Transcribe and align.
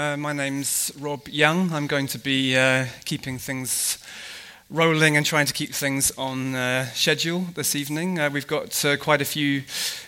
Uh, 0.00 0.16
my 0.16 0.32
name's 0.32 0.90
Rob 0.98 1.28
Young. 1.28 1.70
I'm 1.74 1.86
going 1.86 2.06
to 2.06 2.18
be 2.18 2.56
uh, 2.56 2.86
keeping 3.04 3.36
things 3.36 3.98
rolling 4.70 5.18
and 5.18 5.26
trying 5.26 5.44
to 5.44 5.52
keep 5.52 5.74
things 5.74 6.10
on 6.16 6.54
uh, 6.54 6.86
schedule 6.86 7.40
this 7.54 7.76
evening. 7.76 8.18
Uh, 8.18 8.30
we've 8.30 8.46
got 8.46 8.82
uh, 8.82 8.96
quite 8.96 9.20
a 9.20 9.26
few 9.26 9.60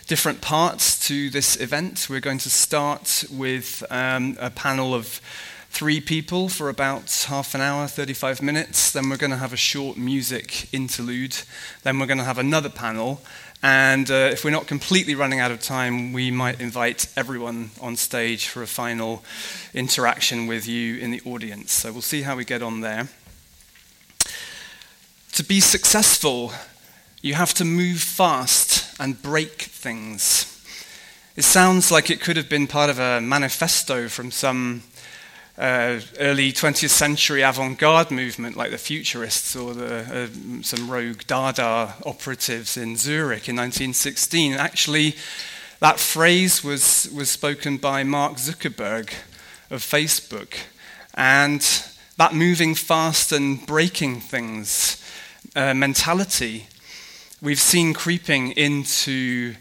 different 0.07 0.41
parts 0.41 0.99
to 1.07 1.29
this 1.29 1.61
event. 1.61 2.07
We're 2.09 2.21
going 2.21 2.39
to 2.39 2.49
start 2.49 3.25
with 3.31 3.83
um, 3.91 4.35
a 4.39 4.49
panel 4.49 4.95
of 4.95 5.21
three 5.69 6.01
people 6.01 6.49
for 6.49 6.69
about 6.69 7.25
half 7.29 7.53
an 7.53 7.61
hour, 7.61 7.85
35 7.85 8.41
minutes. 8.41 8.89
Then 8.89 9.09
we're 9.09 9.17
going 9.17 9.29
to 9.29 9.37
have 9.37 9.53
a 9.53 9.57
short 9.57 9.95
music 9.95 10.73
interlude. 10.73 11.37
Then 11.83 11.99
we're 11.99 12.07
going 12.07 12.17
to 12.17 12.23
have 12.23 12.39
another 12.39 12.69
panel. 12.69 13.21
And 13.65 14.11
uh, 14.11 14.29
if 14.33 14.43
we're 14.43 14.51
not 14.51 14.67
completely 14.67 15.15
running 15.15 15.39
out 15.39 15.49
of 15.49 15.61
time, 15.61 16.11
we 16.11 16.31
might 16.31 16.59
invite 16.59 17.07
everyone 17.15 17.71
on 17.79 17.95
stage 17.95 18.47
for 18.47 18.61
a 18.61 18.67
final 18.67 19.23
interaction 19.73 20.47
with 20.47 20.67
you 20.67 20.97
in 20.97 21.11
the 21.11 21.21
audience. 21.25 21.71
So 21.71 21.93
we'll 21.93 22.01
see 22.01 22.23
how 22.23 22.35
we 22.35 22.43
get 22.43 22.61
on 22.61 22.81
there. 22.81 23.07
To 25.31 25.43
be 25.45 25.61
successful, 25.61 26.51
you 27.21 27.35
have 27.35 27.53
to 27.53 27.63
move 27.63 27.99
fast 27.99 28.93
and 28.99 29.21
break 29.21 29.61
things. 29.61 30.49
It 31.37 31.43
sounds 31.43 31.89
like 31.89 32.09
it 32.09 32.19
could 32.19 32.35
have 32.35 32.49
been 32.49 32.67
part 32.67 32.89
of 32.89 32.99
a 32.99 33.21
manifesto 33.21 34.09
from 34.09 34.29
some 34.29 34.83
uh, 35.57 35.99
early 36.19 36.51
20th 36.51 36.89
century 36.89 37.41
avant 37.41 37.77
garde 37.77 38.11
movement 38.11 38.57
like 38.57 38.71
the 38.71 38.77
Futurists 38.77 39.55
or 39.55 39.73
the, 39.73 40.29
uh, 40.29 40.63
some 40.63 40.89
rogue 40.89 41.21
Dada 41.27 41.95
operatives 42.05 42.77
in 42.77 42.97
Zurich 42.97 43.47
in 43.47 43.55
1916. 43.55 44.53
Actually, 44.53 45.15
that 45.79 45.99
phrase 45.99 46.63
was, 46.63 47.09
was 47.13 47.29
spoken 47.29 47.77
by 47.77 48.03
Mark 48.03 48.33
Zuckerberg 48.37 49.13
of 49.69 49.81
Facebook. 49.81 50.55
And 51.13 51.61
that 52.17 52.33
moving 52.33 52.75
fast 52.75 53.31
and 53.31 53.65
breaking 53.65 54.21
things 54.21 54.99
uh, 55.55 55.73
mentality 55.73 56.67
we've 57.43 57.59
seen 57.59 57.93
creeping 57.93 58.51
into 58.51 59.53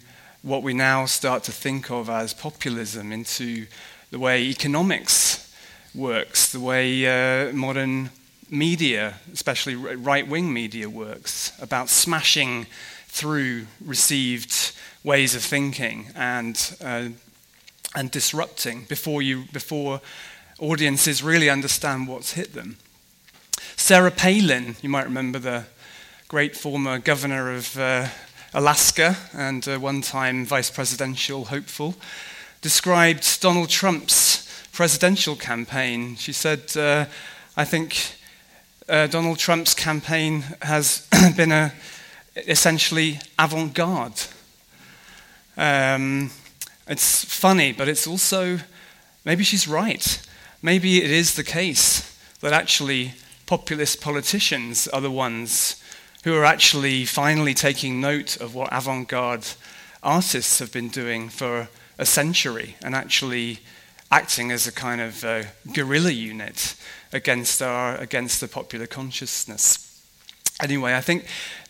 what 0.42 0.62
we 0.62 0.72
now 0.72 1.05
start 1.05 1.42
to 1.42 1.50
think 1.50 1.91
of 1.91 2.09
as 2.09 2.33
populism, 2.33 3.11
into 3.11 3.66
the 4.12 4.20
way 4.20 4.41
economics 4.42 5.52
works, 5.94 6.50
the 6.52 6.60
way 6.60 7.06
uh, 7.06 7.52
modern 7.52 8.10
media, 8.50 9.14
especially 9.32 9.74
right 9.74 10.26
wing 10.28 10.52
media, 10.52 10.88
works, 10.88 11.52
about 11.60 11.88
smashing 11.88 12.66
through 13.08 13.66
received 13.84 14.72
ways 15.04 15.34
of 15.34 15.42
thinking 15.42 16.06
and, 16.14 16.76
uh, 16.82 17.08
and 17.94 18.10
disrupting 18.10 18.84
before, 18.88 19.22
you, 19.22 19.44
before 19.52 20.00
audiences 20.58 21.22
really 21.22 21.50
understand 21.50 22.08
what's 22.08 22.32
hit 22.32 22.54
them. 22.54 22.76
Sarah 23.76 24.10
Palin, 24.10 24.76
you 24.80 24.88
might 24.88 25.04
remember 25.04 25.38
the 25.38 25.64
great 26.28 26.56
former 26.56 26.98
governor 26.98 27.52
of 27.52 27.78
uh, 27.78 28.08
Alaska 28.54 29.16
and 29.34 29.66
uh, 29.66 29.78
one 29.78 30.02
time 30.02 30.46
vice 30.46 30.70
presidential 30.70 31.46
hopeful, 31.46 31.94
described 32.60 33.40
Donald 33.40 33.68
Trump's 33.68 34.48
presidential 34.83 35.36
campaign. 35.36 36.16
She 36.16 36.33
said, 36.33 36.77
uh, 36.77 37.05
I 37.56 37.64
think 37.64 38.16
uh, 38.88 39.06
Donald 39.06 39.38
Trump's 39.38 39.75
campaign 39.75 40.42
has 40.61 41.06
been 41.36 41.52
a, 41.52 41.72
essentially 42.34 43.20
avant 43.38 43.75
garde. 43.75 44.20
Um, 45.56 46.33
it's 46.88 47.25
funny, 47.25 47.70
but 47.70 47.88
it's 47.88 48.08
also, 48.08 48.58
maybe 49.25 49.44
she's 49.44 49.69
right. 49.69 50.20
Maybe 50.62 51.00
it 51.00 51.12
is 51.12 51.36
the 51.36 51.44
case 51.44 52.19
that 52.41 52.53
actually 52.53 53.12
populist 53.47 54.00
politicians 54.00 54.88
are 54.88 55.00
the 55.00 55.12
ones 55.12 55.80
who 56.25 56.34
are 56.34 56.44
actually 56.44 57.05
finally 57.05 57.55
taking 57.55 58.00
note 58.00 58.37
of 58.38 58.53
what 58.56 58.69
avant 58.72 59.06
garde 59.06 59.47
artists 60.03 60.59
have 60.59 60.72
been 60.72 60.88
doing 60.88 61.28
for 61.28 61.69
a 61.99 62.04
century 62.04 62.75
and 62.82 62.97
actually 62.97 63.60
acting 64.12 64.53
as 64.53 64.67
a 64.67 64.73
kind 64.73 65.00
of 65.00 65.25
guerrilla 65.73 66.11
unit 66.11 66.77
against, 67.12 67.62
our, 67.62 67.97
against 67.97 68.41
the 68.41 68.47
popular 68.47 68.87
consciousness. 68.87 70.05
Anyway, 70.62 70.95
I 70.95 71.00
think 71.00 71.25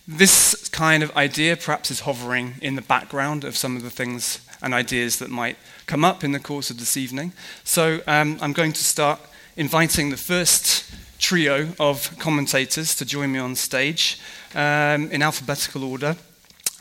this 0.09 0.69
kind 0.69 1.05
of 1.05 1.17
idea 1.17 1.57
perhaps 1.57 1.91
is 1.93 2.01
hovering 2.01 2.55
in 2.61 2.75
the 2.75 2.83
background 2.83 3.45
of 3.45 3.57
some 3.57 3.77
of 3.77 3.85
the 3.85 3.91
things 3.91 4.41
and 4.61 4.75
ideas 4.75 5.21
that 5.21 5.31
might 5.31 5.57
come 5.87 6.05
up 6.05 6.25
in 6.25 6.33
the 6.33 6.41
course 6.41 6.69
of 6.69 6.79
this 6.79 6.97
evening. 6.97 7.33
So 7.63 8.01
um, 8.09 8.39
I'm 8.41 8.53
going 8.53 8.73
to 8.73 8.85
start 8.85 9.21
inviting 9.57 10.11
the 10.11 10.17
first 10.17 10.85
trio 11.21 11.69
of 11.79 12.19
commentators 12.19 12.97
to 12.97 13.05
join 13.05 13.31
me 13.31 13.39
on 13.39 13.55
stage 13.55 14.19
um, 14.57 15.11
in 15.13 15.23
alphabetical 15.23 15.85
order. 15.85 16.17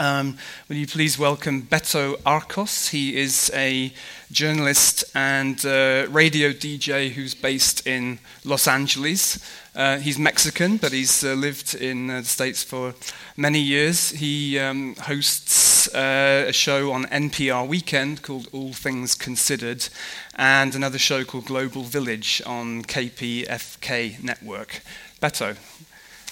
Um, 0.02 0.40
will 0.68 0.78
you 0.78 0.88
please 0.88 1.20
welcome 1.20 1.62
Beto 1.62 2.20
Arcos? 2.26 2.88
He 2.88 3.16
is 3.16 3.52
a 3.54 3.94
journalist 4.32 5.04
and 5.14 5.64
uh, 5.64 6.08
radio 6.10 6.50
DJ 6.54 7.12
who's 7.12 7.36
based 7.36 7.86
in 7.86 8.18
Los 8.44 8.68
Angeles. 8.68 9.38
Uh, 9.76 10.00
he's 10.00 10.18
Mexican, 10.18 10.78
but 10.78 10.92
he's 10.92 11.24
uh, 11.24 11.34
lived 11.34 11.76
in 11.76 12.10
uh, 12.10 12.22
the 12.22 12.26
States 12.26 12.64
for 12.64 12.96
many 13.38 13.60
years. 13.60 14.10
He 14.10 14.58
um, 14.58 14.96
hosts 14.96 15.88
uh, 15.94 16.46
a 16.48 16.52
show 16.52 16.92
on 16.94 17.06
NPR 17.06 17.68
Weekend 17.68 18.24
called 18.24 18.48
All 18.52 18.74
Things 18.74 19.14
Considered, 19.14 19.88
and 20.34 20.74
another 20.74 20.98
show 20.98 21.24
called 21.24 21.46
Global 21.46 21.84
Village 21.84 22.42
on 22.48 22.82
KPFK 22.86 24.24
Network. 24.24 24.82
Beto, 25.22 25.56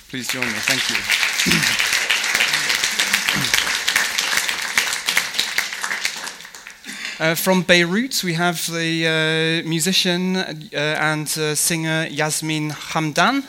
please 0.09 0.27
join 0.27 0.47
me. 0.47 0.53
Thank 0.53 0.89
you. 0.89 1.95
Uh, 7.19 7.35
from 7.35 7.63
Beirut, 7.63 8.23
we 8.23 8.33
have 8.33 8.65
the 8.71 9.61
uh, 9.63 9.67
musician 9.67 10.37
uh, 10.37 10.55
and 10.73 11.27
singer 11.27 12.07
Yasmine 12.09 12.69
Hamdan. 12.71 13.43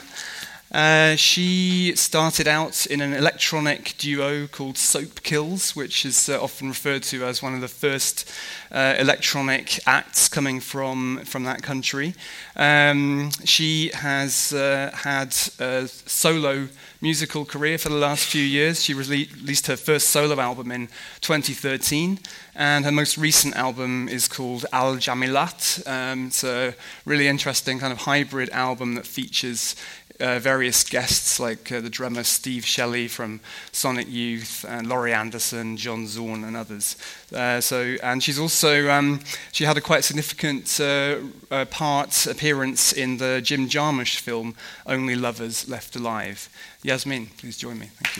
Uh, 0.71 1.15
she 1.17 1.93
started 1.95 2.47
out 2.47 2.85
in 2.85 3.01
an 3.01 3.13
electronic 3.13 3.93
duo 3.97 4.47
called 4.47 4.77
Soap 4.77 5.21
Kills, 5.21 5.75
which 5.75 6.05
is 6.05 6.29
uh, 6.29 6.41
often 6.41 6.69
referred 6.69 7.03
to 7.03 7.25
as 7.25 7.43
one 7.43 7.53
of 7.53 7.61
the 7.61 7.67
first 7.67 8.31
electronic 8.71 9.85
acts 9.85 10.29
coming 10.29 10.61
from, 10.61 11.19
from 11.25 11.43
that 11.43 11.61
country. 11.61 12.15
Um, 12.55 13.31
she 13.43 13.91
has 13.93 14.51
had 14.51 15.35
a 15.59 15.87
solo 15.87 16.69
musical 17.01 17.45
career 17.45 17.79
for 17.79 17.89
the 17.89 17.95
last 17.95 18.25
few 18.25 18.43
years. 18.43 18.83
She 18.83 18.93
released 18.93 19.65
her 19.67 19.75
first 19.75 20.09
solo 20.09 20.39
album 20.39 20.71
in 20.71 20.87
2013, 21.21 22.19
and 22.53 22.85
her 22.85 22.91
most 22.91 23.17
recent 23.17 23.55
album 23.55 24.07
is 24.07 24.27
called 24.27 24.67
Al 24.71 24.97
Jamilat. 24.97 25.87
Um, 25.87 26.27
it's 26.27 26.43
a 26.43 26.75
really 27.05 27.27
interesting 27.27 27.79
kind 27.79 27.91
of 27.91 27.99
hybrid 27.99 28.49
album 28.51 28.93
that 28.95 29.07
features 29.07 29.75
uh, 30.21 30.39
various 30.39 30.83
guests 30.83 31.39
like 31.39 31.71
uh, 31.71 31.81
the 31.81 31.89
drummer 31.89 32.23
Steve 32.23 32.65
Shelley 32.65 33.07
from 33.07 33.39
Sonic 33.71 34.07
Youth 34.09 34.65
and 34.67 34.87
Laurie 34.87 35.13
Anderson, 35.13 35.77
John 35.77 36.07
Zorn, 36.07 36.43
and 36.43 36.55
others. 36.55 36.95
Uh, 37.33 37.59
so, 37.59 37.95
and 38.03 38.23
she's 38.23 38.39
also 38.39 38.89
um, 38.89 39.19
she 39.51 39.65
had 39.65 39.77
a 39.77 39.81
quite 39.81 40.03
significant 40.03 40.79
uh, 40.79 41.17
uh, 41.49 41.65
part 41.65 42.27
appearance 42.27 42.93
in 42.93 43.17
the 43.17 43.41
Jim 43.43 43.67
Jarmusch 43.67 44.19
film 44.19 44.55
Only 44.85 45.15
Lovers 45.15 45.67
Left 45.67 45.95
Alive. 45.95 46.49
Yasmine, 46.83 47.27
please 47.37 47.57
join 47.57 47.79
me. 47.79 47.87
Thank 47.87 48.17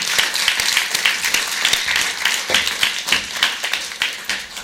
you. 0.00 0.03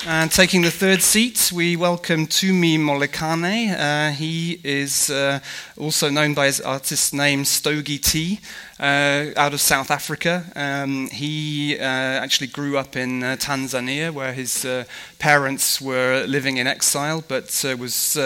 And 0.07 0.33
taking 0.33 0.63
the 0.63 0.71
third 0.71 1.03
seat, 1.03 1.53
we 1.55 1.77
welcome 1.77 2.27
Tumi 2.27 2.79
Molekane. 2.79 3.79
Uh, 3.79 4.13
he 4.13 4.59
is 4.65 5.11
uh, 5.11 5.41
also 5.77 6.09
known 6.09 6.33
by 6.33 6.47
his 6.47 6.59
artist 6.63 7.13
name 7.13 7.45
Stogie 7.45 7.99
T, 7.99 8.41
uh, 8.81 9.27
out 9.37 9.53
of 9.53 9.61
South 9.61 9.91
Africa. 9.91 10.45
Um, 10.57 11.09
he 11.11 11.77
uh, 11.79 11.83
actually 11.83 12.47
grew 12.47 12.79
up 12.79 12.97
in 12.97 13.23
uh, 13.23 13.37
Tanzania, 13.37 14.11
where 14.11 14.33
his 14.33 14.65
uh, 14.65 14.85
parents 15.19 15.81
were 15.81 16.25
living 16.27 16.57
in 16.57 16.67
exile, 16.67 17.23
but 17.29 17.65
was 17.79 18.19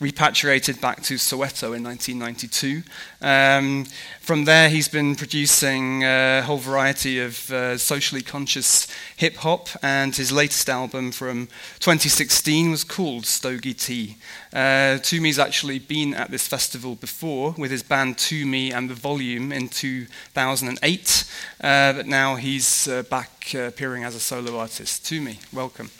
repatriated 0.00 0.80
back 0.80 1.02
to 1.04 1.14
Soweto 1.14 1.76
in 1.76 1.84
1992. 1.84 2.82
Um, 3.22 3.86
from 4.20 4.44
there, 4.44 4.68
he's 4.68 4.88
been 4.88 5.14
producing 5.16 6.02
a 6.02 6.42
whole 6.42 6.58
variety 6.58 7.20
of 7.20 7.50
uh, 7.50 7.78
socially 7.78 8.22
conscious 8.22 8.88
hip 9.16 9.36
hop, 9.36 9.68
and 9.82 10.16
his 10.16 10.32
latest 10.32 10.68
album 10.68 11.12
from 11.12 11.46
2016 11.78 12.70
was 12.70 12.84
called 12.84 13.26
Stogie 13.26 13.74
T. 13.74 14.16
Uh, 14.54 14.98
Tumi's 15.02 15.40
actually 15.40 15.80
been 15.80 16.14
at 16.14 16.30
this 16.30 16.46
festival 16.46 16.94
before 16.94 17.56
with 17.58 17.72
his 17.72 17.82
band 17.82 18.16
Tumi 18.16 18.72
and 18.72 18.88
the 18.88 18.94
Volume 18.94 19.50
in 19.50 19.68
2008, 19.68 21.24
uh, 21.60 21.92
but 21.92 22.06
now 22.06 22.36
he's 22.36 22.86
uh, 22.86 23.02
back 23.02 23.50
uh, 23.52 23.62
appearing 23.62 24.04
as 24.04 24.14
a 24.14 24.20
solo 24.20 24.56
artist. 24.56 25.02
Tumi, 25.04 25.38
welcome. 25.52 25.90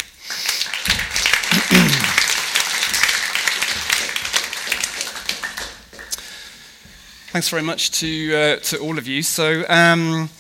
Thanks 7.32 7.48
very 7.48 7.62
much 7.62 7.90
to 7.98 8.34
uh, 8.36 8.56
to 8.56 8.78
all 8.78 8.96
of 8.96 9.08
you. 9.08 9.24
So, 9.24 9.64
um, 9.68 10.30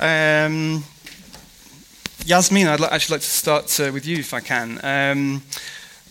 um, 0.00 0.84
Yasmine, 2.26 2.66
I'd 2.66 2.82
actually 2.82 3.14
like 3.14 3.22
to 3.22 3.30
start 3.30 3.80
uh, 3.80 3.90
with 3.90 4.04
you 4.04 4.18
if 4.18 4.34
I 4.34 4.40
can. 4.40 4.78
Um, 4.84 5.42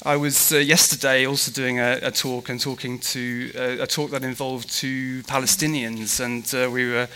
I 0.06 0.18
was 0.18 0.52
uh, 0.52 0.57
yesterday 0.57 1.25
also 1.25 1.52
doing 1.52 1.80
a, 1.80 1.98
a, 2.04 2.12
talk 2.12 2.50
and 2.50 2.62
talking 2.62 3.00
to 3.00 3.52
uh, 3.56 3.84
a 3.84 3.88
talk 3.88 4.12
that 4.12 4.24
involved 4.24 4.69
two 4.69 5.24
Palestinians, 5.24 6.19
and 6.19 6.46
uh, 6.54 6.69
we 6.69 6.92
were 6.92 7.07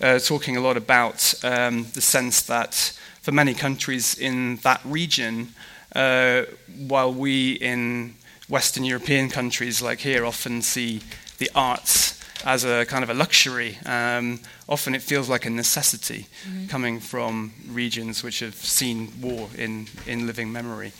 uh, 0.00 0.18
talking 0.18 0.56
a 0.56 0.60
lot 0.60 0.76
about 0.76 1.34
um, 1.44 1.86
the 1.94 2.00
sense 2.00 2.42
that 2.42 2.98
for 3.20 3.30
many 3.30 3.54
countries 3.54 4.18
in 4.18 4.56
that 4.64 4.80
region, 4.84 5.54
while 5.94 7.14
we 7.14 7.52
in 7.52 8.16
Western 8.48 8.82
European 8.82 9.28
countries 9.30 9.80
like 9.80 10.00
here 10.00 10.26
often 10.26 10.62
see 10.62 11.00
the 11.38 11.48
arts 11.54 12.20
as 12.44 12.64
a 12.64 12.84
kind 12.86 13.04
of 13.04 13.10
a 13.10 13.14
luxury. 13.14 13.78
Um, 13.86 14.40
often 14.68 14.96
it 14.96 15.02
feels 15.02 15.28
like 15.28 15.46
a 15.46 15.50
necessity 15.50 16.26
mm-hmm. 16.44 16.66
coming 16.66 16.98
from 16.98 17.52
regions 17.68 18.24
which 18.24 18.40
have 18.40 18.56
seen 18.56 19.12
war 19.20 19.48
in, 19.56 19.86
in 20.08 20.26
living 20.26 20.50
memory. 20.50 20.92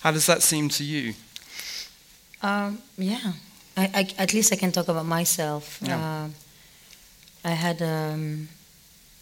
How 0.00 0.10
does 0.10 0.26
that 0.26 0.42
seem 0.42 0.68
to 0.70 0.84
you? 0.84 1.14
Um, 2.42 2.78
yeah, 2.96 3.32
I, 3.76 3.90
I, 3.94 4.22
at 4.22 4.32
least 4.32 4.52
I 4.52 4.56
can 4.56 4.72
talk 4.72 4.88
about 4.88 5.06
myself. 5.06 5.78
Yeah. 5.82 5.98
Uh, 5.98 6.28
I 7.44 7.50
had 7.50 7.82
um, 7.82 8.48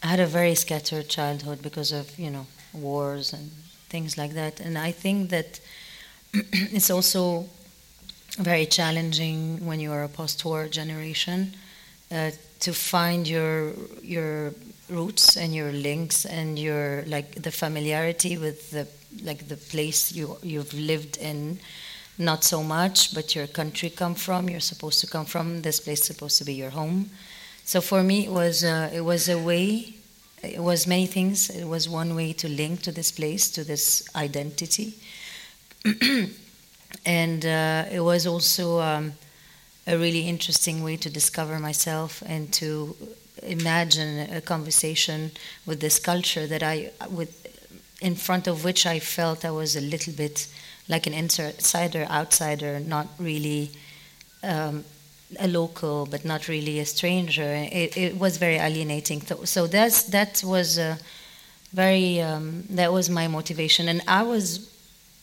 I 0.03 0.07
had 0.07 0.21
a 0.21 0.27
very 0.27 0.55
scattered 0.55 1.09
childhood 1.09 1.63
because 1.63 1.93
of 1.93 2.17
you 2.19 2.31
know 2.31 2.47
wars 2.73 3.33
and 3.33 3.51
things 3.89 4.17
like 4.17 4.35
that, 4.35 4.61
and 4.61 4.79
I 4.79 4.93
think 4.93 5.31
that 5.31 5.61
it's 6.33 6.91
also 6.91 7.47
very 8.39 8.67
challenging 8.67 9.65
when 9.67 9.81
you 9.81 9.91
are 9.93 10.05
a 10.05 10.09
post-war 10.09 10.69
generation 10.69 11.55
uh, 12.13 12.31
to 12.61 12.73
find 12.73 13.27
your 13.27 13.73
your 14.03 14.55
roots 14.89 15.37
and 15.37 15.55
your 15.55 15.73
links 15.73 16.25
and 16.25 16.59
your 16.59 17.03
like 17.07 17.43
the 17.43 17.51
familiarity 17.51 18.39
with 18.39 18.71
the 18.71 18.87
like 19.23 19.49
the 19.49 19.57
place 19.57 20.13
you 20.13 20.37
you've 20.43 20.75
lived 20.75 21.17
in 21.17 21.59
not 22.19 22.45
so 22.45 22.63
much 22.63 23.15
but 23.15 23.35
your 23.35 23.47
country 23.47 23.91
come 23.91 24.15
from 24.15 24.49
you're 24.49 24.61
supposed 24.61 25.01
to 25.01 25.07
come 25.07 25.25
from 25.25 25.63
this 25.63 25.81
place 25.81 26.05
supposed 26.05 26.39
to 26.39 26.45
be 26.45 26.55
your 26.55 26.71
home. 26.71 27.11
So 27.65 27.81
for 27.81 28.03
me 28.03 28.27
it 28.27 28.33
was 28.33 28.65
uh, 28.65 28.91
it 28.93 29.03
was 29.03 29.29
a 29.29 29.39
way 29.39 29.95
it 30.43 30.63
was 30.63 30.87
many 30.87 31.07
things. 31.07 31.51
It 31.51 31.65
was 31.65 31.89
one 31.89 32.15
way 32.15 32.33
to 32.35 32.49
link 32.49 32.83
to 32.83 32.93
this 32.93 33.11
place 33.11 33.51
to 33.51 33.65
this 33.65 34.09
identity. 34.15 34.95
And 37.05 37.45
uh, 37.45 37.85
it 37.91 38.01
was 38.01 38.27
also 38.27 38.81
um, 38.81 39.13
a 39.87 39.97
really 39.97 40.29
interesting 40.29 40.83
way 40.83 40.97
to 40.97 41.11
discover 41.11 41.59
myself 41.59 42.23
and 42.27 42.53
to 42.55 42.97
imagine 43.43 44.31
a 44.31 44.41
conversation 44.41 45.31
with 45.67 45.81
this 45.81 45.99
culture 45.99 46.47
that 46.47 46.63
I, 46.63 46.91
with, 47.11 47.38
in 48.01 48.15
front 48.15 48.47
of 48.47 48.65
which 48.65 48.87
I 48.87 48.99
felt 48.99 49.45
I 49.45 49.51
was 49.51 49.77
a 49.77 49.81
little 49.81 50.13
bit 50.13 50.47
like 50.89 51.07
an 51.07 51.15
insider, 51.15 52.05
outsider, 52.05 52.81
not 52.81 53.09
really 53.19 53.71
um, 54.43 54.85
a 55.39 55.49
local, 55.49 56.07
but 56.07 56.25
not 56.25 56.49
really 56.49 56.79
a 56.79 56.87
stranger. 56.87 57.43
It, 57.43 57.97
it 57.97 58.19
was 58.19 58.39
very 58.39 58.57
alienating. 58.57 59.21
So 59.45 59.67
that's 59.67 60.05
that 60.05 60.43
was 60.45 60.79
very 61.73 62.21
um, 62.21 62.65
that 62.71 62.93
was 62.93 63.11
my 63.11 63.29
motivation, 63.29 63.89
and 63.89 64.03
I 64.09 64.23
was 64.23 64.71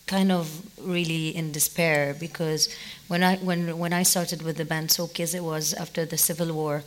kind 0.07 0.31
of 0.31 0.61
really 0.79 1.35
in 1.35 1.51
despair 1.51 2.15
because 2.19 2.69
when 3.07 3.23
I 3.23 3.37
when 3.37 3.77
when 3.79 3.93
I 3.93 4.03
started 4.03 4.41
with 4.43 4.57
the 4.57 4.65
band 4.65 4.91
Soap 4.91 5.13
Kills, 5.13 5.33
it 5.33 5.43
was 5.43 5.73
after 5.73 6.05
the 6.05 6.17
civil 6.17 6.53
war, 6.53 6.83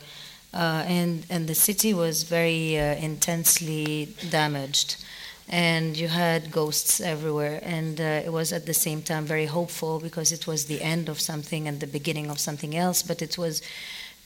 uh, 0.53 0.83
and 0.87 1.25
and 1.29 1.47
the 1.47 1.55
city 1.55 1.93
was 1.93 2.23
very 2.23 2.79
uh, 2.79 2.95
intensely 2.95 4.15
damaged, 4.29 5.03
and 5.49 5.97
you 5.97 6.07
had 6.07 6.51
ghosts 6.51 7.01
everywhere, 7.01 7.59
and 7.63 7.99
uh, 7.99 8.27
it 8.27 8.31
was 8.31 8.53
at 8.53 8.65
the 8.65 8.73
same 8.73 9.01
time 9.01 9.25
very 9.25 9.45
hopeful 9.45 9.99
because 9.99 10.31
it 10.31 10.45
was 10.47 10.65
the 10.65 10.81
end 10.81 11.09
of 11.09 11.19
something 11.19 11.67
and 11.67 11.79
the 11.79 11.87
beginning 11.87 12.29
of 12.29 12.39
something 12.39 12.75
else, 12.75 13.03
but 13.03 13.21
it 13.21 13.37
was. 13.37 13.61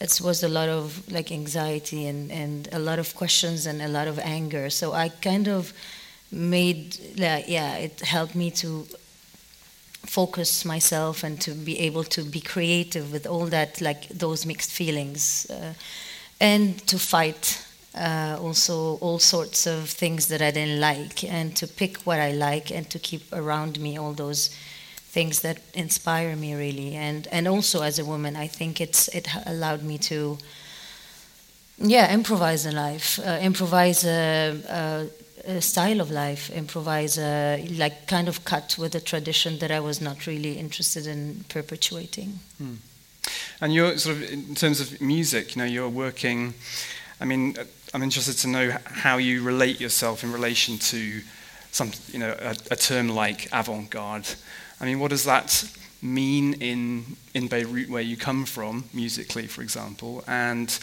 It 0.02 0.20
was 0.22 0.44
a 0.44 0.50
lot 0.50 0.68
of 0.68 1.10
like 1.10 1.32
anxiety 1.32 2.08
and, 2.08 2.30
and 2.30 2.68
a 2.74 2.80
lot 2.80 3.00
of 3.00 3.16
questions 3.16 3.66
and 3.66 3.82
a 3.82 3.88
lot 3.88 4.08
of 4.08 4.20
anger. 4.20 4.70
So 4.70 4.92
I 4.92 5.08
kind 5.10 5.48
of 5.48 5.72
made 6.34 6.98
yeah 7.16 7.76
it 7.78 8.02
helped 8.02 8.36
me 8.36 8.50
to 8.50 8.86
focus 10.06 10.66
myself 10.66 11.24
and 11.24 11.40
to 11.42 11.52
be 11.52 11.80
able 11.80 12.04
to 12.04 12.24
be 12.24 12.42
creative 12.42 13.12
with 13.12 13.26
all 13.26 13.46
that 13.46 13.80
like 13.82 14.08
those 14.10 14.46
mixed 14.46 14.72
feelings 14.72 15.48
uh, 15.50 15.74
and 16.42 16.86
to 16.88 17.00
fight 17.00 17.66
uh, 17.96 18.38
also 18.42 18.98
all 18.98 19.20
sorts 19.20 19.68
of 19.68 19.90
things 19.90 20.28
that 20.28 20.42
I 20.42 20.52
didn't 20.52 20.80
like 20.80 21.24
and 21.24 21.56
to 21.56 21.68
pick 21.68 21.98
what 22.06 22.20
I 22.20 22.32
like 22.32 22.72
and 22.72 22.90
to 22.90 23.00
keep 23.00 23.22
around 23.32 23.80
me 23.80 23.98
all 23.98 24.14
those 24.14 24.50
things 25.12 25.42
that 25.42 25.60
inspire 25.76 26.36
me 26.36 26.56
really 26.56 26.96
and 26.96 27.28
and 27.28 27.48
also 27.48 27.84
as 27.84 28.00
a 28.00 28.06
woman 28.06 28.36
I 28.36 28.48
think 28.48 28.82
it's 28.82 29.08
it 29.10 29.28
allowed 29.46 29.84
me 29.84 30.00
to 30.00 30.40
yeah 31.78 32.12
improvise 32.12 32.66
in 32.66 32.76
life 32.76 33.20
uh, 33.20 33.38
improvise 33.40 34.04
a 34.06 34.60
uh, 35.46 35.60
style 35.60 36.00
of 36.00 36.10
life, 36.10 36.50
improvise, 36.52 37.18
a, 37.18 37.68
like 37.78 38.08
kind 38.08 38.28
of 38.28 38.46
cut 38.46 38.78
with 38.78 38.96
a 38.96 39.00
tradition 39.02 39.60
that 39.60 39.72
I 39.72 39.80
was 39.80 40.00
not 40.00 40.26
really 40.26 40.54
interested 40.58 41.06
in 41.06 41.44
perpetuating. 41.50 42.40
Hmm. 42.58 42.76
And 43.62 43.74
you're 43.74 43.98
sort 43.98 44.18
of, 44.18 44.32
in 44.32 44.56
terms 44.56 44.80
of 44.80 45.02
music, 45.02 45.56
you 45.56 45.62
know, 45.62 45.68
you're 45.68 45.90
working, 45.90 46.54
I 47.20 47.26
mean, 47.26 47.56
I'm 47.94 48.02
interested 48.02 48.34
to 48.40 48.48
know 48.48 48.76
how 48.86 49.18
you 49.18 49.44
relate 49.44 49.80
yourself 49.80 50.24
in 50.24 50.32
relation 50.32 50.80
to 50.80 51.22
some, 51.72 51.92
you 52.12 52.20
know, 52.20 52.36
a, 52.40 52.56
a 52.72 52.76
term 52.76 53.10
like 53.10 53.48
avant-garde. 53.52 54.28
I 54.82 54.86
mean, 54.86 55.00
what 55.00 55.12
does 55.12 55.26
that 55.26 55.64
mean 56.02 56.54
in, 56.56 57.18
in 57.36 57.48
Beirut 57.48 57.90
where 57.90 58.02
you 58.02 58.18
come 58.18 58.46
from, 58.46 58.86
musically, 58.94 59.46
for 59.46 59.62
example, 59.62 60.24
and 60.28 60.78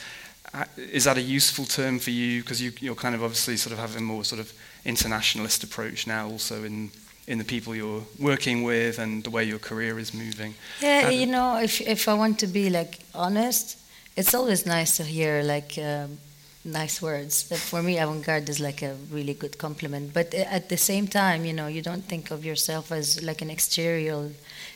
uh, 0.54 0.64
is 0.76 1.04
that 1.04 1.16
a 1.16 1.20
useful 1.20 1.64
term 1.64 1.98
for 1.98 2.10
you? 2.10 2.42
Because 2.42 2.62
you, 2.62 2.72
you're 2.80 2.94
kind 2.94 3.14
of 3.14 3.22
obviously 3.22 3.56
sort 3.56 3.72
of 3.72 3.78
having 3.78 3.98
a 3.98 4.06
more 4.06 4.24
sort 4.24 4.40
of 4.40 4.52
internationalist 4.84 5.64
approach 5.64 6.06
now, 6.06 6.28
also 6.28 6.64
in 6.64 6.90
in 7.26 7.38
the 7.38 7.44
people 7.44 7.76
you're 7.76 8.02
working 8.18 8.64
with 8.64 8.98
and 8.98 9.22
the 9.22 9.30
way 9.30 9.44
your 9.44 9.60
career 9.60 10.00
is 10.00 10.12
moving. 10.12 10.54
Yeah, 10.80 11.10
you 11.10 11.26
know, 11.26 11.60
if 11.62 11.80
if 11.80 12.08
I 12.08 12.14
want 12.14 12.40
to 12.40 12.46
be 12.48 12.70
like 12.70 12.98
honest, 13.14 13.78
it's 14.16 14.34
always 14.34 14.64
nice 14.64 14.96
to 14.96 15.04
hear 15.04 15.42
like. 15.42 15.76
Um, 15.78 16.18
nice 16.64 17.00
words. 17.00 17.44
But 17.48 17.58
for 17.58 17.82
me, 17.82 17.98
avant-garde 17.98 18.48
is 18.48 18.60
like 18.60 18.82
a 18.82 18.94
really 19.10 19.34
good 19.34 19.58
compliment. 19.58 20.12
But 20.12 20.34
at 20.34 20.68
the 20.68 20.76
same 20.76 21.08
time, 21.08 21.44
you 21.44 21.52
know, 21.52 21.66
you 21.66 21.82
don't 21.82 22.04
think 22.04 22.30
of 22.30 22.44
yourself 22.44 22.92
as 22.92 23.22
like 23.22 23.42
an 23.42 23.50
exterior, 23.50 24.30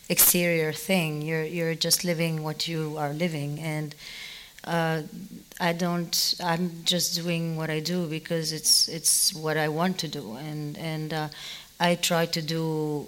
exterior 0.09 0.73
thing. 0.73 1.23
You're 1.23 1.45
you're 1.45 1.75
just 1.75 2.05
living 2.05 2.43
what 2.43 2.67
you 2.69 2.97
are 2.99 3.13
living, 3.13 3.61
and 3.61 3.95
uh, 4.65 5.03
I 5.61 5.73
don't. 5.73 6.35
I'm 6.43 6.85
just 6.85 7.15
doing 7.17 7.57
what 7.57 7.71
I 7.71 7.81
do 7.81 8.07
because 8.07 8.53
it's 8.53 8.89
it's 8.89 9.35
what 9.35 9.57
I 9.57 9.69
want 9.69 9.99
to 9.99 10.09
do, 10.09 10.37
and 10.37 10.79
and 10.79 11.13
uh, 11.13 11.29
I 11.79 11.95
try 11.97 12.27
to 12.27 12.43
do. 12.43 13.07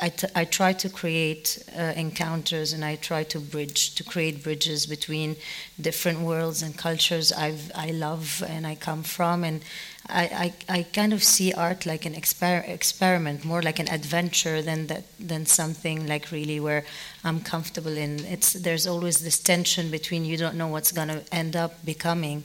I, 0.00 0.10
t- 0.10 0.28
I 0.34 0.44
try 0.44 0.72
to 0.74 0.88
create 0.88 1.62
uh, 1.76 1.92
encounters 1.96 2.72
and 2.72 2.84
I 2.84 2.96
try 2.96 3.24
to 3.24 3.40
bridge 3.40 3.94
to 3.94 4.04
create 4.04 4.42
bridges 4.42 4.86
between 4.86 5.36
different 5.80 6.20
worlds 6.20 6.62
and 6.62 6.76
cultures 6.76 7.32
I've, 7.32 7.72
I 7.74 7.90
love 7.92 8.42
and 8.46 8.66
I 8.66 8.74
come 8.74 9.02
from. 9.02 9.42
And 9.42 9.62
I, 10.08 10.52
I, 10.68 10.78
I 10.78 10.82
kind 10.84 11.12
of 11.12 11.24
see 11.24 11.52
art 11.52 11.86
like 11.86 12.04
an 12.04 12.14
exper- 12.14 12.68
experiment, 12.68 13.44
more 13.44 13.62
like 13.62 13.78
an 13.78 13.88
adventure 13.88 14.62
than 14.62 14.86
that 14.86 15.04
than 15.18 15.46
something 15.46 16.06
like 16.06 16.30
really 16.30 16.60
where 16.60 16.84
I'm 17.24 17.40
comfortable 17.40 17.96
in. 17.96 18.24
It's 18.24 18.52
there's 18.52 18.86
always 18.86 19.18
this 19.18 19.38
tension 19.38 19.90
between 19.90 20.24
you 20.24 20.36
don't 20.36 20.56
know 20.56 20.68
what's 20.68 20.92
going 20.92 21.08
to 21.08 21.22
end 21.32 21.56
up 21.56 21.84
becoming, 21.84 22.44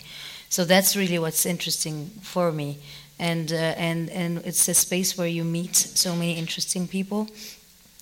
so 0.50 0.66
that's 0.66 0.96
really 0.96 1.20
what's 1.20 1.46
interesting 1.46 2.08
for 2.22 2.52
me, 2.52 2.80
and 3.22 3.54
uh, 3.54 3.56
and 3.78 4.10
and 4.10 4.40
it's 4.40 4.68
a 4.68 4.74
space 4.74 5.18
where 5.18 5.28
you 5.28 5.44
meet 5.44 5.76
so 5.76 6.16
many 6.16 6.34
interesting 6.34 6.88
people, 6.88 7.28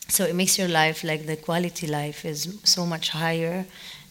so 0.08 0.24
it 0.24 0.34
makes 0.34 0.58
your 0.58 0.70
life 0.70 1.04
like 1.04 1.26
the 1.26 1.36
quality 1.36 1.88
life 1.88 2.26
is 2.26 2.58
so 2.64 2.86
much 2.86 3.10
higher, 3.10 3.66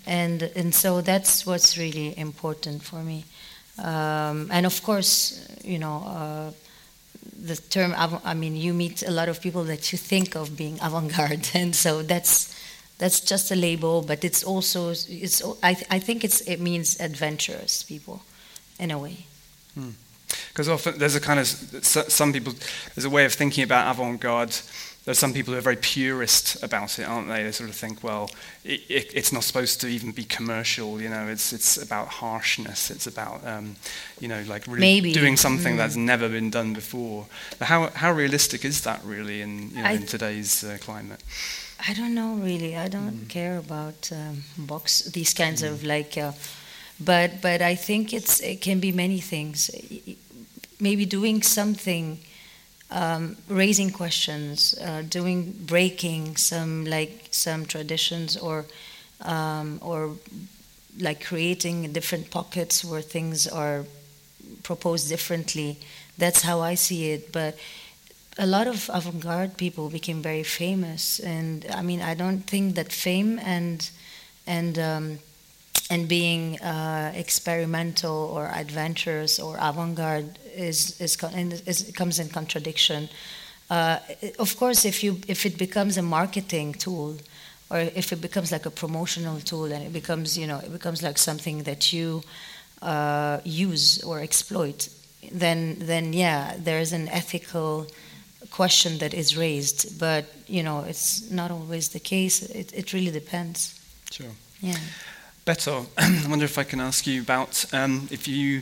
and 0.06 0.42
and 0.54 0.74
so 0.74 1.00
that's 1.00 1.46
what's 1.46 1.78
really 1.78 2.16
important 2.18 2.82
for 2.82 3.02
me. 3.02 3.24
Um, 3.78 4.48
and 4.50 4.66
of 4.66 4.82
course, 4.82 5.48
you 5.64 5.78
know, 5.78 6.02
uh, 6.06 6.50
the 7.46 7.56
term, 7.56 7.94
I 7.96 8.34
mean, 8.34 8.56
you 8.56 8.74
meet 8.74 9.02
a 9.02 9.10
lot 9.10 9.28
of 9.28 9.40
people 9.40 9.64
that 9.64 9.92
you 9.92 9.98
think 9.98 10.36
of 10.36 10.56
being 10.56 10.78
avant-garde, 10.82 11.48
and 11.54 11.74
so 11.74 12.02
that's 12.02 12.54
that's 12.98 13.20
just 13.20 13.50
a 13.50 13.56
label, 13.56 14.02
but 14.02 14.24
it's 14.24 14.44
also 14.44 14.90
it's. 14.90 15.42
I, 15.62 15.70
I 15.90 16.00
think 16.00 16.22
it's 16.22 16.42
it 16.42 16.60
means 16.60 17.00
adventurous 17.00 17.82
people, 17.82 18.20
in 18.78 18.90
a 18.90 18.98
way. 18.98 19.24
Because 20.52 20.68
often 20.68 20.98
there's 20.98 21.14
a 21.16 21.20
kind 21.20 21.40
of 21.40 21.46
some 21.46 22.32
people 22.32 22.52
there's 22.94 23.04
a 23.06 23.10
way 23.10 23.24
of 23.24 23.32
thinking 23.34 23.64
about 23.64 23.90
avant-garde 23.90 24.54
There's 25.04 25.18
some 25.18 25.32
people 25.32 25.54
who 25.54 25.58
are 25.58 25.62
very 25.64 25.76
purist 25.80 26.62
about 26.62 26.98
it, 26.98 27.08
aren't 27.08 27.28
they? 27.28 27.42
They 27.42 27.52
sort 27.52 27.70
of 27.70 27.76
think, 27.76 28.02
well, 28.02 28.28
it, 28.64 28.80
it, 28.90 29.12
it's 29.14 29.32
not 29.32 29.42
supposed 29.44 29.80
to 29.80 29.86
even 29.86 30.12
be 30.12 30.24
commercial. 30.24 31.00
You 31.00 31.08
know, 31.08 31.32
it's 31.32 31.52
it's 31.52 31.78
about 31.82 32.08
harshness. 32.20 32.90
It's 32.90 33.06
about 33.06 33.40
um, 33.46 33.76
you 34.20 34.28
know, 34.28 34.42
like 34.52 34.66
really 34.66 34.80
Maybe. 34.80 35.12
doing 35.12 35.38
something 35.38 35.74
Mm. 35.74 35.78
that's 35.78 35.96
never 35.96 36.28
been 36.28 36.50
done 36.50 36.74
before. 36.74 37.26
But 37.58 37.68
how 37.68 37.90
how 37.94 38.12
realistic 38.16 38.64
is 38.64 38.80
that 38.82 39.00
really 39.04 39.40
in 39.40 39.70
you 39.70 39.82
know, 39.82 39.90
in 39.94 40.06
today's 40.06 40.62
uh, 40.64 40.76
climate? 40.84 41.22
I 41.88 41.94
don't 41.94 42.12
know 42.14 42.34
really. 42.44 42.74
I 42.76 42.88
don't 42.88 43.28
care 43.28 43.56
about 43.58 44.10
um, 44.12 44.42
box 44.56 45.02
these 45.12 45.32
kinds 45.34 45.62
of 45.62 45.82
like, 45.82 46.20
uh, 46.20 46.32
but 47.00 47.40
but 47.40 47.62
I 47.62 47.74
think 47.74 48.12
it's 48.12 48.40
it 48.40 48.60
can 48.60 48.80
be 48.80 48.92
many 48.92 49.20
things. 49.20 49.70
Maybe 50.80 51.04
doing 51.06 51.42
something, 51.42 52.18
um, 52.90 53.36
raising 53.48 53.90
questions, 53.90 54.74
uh, 54.80 55.02
doing 55.02 55.52
breaking 55.66 56.36
some 56.36 56.84
like 56.84 57.28
some 57.30 57.66
traditions 57.66 58.36
or 58.36 58.64
um, 59.22 59.78
or 59.82 60.16
like 60.98 61.24
creating 61.24 61.92
different 61.92 62.30
pockets 62.30 62.84
where 62.84 63.02
things 63.02 63.46
are 63.46 63.84
proposed 64.62 65.08
differently. 65.08 65.78
That's 66.16 66.42
how 66.42 66.60
I 66.60 66.74
see 66.74 67.10
it, 67.12 67.32
but 67.32 67.56
a 68.38 68.46
lot 68.46 68.66
of 68.66 68.88
avant-garde 68.92 69.56
people 69.56 69.90
became 69.90 70.22
very 70.22 70.44
famous, 70.44 71.18
and 71.20 71.66
I 71.74 71.82
mean, 71.82 72.00
I 72.00 72.14
don't 72.14 72.42
think 72.42 72.74
that 72.76 72.92
fame 72.92 73.38
and 73.40 73.88
and 74.46 74.78
um, 74.78 75.18
and 75.90 76.06
being 76.08 76.58
uh, 76.60 77.12
experimental 77.14 78.30
or 78.34 78.46
adventurous 78.46 79.38
or 79.38 79.56
avant-garde 79.60 80.38
is 80.54 81.00
is, 81.00 81.16
is 81.66 81.92
comes 81.94 82.18
in 82.18 82.28
contradiction. 82.28 83.08
Uh, 83.70 83.98
of 84.38 84.56
course, 84.56 84.84
if 84.84 85.02
you 85.02 85.20
if 85.28 85.44
it 85.44 85.58
becomes 85.58 85.96
a 85.96 86.02
marketing 86.02 86.72
tool, 86.74 87.16
or 87.70 87.78
if 87.80 88.12
it 88.12 88.20
becomes 88.20 88.50
like 88.50 88.66
a 88.66 88.70
promotional 88.70 89.40
tool, 89.40 89.64
and 89.72 89.82
it 89.84 89.92
becomes 89.92 90.36
you 90.36 90.46
know 90.46 90.58
it 90.58 90.72
becomes 90.72 91.02
like 91.02 91.18
something 91.18 91.64
that 91.64 91.92
you 91.92 92.22
uh, 92.82 93.40
use 93.44 94.02
or 94.02 94.20
exploit, 94.20 94.88
then 95.32 95.76
then 95.80 96.12
yeah, 96.12 96.56
there 96.58 96.80
is 96.80 96.92
an 96.92 97.08
ethical 97.08 97.86
question 98.50 98.98
that 98.98 99.12
is 99.12 99.36
raised, 99.36 99.98
but 99.98 100.24
you 100.46 100.62
know 100.62 100.80
it's 100.80 101.30
not 101.30 101.50
always 101.50 101.88
the 101.88 102.00
case. 102.00 102.42
It, 102.42 102.72
it 102.72 102.92
really 102.92 103.10
depends. 103.10 103.78
Sure. 104.10 104.32
Yeah. 104.60 104.78
Beto, 105.48 105.86
I 105.98 106.28
wonder 106.28 106.44
if 106.44 106.58
I 106.58 106.62
can 106.62 106.78
ask 106.78 107.06
you 107.06 107.22
about 107.22 107.64
um, 107.72 108.06
if 108.10 108.28
you 108.28 108.60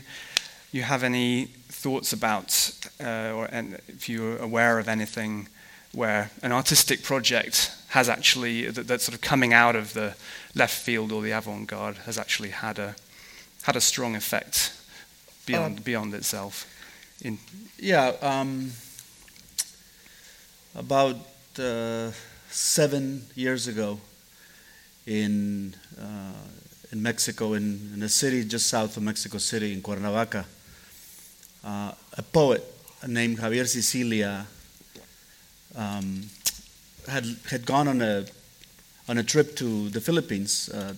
you 0.70 0.82
have 0.82 1.02
any 1.02 1.46
thoughts 1.68 2.12
about, 2.12 2.70
uh, 3.00 3.32
or 3.34 3.46
and 3.46 3.80
if 3.88 4.08
you're 4.08 4.36
aware 4.36 4.78
of 4.78 4.88
anything 4.88 5.48
where 5.92 6.30
an 6.42 6.52
artistic 6.52 7.02
project 7.02 7.72
has 7.88 8.08
actually 8.08 8.70
that, 8.70 8.86
that's 8.86 9.02
sort 9.02 9.16
of 9.16 9.20
coming 9.20 9.52
out 9.52 9.74
of 9.74 9.94
the 9.94 10.14
left 10.54 10.74
field 10.74 11.10
or 11.10 11.22
the 11.22 11.32
avant-garde 11.32 11.96
has 12.06 12.18
actually 12.18 12.50
had 12.50 12.78
a 12.78 12.94
had 13.62 13.74
a 13.74 13.80
strong 13.80 14.14
effect 14.14 14.72
beyond 15.44 15.82
beyond 15.82 16.14
itself. 16.14 16.66
In 17.20 17.38
Yeah, 17.80 18.12
um, 18.22 18.70
about 20.72 21.16
uh, 21.58 22.12
seven 22.48 23.24
years 23.34 23.66
ago 23.66 23.98
in, 25.06 25.74
uh, 26.00 26.32
in 26.92 27.02
Mexico, 27.02 27.54
in, 27.54 27.92
in 27.94 28.02
a 28.02 28.08
city 28.08 28.44
just 28.44 28.66
south 28.66 28.96
of 28.96 29.02
Mexico 29.02 29.38
City, 29.38 29.72
in 29.72 29.82
Cuernavaca, 29.82 30.44
uh, 31.64 31.92
a 32.16 32.22
poet 32.22 32.62
named 33.06 33.38
Javier 33.38 33.66
Sicilia 33.66 34.46
um, 35.76 36.22
had, 37.08 37.24
had 37.50 37.66
gone 37.66 37.88
on 37.88 38.00
a, 38.00 38.24
on 39.08 39.18
a 39.18 39.22
trip 39.22 39.56
to 39.56 39.88
the 39.90 40.00
Philippines 40.00 40.68
uh, 40.68 40.94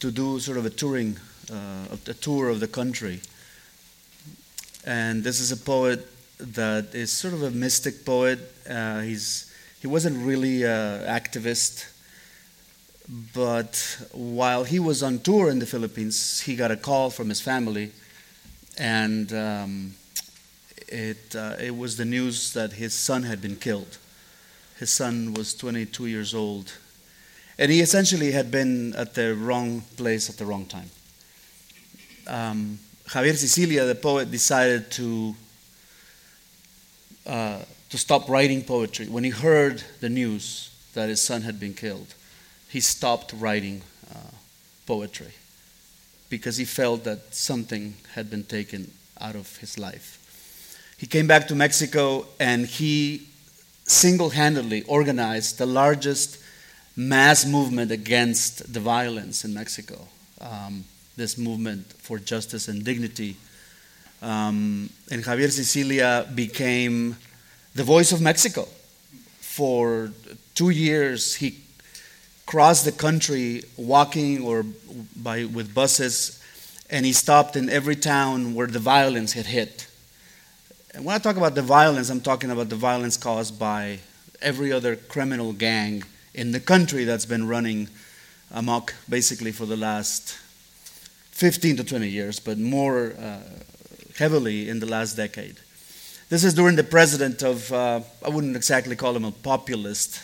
to 0.00 0.10
do 0.10 0.38
sort 0.40 0.58
of 0.58 0.66
a 0.66 0.70
touring, 0.70 1.16
uh, 1.52 1.96
a 2.06 2.14
tour 2.14 2.48
of 2.48 2.60
the 2.60 2.68
country. 2.68 3.20
And 4.86 5.22
this 5.22 5.40
is 5.40 5.52
a 5.52 5.56
poet 5.56 6.06
that 6.38 6.94
is 6.94 7.12
sort 7.12 7.34
of 7.34 7.42
a 7.42 7.50
mystic 7.50 8.04
poet. 8.04 8.38
Uh, 8.68 9.00
he's, 9.00 9.52
he 9.80 9.86
wasn't 9.86 10.24
really 10.24 10.64
an 10.64 11.04
activist, 11.06 11.86
but 13.34 13.98
while 14.12 14.62
he 14.62 14.78
was 14.78 15.02
on 15.02 15.18
tour 15.18 15.50
in 15.50 15.58
the 15.58 15.66
Philippines, 15.66 16.40
he 16.40 16.54
got 16.54 16.70
a 16.70 16.76
call 16.76 17.10
from 17.10 17.28
his 17.28 17.40
family, 17.40 17.90
and 18.78 19.32
um, 19.32 19.94
it, 20.86 21.34
uh, 21.34 21.56
it 21.58 21.76
was 21.76 21.96
the 21.96 22.04
news 22.04 22.52
that 22.52 22.74
his 22.74 22.94
son 22.94 23.24
had 23.24 23.42
been 23.42 23.56
killed. 23.56 23.98
His 24.78 24.92
son 24.92 25.34
was 25.34 25.54
22 25.54 26.06
years 26.06 26.34
old, 26.34 26.72
and 27.58 27.72
he 27.72 27.80
essentially 27.80 28.30
had 28.30 28.50
been 28.50 28.94
at 28.94 29.14
the 29.14 29.34
wrong 29.34 29.82
place 29.96 30.30
at 30.30 30.36
the 30.36 30.46
wrong 30.46 30.66
time. 30.66 30.90
Um, 32.28 32.78
Javier 33.08 33.34
Sicilia, 33.34 33.86
the 33.86 33.96
poet, 33.96 34.30
decided 34.30 34.90
to 34.92 35.34
uh, 37.26 37.58
to 37.90 37.98
stop 37.98 38.28
writing 38.28 38.62
poetry 38.62 39.08
when 39.08 39.24
he 39.24 39.30
heard 39.30 39.82
the 39.98 40.08
news 40.08 40.70
that 40.94 41.08
his 41.08 41.20
son 41.20 41.42
had 41.42 41.58
been 41.58 41.74
killed. 41.74 42.14
He 42.70 42.80
stopped 42.80 43.34
writing 43.36 43.82
uh, 44.14 44.30
poetry 44.86 45.32
because 46.28 46.56
he 46.56 46.64
felt 46.64 47.04
that 47.04 47.34
something 47.34 47.94
had 48.14 48.30
been 48.30 48.44
taken 48.44 48.92
out 49.20 49.34
of 49.34 49.56
his 49.56 49.76
life. 49.76 50.16
He 50.96 51.06
came 51.06 51.26
back 51.26 51.48
to 51.48 51.54
Mexico 51.54 52.26
and 52.38 52.66
he 52.66 53.26
single-handedly 53.86 54.84
organized 54.84 55.58
the 55.58 55.66
largest 55.66 56.38
mass 56.96 57.44
movement 57.44 57.90
against 57.90 58.72
the 58.72 58.78
violence 58.78 59.44
in 59.44 59.52
Mexico. 59.52 60.06
Um, 60.40 60.84
this 61.16 61.36
movement 61.36 61.86
for 61.98 62.18
justice 62.18 62.68
and 62.68 62.84
dignity. 62.84 63.36
Um, 64.22 64.90
and 65.10 65.24
Javier 65.24 65.50
Sicilia 65.50 66.28
became 66.34 67.16
the 67.74 67.82
voice 67.82 68.12
of 68.12 68.20
Mexico. 68.20 68.68
For 69.40 70.12
two 70.54 70.70
years, 70.70 71.34
he 71.34 71.56
crossed 72.50 72.84
the 72.84 72.90
country 72.90 73.62
walking 73.76 74.42
or 74.42 74.64
by, 75.14 75.44
with 75.44 75.72
buses, 75.72 76.42
and 76.90 77.06
he 77.06 77.12
stopped 77.12 77.54
in 77.54 77.70
every 77.70 77.94
town 77.94 78.56
where 78.56 78.66
the 78.66 78.80
violence 78.80 79.34
had 79.34 79.46
hit. 79.46 79.86
And 80.92 81.04
when 81.04 81.14
I 81.14 81.20
talk 81.20 81.36
about 81.36 81.54
the 81.54 81.62
violence, 81.62 82.10
I'm 82.10 82.20
talking 82.20 82.50
about 82.50 82.68
the 82.68 82.74
violence 82.74 83.16
caused 83.16 83.56
by 83.56 84.00
every 84.42 84.72
other 84.72 84.96
criminal 84.96 85.52
gang 85.52 86.02
in 86.34 86.50
the 86.50 86.58
country 86.58 87.04
that's 87.04 87.24
been 87.24 87.46
running 87.46 87.88
amok 88.50 88.94
basically 89.08 89.52
for 89.52 89.64
the 89.64 89.76
last 89.76 90.36
15 91.30 91.76
to 91.76 91.84
20 91.84 92.08
years, 92.08 92.40
but 92.40 92.58
more 92.58 93.12
uh, 93.16 93.38
heavily 94.18 94.68
in 94.68 94.80
the 94.80 94.86
last 94.86 95.14
decade. 95.14 95.60
This 96.30 96.42
is 96.42 96.54
during 96.54 96.74
the 96.74 96.82
president 96.82 97.44
of, 97.44 97.72
uh, 97.72 98.00
I 98.26 98.28
wouldn't 98.28 98.56
exactly 98.56 98.96
call 98.96 99.14
him 99.14 99.24
a 99.24 99.30
populist, 99.30 100.20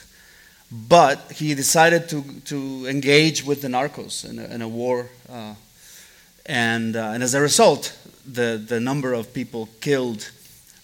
but 0.70 1.32
he 1.32 1.54
decided 1.54 2.08
to, 2.08 2.22
to 2.44 2.86
engage 2.86 3.44
with 3.44 3.62
the 3.62 3.68
narcos 3.68 4.28
in 4.28 4.38
a, 4.38 4.44
in 4.44 4.62
a 4.62 4.68
war. 4.68 5.08
Uh, 5.28 5.54
and, 6.46 6.96
uh, 6.96 7.10
and 7.10 7.22
as 7.22 7.34
a 7.34 7.40
result, 7.40 7.96
the, 8.26 8.62
the 8.64 8.80
number 8.80 9.12
of 9.12 9.32
people 9.32 9.68
killed 9.80 10.30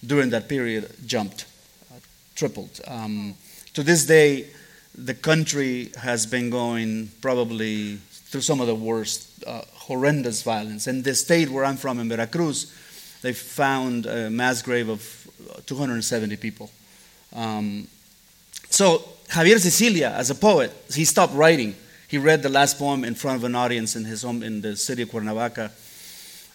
during 0.04 0.30
that 0.30 0.48
period 0.48 0.90
jumped, 1.06 1.46
uh, 1.90 1.98
tripled. 2.34 2.80
Um, 2.86 3.34
to 3.74 3.82
this 3.82 4.04
day, 4.06 4.46
the 4.94 5.14
country 5.14 5.90
has 5.98 6.26
been 6.26 6.50
going 6.50 7.10
probably 7.20 7.96
through 7.96 8.42
some 8.42 8.60
of 8.60 8.66
the 8.66 8.74
worst, 8.74 9.44
uh, 9.46 9.62
horrendous 9.72 10.42
violence. 10.42 10.86
In 10.86 11.02
the 11.02 11.14
state 11.14 11.48
where 11.48 11.64
I'm 11.64 11.76
from, 11.76 11.98
in 11.98 12.08
Veracruz, 12.08 12.72
they 13.22 13.32
found 13.32 14.06
a 14.06 14.30
mass 14.30 14.62
grave 14.62 14.88
of 14.88 15.28
270 15.66 16.36
people. 16.36 16.70
Um, 17.34 17.88
so 18.68 19.08
Javier 19.32 19.58
Sicilia, 19.58 20.12
as 20.14 20.28
a 20.28 20.34
poet, 20.34 20.70
he 20.92 21.06
stopped 21.06 21.32
writing. 21.32 21.74
He 22.06 22.18
read 22.18 22.42
the 22.42 22.50
last 22.50 22.78
poem 22.78 23.02
in 23.02 23.14
front 23.14 23.38
of 23.38 23.44
an 23.44 23.54
audience 23.54 23.96
in 23.96 24.04
his 24.04 24.20
home 24.20 24.42
in 24.42 24.60
the 24.60 24.76
city 24.76 25.00
of 25.00 25.10
Cuernavaca, 25.10 25.72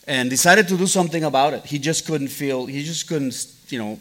and 0.06 0.30
decided 0.30 0.68
to 0.68 0.78
do 0.78 0.86
something 0.86 1.24
about 1.24 1.56
it. 1.56 1.66
He 1.66 1.80
just 1.80 2.06
couldn't 2.06 2.28
feel. 2.28 2.68
He 2.68 2.84
just 2.84 3.08
couldn't, 3.08 3.48
you 3.70 3.80
know, 3.80 4.00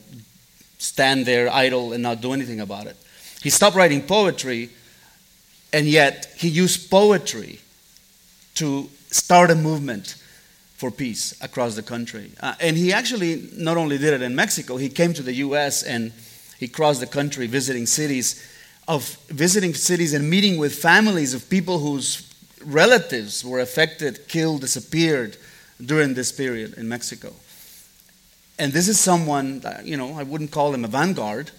stand 0.76 1.24
there 1.24 1.50
idle 1.50 1.94
and 1.94 2.02
not 2.02 2.20
do 2.20 2.34
anything 2.34 2.60
about 2.60 2.86
it. 2.86 2.98
He 3.42 3.48
stopped 3.48 3.76
writing 3.76 4.02
poetry, 4.02 4.68
and 5.72 5.86
yet 5.86 6.30
he 6.36 6.48
used 6.48 6.90
poetry 6.90 7.60
to 8.56 8.90
start 9.10 9.50
a 9.50 9.54
movement 9.54 10.16
for 10.76 10.90
peace 10.90 11.34
across 11.40 11.76
the 11.76 11.82
country. 11.82 12.30
Uh, 12.40 12.54
and 12.60 12.76
he 12.76 12.92
actually 12.92 13.48
not 13.54 13.78
only 13.78 13.96
did 13.96 14.12
it 14.12 14.20
in 14.20 14.36
Mexico, 14.36 14.76
he 14.76 14.90
came 14.90 15.14
to 15.14 15.22
the 15.22 15.32
US 15.36 15.82
and 15.82 16.12
he 16.58 16.68
crossed 16.68 17.00
the 17.00 17.06
country 17.06 17.46
visiting 17.46 17.86
cities 17.86 18.52
of 18.88 19.16
visiting 19.28 19.74
cities 19.74 20.14
and 20.14 20.28
meeting 20.28 20.58
with 20.58 20.74
families 20.74 21.34
of 21.34 21.48
people 21.50 21.78
whose 21.78 22.22
relatives 22.64 23.44
were 23.44 23.60
affected, 23.60 24.28
killed, 24.28 24.60
disappeared 24.60 25.36
during 25.84 26.14
this 26.14 26.32
period 26.32 26.74
in 26.74 26.88
Mexico. 26.88 27.32
And 28.58 28.72
this 28.72 28.88
is 28.88 28.98
someone, 28.98 29.62
uh, 29.64 29.82
you 29.84 29.96
know, 29.96 30.14
I 30.18 30.22
wouldn't 30.22 30.50
call 30.50 30.72
him 30.72 30.84
a 30.84 30.88
vanguard, 30.88 31.50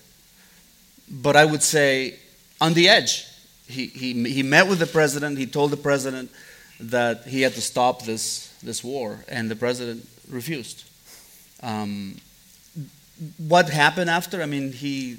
but 1.10 1.36
I 1.36 1.46
would 1.46 1.64
say 1.64 2.16
on 2.60 2.74
the 2.74 2.90
edge. 2.90 3.26
He, 3.68 3.88
he, 3.88 4.24
he 4.30 4.44
met 4.44 4.68
with 4.68 4.80
the 4.80 4.88
president. 4.88 5.38
He 5.38 5.46
told 5.46 5.72
the 5.72 5.78
president 5.78 6.32
that 6.80 7.26
he 7.26 7.42
had 7.42 7.54
to 7.54 7.62
stop 7.62 8.04
this, 8.04 8.54
this 8.64 8.84
war, 8.84 9.20
and 9.28 9.52
the 9.52 9.56
president 9.56 10.08
refused. 10.30 10.86
Um, 11.62 12.18
what 13.38 13.70
happened 13.70 14.10
after? 14.10 14.42
I 14.42 14.46
mean, 14.46 14.72
he, 14.72 15.18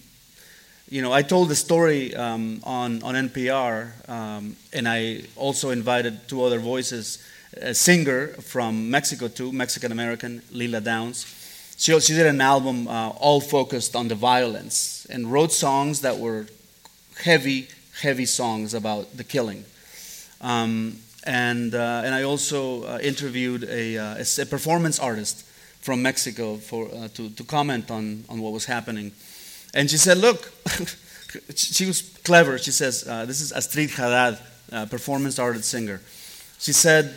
you 0.90 1.02
know, 1.02 1.12
I 1.12 1.22
told 1.22 1.48
the 1.48 1.56
story 1.56 2.14
um, 2.14 2.60
on, 2.64 3.02
on 3.02 3.14
NPR, 3.14 4.08
um, 4.08 4.56
and 4.72 4.88
I 4.88 5.22
also 5.36 5.70
invited 5.70 6.28
two 6.28 6.42
other 6.42 6.58
voices 6.58 7.22
a 7.56 7.74
singer 7.74 8.28
from 8.28 8.90
Mexico 8.90 9.28
too, 9.28 9.52
Mexican 9.52 9.92
American, 9.92 10.42
Lila 10.50 10.80
Downs. 10.80 11.34
She, 11.76 11.98
she 12.00 12.14
did 12.14 12.26
an 12.26 12.40
album 12.40 12.88
uh, 12.88 13.10
all 13.10 13.40
focused 13.40 13.96
on 13.96 14.08
the 14.08 14.14
violence 14.14 15.06
and 15.10 15.30
wrote 15.30 15.52
songs 15.52 16.00
that 16.02 16.18
were 16.18 16.46
heavy, 17.22 17.68
heavy 18.00 18.26
songs 18.26 18.74
about 18.74 19.16
the 19.16 19.24
killing. 19.24 19.64
Um, 20.40 20.98
and, 21.24 21.74
uh, 21.74 22.02
and 22.04 22.14
I 22.14 22.22
also 22.22 22.84
uh, 22.84 22.98
interviewed 23.02 23.64
a, 23.64 23.98
uh, 23.98 24.24
a, 24.40 24.46
performance 24.46 24.98
artist 24.98 25.44
from 25.80 26.02
Mexico 26.02 26.56
for, 26.56 26.88
uh, 26.94 27.08
to, 27.14 27.30
to 27.30 27.44
comment 27.44 27.90
on, 27.90 28.24
on 28.28 28.40
what 28.40 28.52
was 28.52 28.64
happening. 28.64 29.12
And 29.74 29.90
she 29.90 29.96
said, 29.96 30.18
Look, 30.18 30.52
she 31.54 31.86
was 31.86 32.02
clever. 32.24 32.58
She 32.58 32.70
says, 32.70 33.06
uh, 33.06 33.24
This 33.24 33.40
is 33.40 33.52
Astrid 33.52 33.90
Hadad, 33.90 34.38
performance 34.90 35.38
artist 35.38 35.68
singer. 35.68 36.00
She 36.58 36.72
said, 36.72 37.14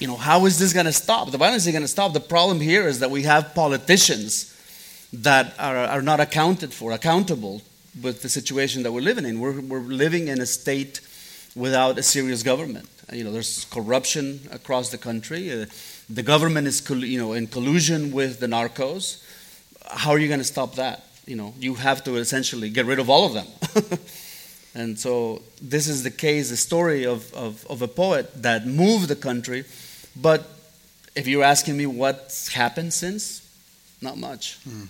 you 0.00 0.08
know, 0.08 0.16
how 0.16 0.46
is 0.46 0.58
this 0.58 0.72
going 0.72 0.86
to 0.86 0.92
stop? 0.92 1.30
The 1.30 1.38
violence 1.38 1.66
is 1.66 1.72
going 1.72 1.82
to 1.82 1.88
stop. 1.88 2.12
The 2.12 2.20
problem 2.20 2.60
here 2.60 2.86
is 2.88 3.00
that 3.00 3.10
we 3.10 3.22
have 3.22 3.54
politicians 3.54 4.54
that 5.12 5.54
are, 5.58 5.76
are 5.76 6.02
not 6.02 6.20
accounted 6.20 6.72
for, 6.72 6.92
accountable 6.92 7.62
with 8.02 8.22
the 8.22 8.28
situation 8.28 8.82
that 8.82 8.92
we're 8.92 9.00
living 9.00 9.24
in. 9.24 9.40
We're, 9.40 9.60
we're 9.60 9.80
living 9.80 10.28
in 10.28 10.40
a 10.40 10.46
state 10.46 11.00
without 11.54 11.98
a 11.98 12.02
serious 12.02 12.42
government. 12.42 12.88
You 13.12 13.24
know, 13.24 13.32
there's 13.32 13.64
corruption 13.66 14.40
across 14.50 14.90
the 14.90 14.98
country. 14.98 15.50
Uh, 15.50 15.66
the 16.10 16.22
government 16.22 16.66
is, 16.66 16.88
you 16.90 17.18
know, 17.18 17.32
in 17.32 17.46
collusion 17.46 18.12
with 18.12 18.40
the 18.40 18.46
narcos. 18.46 19.22
How 19.88 20.12
are 20.12 20.18
you 20.18 20.28
going 20.28 20.40
to 20.40 20.44
stop 20.44 20.74
that? 20.76 21.04
You 21.26 21.36
know, 21.36 21.54
you 21.58 21.74
have 21.74 22.04
to 22.04 22.16
essentially 22.16 22.70
get 22.70 22.86
rid 22.86 22.98
of 22.98 23.10
all 23.10 23.26
of 23.26 23.34
them. 23.34 23.98
And 24.78 24.96
so 24.96 25.42
this 25.60 25.88
is 25.88 26.04
the 26.04 26.10
case, 26.10 26.50
the 26.50 26.56
story 26.56 27.04
of, 27.04 27.34
of, 27.34 27.66
of 27.68 27.82
a 27.82 27.88
poet 27.88 28.42
that 28.42 28.64
moved 28.64 29.08
the 29.08 29.16
country. 29.16 29.64
But 30.14 30.48
if 31.16 31.26
you're 31.26 31.42
asking 31.42 31.76
me 31.76 31.86
what's 31.86 32.52
happened 32.52 32.92
since, 32.92 33.42
not 34.00 34.16
much. 34.18 34.58
Mm. 34.68 34.86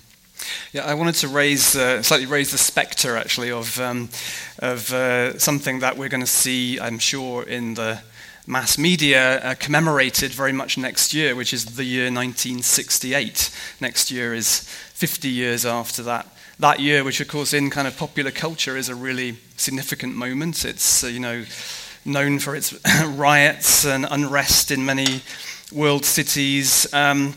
Yeah, 0.72 0.84
I 0.84 0.92
wanted 0.92 1.14
to 1.16 1.28
raise, 1.28 1.74
uh, 1.74 2.02
slightly 2.02 2.26
raise 2.26 2.50
the 2.50 2.58
spectre 2.58 3.16
actually 3.16 3.50
of, 3.50 3.80
um, 3.80 4.10
of 4.58 4.92
uh, 4.92 5.38
something 5.38 5.80
that 5.80 5.96
we're 5.96 6.10
going 6.10 6.20
to 6.20 6.26
see, 6.26 6.78
I'm 6.78 6.98
sure, 6.98 7.42
in 7.42 7.72
the 7.72 8.00
mass 8.46 8.78
media 8.78 9.40
uh, 9.40 9.54
commemorated 9.58 10.32
very 10.32 10.52
much 10.52 10.78
next 10.78 11.12
year, 11.12 11.34
which 11.34 11.52
is 11.52 11.64
the 11.76 11.84
year 11.84 12.04
1968. 12.04 13.50
Next 13.80 14.10
year 14.10 14.32
is 14.34 14.68
50 14.98 15.28
years 15.28 15.64
after 15.64 16.02
that 16.02 16.26
that 16.58 16.80
year, 16.80 17.04
which 17.04 17.20
of 17.20 17.28
course 17.28 17.52
in 17.52 17.70
kind 17.70 17.86
of 17.86 17.96
popular 17.96 18.32
culture 18.32 18.76
is 18.76 18.88
a 18.88 18.96
really 18.96 19.36
significant 19.56 20.16
moment. 20.16 20.64
It's 20.64 21.04
uh, 21.04 21.06
you 21.06 21.20
know 21.20 21.44
known 22.04 22.40
for 22.40 22.56
its 22.56 22.74
riots 23.06 23.86
and 23.86 24.04
unrest 24.10 24.72
in 24.72 24.84
many 24.84 25.22
world 25.72 26.04
cities. 26.04 26.92
Um, 26.92 27.34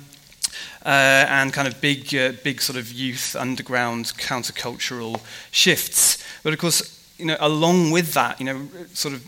uh, 0.84 1.27
and 1.30 1.53
kind 1.53 1.68
of 1.68 1.80
big, 1.80 2.15
uh, 2.15 2.32
big 2.44 2.60
sort 2.60 2.80
of 2.80 2.91
youth 2.91 3.36
underground 3.36 4.06
countercultural 4.18 5.22
shifts. 5.51 6.18
But 6.41 6.53
of 6.53 6.60
course, 6.60 6.82
you 7.20 7.25
know, 7.25 7.38
along 7.39 7.91
with 7.91 8.15
that, 8.15 8.39
you 8.39 8.48
know, 8.48 8.68
sort 8.96 9.13
of 9.13 9.24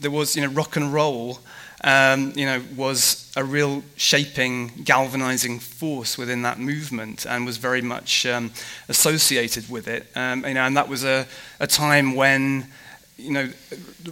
there 0.00 0.10
was 0.10 0.34
you 0.34 0.42
know 0.42 0.52
rock 0.52 0.74
and 0.74 0.92
roll 0.92 1.38
um, 1.84 2.32
you 2.34 2.46
know, 2.46 2.62
was 2.76 3.32
a 3.36 3.44
real 3.44 3.82
shaping, 3.96 4.68
galvanizing 4.84 5.58
force 5.58 6.16
within 6.16 6.42
that 6.42 6.58
movement 6.58 7.26
and 7.26 7.44
was 7.44 7.58
very 7.58 7.82
much 7.82 8.24
um, 8.26 8.50
associated 8.88 9.68
with 9.68 9.88
it. 9.88 10.06
Um, 10.14 10.44
you 10.46 10.54
know, 10.54 10.62
and 10.62 10.76
that 10.76 10.88
was 10.88 11.04
a, 11.04 11.26
a 11.60 11.66
time 11.66 12.14
when, 12.14 12.68
you 13.18 13.32
know, 13.32 13.48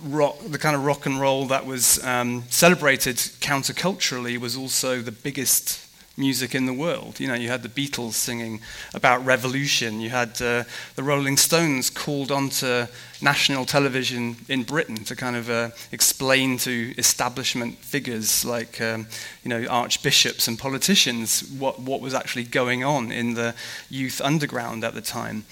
rock, 0.02 0.38
the 0.46 0.58
kind 0.58 0.76
of 0.76 0.84
rock 0.84 1.06
and 1.06 1.20
roll 1.20 1.46
that 1.46 1.66
was 1.66 2.02
um, 2.04 2.44
celebrated 2.50 3.16
counterculturally 3.16 4.38
was 4.38 4.56
also 4.56 5.00
the 5.00 5.12
biggest 5.12 5.83
music 6.16 6.54
in 6.54 6.66
the 6.66 6.72
world. 6.72 7.18
You 7.18 7.28
know, 7.28 7.34
you 7.34 7.48
had 7.48 7.62
the 7.62 7.68
Beatles 7.68 8.12
singing 8.12 8.60
about 8.94 9.24
revolution. 9.24 10.00
You 10.00 10.10
had 10.10 10.40
uh, 10.40 10.64
the 10.94 11.02
Rolling 11.02 11.36
Stones 11.36 11.90
called 11.90 12.30
onto 12.30 12.86
national 13.20 13.64
television 13.64 14.36
in 14.48 14.62
Britain 14.62 14.96
to 15.04 15.16
kind 15.16 15.36
of 15.36 15.50
uh, 15.50 15.70
explain 15.92 16.58
to 16.58 16.94
establishment 16.98 17.78
figures 17.78 18.44
like, 18.44 18.80
um, 18.80 19.06
you 19.42 19.48
know, 19.48 19.66
archbishops 19.68 20.46
and 20.46 20.58
politicians 20.58 21.42
what, 21.58 21.80
what 21.80 22.00
was 22.00 22.14
actually 22.14 22.44
going 22.44 22.84
on 22.84 23.10
in 23.10 23.34
the 23.34 23.54
youth 23.90 24.20
underground 24.20 24.84
at 24.84 24.94
the 24.94 25.00
time. 25.00 25.44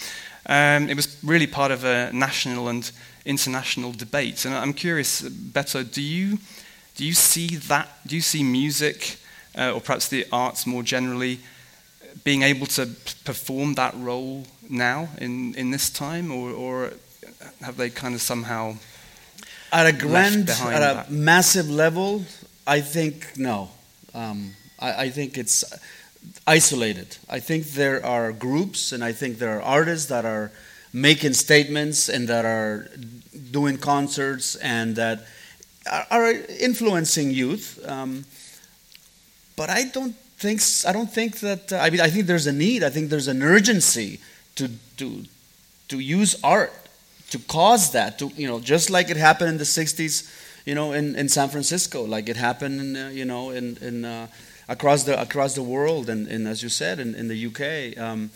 Um, 0.47 0.89
it 0.89 0.97
was 0.97 1.19
really 1.23 1.47
part 1.47 1.71
of 1.71 1.85
a 1.85 2.11
national 2.13 2.69
and 2.69 2.91
international 3.25 3.93
debate. 3.93 4.45
And 4.45 4.55
I'm 4.55 4.75
curious, 4.75 5.23
Beto, 5.23 5.91
do 5.91 6.03
you, 6.03 6.39
do 6.97 7.05
you 7.05 7.15
see 7.15 7.57
that? 7.57 7.89
Do 8.07 8.17
you 8.17 8.23
see 8.23 8.43
music? 8.43 9.19
Uh, 9.57 9.73
or 9.73 9.81
perhaps 9.81 10.09
the 10.09 10.27
arts 10.33 10.67
more 10.67 10.83
generally, 10.83 11.41
being 12.25 12.43
able 12.43 12.67
to 12.67 12.87
perform 13.25 13.75
that 13.75 13.95
role 13.97 14.45
now 14.69 15.09
in, 15.19 15.55
in 15.55 15.71
this 15.71 15.91
time, 15.91 16.31
or, 16.31 16.51
or 16.51 16.93
have 17.61 17.77
they 17.77 17.91
kind 17.91 18.15
of 18.15 18.21
somehow 18.21 18.77
at 19.73 19.87
a 19.87 19.93
grand, 19.93 20.51
at 20.51 20.77
a 20.77 20.95
that? 20.95 21.11
massive 21.11 21.71
level? 21.71 22.25
I 22.67 22.81
think 22.81 23.37
no. 23.37 23.71
Um, 24.15 24.53
I, 24.79 25.05
I 25.05 25.11
think 25.11 25.39
it's 25.39 25.65
isolated. 26.47 27.17
I 27.29 27.41
think 27.41 27.69
there 27.69 28.05
are 28.05 28.33
groups, 28.33 28.93
and 28.93 29.03
I 29.03 29.13
think 29.13 29.39
there 29.39 29.59
are 29.59 29.63
artists 29.63 30.07
that 30.09 30.25
are 30.25 30.53
making 30.93 31.33
statements 31.33 32.09
and 32.09 32.29
that 32.29 32.45
are 32.45 32.91
doing 33.51 33.79
concerts 33.79 34.57
and 34.57 34.97
that 34.97 35.25
are, 36.11 36.33
influencing 36.61 37.31
youth. 37.31 37.81
Um, 37.87 38.25
but 39.63 39.71
I 39.71 39.85
don't 39.85 40.17
think 40.43 40.61
I 40.89 40.93
don't 40.93 41.13
think 41.19 41.39
that 41.39 41.73
uh, 41.73 41.77
I 41.77 41.91
mean 41.91 42.01
I 42.01 42.11
think 42.11 42.27
there's 42.27 42.49
a 42.49 42.53
need. 42.53 42.83
I 42.83 42.91
think 42.91 43.11
there's 43.11 43.29
an 43.29 43.45
urgency 43.45 44.19
to 44.57 44.65
to 44.97 45.23
to 45.87 46.01
use 46.01 46.35
art 46.43 46.73
to 47.31 47.39
cause 47.39 47.93
that 47.93 48.19
to 48.19 48.27
you 48.35 48.49
know 48.49 48.59
just 48.59 48.91
like 48.91 49.09
it 49.09 49.17
happened 49.17 49.51
in 49.51 49.59
the 49.59 49.71
60s 49.81 50.15
you 50.67 50.75
know 50.75 50.91
in, 50.91 51.15
in 51.15 51.29
San 51.29 51.49
Francisco 51.49 52.03
like 52.03 52.29
it 52.29 52.37
happened 52.37 52.81
in, 52.81 52.97
uh, 52.97 53.09
you 53.11 53.25
know 53.25 53.51
in, 53.51 53.79
in 53.81 54.05
uh, 54.05 54.27
across 54.69 55.05
the 55.05 55.15
across 55.23 55.55
the 55.55 55.63
world 55.63 56.11
and, 56.11 56.27
and 56.27 56.49
as 56.49 56.61
you 56.61 56.69
said 56.69 56.99
in, 56.99 57.15
in 57.15 57.29
the 57.29 57.39
UK 57.47 57.97
um, 58.05 58.31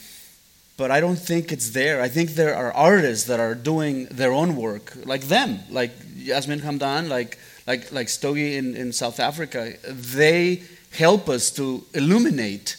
but 0.76 0.92
I 0.92 1.00
don't 1.00 1.18
think 1.18 1.50
it's 1.50 1.70
there. 1.70 2.02
I 2.02 2.08
think 2.08 2.30
there 2.30 2.54
are 2.54 2.70
artists 2.72 3.26
that 3.26 3.40
are 3.40 3.54
doing 3.54 4.06
their 4.10 4.30
own 4.30 4.56
work, 4.56 4.92
like 5.04 5.22
them, 5.22 5.60
like 5.70 5.90
Yasmine 6.16 6.60
Hamdan, 6.60 7.08
like 7.08 7.38
like 7.66 7.90
like 7.92 8.08
Stogie 8.08 8.56
in, 8.56 8.76
in 8.76 8.92
South 8.92 9.18
Africa. 9.18 9.72
They 9.88 10.62
help 10.96 11.28
us 11.28 11.50
to 11.52 11.84
illuminate, 11.94 12.76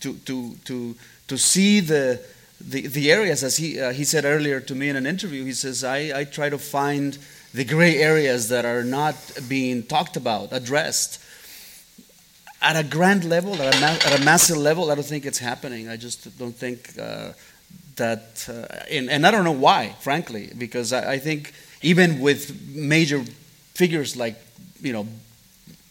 to, 0.00 0.14
to, 0.14 0.54
to, 0.64 0.94
to 1.28 1.38
see 1.38 1.80
the, 1.80 2.20
the, 2.60 2.86
the 2.86 3.10
areas, 3.10 3.42
as 3.42 3.56
he, 3.56 3.80
uh, 3.80 3.92
he 3.92 4.04
said 4.04 4.24
earlier 4.24 4.60
to 4.60 4.74
me 4.74 4.88
in 4.88 4.96
an 4.96 5.06
interview, 5.06 5.44
he 5.44 5.52
says, 5.52 5.84
I, 5.84 6.20
I 6.20 6.24
try 6.24 6.48
to 6.48 6.58
find 6.58 7.18
the 7.54 7.64
gray 7.64 7.96
areas 7.96 8.48
that 8.48 8.64
are 8.64 8.84
not 8.84 9.14
being 9.48 9.82
talked 9.82 10.16
about, 10.16 10.52
addressed. 10.52 11.20
At 12.60 12.76
a 12.76 12.84
grand 12.84 13.24
level, 13.24 13.60
at 13.60 13.76
a, 13.76 13.80
ma- 13.80 13.86
at 13.86 14.20
a 14.20 14.24
massive 14.24 14.56
level, 14.56 14.90
I 14.90 14.94
don't 14.94 15.04
think 15.04 15.26
it's 15.26 15.38
happening. 15.38 15.88
I 15.88 15.96
just 15.96 16.38
don't 16.38 16.54
think 16.54 16.90
uh, 16.98 17.32
that, 17.96 18.48
uh, 18.48 18.84
and, 18.90 19.10
and, 19.10 19.26
I 19.26 19.30
don't 19.30 19.44
know 19.44 19.50
why, 19.50 19.94
frankly, 20.00 20.50
because 20.56 20.92
I, 20.92 21.14
I 21.14 21.18
think 21.18 21.52
even 21.82 22.20
with 22.20 22.74
major 22.74 23.24
figures 23.74 24.16
like, 24.16 24.36
you 24.80 24.92
know, 24.92 25.06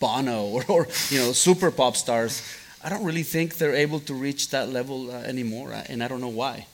Bono 0.01 0.43
or, 0.55 0.65
or, 0.67 0.87
you 1.09 1.19
know 1.19 1.31
super 1.31 1.71
pop 1.71 1.95
stars. 1.95 2.41
I 2.83 2.89
don't 2.89 3.05
really 3.05 3.23
think 3.23 3.57
they're 3.57 3.75
able 3.75 3.99
to 4.01 4.13
reach 4.13 4.49
that 4.49 4.69
level 4.69 5.11
uh, 5.11 5.19
anymore, 5.21 5.71
uh, 5.71 5.83
and 5.87 6.03
I 6.03 6.07
don't 6.07 6.19
know 6.19 6.27
why. 6.27 6.65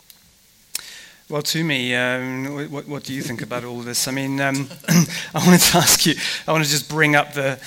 well, 1.28 1.42
to 1.42 1.62
me, 1.62 1.94
um, 1.94 2.70
what, 2.72 2.88
what, 2.88 3.04
do 3.04 3.12
you 3.12 3.20
think 3.20 3.42
about 3.42 3.62
all 3.64 3.80
this? 3.80 4.08
I 4.08 4.12
mean, 4.12 4.40
um, 4.40 4.66
I 5.34 5.44
wanted 5.44 5.60
to 5.60 5.76
ask 5.76 6.06
you. 6.06 6.14
I 6.48 6.52
want 6.52 6.64
to 6.64 6.70
just 6.70 6.88
bring 6.88 7.16
up 7.16 7.34
the 7.34 7.60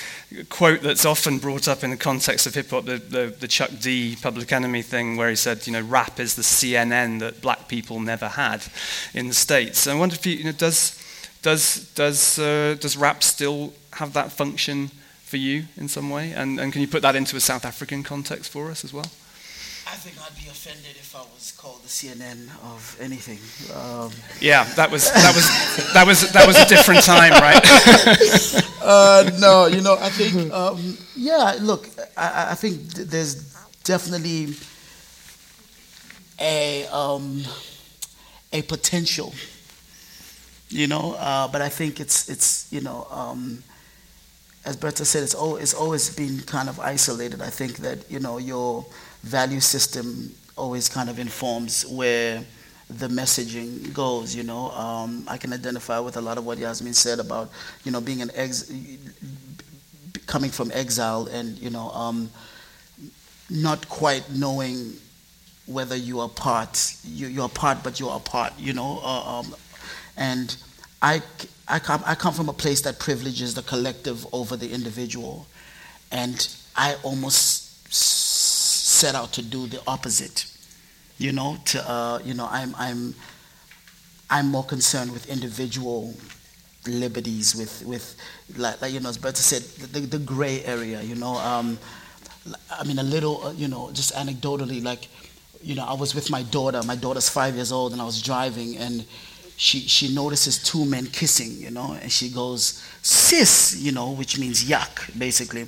quote 0.49 0.81
that's 0.81 1.05
often 1.05 1.37
brought 1.37 1.67
up 1.67 1.83
in 1.83 1.91
the 1.91 1.97
context 1.97 2.47
of 2.47 2.55
hip 2.55 2.71
hop, 2.71 2.85
the, 2.85 2.97
the, 2.97 3.35
the 3.39 3.47
Chuck 3.47 3.69
D 3.79 4.17
Public 4.19 4.51
Enemy 4.51 4.81
thing, 4.81 5.15
where 5.15 5.29
he 5.29 5.35
said, 5.35 5.67
you 5.67 5.73
know, 5.73 5.81
rap 5.81 6.19
is 6.19 6.35
the 6.35 6.41
CNN 6.41 7.19
that 7.19 7.39
black 7.41 7.67
people 7.67 7.99
never 7.99 8.29
had 8.29 8.63
in 9.13 9.27
the 9.27 9.35
states. 9.35 9.85
I 9.85 9.93
wonder 9.93 10.15
if 10.15 10.25
you, 10.25 10.33
you 10.33 10.45
know, 10.45 10.51
does 10.53 11.02
does 11.43 11.91
does 11.93 12.39
uh, 12.39 12.75
does 12.79 12.97
rap 12.97 13.21
still 13.23 13.73
have 13.91 14.13
that 14.13 14.31
function 14.31 14.89
for 15.23 15.37
you 15.37 15.65
in 15.77 15.87
some 15.87 16.09
way? 16.09 16.31
And, 16.31 16.59
and 16.59 16.71
can 16.73 16.81
you 16.81 16.87
put 16.87 17.01
that 17.03 17.15
into 17.15 17.35
a 17.35 17.39
South 17.39 17.65
African 17.65 18.01
context 18.03 18.51
for 18.51 18.71
us 18.71 18.83
as 18.83 18.91
well? 18.93 19.05
I 19.85 19.95
think 19.97 20.15
I'd 20.25 20.35
be 20.35 20.49
offended 20.49 20.95
if 20.95 21.15
I 21.15 21.19
was 21.35 21.51
called 21.57 21.83
the 21.83 21.89
CNN 21.89 22.49
of 22.73 22.97
anything. 22.99 23.39
Um, 23.75 24.11
Yeah, 24.41 24.63
that 24.75 24.89
was 24.89 25.11
that 25.11 25.35
was 25.35 25.45
that 25.93 26.07
was 26.07 26.31
that 26.31 26.47
was 26.47 26.57
a 26.57 26.65
different 26.65 27.03
time, 27.03 27.33
right? 27.33 27.61
uh, 28.81 29.29
no, 29.39 29.67
you 29.67 29.81
know, 29.81 29.97
I 29.99 30.09
think, 30.09 30.51
um, 30.51 30.97
yeah, 31.15 31.57
look, 31.61 31.87
I- 32.17 32.31
I, 32.47 32.51
I 32.51 32.55
think 32.55 32.93
th- 32.95 33.07
there's 33.07 33.35
definitely 33.83 34.55
a, 36.39 36.85
um, 36.87 37.43
a 38.51 38.61
potential, 38.63 39.33
you 40.73 40.87
know, 40.87 41.15
uh, 41.19 41.47
but 41.47 41.61
I 41.61 41.69
think 41.69 41.99
it's, 41.99 42.29
it's 42.29 42.67
you 42.71 42.81
know, 42.81 43.07
um, 43.11 43.63
as 44.65 44.75
Beto 44.75 45.05
said, 45.05 45.23
it's, 45.23 45.35
it's 45.35 45.73
always 45.73 46.15
been 46.15 46.39
kind 46.41 46.69
of 46.69 46.79
isolated. 46.79 47.41
I 47.41 47.49
think 47.49 47.77
that, 47.77 48.09
you 48.09 48.19
know, 48.19 48.37
your 48.37 48.85
value 49.21 49.59
system 49.59 50.33
always 50.57 50.89
kind 50.89 51.09
of 51.09 51.19
informs 51.19 51.85
where 51.85 52.43
the 52.89 53.07
messaging 53.07 53.93
goes, 53.93 54.35
you 54.35 54.43
know. 54.43 54.71
Um, 54.71 55.25
I 55.27 55.37
can 55.37 55.53
identify 55.53 55.99
with 55.99 56.17
a 56.17 56.21
lot 56.21 56.37
of 56.37 56.45
what 56.45 56.57
Yasmine 56.57 56.93
said 56.93 57.19
about, 57.19 57.51
you 57.83 57.91
know, 57.91 58.01
being 58.01 58.21
an 58.21 58.31
ex, 58.33 58.71
coming 60.25 60.49
from 60.49 60.71
exile 60.73 61.27
and, 61.27 61.57
you 61.59 61.69
know, 61.69 61.89
um, 61.91 62.29
not 63.49 63.87
quite 63.89 64.23
knowing 64.31 64.93
whether 65.65 65.95
you 65.95 66.19
are 66.19 66.29
part, 66.29 66.95
you, 67.05 67.27
you're 67.27 67.49
part, 67.49 67.83
but 67.83 67.99
you're 67.99 68.15
apart, 68.15 68.53
you 68.57 68.73
know. 68.73 68.99
Uh, 69.03 69.39
um, 69.39 69.55
and 70.17 70.55
I, 71.01 71.21
I, 71.67 71.79
come, 71.79 72.01
I 72.05 72.15
come 72.15 72.33
from 72.33 72.49
a 72.49 72.53
place 72.53 72.81
that 72.81 72.99
privileges 72.99 73.53
the 73.53 73.61
collective 73.61 74.25
over 74.33 74.55
the 74.55 74.71
individual. 74.71 75.47
And 76.11 76.47
I 76.75 76.95
almost 77.03 77.93
set 77.93 79.15
out 79.15 79.33
to 79.33 79.41
do 79.41 79.67
the 79.67 79.81
opposite, 79.85 80.45
you 81.17 81.31
know, 81.31 81.57
to, 81.65 81.89
uh, 81.89 82.19
you 82.23 82.33
know, 82.33 82.47
I'm, 82.49 82.73
I'm, 82.77 83.15
I'm 84.29 84.47
more 84.47 84.63
concerned 84.63 85.11
with 85.11 85.29
individual 85.29 86.13
liberties, 86.87 87.55
with, 87.55 87.83
with 87.85 88.15
like, 88.55 88.81
like 88.81 88.93
you 88.93 88.99
know, 88.99 89.09
as 89.09 89.17
Beto 89.17 89.37
said, 89.37 89.61
the, 89.91 89.99
the 90.01 90.19
gray 90.19 90.63
area, 90.63 91.01
you 91.01 91.15
know. 91.15 91.35
Um, 91.37 91.77
I 92.71 92.83
mean, 92.83 92.99
a 92.99 93.03
little, 93.03 93.45
uh, 93.45 93.51
you 93.53 93.67
know, 93.67 93.91
just 93.91 94.13
anecdotally, 94.13 94.83
like, 94.83 95.07
you 95.61 95.75
know, 95.75 95.85
I 95.85 95.93
was 95.93 96.13
with 96.13 96.29
my 96.29 96.43
daughter. 96.43 96.81
My 96.83 96.95
daughter's 96.95 97.29
five 97.29 97.55
years 97.55 97.71
old, 97.71 97.93
and 97.93 98.01
I 98.01 98.05
was 98.05 98.21
driving, 98.21 98.77
and 98.77 99.05
she 99.63 99.79
she 99.87 100.13
notices 100.13 100.57
two 100.61 100.83
men 100.83 101.05
kissing, 101.07 101.57
you 101.57 101.71
know, 101.71 101.97
and 102.01 102.11
she 102.11 102.27
goes, 102.29 102.83
"Sis," 103.01 103.77
you 103.79 103.93
know, 103.93 104.11
which 104.11 104.37
means 104.37 104.65
yuck, 104.65 105.17
basically, 105.17 105.65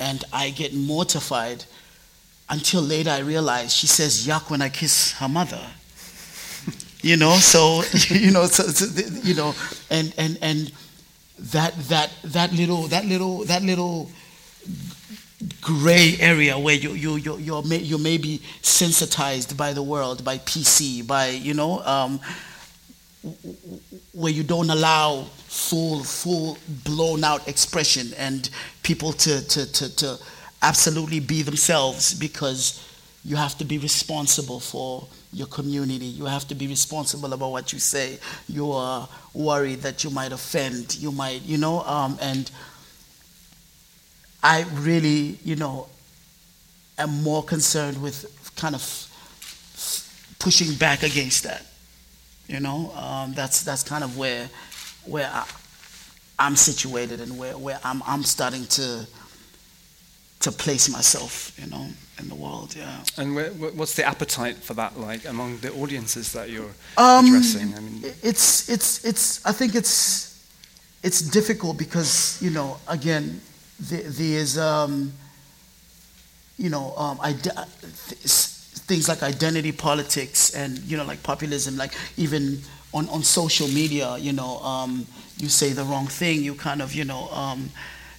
and 0.00 0.24
I 0.32 0.50
get 0.50 0.74
mortified 0.74 1.64
until 2.48 2.82
later 2.82 3.10
I 3.10 3.20
realize 3.20 3.72
she 3.72 3.86
says 3.86 4.26
yuck 4.26 4.50
when 4.50 4.62
I 4.62 4.68
kiss 4.68 5.12
her 5.12 5.28
mother. 5.28 5.64
You 7.02 7.16
know, 7.16 7.36
so 7.36 7.82
you 8.08 8.32
know, 8.32 8.46
so, 8.46 8.64
so 8.64 8.86
you 9.22 9.34
know, 9.34 9.54
and 9.90 10.12
and 10.18 10.38
and 10.42 10.72
that 11.38 11.72
that 11.88 12.10
that 12.24 12.52
little 12.52 12.88
that 12.88 13.04
little 13.04 13.44
that 13.44 13.62
little 13.62 14.10
gray 15.60 16.16
area 16.18 16.58
where 16.58 16.74
you 16.74 16.94
you 16.94 17.14
you 17.14 17.38
you're 17.38 17.62
may, 17.62 17.78
you 17.78 17.98
may 17.98 18.18
be 18.18 18.42
sensitized 18.62 19.56
by 19.56 19.72
the 19.72 19.82
world, 19.84 20.24
by 20.24 20.38
PC, 20.38 21.06
by 21.06 21.28
you 21.28 21.54
know, 21.54 21.80
um, 21.84 22.18
where 24.12 24.32
you 24.32 24.42
don't 24.42 24.70
allow 24.70 25.22
full 25.48 26.02
full 26.04 26.58
blown 26.84 27.24
out 27.24 27.46
expression 27.48 28.12
and 28.18 28.50
people 28.82 29.12
to 29.12 29.46
to 29.48 29.70
to, 29.72 29.96
to 29.96 30.18
absolutely 30.62 31.20
be 31.20 31.42
themselves 31.42 32.14
because 32.14 32.82
you 33.24 33.36
have 33.36 33.58
to 33.58 33.64
be 33.64 33.78
responsible 33.78 34.60
for 34.60 35.06
your 35.32 35.46
community. 35.48 36.06
You 36.06 36.26
have 36.26 36.46
to 36.48 36.54
be 36.54 36.66
responsible 36.66 37.32
about 37.32 37.50
what 37.50 37.72
you 37.72 37.78
say. 37.78 38.18
You 38.48 38.72
are 38.72 39.08
worried 39.34 39.80
that 39.82 40.04
you 40.04 40.10
might 40.10 40.32
offend. 40.32 40.96
You 40.96 41.10
might, 41.12 41.42
you 41.42 41.58
know, 41.58 41.82
um, 41.82 42.18
and 42.20 42.50
I 44.42 44.64
really, 44.74 45.38
you 45.44 45.56
know, 45.56 45.88
am 46.98 47.22
more 47.22 47.42
concerned 47.42 48.00
with 48.00 48.24
kind 48.56 48.74
of 48.74 48.82
pushing 50.38 50.74
back 50.74 51.02
against 51.02 51.42
that. 51.42 51.66
You 52.48 52.60
know, 52.60 52.92
um, 52.94 53.34
that's 53.34 53.62
that's 53.62 53.82
kind 53.82 54.04
of 54.04 54.16
where 54.16 54.48
where 55.04 55.28
I, 55.32 55.44
I'm 56.38 56.56
situated 56.56 57.20
and 57.20 57.36
where, 57.38 57.56
where 57.58 57.78
I'm 57.82 58.02
I'm 58.06 58.22
starting 58.22 58.66
to 58.66 59.06
to 60.40 60.52
place 60.52 60.88
myself. 60.88 61.52
You 61.58 61.66
know, 61.70 61.88
in 62.18 62.28
the 62.28 62.34
world. 62.34 62.74
Yeah. 62.76 63.02
and 63.18 63.34
where, 63.34 63.50
what's 63.50 63.94
the 63.94 64.04
appetite 64.04 64.56
for 64.56 64.74
that 64.74 64.98
like 64.98 65.24
among 65.28 65.58
the 65.58 65.72
audiences 65.72 66.32
that 66.32 66.48
you're 66.50 66.74
Um, 66.96 67.26
addressing? 67.26 67.74
I 67.74 67.80
mean, 67.80 68.04
it's 68.22 68.68
it's 68.68 69.04
it's 69.04 69.40
I 69.44 69.52
think 69.52 69.74
it's 69.74 70.34
it's 71.02 71.20
difficult 71.20 71.76
because 71.78 72.38
you 72.40 72.50
know 72.50 72.78
again 72.86 73.40
there, 73.80 74.02
there's 74.08 74.56
um, 74.56 75.12
you 76.58 76.70
know 76.70 76.94
um, 76.96 77.18
th- 77.42 78.24
s- 78.24 78.55
things 78.86 79.08
like 79.08 79.22
identity 79.22 79.72
politics 79.72 80.54
and 80.54 80.78
you 80.80 80.96
know 80.96 81.04
like 81.04 81.22
populism 81.22 81.76
like 81.76 81.92
even 82.16 82.60
on, 82.94 83.08
on 83.08 83.22
social 83.22 83.68
media 83.68 84.16
you 84.18 84.32
know 84.32 84.58
um, 84.58 85.06
you 85.38 85.48
say 85.48 85.70
the 85.72 85.84
wrong 85.84 86.06
thing 86.06 86.42
you 86.42 86.54
kind 86.54 86.80
of 86.80 86.94
you 86.94 87.04
know 87.04 87.28
um, 87.30 87.68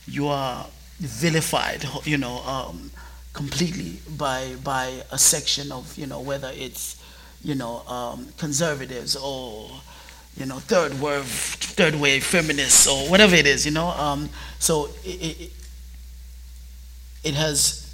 you 0.07 0.27
are 0.27 0.65
vilified 0.99 1.85
you 2.03 2.17
know 2.17 2.37
um, 2.45 2.91
completely 3.33 3.99
by 4.17 4.55
by 4.63 5.01
a 5.11 5.17
section 5.17 5.71
of 5.71 5.97
you 5.97 6.05
know 6.05 6.19
whether 6.19 6.51
it's 6.53 7.01
you 7.43 7.55
know 7.55 7.79
um, 7.87 8.27
conservatives 8.37 9.15
or 9.15 9.69
you 10.35 10.45
know 10.45 10.59
third 10.59 10.99
wave 10.99 11.25
third 11.25 11.95
wave 11.95 12.23
feminists 12.23 12.87
or 12.87 13.09
whatever 13.09 13.35
it 13.35 13.47
is 13.47 13.65
you 13.65 13.71
know 13.71 13.87
um, 13.89 14.29
so 14.59 14.89
it, 15.05 15.39
it, 15.39 15.51
it 17.23 17.33
has 17.33 17.86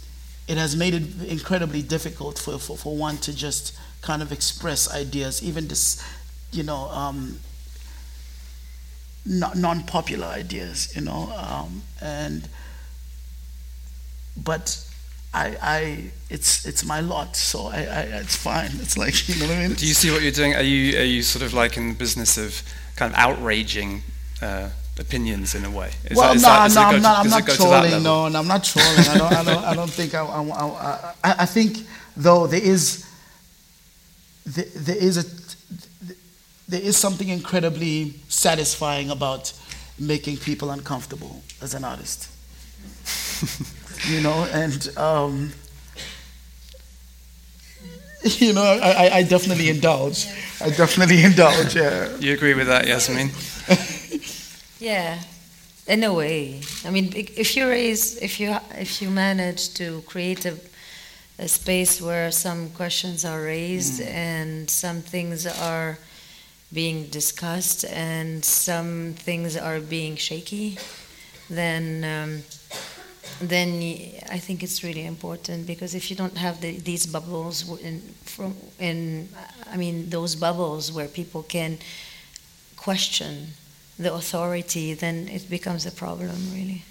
it 0.48 0.58
has 0.58 0.76
made 0.76 0.94
it 0.94 1.04
incredibly 1.28 1.82
difficult 1.82 2.38
for, 2.38 2.60
for, 2.60 2.78
for 2.78 2.96
one 2.96 3.18
to 3.18 3.36
just 3.36 3.78
kind 4.02 4.22
of 4.22 4.32
express 4.32 4.94
ideas 4.94 5.42
even 5.42 5.68
this 5.68 6.04
you 6.52 6.64
know 6.64 6.90
um, 6.90 7.40
non- 9.26 9.60
non-popular 9.60 10.28
ideas 10.28 10.94
you 10.96 11.02
know 11.02 11.32
um, 11.38 11.82
and 12.02 12.48
but 14.36 14.86
I, 15.34 15.58
I 15.62 16.12
it's 16.30 16.66
it's 16.66 16.86
my 16.86 17.00
lot 17.00 17.36
so 17.36 17.68
I, 17.68 17.78
I 17.78 18.02
it's 18.22 18.36
fine 18.36 18.72
it's 18.82 18.98
like 18.98 19.28
you 19.30 19.36
know 19.40 19.48
what 19.48 19.58
I 19.58 19.68
mean 19.68 19.76
do 19.76 19.88
you 19.88 19.94
see 19.94 20.12
what 20.12 20.22
you're 20.22 20.32
doing? 20.32 20.56
Are 20.56 20.62
you 20.62 21.00
are 21.00 21.04
you 21.04 21.24
sort 21.24 21.44
of 21.44 21.54
like 21.54 21.78
in 21.78 21.90
the 21.90 21.96
business 21.96 22.38
of 22.38 22.62
kind 22.96 23.12
of 23.12 23.18
outraging 23.18 24.04
uh, 24.42 24.70
opinions 25.00 25.56
in 25.56 25.66
a 25.66 25.70
way? 25.72 25.92
Is 26.06 26.18
well, 26.18 26.34
that- 26.34 26.36
is 26.36 26.42
no, 26.44 26.50
that- 26.50 26.74
no, 26.76 26.82
I'm 26.82 26.96
to- 26.96 27.02
not. 27.02 27.18
I'm 27.26 27.30
not 27.30 27.46
to 27.48 27.56
trolling. 27.56 28.04
No, 28.04 28.28
no, 28.30 28.40
I'm 28.40 28.48
not 28.48 28.64
trolling. 28.64 29.00
I 29.00 29.18
don't. 29.18 29.34
I 29.34 29.44
don't. 29.44 29.64
I 29.66 29.74
don't 29.76 29.90
think. 29.92 30.14
I. 30.14 30.24
I, 30.24 31.14
I, 31.24 31.36
I, 31.40 31.46
think 31.46 31.78
though 32.16 32.48
there 32.48 32.62
is. 32.62 33.06
There, 34.46 34.66
there 34.76 34.98
is 34.98 35.18
a. 35.18 35.26
There 36.70 36.82
is 36.82 36.98
something 36.98 37.30
incredibly 37.30 38.14
satisfying 38.30 39.10
about 39.10 39.54
making 40.00 40.38
people 40.38 40.72
uncomfortable 40.72 41.44
as 41.62 41.74
an 41.74 41.84
artist. 41.84 42.30
you 44.08 44.22
know, 44.22 44.48
and 44.52 44.90
um, 44.98 45.52
you 48.24 48.54
know, 48.54 48.64
I, 48.64 48.90
I- 49.08 49.18
I 49.18 49.24
definitely 49.24 49.70
indulge. 49.70 50.26
I 50.62 50.70
definitely 50.70 51.24
indulge. 51.30 51.76
Yeah. 51.76 52.16
You 52.18 52.34
agree 52.34 52.54
with 52.54 52.68
that, 52.68 52.88
Yasmine? 52.88 53.32
Yeah, 54.84 55.24
in 55.88 56.04
a 56.04 56.14
way. 56.14 56.60
I 56.84 56.90
mean, 56.90 57.14
if 57.16 57.56
you 57.56 57.70
raise, 57.70 58.18
if 58.22 58.38
you 58.38 58.58
if 58.78 59.02
you 59.02 59.10
manage 59.10 59.74
to 59.76 60.02
create 60.02 60.46
a, 60.46 60.56
a 61.40 61.48
space 61.48 62.02
where 62.02 62.32
some 62.32 62.70
questions 62.72 63.24
are 63.24 63.42
raised 63.42 64.02
and 64.02 64.70
some 64.70 65.00
things 65.02 65.48
are 65.48 65.98
being 66.74 67.08
discussed 67.08 67.86
and 67.86 68.44
some 68.44 69.14
things 69.18 69.56
are 69.56 69.80
being 69.80 70.18
shaky, 70.18 70.78
then 71.50 72.04
um, 72.04 72.44
then 73.40 73.70
I 74.30 74.38
think 74.38 74.64
it's 74.64 74.84
really 74.84 75.06
important 75.06 75.66
because 75.66 75.96
if 75.96 76.10
you 76.10 76.18
don't 76.18 76.38
have 76.38 76.60
the, 76.60 76.78
these 76.80 77.06
bubbles 77.06 77.58
in 77.80 78.02
from 78.26 78.54
in 78.80 79.30
I 79.72 79.78
mean 79.78 80.10
those 80.10 80.36
bubbles 80.36 80.92
where 80.92 81.08
people 81.08 81.44
can 81.44 81.78
question 82.76 83.54
the 83.98 84.14
authority, 84.14 84.94
then 84.94 85.28
it 85.28 85.50
becomes 85.50 85.86
a 85.86 85.92
problem, 85.92 86.38
really. 86.54 86.84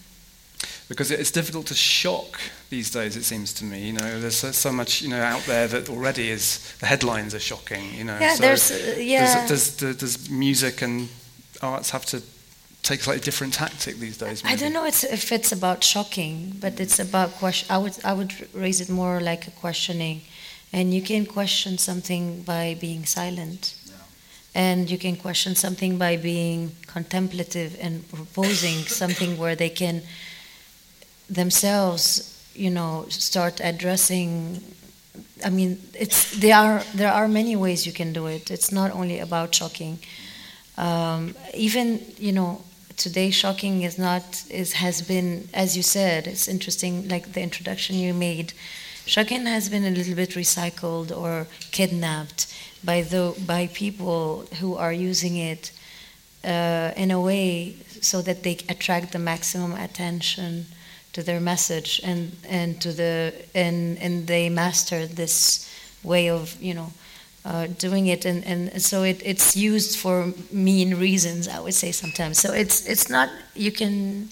Because 0.88 1.11
it's 1.11 1.31
difficult 1.31 1.67
to 1.67 1.75
shock 1.75 2.41
these 2.69 2.91
days. 2.91 3.17
It 3.17 3.25
seems 3.25 3.53
to 3.55 3.65
me. 3.65 3.87
You 3.87 3.95
know, 3.95 4.21
there's 4.21 4.37
so, 4.37 4.53
so 4.53 4.73
much 4.73 5.01
you 5.03 5.09
know 5.09 5.23
out 5.23 5.43
there 5.47 5.67
that 5.69 5.88
already 5.88 6.29
is 6.29 6.75
the 6.81 6.87
headlines 6.87 7.35
are 7.35 7.41
shocking. 7.41 7.95
You 7.95 8.05
know, 8.05 8.19
Yeah, 8.19 8.35
so 8.35 8.43
there's 8.43 8.71
uh, 8.71 8.97
yeah. 8.99 9.47
Does, 9.47 9.77
does, 9.77 9.97
does 9.97 10.31
music 10.31 10.83
and 10.83 11.09
arts 11.62 11.91
have 11.91 12.05
to 12.07 12.23
take 12.83 13.01
a 13.01 13.03
slightly 13.05 13.23
different 13.23 13.55
tactic 13.55 13.97
these 13.97 14.19
days? 14.19 14.43
I 14.45 14.57
don't 14.57 14.73
know 14.73 14.85
it's, 14.85 15.05
if 15.05 15.33
it's 15.33 15.53
about 15.53 15.83
shocking, 15.85 16.57
but 16.61 16.81
it's 16.81 16.99
about 16.99 17.31
question. 17.33 17.69
I 17.71 17.79
would 17.79 17.97
I 18.05 18.12
would 18.12 18.33
raise 18.53 18.81
it 18.81 18.91
more 18.91 19.21
like 19.21 19.47
a 19.47 19.51
questioning, 19.51 20.23
and 20.73 20.93
you 20.93 21.03
can 21.03 21.27
question 21.27 21.79
something 21.79 22.43
by 22.43 22.77
being 22.81 23.07
silent. 23.07 23.75
And 24.55 24.91
you 24.91 24.99
can 24.99 25.17
question 25.17 25.55
something 25.55 25.97
by 25.97 26.17
being 26.17 26.73
contemplative 26.87 27.77
and 27.81 28.07
proposing 28.11 28.85
something 28.85 29.38
where 29.38 29.57
they 29.57 29.71
can 29.71 30.03
themselves, 31.31 32.38
you 32.55 32.71
know, 32.71 33.07
start 33.09 33.61
addressing. 33.65 34.62
I 35.45 35.49
mean, 35.49 35.81
it's 35.99 36.38
there 36.38 36.57
are 36.57 36.83
there 36.95 37.11
are 37.11 37.29
many 37.29 37.57
ways 37.57 37.87
you 37.87 37.93
can 37.93 38.12
do 38.12 38.27
it. 38.27 38.51
It's 38.51 38.71
not 38.71 38.91
only 38.93 39.19
about 39.21 39.55
shocking. 39.55 39.99
Um, 40.77 41.35
even 41.55 42.03
you 42.19 42.33
know, 42.33 42.62
today 42.99 43.31
shocking 43.31 43.83
is 43.83 43.99
not 43.99 44.45
is 44.51 44.75
has 44.75 45.01
been 45.01 45.49
as 45.55 45.77
you 45.79 45.83
said. 45.83 46.27
It's 46.27 46.47
interesting, 46.47 47.09
like 47.09 47.33
the 47.33 47.41
introduction 47.41 47.97
you 47.97 48.12
made. 48.12 48.53
Shocking 49.07 49.47
has 49.47 49.71
been 49.71 49.85
a 49.85 49.91
little 49.91 50.15
bit 50.15 50.31
recycled 50.31 51.11
or 51.17 51.47
kidnapped 51.73 52.52
by 52.85 53.03
the 53.03 53.35
by 53.47 53.68
people 53.68 54.45
who 54.61 54.77
are 54.77 54.92
using 54.92 55.37
it 55.37 55.73
uh, 56.45 56.92
in 56.97 57.11
a 57.11 57.21
way 57.21 57.77
so 58.01 58.23
that 58.23 58.42
they 58.42 58.59
attract 58.68 59.12
the 59.12 59.18
maximum 59.18 59.73
attention 59.73 60.66
to 61.12 61.23
their 61.23 61.40
message 61.40 62.01
and 62.05 62.33
and 62.49 62.81
to 62.81 62.92
the 62.92 63.33
and 63.55 63.99
and 63.99 64.27
they 64.27 64.49
master 64.49 65.07
this 65.07 65.68
way 66.03 66.29
of 66.29 66.61
you 66.61 66.75
know 66.75 66.92
uh, 67.45 67.66
doing 67.79 68.07
it. 68.07 68.25
And, 68.25 68.45
and 68.45 68.81
so 68.81 69.03
it, 69.03 69.21
it's 69.25 69.57
used 69.57 69.99
for 69.99 70.33
mean 70.53 70.95
reasons 70.95 71.49
I 71.49 71.61
would 71.61 71.75
say 71.75 71.92
sometimes. 71.92 72.38
So 72.38 72.53
it's 72.53 72.87
it's 72.87 73.09
not 73.09 73.29
you 73.55 73.73
can 73.73 74.29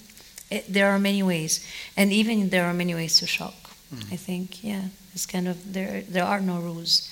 it, 0.49 0.65
there 0.67 0.89
are 0.89 0.99
many 0.99 1.23
ways. 1.23 1.65
And 1.95 2.11
even 2.11 2.49
there 2.49 2.65
are 2.65 2.73
many 2.73 2.95
ways 2.95 3.19
to 3.19 3.27
shock 3.27 3.55
mm. 3.93 4.13
I 4.13 4.17
think. 4.17 4.63
Yeah 4.63 4.83
it's 5.13 5.25
kind 5.25 5.47
of 5.47 5.73
there 5.73 6.01
there 6.01 6.23
are 6.23 6.39
no 6.39 6.59
rules 6.59 7.10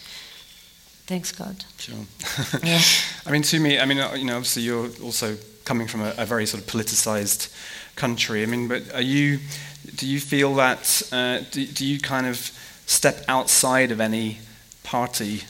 Thanks 1.10 1.32
God. 1.32 1.66
Sure. 1.80 2.06
yeah. 2.64 2.80
I 3.26 3.32
mean, 3.32 3.42
to 3.42 3.60
me, 3.60 3.80
I 3.80 3.86
mean, 3.86 3.98
uh, 3.98 4.14
you 4.14 4.26
know, 4.26 4.36
obviously 4.36 4.62
you're 4.62 4.92
also 5.02 5.38
coming 5.66 5.88
from 5.88 6.02
a, 6.02 6.14
a, 6.20 6.26
very 6.28 6.46
sort 6.46 6.62
of 6.62 6.70
politicized 6.70 7.52
country. 7.96 8.44
I 8.44 8.46
mean, 8.46 8.68
but 8.68 8.94
are 8.94 9.02
you? 9.02 9.40
Do 9.96 10.08
you 10.08 10.20
feel 10.20 10.54
that? 10.58 11.02
Uh, 11.12 11.40
do, 11.50 11.66
do 11.66 11.84
you 11.84 12.00
kind 12.00 12.28
of 12.28 12.38
step 12.86 13.26
outside 13.28 13.90
of 13.90 14.00
any 14.00 14.38
party, 14.84 15.42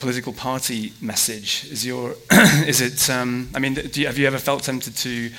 political 0.00 0.34
party 0.34 0.92
message? 1.00 1.64
Is 1.70 1.86
your? 1.86 2.16
is 2.66 2.82
it? 2.82 3.08
Um, 3.08 3.48
I 3.54 3.60
mean, 3.60 3.74
you, 3.94 4.04
have 4.04 4.18
you 4.18 4.26
ever 4.26 4.38
felt 4.38 4.64
tempted 4.64 4.94
to 4.96 5.30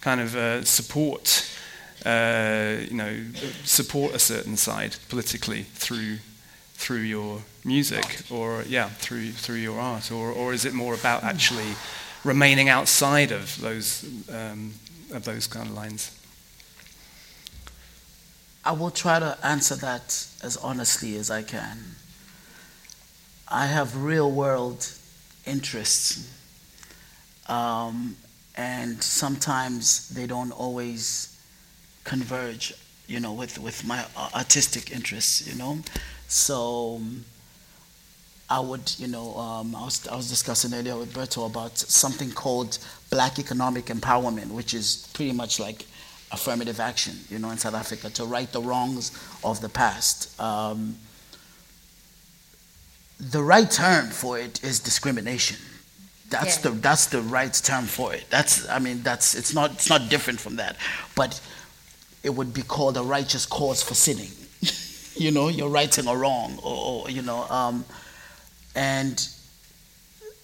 kind 0.00 0.20
of 0.20 0.36
uh, 0.36 0.62
support? 0.62 1.50
Uh, 2.04 2.76
you 2.88 2.94
know, 2.94 3.24
support 3.64 4.14
a 4.14 4.20
certain 4.20 4.56
side 4.56 4.94
politically 5.08 5.64
through 5.74 6.18
through 6.76 7.02
your 7.02 7.42
music 7.64 8.22
or 8.30 8.62
yeah 8.68 8.88
through 8.88 9.32
through 9.32 9.56
your 9.56 9.80
art? 9.80 10.12
Or 10.12 10.30
or 10.30 10.52
is 10.52 10.64
it 10.64 10.74
more 10.74 10.94
about 10.94 11.24
actually 11.24 11.74
remaining 12.24 12.68
outside 12.68 13.32
of 13.32 13.60
those 13.60 14.04
um, 14.28 14.74
of 15.12 15.24
those 15.24 15.46
kind 15.46 15.68
of 15.68 15.74
lines? 15.74 16.12
I 18.64 18.72
will 18.72 18.90
try 18.90 19.20
to 19.20 19.38
answer 19.44 19.76
that 19.76 20.26
as 20.42 20.56
honestly 20.56 21.16
as 21.16 21.30
I 21.30 21.42
can. 21.42 21.78
I 23.48 23.66
have 23.66 23.96
real 23.96 24.30
world 24.30 24.88
interests 25.46 26.28
um, 27.48 28.16
and 28.56 29.02
sometimes 29.02 30.08
they 30.08 30.26
don't 30.26 30.52
always 30.52 31.38
converge 32.04 32.74
you 33.06 33.20
know 33.20 33.32
with 33.32 33.58
with 33.58 33.84
my 33.84 34.04
artistic 34.34 34.90
interests 34.90 35.46
you 35.46 35.56
know 35.56 35.78
so 36.28 37.00
I 38.48 38.60
would, 38.60 38.92
you 38.98 39.08
know, 39.08 39.34
um, 39.36 39.74
I, 39.74 39.84
was, 39.84 40.06
I 40.06 40.16
was 40.16 40.28
discussing 40.28 40.72
earlier 40.72 40.96
with 40.96 41.12
Beto 41.12 41.46
about 41.46 41.76
something 41.76 42.30
called 42.30 42.78
black 43.10 43.38
economic 43.38 43.86
empowerment, 43.86 44.50
which 44.50 44.72
is 44.72 45.08
pretty 45.14 45.32
much 45.32 45.58
like 45.58 45.84
affirmative 46.30 46.78
action, 46.78 47.16
you 47.28 47.38
know, 47.38 47.50
in 47.50 47.58
South 47.58 47.74
Africa 47.74 48.10
to 48.10 48.24
right 48.24 48.50
the 48.52 48.60
wrongs 48.60 49.10
of 49.42 49.60
the 49.60 49.68
past. 49.68 50.40
Um, 50.40 50.96
the 53.18 53.42
right 53.42 53.70
term 53.70 54.06
for 54.06 54.38
it 54.38 54.62
is 54.62 54.78
discrimination. 54.78 55.56
That's 56.28 56.56
yeah. 56.58 56.70
the 56.70 56.78
that's 56.78 57.06
the 57.06 57.22
right 57.22 57.54
term 57.54 57.84
for 57.84 58.12
it. 58.12 58.26
That's 58.30 58.68
I 58.68 58.80
mean 58.80 59.02
that's 59.02 59.34
it's 59.34 59.54
not 59.54 59.72
it's 59.72 59.88
not 59.88 60.10
different 60.10 60.40
from 60.40 60.56
that, 60.56 60.76
but 61.14 61.40
it 62.24 62.30
would 62.30 62.52
be 62.52 62.62
called 62.62 62.96
a 62.96 63.02
righteous 63.02 63.46
cause 63.46 63.82
for 63.82 63.94
sinning 63.94 64.30
you 65.16 65.30
know, 65.30 65.48
you're 65.48 65.68
righting 65.68 66.06
or 66.08 66.18
wrong, 66.18 66.58
or, 66.62 67.04
or 67.04 67.10
you 67.10 67.22
know, 67.22 67.44
um, 67.48 67.84
and 68.74 69.28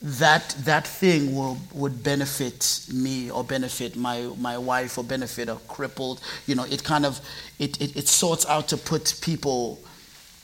that 0.02 0.56
that 0.64 0.87
thing 0.87 1.35
will 1.37 1.58
would 1.72 2.02
benefit 2.02 2.87
me 2.92 3.30
or 3.30 3.44
benefit 3.44 3.96
my 3.96 4.22
my 4.38 4.58
wife 4.58 4.98
or 4.98 5.04
benefit 5.04 5.48
a 5.48 5.56
crippled. 5.68 6.20
You 6.46 6.56
know, 6.56 6.64
it 6.64 6.82
kind 6.82 7.06
of 7.06 7.20
it 7.58 7.80
it, 7.80 7.96
it 7.96 8.08
sorts 8.08 8.44
out 8.46 8.68
to 8.68 8.76
put 8.76 9.14
people 9.20 9.78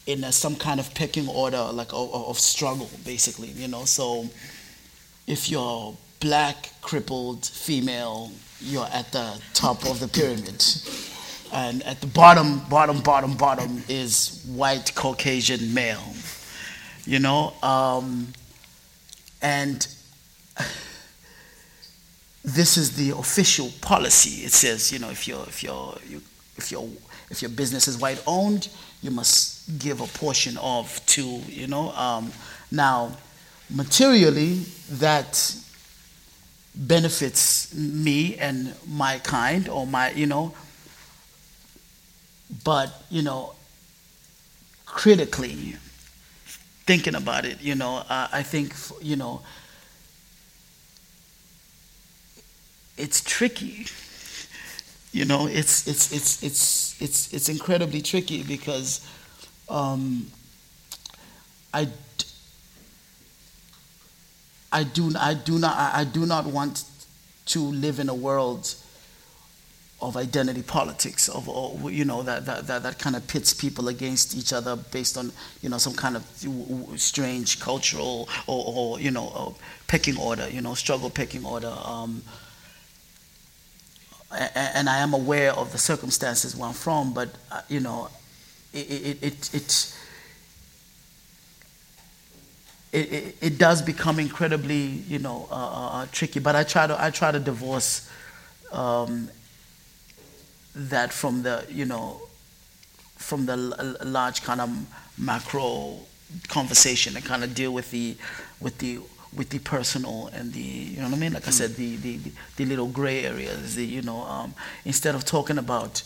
in 0.07 0.25
a, 0.25 0.33
some 0.33 0.57
kind 0.57 0.81
of 0.81 0.95
pecking 0.95 1.29
order, 1.29 1.63
like 1.73 1.93
of, 1.93 2.15
of 2.15 2.39
struggle, 2.39 2.91
basically. 3.05 3.49
You 3.49 3.69
know, 3.69 3.85
so 3.85 4.29
if 5.27 5.51
you're 5.51 5.97
black, 6.21 6.71
crippled, 6.81 7.45
female, 7.45 8.31
you're 8.61 8.89
at 8.93 9.11
the 9.13 9.41
top 9.55 9.85
of 9.87 10.01
the 10.01 10.09
pyramid 10.09 10.63
and 11.53 11.83
at 11.85 12.01
the 12.01 12.07
bottom, 12.07 12.61
bottom, 12.69 13.01
bottom, 13.01 13.35
bottom 13.37 13.83
is 13.89 14.45
white 14.47 14.95
Caucasian 14.95 15.73
male, 15.75 16.13
you 17.05 17.19
know, 17.19 17.53
um, 17.63 18.29
and 19.41 19.87
this 22.45 22.77
is 22.77 22.97
the 22.97 23.17
official 23.17 23.71
policy. 23.81 24.45
It 24.45 24.53
says, 24.53 24.93
you 24.93 24.99
know, 24.99 25.11
if 25.11 25.29
your 25.29 25.43
if 25.45 25.63
your 25.63 25.97
if 26.57 26.71
your 26.71 26.89
if 27.31 27.43
your 27.43 27.51
business 27.51 27.89
is 27.89 27.99
white 27.99 28.23
owned, 28.27 28.69
you 29.03 29.11
must 29.11 29.79
give 29.79 30.01
a 30.01 30.07
portion 30.07 30.57
of 30.59 31.05
to, 31.07 31.23
you 31.23 31.67
know. 31.67 31.91
Um, 31.93 32.33
now, 32.71 33.13
materially, 33.71 34.65
that 34.93 35.55
benefits 36.75 37.75
me 37.75 38.37
and 38.37 38.75
my 38.87 39.19
kind 39.19 39.69
or 39.69 39.87
my, 39.87 40.11
you 40.13 40.27
know, 40.27 40.55
but, 42.65 42.91
you 43.11 43.23
know, 43.23 43.55
critically, 44.87 45.77
thinking 46.87 47.15
about 47.15 47.45
it, 47.45 47.61
you 47.61 47.75
know, 47.75 48.03
uh, 48.09 48.29
I 48.33 48.43
think, 48.43 48.75
you 49.03 49.17
know, 49.17 49.43
it's 52.97 53.23
tricky. 53.23 53.87
You 55.13 55.25
know, 55.25 55.47
it's, 55.47 55.87
it's, 55.87 56.13
it's, 56.13 56.43
it's, 56.43 57.01
it's, 57.01 57.33
it's 57.33 57.49
incredibly 57.49 58.03
tricky 58.03 58.43
because 58.43 59.07
um, 59.69 60.31
I, 61.73 61.89
I, 64.73 64.85
do, 64.85 65.13
I, 65.19 65.35
do 65.35 65.59
not, 65.59 65.77
I 65.77 66.05
do 66.05 66.27
not 66.27 66.47
want 66.47 66.85
to 67.47 67.61
live 67.61 67.99
in 67.99 68.09
a 68.09 68.15
world 68.15 68.75
of 70.01 70.17
identity 70.17 70.63
politics, 70.63 71.29
of 71.29 71.49
you 71.91 72.05
know 72.05 72.23
that, 72.23 72.47
that, 72.47 72.67
that, 72.69 72.83
that 72.85 72.99
kind 72.99 73.17
of 73.17 73.27
pits 73.27 73.53
people 73.53 73.89
against 73.89 74.37
each 74.37 74.53
other 74.53 74.77
based 74.77 75.19
on 75.19 75.33
you 75.61 75.69
know 75.69 75.79
some 75.79 75.95
kind 75.95 76.17
of 76.17 76.25
strange 76.97 77.59
cultural 77.59 78.29
or, 78.47 78.65
or 78.67 79.01
you 79.01 79.11
know 79.11 79.57
pecking 79.89 80.17
order, 80.17 80.49
you 80.49 80.61
know 80.61 80.75
struggle 80.75 81.11
pecking 81.11 81.45
order. 81.45 81.75
Um, 81.85 82.23
and 84.31 84.89
I 84.89 84.99
am 84.99 85.15
aware 85.15 85.53
of 85.53 85.73
the 85.73 85.79
circumstances 85.79 86.55
where 86.55 86.69
I'm 86.69 86.75
from, 86.75 87.15
but 87.15 87.31
uh, 87.51 87.63
you 87.69 87.81
know, 87.81 88.09
it 88.75 89.23
it 89.23 89.55
it, 89.55 89.95
it 92.93 93.37
it, 93.41 93.59
does 93.59 93.81
become 93.81 94.19
incredibly, 94.19 94.77
you 95.09 95.19
know, 95.19 95.49
uh, 95.51 95.55
uh, 95.55 95.89
uh 95.93 96.07
tricky. 96.13 96.41
But 96.41 96.57
I 96.57 96.65
try 96.65 96.87
to 96.87 97.03
I 97.03 97.11
try 97.11 97.33
to 97.33 97.41
divorce 97.41 98.09
um, 98.71 99.31
that 100.75 101.13
from 101.13 101.43
the 101.43 101.65
you 101.69 101.85
know 101.85 102.21
from 103.17 103.47
the 103.47 103.57
large 103.57 104.43
kind 104.43 104.61
of 104.61 104.71
macro 105.19 105.99
conversation 106.49 107.17
and 107.17 107.25
kind 107.25 107.43
of 107.43 107.55
deal 107.55 107.73
with 107.73 107.91
the 107.91 108.17
with 108.61 108.79
the 108.79 108.99
with 109.37 109.51
the 109.51 109.59
personal 109.59 110.29
and 110.33 110.53
the 110.53 110.61
you 110.61 110.97
know 110.99 111.05
what 111.05 111.15
I 111.15 111.19
mean 111.19 111.33
like. 111.35 111.47
I 111.47 111.51
said 111.51 111.75
the, 111.77 111.97
the 111.97 112.19
the 112.57 112.65
little 112.65 112.87
gray 112.87 113.25
areas 113.25 113.75
the 113.75 113.85
you 113.85 114.03
know 114.03 114.23
um, 114.23 114.55
instead 114.85 115.15
of 115.15 115.25
talking 115.25 115.59
about 115.59 116.03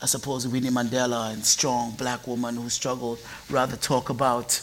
I 0.00 0.06
suppose 0.06 0.46
Winnie 0.46 0.70
Mandela 0.70 1.32
and 1.32 1.44
strong 1.44 1.92
black 1.92 2.26
woman 2.26 2.56
who 2.56 2.68
struggled 2.68 3.18
rather 3.50 3.76
talk 3.76 4.10
about 4.10 4.60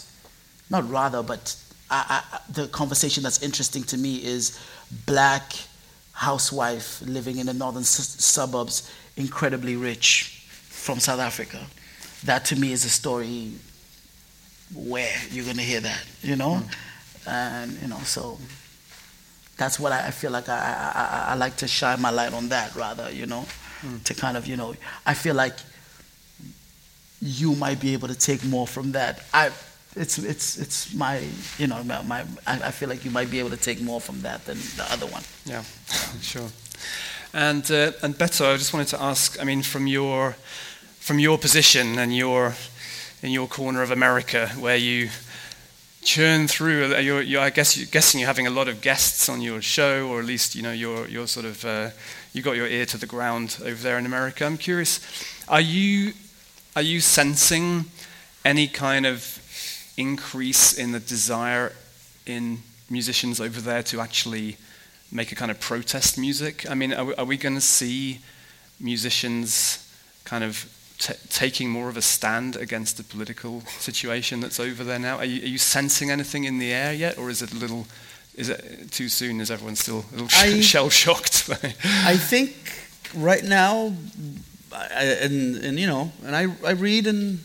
not 0.70 0.89
rather 0.89 1.24
but 1.24 1.56
I, 1.89 2.24
I, 2.32 2.39
the 2.52 2.68
conversation 2.68 3.24
that's 3.24 3.41
interesting 3.44 3.84
to 3.86 3.98
me 3.98 4.24
is 4.24 4.60
black 5.06 5.54
housewife 6.15 7.01
living 7.01 7.38
in 7.38 7.45
the 7.45 7.54
northern 7.54 7.84
suburbs 7.84 8.89
incredibly 9.17 9.75
rich 9.75 10.47
from 10.49 10.99
South 10.99 11.19
Africa. 11.19 11.60
That 12.23 12.45
to 12.45 12.56
me 12.56 12.71
is 12.71 12.86
a 12.86 12.89
story 12.89 13.51
where 14.73 15.13
you're 15.30 15.45
gonna 15.45 15.62
hear 15.62 15.82
that, 15.82 16.04
you 16.21 16.38
know, 16.38 16.63
and 17.28 17.71
you 17.82 17.89
know, 17.89 17.99
so 17.99 18.39
that's 19.58 19.80
what 19.80 19.91
I, 19.91 20.08
I 20.08 20.12
feel 20.12 20.32
like 20.32 20.47
I, 20.47 20.58
I, 20.58 21.01
I, 21.01 21.32
I 21.34 21.36
like 21.36 21.58
to 21.58 21.67
shine 21.67 22.01
my 22.01 22.10
light 22.10 22.34
on 22.34 22.49
that 22.49 22.73
rather, 22.75 23.12
you 23.12 23.25
know, 23.25 23.45
hmm. 23.82 23.97
to 24.06 24.13
kind 24.13 24.38
of 24.38 24.47
you 24.47 24.56
know, 24.56 24.73
I 25.06 25.13
feel 25.13 25.36
like 25.36 25.58
you 27.21 27.56
might 27.56 27.80
be 27.80 27.93
able 27.93 28.08
to 28.08 28.15
take 28.15 28.43
more 28.45 28.67
from 28.67 28.93
that. 28.93 29.21
I, 29.34 29.51
it's 29.95 30.17
it's 30.17 30.58
it's 30.58 30.93
my 30.93 31.23
you 31.58 31.67
know 31.67 31.84
my, 31.84 32.01
my 32.03 32.25
I, 32.45 32.67
I 32.67 32.71
feel 32.71 32.89
like 32.89 33.05
you 33.05 33.12
might 33.12 33.31
be 33.31 33.39
able 33.39 33.51
to 33.51 33.58
take 33.58 33.81
more 33.81 34.01
from 34.01 34.21
that 34.21 34.45
than 34.45 34.58
the 34.75 34.86
other 34.91 35.05
one. 35.05 35.23
Yeah, 35.45 35.63
sure. 36.21 36.49
And 37.34 37.69
uh, 37.71 37.91
and 38.01 38.15
Beto, 38.15 38.53
I 38.53 38.58
just 38.58 38.73
wanted 38.73 38.89
to 38.89 39.01
ask. 39.01 39.39
I 39.41 39.43
mean, 39.43 39.63
from 39.63 39.88
your 39.88 40.36
from 40.99 41.19
your 41.19 41.38
position 41.38 41.97
and 41.99 42.15
your 42.15 42.55
in 43.21 43.31
your 43.31 43.47
corner 43.47 43.81
of 43.81 43.91
America, 43.91 44.47
where 44.60 44.77
you 44.77 45.10
churn 46.03 46.47
through, 46.47 46.93
uh, 46.93 46.99
you're, 46.99 47.21
you're, 47.21 47.41
I 47.41 47.49
guess 47.49 47.75
you're 47.75 47.88
guessing 47.88 48.19
you're 48.19 48.27
having 48.27 48.47
a 48.47 48.51
lot 48.51 48.67
of 48.67 48.81
guests 48.81 49.27
on 49.27 49.41
your 49.41 49.62
show, 49.62 50.08
or 50.08 50.19
at 50.19 50.25
least 50.25 50.55
you 50.55 50.62
know 50.62 50.71
you're 50.71 51.08
you're 51.08 51.27
sort 51.27 51.45
of 51.45 51.65
uh, 51.65 51.89
you 52.34 52.41
got 52.41 52.55
your 52.55 52.67
ear 52.67 52.86
to 52.86 52.97
the 52.97 53.08
ground 53.08 53.58
over 53.62 53.81
there 53.81 53.97
in 53.97 54.05
America. 54.05 54.45
I'm 54.45 54.58
curious, 54.58 54.99
are 55.47 55.62
you 55.62 56.13
are 56.75 56.81
you 56.81 56.99
sensing 56.99 57.86
any 58.43 58.67
kind 58.67 59.05
of 59.05 59.41
increase 59.97 60.73
in 60.73 60.91
the 60.91 60.99
desire 60.99 61.71
in 62.25 62.60
musicians 62.89 63.39
over 63.39 63.62
there 63.62 63.84
to 63.84 63.99
actually 64.01 64.58
make 65.12 65.31
a 65.31 65.36
kind 65.36 65.51
of 65.51 65.60
protest 65.60 66.17
music? 66.17 66.69
I 66.69 66.75
mean, 66.75 66.93
are 66.93 67.05
we, 67.05 67.15
are 67.15 67.25
we 67.25 67.38
going 67.38 67.55
to 67.55 67.62
see 67.62 68.19
musicians 68.79 69.81
kind 70.25 70.43
of 70.43 70.65
t- 70.97 71.13
taking 71.29 71.69
more 71.69 71.89
of 71.89 71.97
a 71.97 72.01
stand 72.01 72.55
against 72.55 72.97
the 72.97 73.03
political 73.03 73.62
situation 73.79 74.39
that's 74.41 74.60
over 74.60 74.84
there 74.84 74.99
now? 74.99 75.17
Are 75.17 75.25
you, 75.25 75.41
are 75.43 75.47
you 75.47 75.58
sensing 75.58 76.12
anything 76.12 76.43
in 76.43 76.60
the 76.60 76.71
air 76.73 76.93
yet, 76.93 77.17
or 77.17 77.29
is 77.29 77.41
it 77.41 77.53
a 77.53 77.55
little? 77.58 77.88
Is 78.36 78.49
it 78.49 78.91
too 78.91 79.08
soon? 79.08 79.39
Is 79.39 79.49
everyone 79.49 79.75
still 79.77 80.03
a 80.12 80.15
little 80.15 80.27
I- 80.34 80.62
shell 80.71 80.89
shocked? 80.89 81.49
I 82.05 82.17
think 82.17 82.55
right 83.15 83.43
now, 83.43 83.93
I, 84.73 85.03
and 85.21 85.55
and 85.63 85.79
you 85.79 85.88
know, 85.88 86.12
and 86.25 86.36
I 86.36 86.47
I 86.65 86.71
read 86.71 87.08
and 87.08 87.39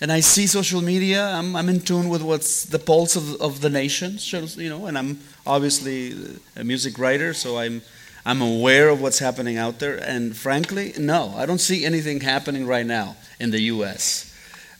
and 0.00 0.10
I 0.10 0.20
see 0.20 0.46
social 0.46 0.80
media. 0.80 1.26
I'm 1.26 1.54
I'm 1.54 1.68
in 1.68 1.80
tune 1.80 2.08
with 2.08 2.22
what's 2.22 2.64
the 2.64 2.78
pulse 2.78 3.16
of 3.16 3.40
of 3.40 3.60
the 3.60 3.70
nation. 3.70 4.18
You 4.56 4.70
know, 4.70 4.86
and 4.86 4.96
I'm 4.96 5.18
obviously 5.46 6.14
a 6.56 6.64
music 6.64 6.98
writer, 6.98 7.34
so 7.34 7.58
I'm 7.58 7.82
I'm 8.24 8.40
aware 8.40 8.88
of 8.88 9.00
what's 9.00 9.18
happening 9.18 9.58
out 9.58 9.78
there. 9.78 9.96
And 9.96 10.36
frankly, 10.36 10.94
no, 10.98 11.34
I 11.36 11.46
don't 11.46 11.60
see 11.60 11.84
anything 11.84 12.20
happening 12.20 12.66
right 12.66 12.86
now 12.86 13.16
in 13.38 13.50
the 13.50 13.60
U.S. 13.74 14.26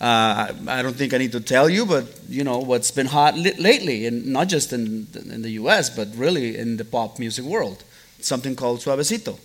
Uh, 0.01 0.05
I 0.05 0.79
I 0.79 0.83
don't 0.83 0.97
think 0.97 1.13
I 1.13 1.19
need 1.19 1.33
to 1.33 1.41
tell 1.41 1.69
you, 1.69 1.85
but 1.85 2.07
you 2.29 2.43
know 2.43 2.59
what's 2.59 2.91
been 2.91 3.07
hot 3.07 3.37
li- 3.37 3.59
lately, 3.59 4.07
and 4.07 4.27
not 4.27 4.49
just 4.49 4.73
in 4.73 5.07
in 5.15 5.43
the 5.43 5.53
U.S., 5.63 5.91
but 5.91 6.09
really 6.17 6.57
in 6.57 6.79
the 6.79 6.85
pop 6.85 7.19
music 7.19 7.45
world. 7.45 7.85
Something 8.21 8.57
called 8.57 8.81
Suavecito, 8.81 9.39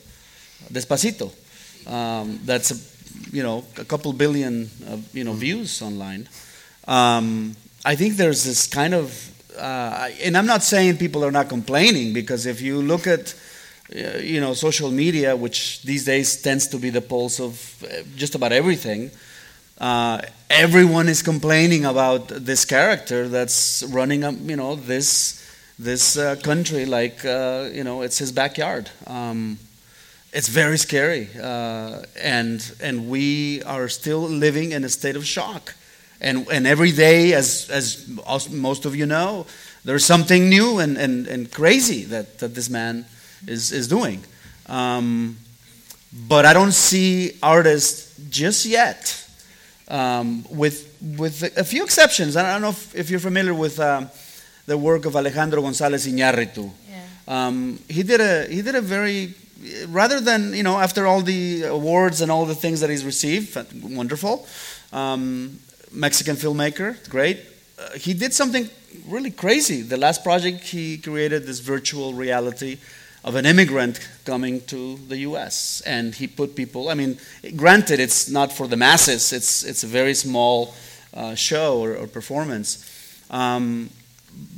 Despacito. 0.71 1.31
Um, 1.87 2.39
that's 2.45 2.71
a, 2.71 2.94
you 3.31 3.43
know 3.43 3.63
a 3.77 3.85
couple 3.85 4.11
billion 4.13 4.69
of, 4.87 5.15
you 5.15 5.23
know 5.23 5.33
views 5.33 5.81
online. 5.81 6.27
Um, 6.87 7.55
I 7.83 7.95
think 7.95 8.15
there's 8.15 8.43
this 8.43 8.67
kind 8.67 8.93
of, 8.93 9.31
uh, 9.57 10.09
and 10.23 10.35
I'm 10.37 10.45
not 10.45 10.63
saying 10.63 10.97
people 10.97 11.23
are 11.23 11.31
not 11.31 11.49
complaining 11.49 12.13
because 12.13 12.45
if 12.45 12.61
you 12.61 12.81
look 12.81 13.07
at 13.07 13.35
uh, 13.95 14.17
you 14.17 14.39
know 14.41 14.53
social 14.53 14.89
media, 14.91 15.35
which 15.35 15.83
these 15.83 16.05
days 16.05 16.41
tends 16.41 16.67
to 16.67 16.77
be 16.77 16.89
the 16.89 17.01
pulse 17.01 17.39
of 17.39 17.83
uh, 17.83 18.01
just 18.15 18.35
about 18.35 18.51
everything. 18.51 19.11
Uh, 19.77 20.21
everyone 20.49 21.09
is 21.09 21.21
complaining 21.21 21.83
about 21.83 22.29
this 22.29 22.63
character 22.63 23.27
that's 23.27 23.83
running, 23.89 24.23
um, 24.23 24.49
you 24.49 24.55
know, 24.55 24.75
this 24.75 25.45
this 25.77 26.17
uh, 26.17 26.35
country 26.37 26.85
like 26.85 27.25
uh, 27.25 27.69
you 27.71 27.83
know 27.83 28.01
it's 28.01 28.17
his 28.17 28.31
backyard. 28.31 28.89
Um, 29.05 29.59
it's 30.35 30.49
very 30.49 30.77
scary, 30.77 31.29
uh, 31.41 32.03
and 32.21 32.59
and 32.81 33.09
we 33.09 33.63
are 33.63 33.87
still 33.87 34.19
living 34.19 34.73
in 34.73 34.83
a 34.83 34.89
state 34.89 35.15
of 35.15 35.25
shock. 35.25 35.73
And 36.19 36.45
and 36.51 36.67
every 36.67 36.91
day, 36.91 37.33
as 37.33 37.69
as 37.69 38.05
most 38.51 38.85
of 38.85 38.95
you 38.95 39.05
know, 39.05 39.45
there's 39.85 40.03
something 40.03 40.49
new 40.49 40.79
and, 40.79 40.97
and, 40.97 41.27
and 41.27 41.51
crazy 41.51 42.03
that, 42.05 42.39
that 42.39 42.53
this 42.53 42.69
man 42.69 43.05
is 43.47 43.71
is 43.71 43.87
doing. 43.87 44.23
Um, 44.67 45.37
but 46.27 46.45
I 46.45 46.53
don't 46.53 46.73
see 46.73 47.37
artists 47.41 48.13
just 48.29 48.65
yet 48.65 49.25
um, 49.87 50.43
with 50.49 50.97
with 51.17 51.57
a 51.57 51.63
few 51.63 51.83
exceptions. 51.83 52.35
I 52.35 52.51
don't 52.51 52.61
know 52.61 52.69
if, 52.69 52.93
if 52.93 53.09
you're 53.09 53.21
familiar 53.21 53.53
with 53.53 53.79
um, 53.79 54.09
the 54.65 54.77
work 54.77 55.05
of 55.05 55.15
Alejandro 55.15 55.61
González 55.61 56.07
Iñárritu. 56.07 56.69
Yeah. 56.89 57.47
Um, 57.47 57.79
he 57.87 58.03
did 58.03 58.19
a 58.19 58.47
he 58.47 58.61
did 58.61 58.75
a 58.75 58.81
very 58.81 59.33
rather 59.87 60.19
than 60.19 60.53
you 60.53 60.63
know 60.63 60.77
after 60.79 61.05
all 61.07 61.21
the 61.21 61.63
awards 61.63 62.21
and 62.21 62.31
all 62.31 62.45
the 62.45 62.55
things 62.55 62.79
that 62.81 62.89
he's 62.89 63.05
received, 63.05 63.55
wonderful. 63.83 64.47
Um, 64.91 65.59
Mexican 65.91 66.35
filmmaker, 66.35 66.97
great. 67.09 67.39
Uh, 67.79 67.91
he 67.97 68.13
did 68.13 68.33
something 68.33 68.69
really 69.07 69.31
crazy. 69.31 69.81
The 69.81 69.97
last 69.97 70.23
project 70.23 70.63
he 70.63 70.97
created 70.97 71.45
this 71.45 71.59
virtual 71.59 72.13
reality 72.13 72.77
of 73.23 73.35
an 73.35 73.45
immigrant 73.45 73.99
coming 74.23 74.61
to 74.61 74.97
the 75.07 75.17
U.S. 75.29 75.81
and 75.85 76.13
he 76.13 76.27
put 76.27 76.55
people. 76.55 76.89
I 76.89 76.93
mean, 76.93 77.17
granted, 77.55 77.99
it's 77.99 78.29
not 78.29 78.53
for 78.53 78.67
the 78.67 78.77
masses. 78.77 79.33
It's 79.33 79.63
it's 79.63 79.83
a 79.83 79.87
very 79.87 80.13
small 80.13 80.75
uh, 81.13 81.35
show 81.35 81.79
or, 81.79 81.95
or 81.95 82.07
performance. 82.07 82.85
Um, 83.29 83.89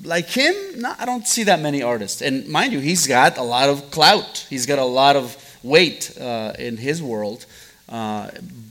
like 0.04 0.28
him, 0.28 0.56
no, 0.78 0.94
I 0.98 1.06
don't 1.06 1.28
see 1.28 1.44
that 1.44 1.60
many 1.60 1.84
artists. 1.84 2.22
And 2.22 2.48
mind 2.48 2.74
you, 2.74 2.80
he's 2.80 3.08
got 3.08 3.38
a 3.38 3.44
lot 3.44 3.70
of 3.70 3.92
clout. 3.92 4.46
He's 4.50 4.66
got 4.66 4.80
a 4.80 4.86
lot 4.86 5.16
of 5.16 5.36
weight 5.63 6.18
uh, 6.20 6.54
in 6.58 6.78
his 6.78 7.02
world. 7.02 7.46
Uh, 7.90 8.30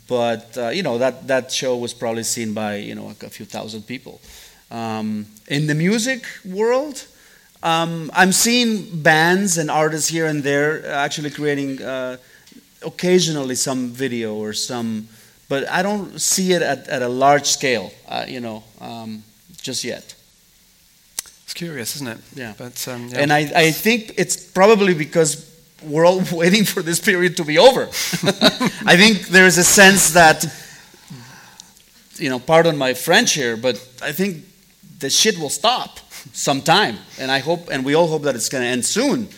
but 0.08 0.56
uh, 0.56 0.68
you 0.68 0.82
know 0.82 0.98
that 0.98 1.26
that 1.26 1.50
show 1.50 1.76
was 1.76 1.94
probably 1.94 2.22
seen 2.22 2.54
by 2.54 2.76
you 2.76 2.94
know 2.94 3.14
a, 3.22 3.30
few 3.30 3.46
thousand 3.46 3.82
people. 3.86 4.20
Um, 4.70 5.26
in 5.48 5.66
the 5.66 5.74
music 5.74 6.24
world, 6.44 7.06
um, 7.62 8.10
I'm 8.14 8.32
seeing 8.32 9.02
bands 9.02 9.58
and 9.58 9.70
artists 9.70 10.08
here 10.08 10.26
and 10.26 10.42
there 10.42 10.86
actually 10.86 11.30
creating 11.30 11.82
uh, 11.82 12.16
occasionally 12.84 13.54
some 13.54 13.90
video 13.90 14.34
or 14.34 14.52
some, 14.52 15.08
but 15.48 15.68
I 15.68 15.82
don't 15.82 16.20
see 16.20 16.52
it 16.52 16.62
at, 16.62 16.88
at 16.88 17.02
a 17.02 17.08
large 17.08 17.46
scale. 17.46 17.92
Uh, 18.08 18.24
you 18.28 18.40
know, 18.40 18.64
um, 18.80 19.22
just 19.62 19.82
yet. 19.84 20.15
It's 21.46 21.54
curious, 21.54 21.94
isn't 21.94 22.08
it? 22.08 22.18
Yeah. 22.34 22.54
But 22.58 22.88
um, 22.88 23.06
yeah. 23.06 23.20
And 23.20 23.32
I, 23.32 23.48
I 23.54 23.70
think 23.70 24.14
it's 24.18 24.36
probably 24.36 24.94
because 24.94 25.48
we're 25.80 26.04
all 26.04 26.20
waiting 26.32 26.64
for 26.64 26.82
this 26.82 26.98
period 26.98 27.36
to 27.36 27.44
be 27.44 27.56
over. 27.56 27.82
I 28.84 28.96
think 28.96 29.28
there's 29.28 29.56
a 29.56 29.62
sense 29.62 30.10
that, 30.14 30.44
you 32.16 32.30
know, 32.30 32.40
pardon 32.40 32.76
my 32.76 32.94
French 32.94 33.34
here, 33.34 33.56
but 33.56 33.76
I 34.02 34.10
think 34.10 34.44
the 34.98 35.08
shit 35.08 35.38
will 35.38 35.48
stop 35.48 36.00
sometime. 36.32 36.98
And 37.16 37.30
I 37.30 37.38
hope, 37.38 37.68
and 37.70 37.84
we 37.84 37.94
all 37.94 38.08
hope 38.08 38.22
that 38.22 38.34
it's 38.34 38.48
going 38.48 38.64
to 38.64 38.68
end 38.68 38.84
soon 38.84 39.28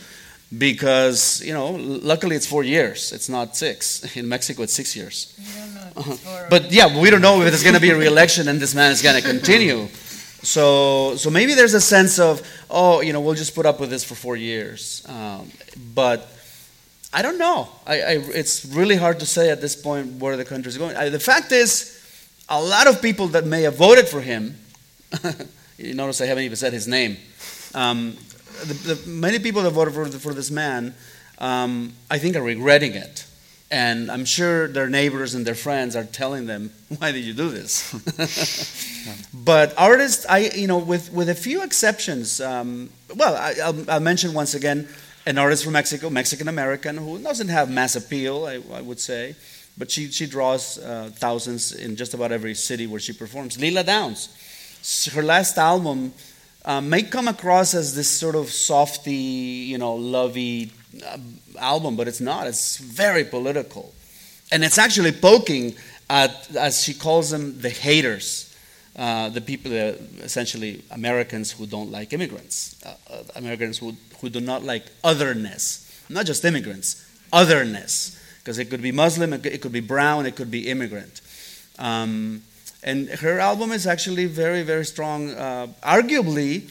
because, 0.56 1.42
you 1.44 1.52
know, 1.52 1.72
luckily 1.72 2.36
it's 2.36 2.46
four 2.46 2.64
years. 2.64 3.12
It's 3.12 3.28
not 3.28 3.54
six. 3.54 4.16
In 4.16 4.26
Mexico, 4.30 4.62
it's 4.62 4.72
six 4.72 4.96
years. 4.96 5.34
You 5.36 5.60
don't 5.60 5.74
know 5.74 5.90
if 5.98 6.06
it's 6.06 6.20
for 6.20 6.46
But 6.48 6.72
yeah, 6.72 6.98
we 6.98 7.10
don't 7.10 7.20
know 7.20 7.42
if 7.42 7.50
there's 7.50 7.62
going 7.62 7.74
to 7.74 7.82
be 7.82 7.90
a 7.90 7.98
re-election 7.98 8.48
and 8.48 8.58
this 8.58 8.74
man 8.74 8.92
is 8.92 9.02
going 9.02 9.20
to 9.20 9.28
continue. 9.28 9.88
So, 10.42 11.16
so 11.16 11.30
maybe 11.30 11.54
there's 11.54 11.74
a 11.74 11.80
sense 11.80 12.18
of, 12.18 12.42
oh, 12.70 13.00
you 13.00 13.12
know, 13.12 13.20
we'll 13.20 13.34
just 13.34 13.54
put 13.54 13.66
up 13.66 13.80
with 13.80 13.90
this 13.90 14.04
for 14.04 14.14
four 14.14 14.36
years. 14.36 15.04
Um, 15.08 15.50
but 15.94 16.28
I 17.12 17.22
don't 17.22 17.38
know. 17.38 17.68
I, 17.86 17.94
I, 17.94 18.12
it's 18.34 18.64
really 18.66 18.96
hard 18.96 19.20
to 19.20 19.26
say 19.26 19.50
at 19.50 19.60
this 19.60 19.74
point 19.74 20.20
where 20.20 20.36
the 20.36 20.44
country 20.44 20.68
is 20.68 20.78
going. 20.78 20.96
I, 20.96 21.08
the 21.08 21.18
fact 21.20 21.52
is, 21.52 21.94
a 22.48 22.60
lot 22.60 22.86
of 22.86 23.02
people 23.02 23.28
that 23.28 23.44
may 23.44 23.62
have 23.62 23.76
voted 23.76 24.08
for 24.08 24.20
him, 24.20 24.56
you 25.78 25.94
notice 25.94 26.20
I 26.20 26.26
haven't 26.26 26.44
even 26.44 26.56
said 26.56 26.72
his 26.72 26.86
name. 26.86 27.16
Um, 27.74 28.16
the, 28.64 28.94
the, 28.94 29.08
many 29.08 29.38
people 29.38 29.62
that 29.62 29.70
voted 29.70 29.94
for, 29.94 30.06
for 30.18 30.34
this 30.34 30.50
man, 30.50 30.94
um, 31.38 31.92
I 32.10 32.18
think, 32.18 32.36
are 32.36 32.42
regretting 32.42 32.94
it. 32.94 33.24
And 33.70 34.10
I'm 34.10 34.24
sure 34.24 34.66
their 34.66 34.88
neighbors 34.88 35.34
and 35.34 35.44
their 35.46 35.54
friends 35.54 35.94
are 35.94 36.04
telling 36.04 36.46
them, 36.46 36.72
"Why 36.98 37.12
did 37.12 37.24
you 37.24 37.34
do 37.34 37.50
this?" 37.50 37.92
but 39.34 39.74
artists, 39.76 40.24
I 40.26 40.50
you 40.56 40.66
know, 40.66 40.78
with 40.78 41.12
with 41.12 41.28
a 41.28 41.34
few 41.34 41.62
exceptions. 41.62 42.40
Um, 42.40 42.88
well, 43.14 43.34
I, 43.36 43.54
I'll, 43.62 43.90
I'll 43.90 44.00
mention 44.00 44.32
once 44.32 44.54
again 44.54 44.88
an 45.26 45.36
artist 45.36 45.64
from 45.64 45.74
Mexico, 45.74 46.08
Mexican 46.08 46.48
American, 46.48 46.96
who 46.96 47.18
doesn't 47.18 47.48
have 47.48 47.70
mass 47.70 47.94
appeal, 47.94 48.46
I, 48.46 48.54
I 48.74 48.80
would 48.80 49.00
say, 49.00 49.36
but 49.76 49.90
she 49.90 50.10
she 50.10 50.26
draws 50.26 50.78
uh, 50.78 51.10
thousands 51.14 51.72
in 51.72 51.94
just 51.96 52.14
about 52.14 52.32
every 52.32 52.54
city 52.54 52.86
where 52.86 53.00
she 53.00 53.12
performs. 53.12 53.60
Lila 53.60 53.84
Downs, 53.84 54.30
her 55.12 55.22
last 55.22 55.58
album 55.58 56.14
uh, 56.64 56.80
may 56.80 57.02
come 57.02 57.28
across 57.28 57.74
as 57.74 57.94
this 57.94 58.08
sort 58.08 58.34
of 58.34 58.50
softy, 58.50 59.12
you 59.12 59.76
know, 59.76 59.94
lovey 59.94 60.72
album, 61.58 61.96
but 61.96 62.08
it's 62.08 62.20
not. 62.20 62.46
It's 62.46 62.78
very 62.78 63.24
political. 63.24 63.94
And 64.50 64.64
it's 64.64 64.78
actually 64.78 65.12
poking 65.12 65.74
at, 66.08 66.54
as 66.56 66.82
she 66.82 66.94
calls 66.94 67.30
them, 67.30 67.60
the 67.60 67.70
haters 67.70 68.48
uh, 68.98 69.28
the 69.28 69.40
people, 69.40 69.72
uh, 69.72 69.92
essentially 70.24 70.82
Americans 70.90 71.52
who 71.52 71.66
don't 71.66 71.92
like 71.92 72.12
immigrants, 72.12 72.74
uh, 72.84 72.94
uh, 73.08 73.22
Americans 73.36 73.78
who, 73.78 73.94
who 74.20 74.28
do 74.28 74.40
not 74.40 74.64
like 74.64 74.86
otherness, 75.04 76.02
not 76.08 76.26
just 76.26 76.44
immigrants, 76.44 77.06
otherness, 77.32 78.20
because 78.40 78.58
it 78.58 78.64
could 78.64 78.82
be 78.82 78.90
Muslim, 78.90 79.32
it 79.32 79.62
could, 79.62 79.72
be 79.72 79.78
brown, 79.78 80.26
it 80.26 80.34
could 80.34 80.50
be 80.50 80.68
immigrant. 80.68 81.20
Um, 81.78 82.42
and 82.82 83.08
her 83.08 83.38
album 83.38 83.70
is 83.70 83.86
actually 83.86 84.26
very, 84.26 84.62
very 84.62 84.84
strong, 84.84 85.30
uh, 85.30 85.68
arguably 85.80 86.68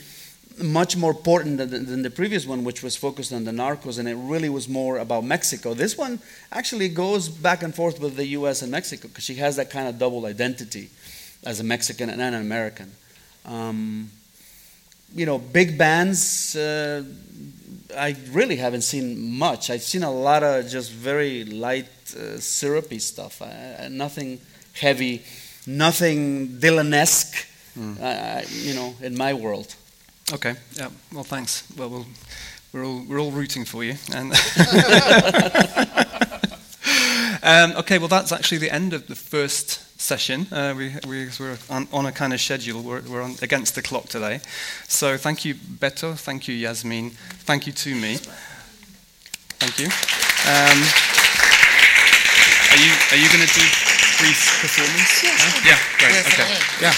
much 0.60 0.96
more 0.96 1.12
important 1.12 1.58
than, 1.58 1.86
than, 1.86 2.02
the 2.02 2.10
previous 2.10 2.46
one, 2.46 2.64
which 2.64 2.82
was 2.82 2.96
focused 2.96 3.32
on 3.32 3.44
the 3.44 3.52
narcos, 3.52 4.00
and 4.00 4.08
it 4.08 4.16
really 4.16 4.50
was 4.50 4.68
more 4.68 4.98
about 4.98 5.24
Mexico. 5.24 5.74
This 5.74 5.98
one 5.98 6.20
actually 6.52 6.90
goes 6.90 7.30
back 7.30 7.64
and 7.64 7.74
forth 7.74 8.00
with 8.00 8.16
the 8.16 8.26
U.S. 8.28 8.62
and 8.62 8.72
Mexico 8.72 9.08
because 9.08 9.24
she 9.24 9.36
has 9.36 9.56
that 9.58 9.70
kind 9.70 9.88
of 9.88 10.00
double 10.00 10.26
identity 10.26 10.90
as 11.46 11.60
a 11.60 11.64
Mexican 11.64 12.10
and 12.10 12.22
an 12.22 12.34
American. 12.34 12.92
Um, 13.46 14.10
you 15.14 15.26
know, 15.26 15.38
big 15.38 15.78
bands. 15.78 16.56
Uh, 16.56 17.04
I 17.96 18.16
really 18.32 18.58
haven't 18.58 18.82
seen 18.82 19.38
much. 19.38 19.70
I've 19.70 19.84
seen 19.84 20.04
a 20.04 20.12
lot 20.12 20.44
of 20.44 20.68
just 20.68 20.92
very 20.92 21.46
light, 21.46 21.88
uh, 22.16 22.38
syrupy 22.40 23.00
stuff. 23.00 23.42
Uh, 23.42 23.88
nothing 23.90 24.40
heavy, 24.74 25.24
nothing 25.66 26.48
Dylan-esque. 26.60 27.46
Mm. 27.78 28.66
you 28.66 28.74
know, 28.74 28.96
in 29.02 29.16
my 29.16 29.36
world. 29.36 29.76
Okay. 30.34 30.56
Yeah. 30.74 30.90
Well, 31.14 31.24
thanks. 31.24 31.64
Well, 31.78 31.90
we'll 31.90 32.06
we're 32.74 32.86
all 32.86 33.02
we're 33.08 33.20
all 33.20 33.32
rooting 33.32 33.64
for 33.64 33.82
you. 33.84 33.96
And 34.14 34.34
um, 37.44 37.72
okay. 37.80 37.98
Well, 37.98 38.10
that's 38.10 38.34
actually 38.34 38.58
the 38.58 38.70
end 38.70 38.92
of 38.94 39.08
the 39.08 39.16
first 39.16 40.00
session. 40.00 40.48
Uh, 40.52 40.74
we, 40.78 40.94
we, 41.08 41.30
we're 41.40 41.58
on, 41.70 41.88
on, 41.94 42.06
a 42.06 42.12
kind 42.12 42.34
of 42.34 42.42
schedule. 42.42 42.82
We're, 42.82 43.02
we're 43.02 43.22
on, 43.22 43.36
against 43.42 43.76
the 43.76 43.82
clock 43.82 44.10
today. 44.10 44.42
So 44.88 45.16
thank 45.18 45.46
you, 45.46 45.56
Beto. 45.56 46.18
Thank 46.18 46.48
you, 46.50 46.56
Yasmine. 46.56 47.12
Thank 47.46 47.66
you, 47.66 47.72
Tumi. 47.74 48.20
Thank 49.60 49.80
you. 49.80 49.88
Um, 49.88 50.84
are 52.70 52.78
you 52.84 52.92
are 53.12 53.18
you 53.18 53.30
going 53.32 53.48
to 53.48 53.54
do 53.54 53.62
brief 54.20 54.60
performance? 54.60 55.24
Yes. 55.24 55.62
Yeah. 55.66 55.80
Great. 55.98 56.20
Okay. 56.28 56.48
Yeah. 56.82 56.94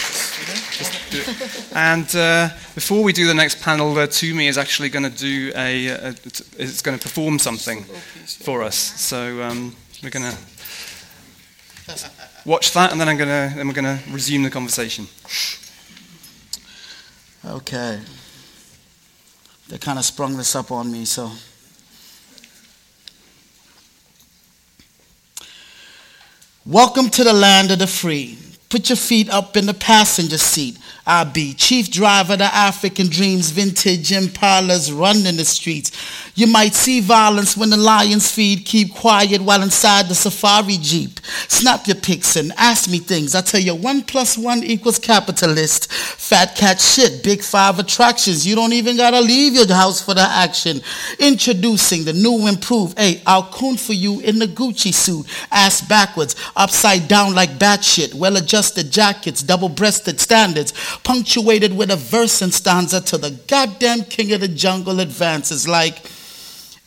And 1.74 2.16
uh, 2.16 2.50
before 2.76 3.04
we 3.04 3.14
do 3.14 3.28
the 3.28 3.34
next 3.34 3.62
panel, 3.62 3.98
uh, 3.98 4.08
Tumi 4.08 4.48
is 4.48 4.58
actually 4.58 4.90
going 4.90 5.04
to 5.04 5.18
do 5.18 5.52
a, 5.56 5.88
a, 5.88 6.10
it's 6.58 6.82
going 6.82 6.98
to 6.98 7.04
perform 7.04 7.40
something 7.40 7.84
for 8.44 8.64
us. 8.64 8.76
So 8.76 9.42
um, 9.42 9.76
we're 10.04 10.10
going 10.10 10.32
to 10.32 10.38
watch 12.46 12.72
that, 12.74 12.92
and 12.92 13.00
then 13.02 13.10
I'm 13.10 13.18
going 13.18 13.30
to, 13.30 13.56
then 13.56 13.68
we're 13.68 13.74
going 13.74 13.98
to 13.98 14.00
resume 14.12 14.44
the 14.44 14.50
conversation. 14.50 15.08
Okay. 17.46 18.00
They 19.68 19.78
kind 19.78 20.00
of 20.00 20.06
sprung 20.06 20.38
this 20.38 20.56
up 20.56 20.72
on 20.72 20.92
me, 20.92 21.06
so. 21.06 21.32
Welcome 26.66 27.10
to 27.10 27.24
the 27.24 27.34
land 27.34 27.72
of 27.72 27.80
the 27.80 27.88
free. 27.88 28.38
Put 28.70 28.90
your 28.90 28.98
feet 28.98 29.30
up 29.30 29.58
in 29.58 29.66
the 29.66 29.74
passenger 29.74 30.38
seat. 30.38 30.78
I'll 31.08 31.26
be 31.26 31.56
chief 31.56 31.90
driver 31.90 32.38
the 32.38 32.44
African 32.44 33.08
dreams, 33.08 33.50
vintage 33.50 34.10
impalas 34.12 34.96
running 34.96 35.38
the 35.38 35.46
streets. 35.46 35.92
You 36.40 36.48
might 36.48 36.74
see 36.74 37.02
violence 37.02 37.58
when 37.58 37.70
the 37.70 37.76
lions 37.76 38.32
feed. 38.32 38.64
Keep 38.64 38.96
quiet 38.96 39.42
while 39.42 39.62
inside 39.62 40.08
the 40.08 40.16
safari 40.16 40.78
jeep. 40.78 41.20
Snap 41.50 41.86
your 41.86 41.98
pics 41.98 42.38
and 42.38 42.54
ask 42.56 42.90
me 42.90 43.00
things. 43.00 43.36
I 43.36 43.42
tell 43.42 43.60
you, 43.60 43.76
one 43.76 44.04
plus 44.04 44.38
one 44.38 44.64
equals 44.64 45.00
capitalist. 45.00 45.92
Fat 45.92 46.56
cat 46.56 46.80
shit, 46.80 47.26
big 47.26 47.42
five 47.42 47.78
attractions. 47.78 48.48
You 48.48 48.56
don't 48.56 48.72
even 48.72 48.96
gotta 48.96 49.20
leave 49.20 49.54
your 49.54 49.68
house 49.68 50.02
for 50.02 50.14
the 50.14 50.22
action. 50.22 50.80
Introducing 51.20 52.06
the 52.06 52.14
new 52.14 52.48
improved. 52.48 52.98
Hey, 52.98 53.22
I'll 53.26 53.52
coon 53.52 53.76
for 53.76 53.92
you 53.92 54.22
in 54.22 54.40
the 54.40 54.48
Gucci 54.48 54.94
suit. 54.94 55.26
Ass 55.52 55.82
backwards, 55.82 56.38
upside 56.56 57.10
down 57.10 57.36
like 57.36 57.60
bat 57.60 57.84
shit. 57.84 58.14
Well 58.14 58.38
adjusted 58.38 58.92
jackets, 58.92 59.44
double 59.44 59.68
breasted 59.68 60.22
standards 60.22 60.72
punctuated 61.04 61.76
with 61.76 61.92
a 61.92 61.98
verse 61.98 62.42
and 62.42 62.54
stanza 62.54 63.02
to 63.02 63.18
the 63.18 63.32
goddamn 63.48 64.06
king 64.06 64.32
of 64.32 64.40
the 64.40 64.48
jungle 64.48 65.02
advances 65.02 65.68
like 65.68 65.98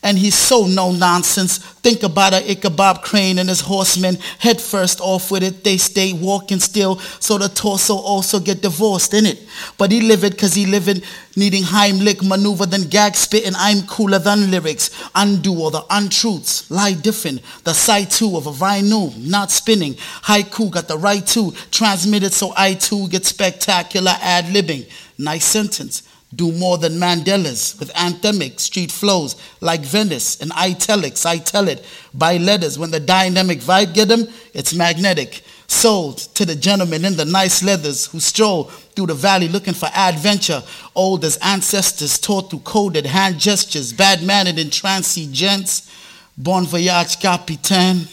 and 0.02 0.18
he's 0.18 0.34
so 0.34 0.66
no 0.66 0.90
nonsense. 0.92 1.58
Think 1.58 2.02
about 2.02 2.32
a 2.32 2.50
Ichabod 2.50 3.02
Crane 3.02 3.38
and 3.38 3.48
his 3.48 3.60
horsemen. 3.60 4.16
Head 4.38 4.60
first 4.60 5.00
off 5.00 5.30
with 5.30 5.42
it. 5.44 5.62
They 5.62 5.76
stay 5.76 6.12
walking 6.12 6.58
still, 6.58 6.98
so 6.98 7.38
the 7.38 7.48
torso 7.48 7.96
also 7.96 8.40
get 8.40 8.62
divorced 8.62 9.14
in 9.14 9.26
it. 9.26 9.40
But 9.78 9.92
he 9.92 10.00
live 10.00 10.24
it 10.24 10.36
cause 10.38 10.54
he 10.54 10.66
living, 10.66 11.02
needing 11.36 11.62
Heimlich 11.62 12.26
maneuver 12.26 12.66
than 12.66 12.88
gag 12.88 13.14
spit 13.14 13.46
and 13.46 13.54
I'm 13.56 13.86
cooler 13.86 14.18
than 14.18 14.50
lyrics. 14.50 14.90
Undo 15.14 15.54
all 15.60 15.70
the 15.70 15.84
untruths. 15.90 16.68
Lie 16.70 16.94
different. 16.94 17.40
The 17.62 17.72
side 17.72 18.10
two 18.10 18.36
of 18.36 18.46
a 18.46 18.52
vinyl, 18.52 19.16
not 19.16 19.50
spinning. 19.52 19.94
Haiku 19.94 20.70
got 20.70 20.88
the 20.88 20.98
right 20.98 21.26
to 21.28 21.52
transmit 21.70 22.24
it 22.24 22.32
so 22.32 22.52
I 22.56 22.74
too 22.74 23.08
get 23.08 23.24
spectacular 23.24 24.12
ad 24.20 24.46
libbing. 24.46 24.90
Nice 25.16 25.44
sentence 25.44 26.02
do 26.34 26.50
more 26.52 26.78
than 26.78 26.94
Mandela's 26.94 27.76
with 27.78 27.92
anthemic 27.92 28.58
street 28.58 28.90
flows 28.90 29.36
like 29.60 29.80
Venice 29.82 30.40
and 30.40 30.52
italics. 30.52 31.26
I 31.26 31.38
tell 31.38 31.68
it 31.68 31.84
by 32.14 32.38
letters. 32.38 32.78
When 32.78 32.90
the 32.90 33.00
dynamic 33.00 33.60
vibe 33.60 33.92
get 33.92 34.08
them, 34.08 34.26
it's 34.54 34.74
magnetic. 34.74 35.42
Sold 35.66 36.18
to 36.34 36.44
the 36.44 36.56
gentlemen 36.56 37.04
in 37.04 37.16
the 37.16 37.24
nice 37.24 37.62
leathers 37.62 38.06
who 38.06 38.20
stroll 38.20 38.64
through 38.64 39.06
the 39.06 39.14
valley 39.14 39.48
looking 39.48 39.74
for 39.74 39.88
adventure. 39.94 40.62
Old 40.94 41.24
as 41.24 41.36
ancestors 41.38 42.18
taught 42.18 42.50
through 42.50 42.60
coded 42.60 43.06
hand 43.06 43.38
gestures, 43.38 43.92
bad 43.92 44.22
mannered 44.22 44.58
and 44.58 44.72
trancy 44.72 45.28
gents. 45.30 45.90
Bon 46.36 46.64
voyage, 46.64 47.20
capitaine. 47.20 48.08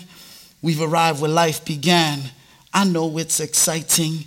We've 0.61 0.81
arrived 0.81 1.21
where 1.21 1.31
life 1.31 1.63
began. 1.63 2.19
I 2.73 2.83
know 2.83 3.17
it's 3.17 3.39
exciting. 3.39 4.25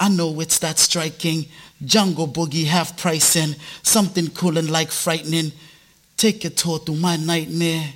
I 0.00 0.08
know 0.08 0.40
it's 0.40 0.58
that 0.60 0.78
striking. 0.78 1.46
Jungle 1.84 2.28
boogie 2.28 2.66
half 2.66 2.96
pricing, 2.96 3.56
something 3.82 4.28
cool 4.30 4.58
and 4.58 4.70
like 4.70 4.90
frightening. 4.90 5.52
Take 6.16 6.44
a 6.44 6.50
tour 6.50 6.78
through 6.78 6.96
my 6.96 7.16
nightmare. 7.16 7.92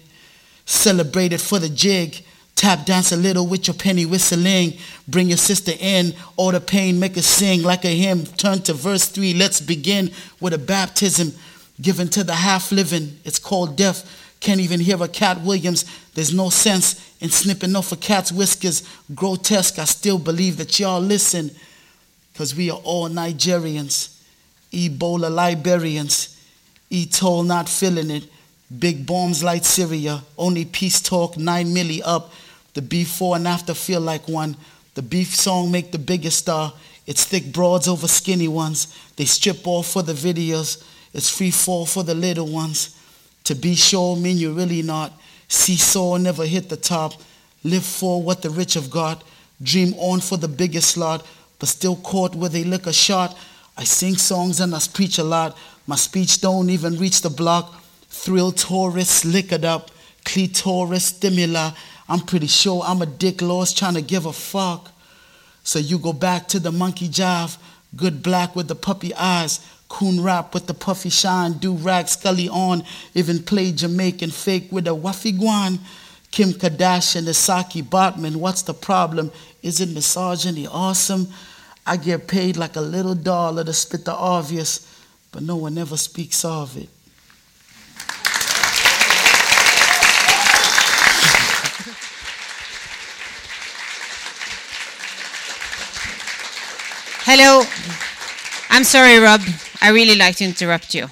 Celebrate 0.64 1.32
it 1.32 1.40
for 1.40 1.58
the 1.58 1.68
jig. 1.68 2.22
Tap 2.54 2.84
dance 2.84 3.12
a 3.12 3.16
little 3.16 3.46
with 3.46 3.68
your 3.68 3.74
penny 3.74 4.04
whistling. 4.04 4.76
Bring 5.06 5.28
your 5.28 5.38
sister 5.38 5.72
in. 5.78 6.12
All 6.36 6.50
the 6.50 6.60
pain, 6.60 6.98
make 6.98 7.14
her 7.14 7.22
sing 7.22 7.62
like 7.62 7.84
a 7.84 7.88
hymn. 7.88 8.26
Turn 8.26 8.60
to 8.62 8.74
verse 8.74 9.06
3. 9.06 9.34
Let's 9.34 9.60
begin 9.60 10.10
with 10.40 10.52
a 10.52 10.58
baptism 10.58 11.32
given 11.80 12.08
to 12.08 12.24
the 12.24 12.34
half 12.34 12.72
living. 12.72 13.16
It's 13.24 13.38
called 13.38 13.76
death. 13.76 14.34
Can't 14.40 14.60
even 14.60 14.80
hear 14.80 15.00
a 15.02 15.08
Cat 15.08 15.40
Williams. 15.42 15.84
There's 16.14 16.34
no 16.34 16.50
sense 16.50 17.00
in 17.20 17.30
snipping 17.30 17.76
off 17.76 17.92
a 17.92 17.96
cat's 17.96 18.32
whiskers. 18.32 18.82
Grotesque, 19.14 19.78
I 19.78 19.84
still 19.84 20.18
believe 20.18 20.56
that 20.56 20.78
y'all 20.80 21.00
listen 21.00 21.52
because 22.38 22.54
we 22.54 22.70
are 22.70 22.80
all 22.84 23.08
Nigerians, 23.08 24.16
Ebola 24.70 25.28
Liberians, 25.28 26.40
Etoll 26.88 27.44
not 27.44 27.68
feeling 27.68 28.12
it, 28.12 28.28
big 28.78 29.04
bombs 29.04 29.42
like 29.42 29.64
Syria, 29.64 30.22
only 30.38 30.64
peace 30.64 31.00
talk, 31.00 31.36
9 31.36 31.66
milli 31.66 32.00
up, 32.04 32.30
the 32.74 32.80
before 32.80 33.34
and 33.34 33.48
after 33.48 33.74
feel 33.74 34.00
like 34.00 34.28
one, 34.28 34.56
the 34.94 35.02
beef 35.02 35.34
song 35.34 35.72
make 35.72 35.90
the 35.90 35.98
biggest 35.98 36.38
star, 36.38 36.72
it's 37.08 37.24
thick 37.24 37.52
broads 37.52 37.88
over 37.88 38.06
skinny 38.06 38.46
ones, 38.46 38.96
they 39.16 39.24
strip 39.24 39.66
off 39.66 39.88
for 39.88 40.04
the 40.04 40.12
videos, 40.12 40.80
it's 41.12 41.36
free 41.36 41.50
fall 41.50 41.86
for 41.86 42.04
the 42.04 42.14
little 42.14 42.46
ones, 42.46 42.96
to 43.42 43.56
be 43.56 43.74
sure 43.74 44.14
mean 44.14 44.38
you 44.38 44.52
really 44.52 44.82
not, 44.82 45.12
seesaw 45.48 46.16
never 46.16 46.46
hit 46.46 46.68
the 46.68 46.76
top, 46.76 47.14
live 47.64 47.84
for 47.84 48.22
what 48.22 48.42
the 48.42 48.50
rich 48.50 48.74
have 48.74 48.90
got, 48.90 49.24
dream 49.60 49.92
on 49.94 50.20
for 50.20 50.36
the 50.36 50.46
biggest 50.46 50.92
slot, 50.92 51.26
but 51.58 51.68
still 51.68 51.96
caught 51.96 52.34
lick 52.34 52.86
a 52.86 52.92
shot. 52.92 53.36
I 53.76 53.84
sing 53.84 54.16
songs 54.16 54.60
and 54.60 54.74
I 54.74 54.80
preach 54.92 55.18
a 55.18 55.24
lot. 55.24 55.56
My 55.86 55.96
speech 55.96 56.40
don't 56.40 56.70
even 56.70 56.98
reach 56.98 57.22
the 57.22 57.30
block. 57.30 57.82
Thrill 58.08 58.52
tourists 58.52 59.24
liquored 59.24 59.64
up, 59.64 59.90
clitoris 60.24 61.06
stimuli. 61.06 61.70
I'm 62.08 62.20
pretty 62.20 62.46
sure 62.46 62.82
I'm 62.84 63.02
a 63.02 63.06
dick 63.06 63.42
lost 63.42 63.78
trying 63.78 63.94
to 63.94 64.02
give 64.02 64.26
a 64.26 64.32
fuck. 64.32 64.90
So 65.62 65.78
you 65.78 65.98
go 65.98 66.12
back 66.12 66.48
to 66.48 66.58
the 66.58 66.72
monkey 66.72 67.08
jive, 67.08 67.58
good 67.94 68.22
black 68.22 68.56
with 68.56 68.68
the 68.68 68.74
puppy 68.74 69.14
eyes, 69.14 69.60
coon 69.88 70.22
rap 70.22 70.54
with 70.54 70.66
the 70.66 70.74
puffy 70.74 71.10
shine, 71.10 71.54
do 71.54 71.74
rag 71.74 72.08
scully 72.08 72.48
on, 72.48 72.84
even 73.14 73.42
play 73.42 73.72
Jamaican 73.72 74.30
fake 74.30 74.68
with 74.70 74.86
a 74.86 74.90
waffy 74.90 75.38
guan. 75.38 75.78
Kim 76.30 76.50
Kardashian, 76.50 77.24
Isaki 77.24 77.82
Botman, 77.82 78.36
what's 78.36 78.62
the 78.62 78.74
problem? 78.74 79.32
Isn't 79.62 79.94
misogyny 79.94 80.66
awesome? 80.66 81.28
I 81.88 81.96
get 81.96 82.28
paid 82.28 82.58
like 82.58 82.76
a 82.76 82.82
little 82.82 83.14
dollar 83.14 83.64
to 83.64 83.72
spit 83.72 84.04
the 84.04 84.12
obvious, 84.12 84.86
but 85.32 85.42
no 85.42 85.56
one 85.56 85.78
ever 85.78 85.96
speaks 85.96 86.44
of 86.44 86.76
it. 86.76 86.90
Hello. 97.24 97.64
I'm 98.68 98.84
sorry, 98.84 99.18
Rob. 99.18 99.40
I 99.80 99.88
really 99.88 100.14
like 100.14 100.36
to 100.36 100.44
interrupt 100.44 100.94
you. 100.94 101.06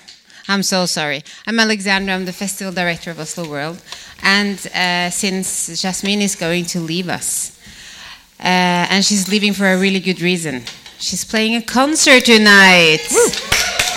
I'm 0.46 0.62
so 0.62 0.84
sorry. 0.84 1.24
I'm 1.46 1.58
Alexandra. 1.58 2.14
I'm 2.14 2.26
the 2.26 2.34
festival 2.34 2.74
director 2.74 3.10
of 3.10 3.18
Oslo 3.18 3.48
World. 3.48 3.80
And 4.22 4.58
uh, 4.74 5.08
since 5.08 5.80
Jasmine 5.80 6.20
is 6.20 6.36
going 6.36 6.66
to 6.66 6.80
leave 6.80 7.08
us, 7.08 7.55
uh, 8.40 8.86
and 8.90 9.04
she's 9.04 9.28
leaving 9.28 9.52
for 9.52 9.66
a 9.66 9.78
really 9.78 10.00
good 10.00 10.20
reason, 10.20 10.62
she's 10.98 11.24
playing 11.24 11.56
a 11.56 11.62
concert 11.62 12.24
tonight 12.24 13.00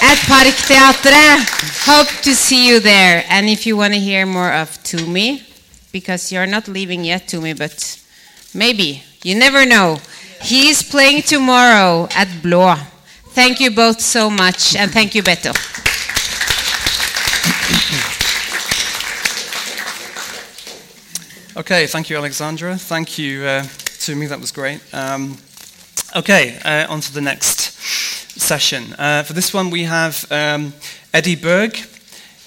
at 0.02 0.18
Parkteatret. 0.28 1.86
Hope 1.86 2.08
to 2.24 2.34
see 2.36 2.68
you 2.68 2.80
there. 2.80 3.24
And 3.30 3.50
if 3.50 3.66
you 3.66 3.76
want 3.78 3.94
to 3.94 4.00
hear 4.00 4.26
more 4.26 4.52
of 4.52 4.70
Tumi, 4.84 5.44
because 5.92 6.32
you're 6.32 6.46
not 6.46 6.68
leaving 6.68 7.04
yet, 7.04 7.28
Tumi, 7.28 7.58
but 7.58 8.00
maybe. 8.54 9.04
You 9.24 9.36
never 9.36 9.66
know. 9.66 10.00
He's 10.42 10.82
playing 10.82 11.24
tomorrow 11.24 12.08
at 12.16 12.28
Blå. 12.42 12.78
Thank 13.34 13.60
you 13.60 13.72
both 13.72 14.00
so 14.00 14.30
much, 14.30 14.76
and 14.76 14.92
thank 14.92 15.14
you, 15.16 15.24
Beto. 15.24 15.54
Okay, 21.58 21.88
thank 21.88 22.10
you, 22.10 22.16
Alexandra. 22.16 22.78
Thank 22.78 23.18
you 23.18 23.44
uh, 23.44 23.64
Tumi. 24.10 24.28
That 24.28 24.40
was 24.40 24.52
great. 24.52 24.82
Um, 24.92 25.38
okay, 26.16 26.58
uh, 26.66 26.92
on 26.92 27.00
to 27.00 27.14
the 27.14 27.22
next 27.22 27.60
session. 28.42 28.96
Uh, 28.98 29.22
for 29.22 29.34
this 29.34 29.54
one, 29.54 29.70
we 29.70 29.84
have 29.84 30.26
um, 30.32 30.74
Eddie 31.14 31.36
Berg. 31.36 31.76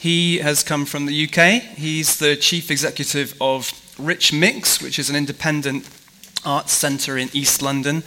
He 0.00 0.38
has 0.38 0.64
come 0.64 0.84
from 0.86 1.06
the 1.06 1.24
UK. 1.24 1.62
He's 1.62 2.18
the 2.18 2.34
chief 2.34 2.68
executive 2.68 3.36
of 3.40 3.70
Rich 3.96 4.32
Mix, 4.32 4.82
which 4.82 4.98
is 4.98 5.08
an 5.08 5.14
independent 5.14 5.88
arts 6.44 6.72
centre 6.72 7.16
in 7.16 7.30
East 7.32 7.62
London. 7.62 8.02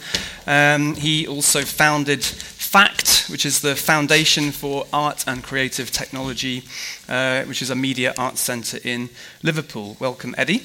Um, 0.46 0.94
he 0.94 1.26
also 1.26 1.62
founded 1.62 2.22
FACT, 2.22 3.30
which 3.30 3.46
is 3.46 3.62
the 3.62 3.74
Foundation 3.74 4.50
for 4.50 4.86
Art 4.92 5.24
and 5.26 5.42
Creative 5.42 5.90
Technology, 5.90 6.64
uh, 7.08 7.44
which 7.44 7.62
is 7.62 7.70
a 7.70 7.74
media 7.74 8.12
arts 8.18 8.40
centre 8.42 8.80
in 8.84 9.08
Liverpool. 9.42 9.96
Welcome, 9.98 10.34
Eddie. 10.36 10.62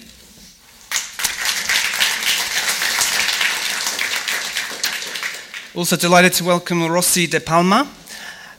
Also 5.73 5.95
delighted 5.95 6.33
to 6.33 6.43
welcome 6.43 6.81
Rossy 6.81 7.27
de 7.27 7.39
Palma. 7.39 7.89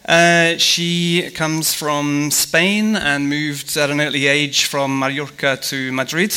Uh, 0.09 0.57
she 0.57 1.31
comes 1.35 1.75
from 1.75 2.31
Spain 2.31 2.97
and 2.97 3.29
moved 3.29 3.77
at 3.77 3.91
an 3.91 4.01
early 4.01 4.29
age 4.29 4.65
from 4.65 4.99
Mallorca 4.99 5.59
to 5.59 5.93
Madrid. 5.93 6.35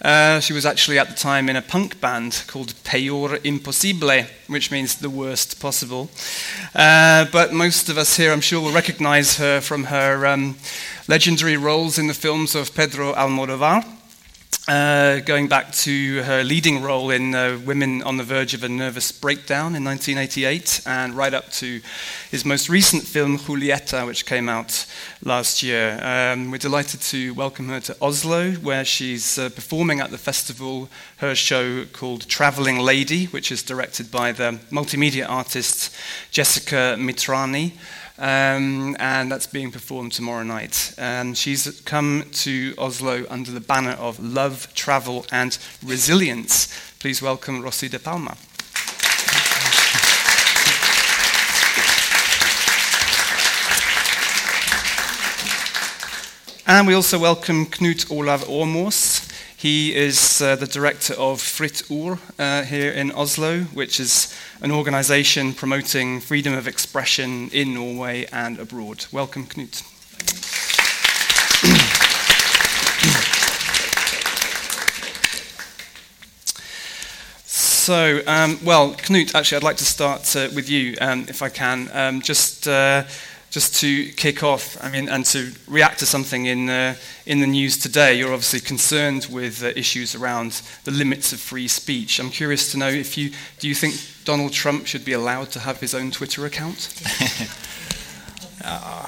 Uh, 0.00 0.40
she 0.40 0.54
was 0.54 0.64
actually 0.64 0.98
at 0.98 1.10
the 1.10 1.14
time 1.14 1.50
in 1.50 1.56
a 1.56 1.62
punk 1.62 2.00
band 2.00 2.42
called 2.46 2.72
Peor 2.84 3.38
Imposible, 3.44 4.24
which 4.46 4.70
means 4.70 4.94
the 4.94 5.10
worst 5.10 5.60
possible. 5.60 6.08
Uh, 6.74 7.26
but 7.30 7.52
most 7.52 7.90
of 7.90 7.98
us 7.98 8.16
here, 8.16 8.32
I'm 8.32 8.40
sure, 8.40 8.62
will 8.62 8.72
recognize 8.72 9.36
her 9.36 9.60
from 9.60 9.84
her 9.84 10.26
um, 10.26 10.56
legendary 11.06 11.58
roles 11.58 11.98
in 11.98 12.06
the 12.06 12.14
films 12.14 12.54
of 12.54 12.74
Pedro 12.74 13.12
Almodovar. 13.12 13.93
Uh, 14.66 15.20
going 15.20 15.46
back 15.46 15.72
to 15.72 16.22
her 16.22 16.42
leading 16.42 16.82
role 16.82 17.10
in 17.10 17.34
uh, 17.34 17.58
Women 17.66 18.02
on 18.02 18.16
the 18.16 18.24
Verge 18.24 18.54
of 18.54 18.64
a 18.64 18.68
Nervous 18.68 19.12
Breakdown 19.12 19.76
in 19.76 19.84
1988, 19.84 20.80
and 20.86 21.14
right 21.14 21.34
up 21.34 21.50
to 21.52 21.80
his 22.30 22.44
most 22.44 22.68
recent 22.68 23.02
film, 23.02 23.38
Julieta, 23.38 24.06
which 24.06 24.24
came 24.24 24.48
out 24.48 24.86
last 25.22 25.62
year. 25.62 26.00
Um, 26.02 26.50
we're 26.50 26.58
delighted 26.58 27.02
to 27.02 27.34
welcome 27.34 27.68
her 27.68 27.80
to 27.80 27.96
Oslo, 28.00 28.52
where 28.52 28.84
she's 28.84 29.38
uh, 29.38 29.50
performing 29.50 30.00
at 30.00 30.10
the 30.10 30.18
festival 30.18 30.88
her 31.18 31.34
show 31.34 31.84
called 31.92 32.26
Traveling 32.26 32.78
Lady, 32.78 33.26
which 33.26 33.52
is 33.52 33.62
directed 33.62 34.10
by 34.10 34.32
the 34.32 34.58
multimedia 34.70 35.28
artist 35.28 35.94
Jessica 36.30 36.96
Mitrani. 36.98 37.72
Um, 38.16 38.96
and 39.00 39.30
that's 39.30 39.48
being 39.48 39.72
performed 39.72 40.12
tomorrow 40.12 40.44
night. 40.44 40.94
Um, 40.98 41.34
she's 41.34 41.80
come 41.80 42.24
to 42.32 42.72
Oslo 42.78 43.26
under 43.28 43.50
the 43.50 43.60
banner 43.60 43.96
of 43.98 44.20
Love, 44.22 44.72
Travel, 44.74 45.26
and 45.32 45.58
Resilience. 45.84 46.68
Please 47.00 47.20
welcome 47.20 47.60
Rossy 47.60 47.88
de 47.88 47.98
Palma. 47.98 48.36
And 56.66 56.86
we 56.86 56.94
also 56.94 57.18
welcome 57.18 57.66
Knut 57.66 58.10
Olav 58.10 58.44
Åmås. 58.48 59.33
He 59.64 59.94
is 59.94 60.42
uh, 60.42 60.56
the 60.56 60.66
director 60.66 61.14
of 61.14 61.40
Fritt 61.40 61.90
Ord 61.90 62.18
uh, 62.38 62.64
here 62.64 62.92
in 62.92 63.10
Oslo, 63.12 63.60
which 63.72 63.98
is 63.98 64.30
an 64.60 64.70
organization 64.70 65.54
promoting 65.54 66.20
freedom 66.20 66.52
of 66.52 66.68
expression 66.68 67.48
in 67.48 67.72
Norway 67.72 68.26
and 68.30 68.58
abroad. 68.58 69.06
Welcome, 69.10 69.46
Knut. 69.46 69.82
So, 77.46 78.20
um, 78.26 78.58
well, 78.62 78.92
Knut, 78.92 79.34
actually, 79.34 79.56
I'd 79.56 79.62
like 79.62 79.78
to 79.78 79.86
start 79.86 80.36
uh, 80.36 80.50
with 80.54 80.68
you, 80.68 80.94
um, 81.00 81.24
if 81.26 81.40
I 81.40 81.48
can. 81.48 81.88
Um, 81.94 82.20
just 82.20 82.68
uh, 82.68 83.04
just 83.54 83.76
to 83.76 84.10
kick 84.14 84.42
off, 84.42 84.76
I 84.82 84.90
mean, 84.90 85.08
and 85.08 85.24
to 85.26 85.52
react 85.68 86.00
to 86.00 86.06
something 86.06 86.46
in, 86.46 86.68
uh, 86.68 86.96
in 87.24 87.38
the 87.38 87.46
news 87.46 87.78
today, 87.78 88.18
you're 88.18 88.32
obviously 88.32 88.58
concerned 88.58 89.28
with 89.30 89.62
uh, 89.62 89.68
issues 89.76 90.16
around 90.16 90.60
the 90.82 90.90
limits 90.90 91.32
of 91.32 91.38
free 91.38 91.68
speech. 91.68 92.18
I'm 92.18 92.30
curious 92.30 92.72
to 92.72 92.78
know 92.78 92.88
if 92.88 93.16
you 93.16 93.30
do 93.60 93.68
you 93.68 93.76
think 93.76 93.94
Donald 94.24 94.52
Trump 94.52 94.88
should 94.88 95.04
be 95.04 95.12
allowed 95.12 95.52
to 95.52 95.60
have 95.60 95.78
his 95.78 95.94
own 95.94 96.10
Twitter 96.10 96.44
account? 96.44 97.00
uh, 98.64 99.06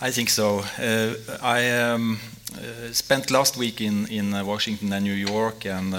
I 0.00 0.10
think 0.10 0.30
so. 0.30 0.60
Uh, 0.78 1.14
I 1.42 1.70
um, 1.72 2.18
uh, 2.54 2.92
spent 2.92 3.30
last 3.30 3.58
week 3.58 3.82
in, 3.82 4.06
in 4.06 4.32
uh, 4.32 4.42
Washington 4.42 4.90
and 4.90 5.04
New 5.04 5.12
York, 5.12 5.66
and 5.66 5.92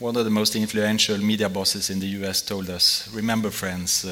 one 0.00 0.16
of 0.16 0.24
the 0.24 0.30
most 0.30 0.56
influential 0.56 1.18
media 1.18 1.48
bosses 1.48 1.88
in 1.88 2.00
the 2.00 2.08
US 2.24 2.42
told 2.42 2.68
us, 2.68 3.08
Remember, 3.14 3.52
friends, 3.52 4.04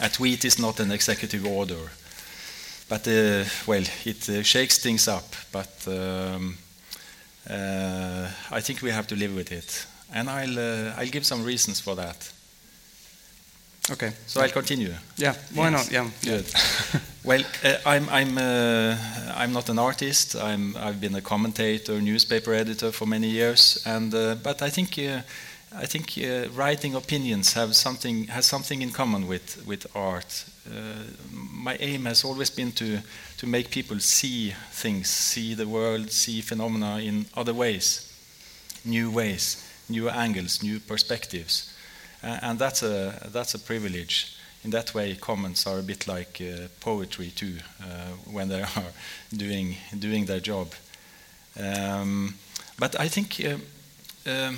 a 0.00 0.08
tweet 0.08 0.44
is 0.44 0.58
not 0.58 0.80
an 0.80 0.90
executive 0.90 1.46
order. 1.46 1.90
But, 2.88 3.06
uh, 3.08 3.44
well, 3.66 3.84
it 4.04 4.28
uh, 4.28 4.42
shakes 4.42 4.78
things 4.78 5.08
up, 5.08 5.34
but 5.50 5.88
um, 5.88 6.56
uh, 7.50 8.28
I 8.50 8.60
think 8.60 8.82
we 8.82 8.90
have 8.90 9.06
to 9.08 9.16
live 9.16 9.34
with 9.34 9.50
it. 9.50 9.86
And 10.12 10.30
I'll, 10.30 10.58
uh, 10.58 10.94
I'll 10.96 11.10
give 11.10 11.26
some 11.26 11.42
reasons 11.42 11.80
for 11.80 11.96
that. 11.96 12.32
Okay. 13.90 14.12
So 14.26 14.40
I'll 14.40 14.50
continue. 14.50 14.92
Yeah, 15.16 15.34
why 15.54 15.70
yes. 15.70 15.72
not? 15.72 15.92
Yeah. 15.92 16.10
Good. 16.22 16.52
well, 17.24 17.42
uh, 17.64 17.76
I'm, 17.86 18.08
I'm, 18.08 18.38
uh, 18.38 18.96
I'm 19.34 19.52
not 19.52 19.68
an 19.68 19.78
artist. 19.78 20.36
I'm, 20.36 20.76
I've 20.76 21.00
been 21.00 21.14
a 21.14 21.20
commentator, 21.20 22.00
newspaper 22.00 22.52
editor 22.52 22.92
for 22.92 23.06
many 23.06 23.28
years, 23.28 23.82
and, 23.86 24.10
but 24.42 24.62
I 24.62 24.70
think 24.70 24.98
I 25.74 25.86
think 25.86 26.16
uh, 26.18 26.48
writing 26.54 26.94
opinions 26.94 27.54
have 27.54 27.74
something 27.74 28.28
has 28.28 28.46
something 28.46 28.82
in 28.82 28.92
common 28.92 29.26
with 29.26 29.66
with 29.66 29.86
art. 29.94 30.44
Uh, 30.70 31.04
my 31.32 31.76
aim 31.80 32.04
has 32.04 32.24
always 32.24 32.50
been 32.50 32.72
to 32.72 33.00
to 33.38 33.46
make 33.46 33.70
people 33.70 33.98
see 33.98 34.54
things, 34.70 35.10
see 35.10 35.54
the 35.54 35.66
world, 35.66 36.10
see 36.10 36.40
phenomena 36.40 36.98
in 37.00 37.26
other 37.34 37.52
ways, 37.52 38.12
new 38.84 39.10
ways, 39.10 39.56
new 39.88 40.08
angles, 40.08 40.62
new 40.62 40.78
perspectives, 40.80 41.74
uh, 42.22 42.38
and 42.42 42.58
that's 42.58 42.82
a 42.82 43.28
that's 43.32 43.54
a 43.54 43.58
privilege. 43.58 44.32
In 44.64 44.70
that 44.70 44.94
way, 44.94 45.16
comments 45.16 45.66
are 45.66 45.78
a 45.78 45.82
bit 45.82 46.06
like 46.08 46.40
uh, 46.40 46.68
poetry 46.80 47.30
too, 47.30 47.58
uh, 47.80 48.12
when 48.32 48.48
they 48.48 48.62
are 48.76 48.92
doing 49.36 49.76
doing 49.98 50.26
their 50.26 50.40
job. 50.40 50.68
Um, 51.58 52.34
but 52.78 53.00
I 53.00 53.08
think. 53.08 53.40
Uh, 53.44 53.58
um, 54.28 54.56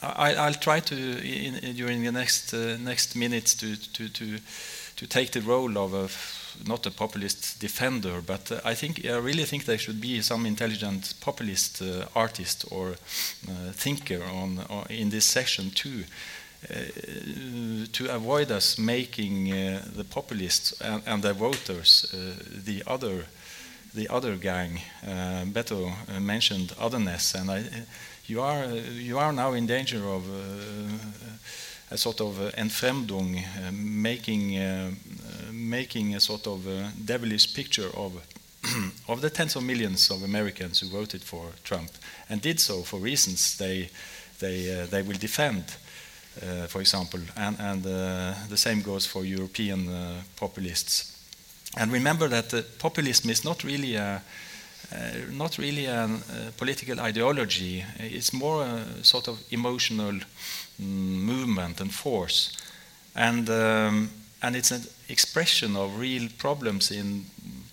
I, 0.00 0.46
will 0.46 0.54
try 0.54 0.80
to, 0.80 0.96
in, 0.96 1.56
in, 1.56 1.76
during 1.76 2.04
the 2.04 2.12
next 2.12 2.54
uh, 2.54 2.76
next 2.78 3.16
minutes, 3.16 3.54
to, 3.56 3.76
to, 3.94 4.08
to, 4.08 4.38
to 4.96 5.06
take 5.06 5.32
the 5.32 5.40
role 5.40 5.76
of 5.76 5.94
a 5.94 6.08
not 6.66 6.86
a 6.86 6.90
populist 6.90 7.60
defender, 7.60 8.20
but 8.24 8.50
uh, 8.50 8.60
I 8.64 8.74
think 8.74 9.04
I 9.04 9.16
really 9.16 9.44
think 9.44 9.64
there 9.64 9.78
should 9.78 10.00
be 10.00 10.20
some 10.22 10.46
intelligent 10.46 11.14
populist 11.20 11.82
uh, 11.82 12.06
artist 12.14 12.64
or 12.70 12.90
uh, 12.90 13.72
thinker 13.72 14.22
on, 14.24 14.60
on, 14.68 14.86
in 14.88 15.10
this 15.10 15.24
session 15.24 15.70
too, 15.70 16.04
uh, 16.70 16.74
to 17.92 18.14
avoid 18.14 18.50
us 18.50 18.78
making 18.78 19.52
uh, 19.52 19.82
the 19.94 20.04
populists 20.04 20.80
and, 20.80 21.02
and 21.06 21.22
their 21.22 21.34
voters 21.34 22.06
the 22.64 22.82
other 22.86 23.26
the 23.94 24.08
other 24.08 24.36
gang. 24.36 24.80
Beto 25.02 25.92
mentioned 26.20 26.72
otherness, 26.78 27.34
and 27.34 27.50
I 27.50 27.64
you 28.28 28.40
are 28.40 28.66
you 28.92 29.18
are 29.18 29.32
now 29.32 29.52
in 29.52 29.66
danger 29.66 30.04
of 30.08 30.22
uh, 30.28 31.94
a 31.94 31.96
sort 31.96 32.20
of 32.20 32.40
uh, 32.40 32.50
entfremdung, 32.52 33.36
uh, 33.38 33.72
making 33.72 34.58
making 35.52 36.14
a 36.14 36.20
sort 36.20 36.46
of 36.46 36.60
devilish 37.04 37.54
picture 37.54 37.90
of 37.96 38.12
of 39.08 39.20
the 39.20 39.30
tens 39.30 39.56
of 39.56 39.62
millions 39.62 40.10
of 40.10 40.22
Americans 40.22 40.80
who 40.80 40.88
voted 40.88 41.22
for 41.22 41.52
Trump 41.64 41.90
and 42.28 42.40
did 42.42 42.60
so 42.60 42.82
for 42.82 43.00
reasons 43.00 43.56
they 43.56 43.88
they 44.38 44.86
they 44.90 45.02
will 45.02 45.18
defend. 45.18 45.64
uh, 46.42 46.66
for 46.66 46.80
example, 46.80 47.20
and, 47.36 47.56
and 47.58 47.86
uh, 47.86 48.34
the 48.48 48.56
same 48.56 48.82
goes 48.82 49.06
for 49.06 49.24
European 49.24 49.88
uh, 49.88 50.22
populists. 50.36 51.14
And 51.76 51.92
remember 51.92 52.28
that 52.28 52.78
populism 52.78 53.30
is 53.30 53.44
not 53.44 53.64
really 53.64 53.96
a 53.96 54.16
uh, 54.16 54.18
not 55.30 55.58
really 55.58 55.86
a 55.86 56.04
uh, 56.04 56.08
political 56.56 57.00
ideology. 57.00 57.84
It's 57.98 58.32
more 58.32 58.64
a 58.64 59.04
sort 59.04 59.28
of 59.28 59.38
emotional 59.50 60.12
mm, 60.12 60.22
movement 60.80 61.80
and 61.80 61.92
force, 61.92 62.56
and 63.14 63.48
um, 63.50 64.10
and 64.42 64.56
it's 64.56 64.70
an 64.70 64.82
expression 65.08 65.76
of 65.76 65.98
real 65.98 66.28
problems 66.38 66.90
in 66.90 67.24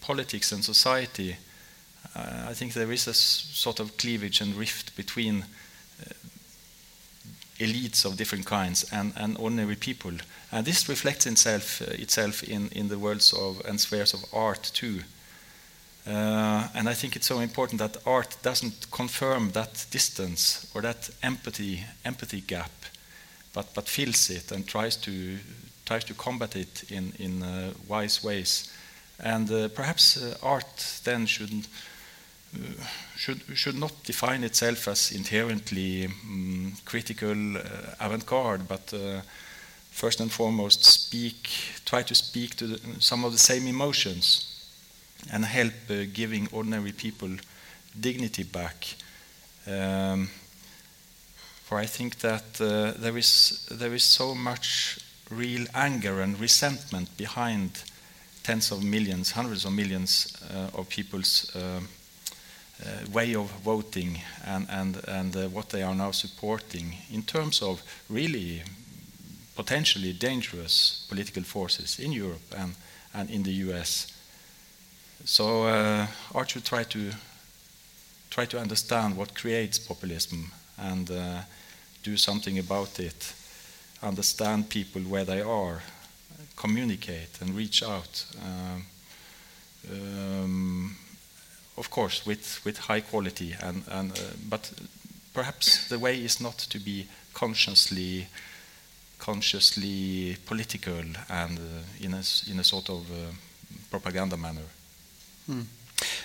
politics 0.01 0.51
and 0.51 0.63
society. 0.63 1.37
Uh, 2.15 2.47
I 2.49 2.53
think 2.53 2.73
there 2.73 2.91
is 2.91 3.07
a 3.07 3.13
sort 3.13 3.79
of 3.79 3.97
cleavage 3.97 4.41
and 4.41 4.55
rift 4.55 4.95
between 4.95 5.41
uh, 5.41 6.13
elites 7.59 8.05
of 8.05 8.17
different 8.17 8.45
kinds 8.45 8.85
and, 8.91 9.13
and 9.15 9.37
ordinary 9.37 9.75
people. 9.75 10.13
And 10.51 10.65
this 10.65 10.89
reflects 10.89 11.25
itself, 11.25 11.81
uh, 11.81 11.91
itself 11.93 12.43
in, 12.43 12.69
in 12.69 12.87
the 12.87 12.97
worlds 12.97 13.33
of 13.33 13.61
and 13.65 13.79
spheres 13.79 14.13
of 14.13 14.25
art 14.33 14.71
too. 14.73 15.01
Uh, 16.07 16.67
and 16.75 16.87
I 16.87 16.93
think 16.93 17.15
it's 17.15 17.25
so 17.25 17.39
important 17.39 17.79
that 17.79 17.97
art 18.05 18.37
doesn't 18.43 18.91
confirm 18.91 19.51
that 19.51 19.87
distance 19.89 20.69
or 20.75 20.81
that 20.81 21.09
empathy, 21.23 21.83
empathy 22.03 22.41
gap, 22.41 22.71
but, 23.53 23.73
but 23.73 23.89
fills 23.89 24.29
it 24.29 24.51
and 24.51 24.67
tries 24.67 24.95
to, 24.97 25.37
tries 25.85 26.03
to 26.03 26.13
combat 26.13 26.55
it 26.55 26.83
in, 26.91 27.11
in 27.17 27.41
uh, 27.41 27.71
wise 27.87 28.23
ways. 28.23 28.71
And 29.19 29.51
uh, 29.51 29.69
perhaps 29.69 30.21
uh, 30.21 30.35
art 30.43 30.99
then 31.05 31.25
should, 31.25 31.67
uh, 32.55 32.83
should, 33.15 33.41
should 33.55 33.79
not 33.79 34.03
define 34.03 34.43
itself 34.43 34.87
as 34.87 35.11
inherently 35.11 36.05
um, 36.05 36.73
critical, 36.85 37.57
uh, 37.57 37.61
avant 37.99 38.27
garde, 38.27 38.67
but 38.67 38.93
first 39.89 40.19
and 40.19 40.31
foremost 40.31 40.85
speak, 40.85 41.49
try 41.83 42.03
to 42.03 42.13
speak 42.13 42.55
to 42.57 42.67
the, 42.67 43.01
some 43.01 43.25
of 43.25 43.31
the 43.31 43.39
same 43.39 43.65
emotions 43.65 44.54
and 45.31 45.45
help 45.45 45.73
uh, 45.89 46.05
giving 46.13 46.47
ordinary 46.51 46.91
people 46.91 47.29
dignity 47.99 48.43
back. 48.43 48.95
Um, 49.67 50.29
for 51.63 51.79
I 51.79 51.87
think 51.87 52.19
that 52.19 52.61
uh, 52.61 52.93
there 53.01 53.17
is 53.17 53.67
there 53.71 53.93
is 53.93 54.03
so 54.03 54.35
much 54.35 54.99
real 55.31 55.65
anger 55.73 56.21
and 56.21 56.39
resentment 56.39 57.17
behind 57.17 57.83
tens 58.43 58.71
of 58.71 58.83
millions, 58.83 59.31
hundreds 59.31 59.65
of 59.65 59.71
millions 59.71 60.37
uh, 60.53 60.77
of 60.77 60.87
people's 60.89 61.55
uh, 61.55 61.79
way 63.11 63.35
of 63.35 63.49
voting 63.63 64.21
and 64.45 64.67
and 64.69 64.97
and 65.07 65.35
uh, 65.35 65.47
what 65.49 65.69
they 65.69 65.83
are 65.83 65.95
now 65.95 66.11
supporting 66.11 66.97
in 67.11 67.23
terms 67.23 67.61
of 67.61 67.81
really 68.09 68.63
potentially 69.55 70.13
dangerous 70.13 71.05
political 71.09 71.43
forces 71.43 71.99
in 71.99 72.11
Europe 72.11 72.53
and 72.57 72.75
and 73.13 73.29
in 73.29 73.43
the 73.43 73.53
U.S. 73.67 74.14
So 75.23 75.67
uh, 75.67 76.07
should 76.47 76.65
try 76.65 76.83
to 76.83 77.11
try 78.29 78.45
to 78.45 78.59
understand 78.59 79.15
what 79.15 79.33
creates 79.33 79.79
populism 79.79 80.51
and 80.77 81.09
uh, 81.09 81.41
do 82.03 82.17
something 82.17 82.59
about 82.59 82.99
it. 82.99 83.33
Understand 84.03 84.69
people 84.69 85.01
where 85.03 85.23
they 85.23 85.41
are, 85.41 85.81
communicate 86.55 87.41
and 87.41 87.55
reach 87.55 87.81
out. 87.81 88.25
Um, 88.43 88.85
um, 89.91 90.95
of 91.77 91.89
course, 91.89 92.25
with 92.25 92.61
with 92.65 92.77
high 92.77 93.01
quality 93.01 93.55
and 93.61 93.83
and 93.87 94.11
uh, 94.11 94.21
but 94.49 94.71
perhaps 95.33 95.87
the 95.89 95.99
way 95.99 96.23
is 96.23 96.39
not 96.39 96.57
to 96.57 96.79
be 96.79 97.07
consciously 97.33 98.27
consciously 99.19 100.37
political 100.45 101.03
and 101.29 101.59
uh, 101.59 102.05
in 102.05 102.13
a 102.13 102.23
in 102.51 102.59
a 102.59 102.63
sort 102.63 102.89
of 102.89 103.09
uh, 103.11 103.31
propaganda 103.89 104.37
manner. 104.37 104.74
Hmm. 105.45 105.61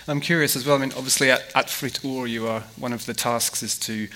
I'm 0.07 0.19
curious 0.19 0.55
as 0.55 0.65
well. 0.65 0.75
I 0.75 0.79
mean, 0.79 0.93
obviously, 0.97 1.31
at, 1.31 1.43
at 1.55 2.03
you 2.27 2.47
are 2.47 2.61
one 2.77 2.93
of 2.93 3.05
the 3.05 3.13
tasks 3.13 3.63
is 3.63 3.77
to 3.79 4.07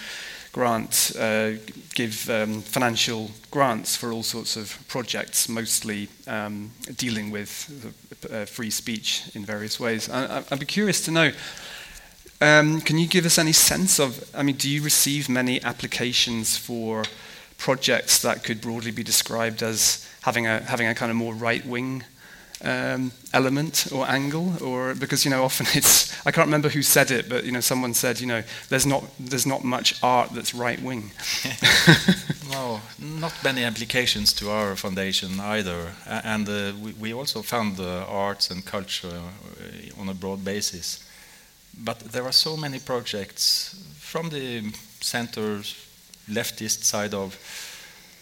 grant, 0.52 1.12
uh, 1.20 1.52
give 1.94 2.30
um, 2.30 2.62
financial 2.62 3.30
grants 3.52 3.96
for 3.96 4.12
all 4.12 4.24
sorts 4.24 4.56
of 4.56 4.78
projects, 4.88 5.50
mostly 5.50 6.08
um, 6.28 6.72
dealing 6.96 7.30
with 7.30 7.94
uh, 8.32 8.46
free 8.46 8.70
speech 8.70 9.24
in 9.36 9.46
various 9.46 9.80
ways. 9.80 10.10
I, 10.10 10.44
would 10.50 10.60
be 10.60 10.66
curious 10.66 11.04
to 11.06 11.12
know. 11.12 11.32
Um, 12.42 12.82
can 12.82 12.98
you 12.98 13.08
give 13.08 13.26
us 13.26 13.38
any 13.38 13.54
sense 13.54 14.00
of? 14.00 14.30
I 14.34 14.44
mean, 14.44 14.56
do 14.56 14.70
you 14.70 14.82
receive 14.82 15.30
many 15.30 15.62
applications 15.62 16.58
for 16.58 17.04
projects 17.58 18.22
that 18.22 18.44
could 18.44 18.62
broadly 18.62 18.92
be 18.92 19.04
described 19.04 19.62
as 19.62 20.10
having 20.22 20.48
a 20.48 20.60
having 20.62 20.88
a 20.88 20.96
kind 20.96 21.10
of 21.10 21.16
more 21.16 21.34
right 21.34 21.66
wing 21.66 22.04
um, 22.66 23.12
element 23.34 23.88
or 23.92 24.10
angle, 24.10 24.62
or 24.64 24.96
because 24.96 25.24
you 25.24 25.32
know 25.32 25.44
often 25.44 25.68
it's 25.74 26.12
I 26.26 26.32
can't 26.32 26.48
remember 26.48 26.70
who 26.70 26.82
said 26.82 27.12
it, 27.12 27.30
but 27.30 27.46
you 27.46 27.52
know 27.52 27.62
someone 27.62 27.94
said 27.94 28.20
you 28.20 28.28
know 28.28 28.44
there's 28.70 28.86
not 28.86 29.04
there's 29.20 29.46
not 29.46 29.64
much 29.64 30.04
art 30.04 30.32
that's 30.34 30.54
right 30.54 30.82
wing. 30.82 31.12
no, 32.52 32.82
not 33.00 33.34
many 33.44 33.64
applications 33.64 34.34
to 34.34 34.50
our 34.50 34.76
foundation 34.76 35.40
either, 35.40 35.92
and 36.08 36.50
uh, 36.50 36.74
we, 36.82 36.94
we 36.94 37.14
also 37.14 37.42
found 37.42 37.78
the 37.78 38.06
arts 38.08 38.50
and 38.52 38.66
culture 38.66 39.22
uh, 39.22 40.02
on 40.02 40.10
a 40.10 40.14
broad 40.14 40.44
basis. 40.44 41.00
But 41.78 42.00
there 42.00 42.24
are 42.24 42.32
so 42.32 42.58
many 42.58 42.80
projects 42.80 43.76
from 44.00 44.30
the 44.30 44.72
center 45.02 45.62
leftist 46.30 46.84
side 46.84 47.14
of 47.14 47.38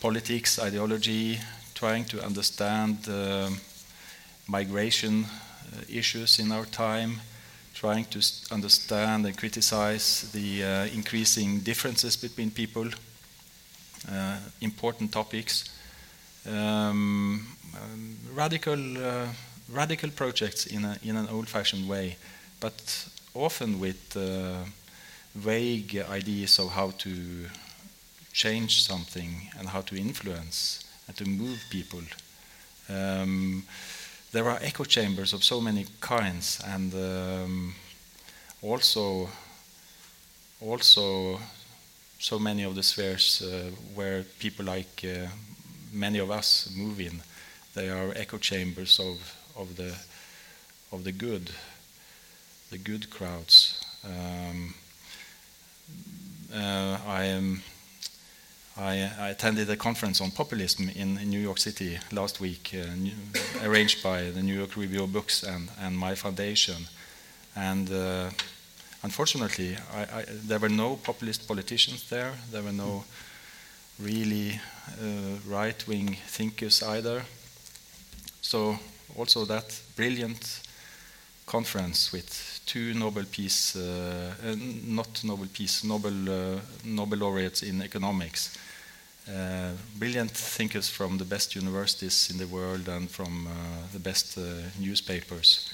politics, 0.02 0.60
ideology, 0.60 1.39
trying 1.76 2.06
to 2.06 2.24
understand. 2.26 2.98
Um, 3.08 3.60
migration 4.48 5.26
uh, 5.26 5.82
issues 5.89 6.39
in 6.39 6.52
our 6.52 6.66
time, 6.66 7.22
trying 7.74 8.06
to 8.06 8.20
understand 8.52 9.26
and 9.26 9.38
criticize 9.38 10.30
the 10.32 10.64
uh, 10.64 10.86
increasing 10.94 11.60
differences 11.60 12.16
between 12.16 12.52
people, 12.52 12.88
uh, 14.12 14.38
important 14.62 15.12
topics, 15.12 15.76
um, 16.48 17.48
um, 17.76 18.18
radical, 18.34 18.78
radical 19.72 20.10
projects 20.10 20.66
in, 20.68 20.86
a, 20.86 20.98
in 21.04 21.16
an 21.16 21.28
old-fashioned 21.30 21.88
way, 21.88 22.18
but 22.60 23.08
often 23.34 23.80
with 23.80 24.18
vague 25.36 25.98
ideas 26.12 26.60
of 26.60 26.70
how 26.72 26.91
to 26.91 27.50
change 28.34 28.84
something 28.84 29.50
and 29.58 29.70
how 29.70 29.82
to 29.82 29.96
influence 29.96 30.84
and 31.08 31.18
to 31.18 31.26
move 31.26 31.60
people. 31.70 32.02
Um, 32.89 33.64
there 34.34 34.50
are 34.50 34.58
echo 34.62 34.84
chambers 34.84 35.32
of 35.32 35.44
so 35.44 35.62
many 35.62 35.86
kinds, 36.02 36.60
and 36.66 36.94
um, 36.94 37.76
also 38.62 39.30
also 40.60 41.40
so 42.20 42.40
many 42.40 42.64
of 42.64 42.74
the 42.74 42.82
spheres 42.84 43.42
uh, 43.42 43.70
where 43.94 44.24
people 44.40 44.66
like 44.66 45.06
uh, 45.06 45.28
many 45.92 46.20
of 46.20 46.32
us 46.32 46.74
move 46.76 47.00
in. 47.00 47.22
They 47.76 47.90
are 47.90 48.12
echo 48.16 48.38
chambers 48.38 49.00
of 49.00 49.36
of 49.56 49.76
the 49.76 49.96
of 50.92 51.04
the 51.04 51.12
good, 51.12 51.52
the 52.72 52.78
good 52.80 53.10
crowds. 53.10 53.86
Um, 54.04 54.74
uh, 56.54 56.98
I 57.08 57.26
am 57.26 57.62
I, 58.76 59.12
I, 59.20 59.30
attended 59.30 59.70
a 59.70 59.78
conference 59.78 60.20
on 60.20 60.32
populism 60.32 60.90
in, 60.90 61.18
in 61.20 61.30
New 61.30 61.40
York 61.40 61.60
City 61.60 62.00
last 62.12 62.40
week, 62.40 62.74
uh, 62.74 63.68
arranged 63.68 64.02
by 64.02 64.32
the 64.32 64.42
New 64.42 64.56
York 64.56 64.76
Review 64.76 65.04
of 65.04 65.14
Books 65.14 65.44
and, 65.44 65.70
and 65.80 65.96
my 65.96 66.16
foundation. 66.16 66.88
And 67.56 67.92
uh, 67.92 68.32
unfortunately, 69.04 69.78
I, 69.94 70.02
I, 70.02 70.26
there 70.28 70.58
were 70.58 70.70
no 70.70 70.96
populist 70.96 71.48
politicians 71.48 72.10
there. 72.10 72.34
There 72.52 72.64
were 72.64 72.72
no 72.72 73.04
really 74.00 74.60
uh, 75.00 75.38
right 75.46 75.88
wing 75.88 76.18
thinkers 76.26 76.82
either. 76.82 77.24
So, 78.42 78.80
also 79.16 79.46
that 79.46 79.80
brilliant 79.96 80.62
conference 81.46 82.12
with 82.12 82.62
two 82.66 82.94
Nobel 82.94 83.26
Peace, 83.32 83.76
uh, 83.76 84.34
uh, 84.46 84.56
not 84.86 85.24
Nobel 85.24 85.48
Peace, 85.54 85.84
Nobel, 85.84 86.30
uh, 86.30 86.60
Nobel 86.86 87.20
laureates 87.20 87.64
in 87.64 87.82
economics 87.82 88.58
uh, 89.30 89.72
brilliant 89.96 90.32
thinkers 90.32 90.89
from 90.89 91.18
the 91.18 91.24
best 91.24 91.56
universities 91.56 92.30
in 92.30 92.38
the 92.38 92.48
world 92.48 92.89
and 92.89 93.10
from 93.10 93.48
uh, 93.48 93.52
the 93.94 94.00
best 94.00 94.38
uh, 94.38 94.41
newspapers. 94.80 95.72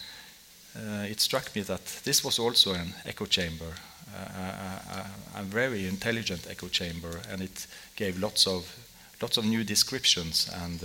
it 1.09 1.19
struck 1.19 1.55
me 1.55 1.63
that 1.63 1.83
this 2.03 2.23
was 2.23 2.37
also 2.39 2.73
an 2.73 2.93
echo 3.05 3.25
chamber, 3.25 3.73
a, 4.15 5.39
a, 5.39 5.43
very 5.43 5.87
intelligent 5.87 6.47
echo 6.47 6.67
chamber, 6.67 7.19
and 7.31 7.41
it 7.41 7.67
gave 7.95 8.19
lots 8.19 8.45
of 8.45 8.63
lots 9.19 9.37
of 9.37 9.45
new 9.45 9.63
descriptions 9.63 10.47
and 10.63 10.79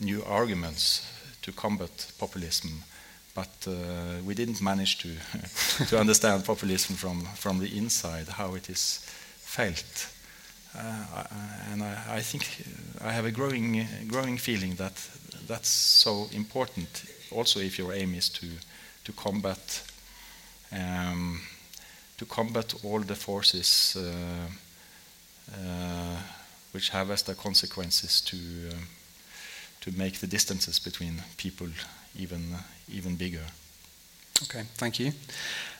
new 0.00 0.24
arguments 0.24 1.06
to 1.42 1.52
combat 1.52 2.12
populism 2.18 2.82
but 3.34 3.66
uh, 3.66 3.72
we 4.24 4.34
didn't 4.34 4.60
manage 4.60 4.98
to 4.98 5.08
to 5.86 5.98
understand 5.98 6.44
populism 6.44 6.96
from 6.96 7.24
from 7.36 7.58
the 7.58 7.76
inside, 7.76 8.28
how 8.28 8.54
it 8.54 8.68
is 8.68 9.00
felt. 9.38 10.08
uh, 10.74 11.24
and 11.70 11.82
I, 11.82 12.16
I, 12.16 12.20
think 12.22 12.64
I 13.04 13.12
have 13.12 13.26
a 13.26 13.30
growing, 13.30 13.86
growing 14.08 14.38
feeling 14.38 14.76
that 14.76 14.94
that's 15.46 15.68
so 15.68 16.28
important. 16.32 17.04
Also, 17.30 17.60
if 17.60 17.78
your 17.78 17.92
aim 17.92 18.14
is 18.14 18.28
to 18.30 18.46
to 19.04 19.12
combat 19.12 19.82
um, 20.72 21.40
to 22.16 22.24
combat 22.24 22.74
all 22.84 23.00
the 23.00 23.14
forces 23.14 23.96
uh, 23.96 24.48
uh, 25.54 26.16
which 26.72 26.90
have 26.90 27.10
as 27.10 27.22
their 27.22 27.34
consequences 27.34 28.20
to 28.20 28.36
uh, 28.70 28.74
to 29.80 29.90
make 29.98 30.18
the 30.20 30.26
distances 30.26 30.78
between 30.78 31.22
people 31.36 31.68
even 32.16 32.56
even 32.88 33.16
bigger. 33.16 33.46
Okay, 34.44 34.64
thank 34.76 34.98
you. 34.98 35.12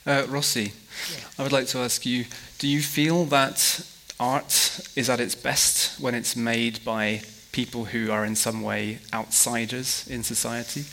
Uh, 0.07 0.24
Rossy, 0.28 0.72
yeah. 1.12 1.24
I 1.38 1.42
would 1.42 1.53
like 1.53 1.68
to 1.68 1.78
ask 1.78 2.05
you 2.05 2.24
do 2.59 2.68
you 2.68 2.80
feel 2.80 3.24
that 3.26 3.86
art 4.18 4.80
is 4.94 5.09
at 5.11 5.20
its 5.20 5.34
best 5.34 6.00
when 6.00 6.14
it's 6.14 6.36
made 6.36 6.84
by 6.84 7.22
people 7.53 7.84
who 7.86 8.11
are 8.11 8.24
in 8.24 8.36
some 8.36 8.62
way 8.62 8.98
outsiders 9.12 10.07
in 10.09 10.22
society? 10.22 10.84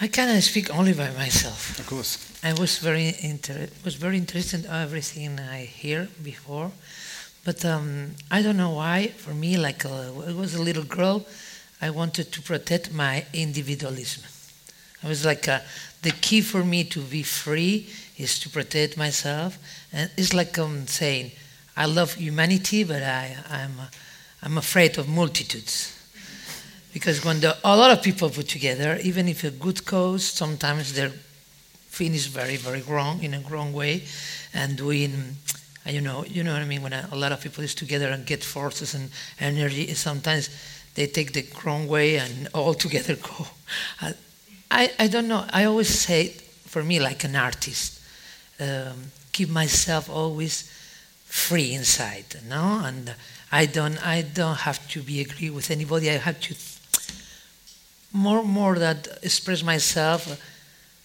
I 0.00 0.08
cannot 0.08 0.42
speak 0.42 0.70
only 0.70 0.92
by 0.92 1.10
myself. 1.10 1.78
Of 1.78 1.86
course. 1.86 2.18
I 2.42 2.52
was 2.52 2.78
very 2.78 3.14
inter- 3.20 3.68
was 3.84 3.96
very 3.96 4.16
interested 4.16 4.64
in 4.64 4.70
everything 4.70 5.40
I 5.40 5.64
hear 5.64 6.08
before, 6.22 6.70
but 7.44 7.64
um, 7.64 8.14
I 8.30 8.42
don't 8.42 8.56
know 8.56 8.70
why. 8.70 9.08
For 9.08 9.34
me, 9.34 9.56
like 9.56 9.84
a, 9.84 10.12
I 10.28 10.32
was 10.32 10.54
a 10.54 10.62
little 10.62 10.84
girl, 10.84 11.26
I 11.80 11.90
wanted 11.90 12.32
to 12.32 12.42
protect 12.42 12.92
my 12.92 13.24
individualism. 13.32 14.22
I 15.02 15.08
was 15.08 15.24
like 15.24 15.46
a, 15.48 15.62
the 16.02 16.10
key 16.10 16.40
for 16.40 16.64
me 16.64 16.84
to 16.84 17.00
be 17.00 17.22
free 17.22 17.88
is 18.16 18.38
to 18.40 18.48
protect 18.48 18.96
myself, 18.96 19.58
and 19.92 20.10
it's 20.16 20.34
like 20.34 20.56
I'm 20.58 20.86
saying, 20.86 21.32
I 21.76 21.86
love 21.86 22.14
humanity, 22.14 22.84
but 22.84 23.02
I, 23.02 23.36
I'm 23.48 23.72
I'm 24.42 24.58
afraid 24.58 24.98
of 24.98 25.08
multitudes. 25.08 25.94
Because 26.92 27.24
when 27.24 27.40
the, 27.40 27.56
a 27.64 27.76
lot 27.76 27.90
of 27.90 28.02
people 28.02 28.30
put 28.30 28.48
together, 28.48 28.98
even 29.02 29.28
if 29.28 29.44
a 29.44 29.50
good 29.50 29.84
cause, 29.84 30.24
sometimes 30.24 30.92
they're 30.94 31.12
finished 31.88 32.30
very, 32.30 32.56
very 32.56 32.82
wrong, 32.82 33.22
in 33.22 33.34
a 33.34 33.40
wrong 33.40 33.72
way, 33.72 34.04
and 34.54 34.76
doing, 34.76 35.36
you 35.86 36.00
know, 36.00 36.24
you 36.24 36.44
know 36.44 36.52
what 36.52 36.62
I 36.62 36.64
mean, 36.64 36.82
when 36.82 36.92
a, 36.92 37.08
a 37.12 37.16
lot 37.16 37.32
of 37.32 37.40
people 37.40 37.64
is 37.64 37.74
together 37.74 38.08
and 38.08 38.24
get 38.24 38.44
forces 38.44 38.94
and 38.94 39.10
energy, 39.40 39.92
sometimes 39.94 40.50
they 40.94 41.06
take 41.06 41.32
the 41.32 41.44
wrong 41.64 41.86
way 41.86 42.16
and 42.16 42.48
all 42.54 42.74
together 42.74 43.16
go. 43.22 43.46
I, 44.70 44.92
I 44.98 45.08
don't 45.08 45.28
know, 45.28 45.44
I 45.50 45.64
always 45.64 45.88
say, 45.88 46.28
for 46.66 46.82
me, 46.82 47.00
like 47.00 47.24
an 47.24 47.36
artist, 47.36 48.00
um, 48.60 49.10
keep 49.32 49.48
myself 49.48 50.10
always 50.10 50.70
free 51.24 51.72
inside, 51.74 52.26
no? 52.48 52.82
And 52.84 53.14
I 53.50 53.66
don't, 53.66 54.04
I 54.06 54.22
don't 54.22 54.58
have 54.58 54.86
to 54.88 55.02
be 55.02 55.20
agree 55.20 55.50
with 55.50 55.70
anybody. 55.70 56.10
I 56.10 56.18
have 56.18 56.40
to 56.40 56.54
more 58.12 58.42
more 58.42 58.78
that 58.78 59.06
express 59.22 59.62
myself 59.62 60.40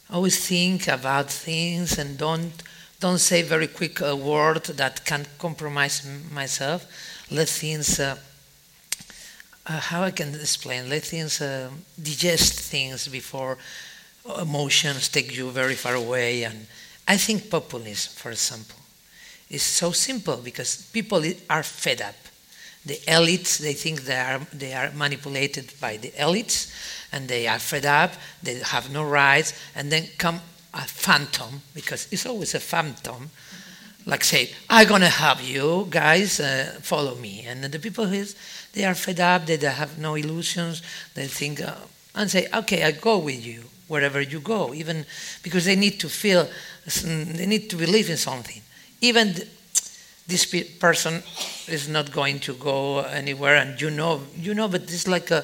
always 0.09 0.47
think 0.47 0.87
about 0.87 1.29
things 1.29 1.97
and 1.97 2.17
don't 2.17 2.63
don't 2.99 3.19
say 3.19 3.41
very 3.41 3.67
quick 3.67 3.99
a 3.99 4.15
word 4.15 4.63
that 4.65 5.03
can 5.03 5.25
compromise 5.37 6.07
myself 6.31 6.85
let 7.29 7.49
things 7.49 7.99
uh, 7.99 8.15
uh, 9.65 9.79
how 9.79 10.03
i 10.03 10.11
can 10.11 10.33
explain 10.35 10.89
let 10.89 11.03
things 11.03 11.41
uh, 11.41 11.69
digest 12.01 12.59
things 12.59 13.07
before 13.07 13.57
emotions 14.41 15.09
take 15.09 15.35
you 15.35 15.49
very 15.49 15.75
far 15.75 15.95
away 15.95 16.43
and 16.43 16.67
i 17.07 17.17
think 17.17 17.49
populism 17.49 18.13
for 18.15 18.31
example 18.31 18.77
is 19.49 19.63
so 19.63 19.91
simple 19.91 20.37
because 20.37 20.89
people 20.93 21.23
are 21.49 21.63
fed 21.63 22.01
up 22.01 22.15
the 22.85 22.95
elites, 23.07 23.59
they 23.59 23.73
think 23.73 24.01
they 24.01 24.19
are, 24.19 24.39
they 24.51 24.73
are 24.73 24.91
manipulated 24.91 25.71
by 25.79 25.97
the 25.97 26.09
elites 26.11 26.71
and 27.11 27.27
they 27.27 27.47
are 27.47 27.59
fed 27.59 27.85
up, 27.85 28.13
they 28.41 28.55
have 28.55 28.91
no 28.91 29.03
rights, 29.03 29.53
and 29.75 29.91
then 29.91 30.07
come 30.17 30.41
a 30.73 30.81
phantom, 30.81 31.61
because 31.73 32.07
it's 32.11 32.25
always 32.25 32.55
a 32.55 32.59
phantom, 32.59 33.29
like 34.05 34.23
say, 34.23 34.49
I'm 34.69 34.87
gonna 34.87 35.07
have 35.07 35.41
you 35.41 35.87
guys 35.89 36.39
uh, 36.39 36.77
follow 36.81 37.15
me. 37.15 37.45
And 37.47 37.63
the 37.63 37.79
people 37.79 38.05
who 38.05 38.15
is, 38.15 38.35
they 38.73 38.85
are 38.85 38.95
fed 38.95 39.19
up, 39.19 39.45
they, 39.45 39.57
have 39.57 39.97
no 39.97 40.15
illusions, 40.15 40.81
they 41.13 41.27
think, 41.27 41.61
uh, 41.61 41.75
and 42.15 42.29
say, 42.29 42.47
okay, 42.53 42.83
I 42.83 42.91
go 42.91 43.19
with 43.19 43.45
you 43.45 43.63
wherever 43.87 44.21
you 44.21 44.39
go, 44.39 44.73
even 44.73 45.05
because 45.43 45.65
they 45.65 45.75
need 45.75 45.99
to 45.99 46.09
feel, 46.09 46.47
they 47.05 47.45
need 47.45 47.69
to 47.69 47.75
believe 47.75 48.09
in 48.09 48.17
something. 48.17 48.61
Even 49.01 49.35
this 50.27 50.45
person 50.79 51.21
is 51.67 51.89
not 51.89 52.11
going 52.11 52.39
to 52.39 52.53
go 52.53 53.01
anywhere 53.01 53.55
and 53.55 53.79
you 53.79 53.91
know 53.91 54.21
you 54.37 54.53
know 54.53 54.67
but 54.67 54.81
it's 54.83 55.07
like 55.07 55.31
a 55.31 55.43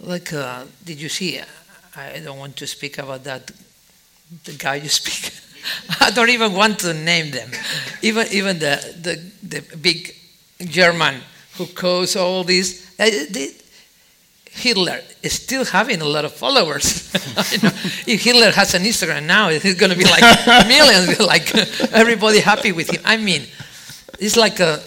like 0.00 0.32
a, 0.32 0.66
did 0.84 1.00
you 1.00 1.08
see 1.08 1.40
i 1.96 2.18
don't 2.24 2.38
want 2.38 2.56
to 2.56 2.66
speak 2.66 2.98
about 2.98 3.24
that 3.24 3.50
the 4.44 4.52
guy 4.52 4.76
you 4.76 4.88
speak 4.88 5.32
i 6.00 6.10
don't 6.10 6.30
even 6.30 6.54
want 6.54 6.78
to 6.78 6.94
name 6.94 7.30
them 7.30 7.50
even 8.00 8.26
even 8.30 8.58
the 8.58 8.76
the, 9.02 9.22
the 9.42 9.76
big 9.76 10.14
german 10.60 11.20
who 11.56 11.66
caused 11.66 12.16
all 12.16 12.44
this 12.44 12.84
uh, 12.98 13.10
Hitler 14.54 15.00
is 15.22 15.32
still 15.32 15.64
having 15.64 16.00
a 16.00 16.04
lot 16.04 16.24
of 16.24 16.32
followers. 16.32 17.12
if 18.06 18.22
Hitler 18.22 18.52
has 18.52 18.72
an 18.74 18.82
Instagram 18.82 19.26
now, 19.26 19.48
it's 19.48 19.74
going 19.74 19.90
to 19.90 19.98
be 19.98 20.04
like 20.04 20.22
millions, 20.68 21.18
like 21.34 21.52
everybody 21.92 22.38
happy 22.38 22.70
with 22.70 22.88
him. 22.88 23.02
I 23.04 23.16
mean, 23.16 23.42
it's 24.20 24.36
like 24.36 24.60
a 24.60 24.80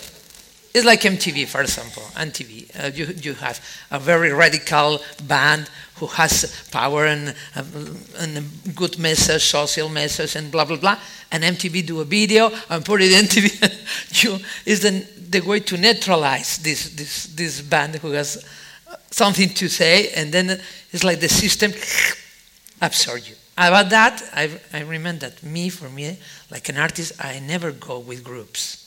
it's 0.73 0.85
like 0.85 1.01
MTV, 1.01 1.47
for 1.47 1.61
example. 1.61 2.03
MTV, 2.15 2.83
uh, 2.83 2.91
you, 2.93 3.07
you 3.07 3.33
have 3.33 3.59
a 3.89 3.99
very 3.99 4.31
radical 4.31 4.99
band 5.23 5.69
who 5.95 6.05
has 6.05 6.67
power 6.71 7.07
and, 7.07 7.29
uh, 7.55 7.63
and 8.19 8.37
a 8.37 8.69
good 8.69 8.99
message, 8.99 9.41
social 9.41 9.89
message, 9.89 10.35
and 10.35 10.51
blah 10.51 10.65
blah 10.65 10.77
blah. 10.77 10.97
And 11.31 11.43
MTV 11.43 11.85
do 11.85 11.99
a 12.01 12.05
video 12.05 12.51
and 12.69 12.85
put 12.85 13.01
it 13.01 13.11
in 13.11 13.25
TV. 13.25 14.23
you, 14.23 14.39
is 14.65 14.81
the, 14.81 15.05
the 15.29 15.41
way 15.41 15.59
to 15.61 15.77
neutralize 15.77 16.57
this, 16.59 16.89
this, 16.95 17.25
this 17.27 17.61
band 17.61 17.95
who 17.95 18.11
has 18.11 18.45
something 19.11 19.49
to 19.49 19.67
say, 19.67 20.11
and 20.13 20.31
then 20.31 20.59
it's 20.91 21.03
like 21.03 21.19
the 21.19 21.29
system 21.29 21.71
absorbs 22.81 23.29
you. 23.29 23.35
About 23.57 23.89
that, 23.89 24.21
I, 24.33 24.51
I 24.71 24.81
remember 24.81 25.29
that 25.29 25.41
me, 25.41 25.69
for 25.69 25.89
me, 25.89 26.17
like 26.51 26.69
an 26.69 26.77
artist, 26.77 27.13
I 27.19 27.39
never 27.39 27.71
go 27.71 27.99
with 27.99 28.23
groups. 28.23 28.83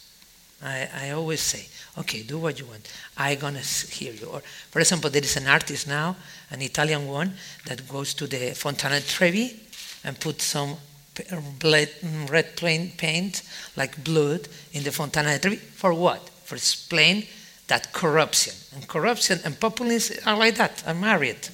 I, 0.63 0.89
I 0.95 1.11
always 1.11 1.41
say, 1.41 1.67
okay, 1.99 2.23
do 2.23 2.39
what 2.39 2.61
you 2.61 2.67
want. 2.67 2.89
I'm 3.17 3.39
going 3.39 3.55
to 3.55 3.61
hear 3.61 4.13
you. 4.13 4.27
Or, 4.27 4.41
for 4.71 4.79
example, 4.79 5.11
there 5.11 5.23
is 5.23 5.37
an 5.37 5.49
artist 5.49 5.89
now, 5.89 6.17
an 6.51 6.63
Italian 6.63 7.09
one, 7.09 7.33
that 7.67 7.89
goes 7.89 8.15
to 8.15 8.27
the 8.27 8.55
Fontana 8.55 9.01
Trevi 9.01 9.59
and 10.05 10.19
puts 10.21 10.45
some 10.45 10.77
red 11.19 11.89
mm, 12.01 12.97
paint, 12.97 13.43
like 13.77 14.03
blood, 14.05 14.49
in 14.73 14.85
the 14.85 14.93
Fontana 14.93 15.39
Trevi. 15.39 15.57
For 15.57 15.93
what? 15.93 16.30
For 16.51 16.57
explain 16.57 17.29
that 17.69 17.93
corruption. 17.93 18.55
And 18.75 18.89
corruption 18.89 19.39
and 19.45 19.55
populism 19.61 20.17
are 20.27 20.37
like 20.37 20.57
that, 20.57 20.83
are 20.85 20.95
married. 20.95 21.49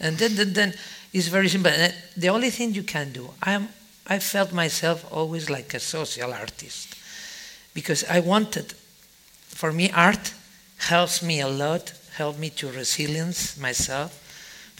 And 0.00 0.16
then, 0.16 0.36
then, 0.36 0.54
then 0.54 0.74
it's 1.12 1.28
very 1.28 1.50
simple. 1.50 1.70
And 1.70 1.92
the 2.16 2.30
only 2.30 2.48
thing 2.48 2.72
you 2.72 2.82
can 2.82 3.12
do, 3.12 3.28
I, 3.42 3.52
am, 3.52 3.68
I 4.06 4.20
felt 4.20 4.50
myself 4.54 5.04
always 5.12 5.50
like 5.50 5.74
a 5.74 5.80
social 5.80 6.32
artist 6.32 6.96
because 7.74 8.04
I 8.04 8.20
wanted, 8.20 8.72
for 9.48 9.70
me, 9.70 9.90
art 9.90 10.32
helps 10.78 11.22
me 11.22 11.42
a 11.42 11.48
lot, 11.48 11.92
helped 12.14 12.38
me 12.38 12.48
to 12.48 12.72
resilience 12.72 13.58
myself. 13.58 14.18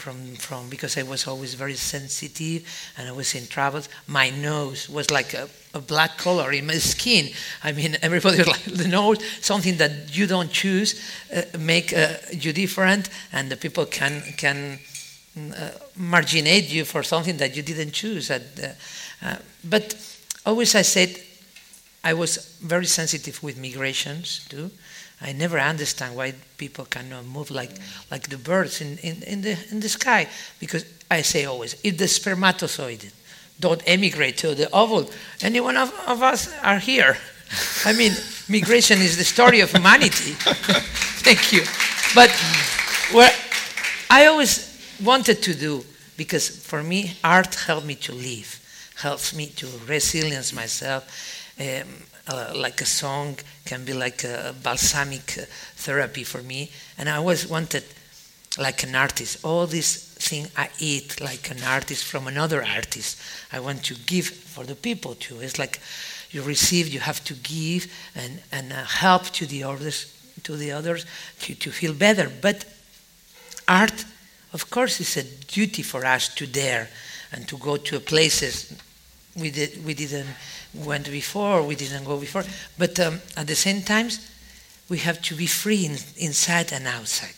From, 0.03 0.35
from 0.35 0.67
because 0.67 0.97
I 0.97 1.03
was 1.03 1.27
always 1.27 1.53
very 1.53 1.75
sensitive 1.75 2.67
and 2.97 3.07
I 3.07 3.13
was 3.13 3.35
in 3.35 3.47
trouble. 3.47 3.83
My 4.05 4.31
nose 4.31 4.89
was 4.89 5.09
like 5.09 5.33
a, 5.33 5.47
a 5.73 5.79
black 5.79 6.17
color 6.17 6.51
in 6.51 6.65
my 6.65 6.73
skin. 6.73 7.29
I 7.63 7.71
mean, 7.71 7.95
everybody 8.01 8.39
was 8.39 8.47
like, 8.55 8.63
the 8.65 8.89
nose, 8.89 9.23
something 9.39 9.77
that 9.77 10.13
you 10.13 10.27
don't 10.27 10.51
choose, 10.51 10.99
uh, 11.33 11.43
make 11.57 11.93
uh, 11.93 12.15
you 12.31 12.51
different, 12.51 13.09
and 13.31 13.49
the 13.49 13.55
people 13.55 13.85
can 13.85 14.21
can 14.35 14.77
uh, 15.37 15.69
marginate 15.97 16.69
you 16.69 16.83
for 16.83 17.01
something 17.01 17.37
that 17.37 17.55
you 17.55 17.63
didn't 17.63 17.93
choose. 17.93 18.29
Uh, 18.29 18.39
uh, 19.21 19.35
but 19.63 19.95
always 20.45 20.75
I 20.75 20.81
said, 20.81 21.15
I 22.03 22.13
was 22.13 22.59
very 22.61 22.87
sensitive 22.87 23.41
with 23.41 23.57
migrations 23.57 24.45
too. 24.49 24.69
I 25.23 25.31
never 25.31 25.57
understand 25.57 26.17
why 26.17 26.33
people 26.57 26.83
cannot 26.83 27.25
move 27.25 27.49
like, 27.49 27.71
like 28.11 28.27
the 28.27 28.37
birds 28.37 28.81
in, 28.81 28.97
in, 28.97 29.23
in, 29.23 29.41
the, 29.41 29.57
in 29.71 29.79
the 29.79 29.87
sky. 29.87 30.27
Because 30.59 30.85
I 31.09 31.21
say 31.21 31.45
always, 31.45 31.77
if 31.81 31.97
the 31.97 32.05
spermatozoid 32.05 33.09
don't 33.57 33.81
emigrate 33.87 34.37
to 34.39 34.53
the 34.53 34.69
ovule, 34.71 35.09
any 35.41 35.61
one 35.61 35.77
of, 35.77 35.93
of 36.07 36.21
us 36.21 36.53
are 36.61 36.77
here. 36.77 37.17
I 37.85 37.93
mean, 37.93 38.11
migration 38.49 38.99
is 38.99 39.17
the 39.17 39.23
story 39.23 39.61
of 39.61 39.71
humanity. 39.71 40.33
Thank 41.23 41.53
you. 41.53 41.61
But 42.13 42.29
what 43.13 43.33
I 44.09 44.25
always 44.25 44.97
wanted 45.01 45.41
to 45.43 45.53
do, 45.53 45.85
because 46.17 46.49
for 46.49 46.83
me, 46.83 47.13
art 47.23 47.55
helped 47.55 47.87
me 47.87 47.95
to 47.95 48.11
live, 48.11 48.59
helps 48.97 49.33
me 49.33 49.47
to 49.47 49.67
resilience 49.87 50.53
myself 50.53 51.07
um, 51.59 51.87
uh, 52.27 52.53
like 52.55 52.81
a 52.81 52.85
song 52.85 53.37
can 53.65 53.83
be 53.85 53.93
like 53.93 54.23
a 54.23 54.55
balsamic 54.63 55.37
uh, 55.37 55.45
therapy 55.75 56.23
for 56.23 56.41
me. 56.41 56.71
And 56.97 57.09
I 57.09 57.17
always 57.17 57.47
wanted, 57.47 57.83
like 58.57 58.83
an 58.83 58.95
artist, 58.95 59.43
all 59.43 59.67
this 59.67 60.13
thing 60.15 60.47
I 60.55 60.69
eat 60.79 61.19
like 61.19 61.49
an 61.49 61.63
artist 61.63 62.05
from 62.05 62.27
another 62.27 62.63
artist. 62.63 63.19
I 63.51 63.59
want 63.59 63.83
to 63.85 63.95
give 64.05 64.27
for 64.27 64.63
the 64.63 64.75
people 64.75 65.15
too. 65.15 65.39
It's 65.41 65.59
like 65.59 65.79
you 66.31 66.41
receive, 66.43 66.87
you 66.87 66.99
have 66.99 67.23
to 67.25 67.33
give 67.35 67.91
and, 68.15 68.41
and 68.51 68.71
uh, 68.71 68.83
help 68.85 69.23
to 69.31 69.45
the 69.45 69.63
others, 69.63 70.13
to 70.43 70.55
the 70.55 70.71
others 70.71 71.05
to, 71.41 71.55
to 71.55 71.71
feel 71.71 71.93
better. 71.93 72.31
But 72.41 72.65
art, 73.67 74.05
of 74.53 74.69
course, 74.69 74.99
is 74.99 75.17
a 75.17 75.23
duty 75.23 75.81
for 75.81 76.05
us 76.05 76.33
to 76.35 76.47
dare 76.47 76.89
and 77.31 77.47
to 77.47 77.57
go 77.57 77.77
to 77.77 77.99
places 77.99 78.73
we, 79.35 79.49
did, 79.49 79.83
we 79.83 79.93
didn't 79.93 80.27
went 80.73 81.09
before, 81.11 81.63
we 81.63 81.75
didn't 81.75 82.05
go 82.05 82.17
before. 82.17 82.43
But 82.77 82.99
um, 82.99 83.21
at 83.37 83.47
the 83.47 83.55
same 83.55 83.81
time, 83.81 84.09
we 84.89 84.97
have 84.99 85.21
to 85.23 85.35
be 85.35 85.45
free 85.45 85.85
in, 85.85 85.97
inside 86.17 86.71
and 86.73 86.87
outside. 86.87 87.35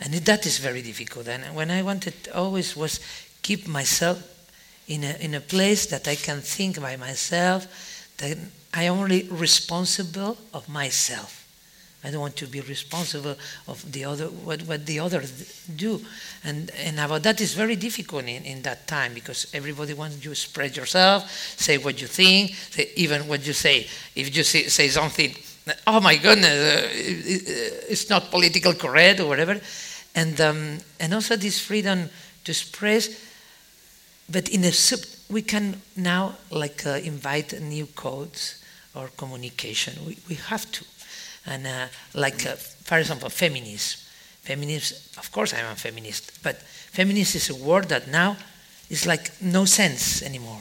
And 0.00 0.14
that 0.14 0.46
is 0.46 0.58
very 0.58 0.82
difficult. 0.82 1.28
And 1.28 1.54
when 1.54 1.70
I 1.70 1.82
wanted 1.82 2.14
always 2.34 2.76
was 2.76 3.00
keep 3.42 3.68
myself 3.68 4.22
in 4.88 5.04
a, 5.04 5.16
in 5.20 5.34
a 5.34 5.40
place 5.40 5.86
that 5.86 6.08
I 6.08 6.16
can 6.16 6.40
think 6.40 6.80
by 6.80 6.96
myself, 6.96 7.66
that 8.18 8.36
I 8.74 8.84
am 8.84 8.98
only 8.98 9.28
responsible 9.30 10.36
of 10.52 10.68
myself. 10.68 11.41
I 12.04 12.10
don't 12.10 12.20
want 12.20 12.36
to 12.36 12.46
be 12.46 12.60
responsible 12.60 13.36
of 13.68 13.92
the 13.92 14.04
other 14.04 14.26
what, 14.26 14.62
what 14.62 14.86
the 14.86 14.98
others 14.98 15.64
do. 15.76 16.00
And 16.44 16.70
and 16.84 16.98
about 16.98 17.22
that 17.22 17.40
is 17.40 17.54
very 17.54 17.76
difficult 17.76 18.24
in, 18.24 18.44
in 18.44 18.62
that 18.62 18.86
time 18.88 19.14
because 19.14 19.46
everybody 19.54 19.94
wants 19.94 20.24
you 20.24 20.30
to 20.30 20.36
spread 20.36 20.76
yourself, 20.76 21.30
say 21.30 21.78
what 21.78 22.00
you 22.00 22.08
think, 22.08 22.54
say 22.54 22.90
even 22.96 23.28
what 23.28 23.46
you 23.46 23.52
say. 23.52 23.86
If 24.16 24.36
you 24.36 24.42
say, 24.42 24.64
say 24.64 24.88
something, 24.88 25.32
oh 25.86 26.00
my 26.00 26.16
goodness, 26.16 26.50
uh, 26.50 26.88
it, 26.92 27.86
it's 27.88 28.10
not 28.10 28.30
political 28.30 28.74
correct 28.74 29.20
or 29.20 29.28
whatever. 29.28 29.60
And 30.14 30.40
um, 30.40 30.78
and 30.98 31.14
also 31.14 31.36
this 31.36 31.60
freedom 31.60 32.10
to 32.44 32.50
express, 32.50 33.10
but 34.28 34.48
in 34.48 34.64
a 34.64 34.72
sub 34.72 35.00
we 35.30 35.42
can 35.42 35.80
now 35.96 36.36
like 36.50 36.84
uh, 36.84 37.00
invite 37.04 37.58
new 37.60 37.86
codes 37.86 38.62
or 38.94 39.08
communication. 39.16 39.94
We, 40.04 40.18
we 40.28 40.34
have 40.34 40.70
to 40.72 40.84
and 41.46 41.66
uh, 41.66 41.86
like 42.14 42.46
uh, 42.46 42.54
for 42.54 42.98
example 42.98 43.28
feminism 43.28 44.00
feminism 44.42 44.96
of 45.18 45.30
course 45.32 45.54
i'm 45.54 45.72
a 45.72 45.76
feminist 45.76 46.42
but 46.42 46.56
feminist 46.92 47.34
is 47.34 47.50
a 47.50 47.54
word 47.54 47.88
that 47.88 48.08
now 48.08 48.36
is 48.92 49.06
like 49.06 49.32
no 49.40 49.64
sense 49.64 50.22
anymore. 50.22 50.60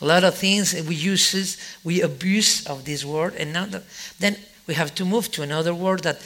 A 0.00 0.06
lot 0.06 0.22
of 0.24 0.36
things 0.36 0.72
we 0.88 0.94
use 0.94 1.58
we 1.82 2.00
abuse 2.00 2.64
of 2.66 2.84
this 2.84 3.04
word 3.04 3.34
and 3.34 3.52
now 3.52 3.66
the, 3.66 3.82
then 4.20 4.36
we 4.66 4.74
have 4.74 4.94
to 4.94 5.04
move 5.04 5.30
to 5.32 5.42
another 5.42 5.74
word 5.74 6.00
that 6.04 6.18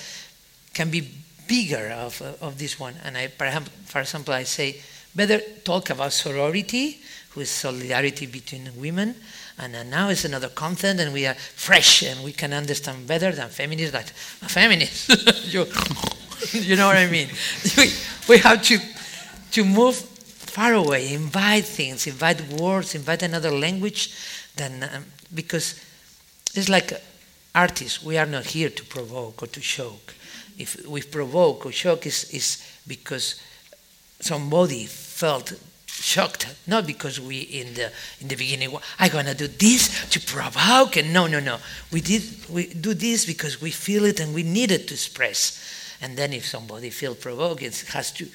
can 0.74 0.90
be 0.90 1.08
bigger 1.48 1.88
of, 1.96 2.20
uh, 2.20 2.46
of 2.46 2.58
this 2.58 2.78
one. 2.78 2.94
And 3.04 3.16
i 3.16 3.28
perhaps 3.28 3.70
for 3.86 4.00
example 4.00 4.34
i 4.34 4.44
say 4.44 4.76
better 5.14 5.40
talk 5.64 5.90
about 5.90 6.12
sorority 6.12 7.00
who 7.30 7.40
is 7.40 7.50
solidarity 7.50 8.26
between 8.26 8.68
women 8.76 9.14
and 9.60 9.76
uh, 9.76 9.82
now 9.82 10.08
it's 10.08 10.24
another 10.24 10.48
content, 10.48 11.00
and 11.00 11.12
we 11.12 11.26
are 11.26 11.34
fresh, 11.34 12.02
and 12.02 12.24
we 12.24 12.32
can 12.32 12.52
understand 12.52 13.06
better 13.06 13.30
than 13.30 13.48
feminists. 13.48 13.92
That 13.92 14.10
a 14.42 14.48
feminist, 14.48 15.08
you, 15.52 15.66
you 16.52 16.76
know 16.76 16.86
what 16.86 16.96
I 16.96 17.06
mean? 17.06 17.28
We, 17.76 17.92
we 18.28 18.38
have 18.38 18.62
to 18.62 18.78
to 19.52 19.64
move 19.64 19.96
far 19.96 20.72
away, 20.72 21.12
invite 21.12 21.64
things, 21.64 22.06
invite 22.06 22.40
words, 22.52 22.94
invite 22.94 23.22
another 23.22 23.50
language, 23.50 24.14
than 24.56 24.82
um, 24.82 25.04
because 25.34 25.74
it's 26.54 26.68
like 26.68 26.92
artists. 27.54 28.02
We 28.02 28.16
are 28.16 28.26
not 28.26 28.46
here 28.46 28.70
to 28.70 28.84
provoke 28.84 29.42
or 29.42 29.46
to 29.48 29.60
shock. 29.60 30.14
If 30.58 30.86
we 30.86 31.02
provoke 31.02 31.66
or 31.66 31.72
shock, 31.72 32.06
is 32.06 32.30
is 32.32 32.62
because 32.86 33.40
somebody 34.20 34.86
felt 34.86 35.52
shocked. 36.00 36.46
Not 36.66 36.86
because 36.86 37.20
we 37.20 37.40
in 37.40 37.74
the 37.74 37.92
in 38.20 38.28
the 38.28 38.36
beginning 38.36 38.76
i'm 38.98 39.10
to 39.10 39.34
do 39.34 39.46
this 39.46 40.08
to 40.10 40.20
provoke 40.20 40.96
and 40.96 41.12
no 41.12 41.26
no 41.26 41.40
no. 41.40 41.58
We 41.92 42.00
did 42.00 42.22
we 42.48 42.66
do 42.66 42.94
this 42.94 43.24
because 43.26 43.60
we 43.60 43.70
feel 43.70 44.04
it 44.04 44.20
and 44.20 44.34
we 44.34 44.42
need 44.42 44.70
it 44.70 44.88
to 44.88 44.94
express. 44.94 45.96
And 46.02 46.16
then 46.16 46.32
if 46.32 46.46
somebody 46.46 46.90
feels 46.90 47.18
provoked 47.18 47.62
it 47.62 47.84
has 47.92 48.12
to 48.12 48.26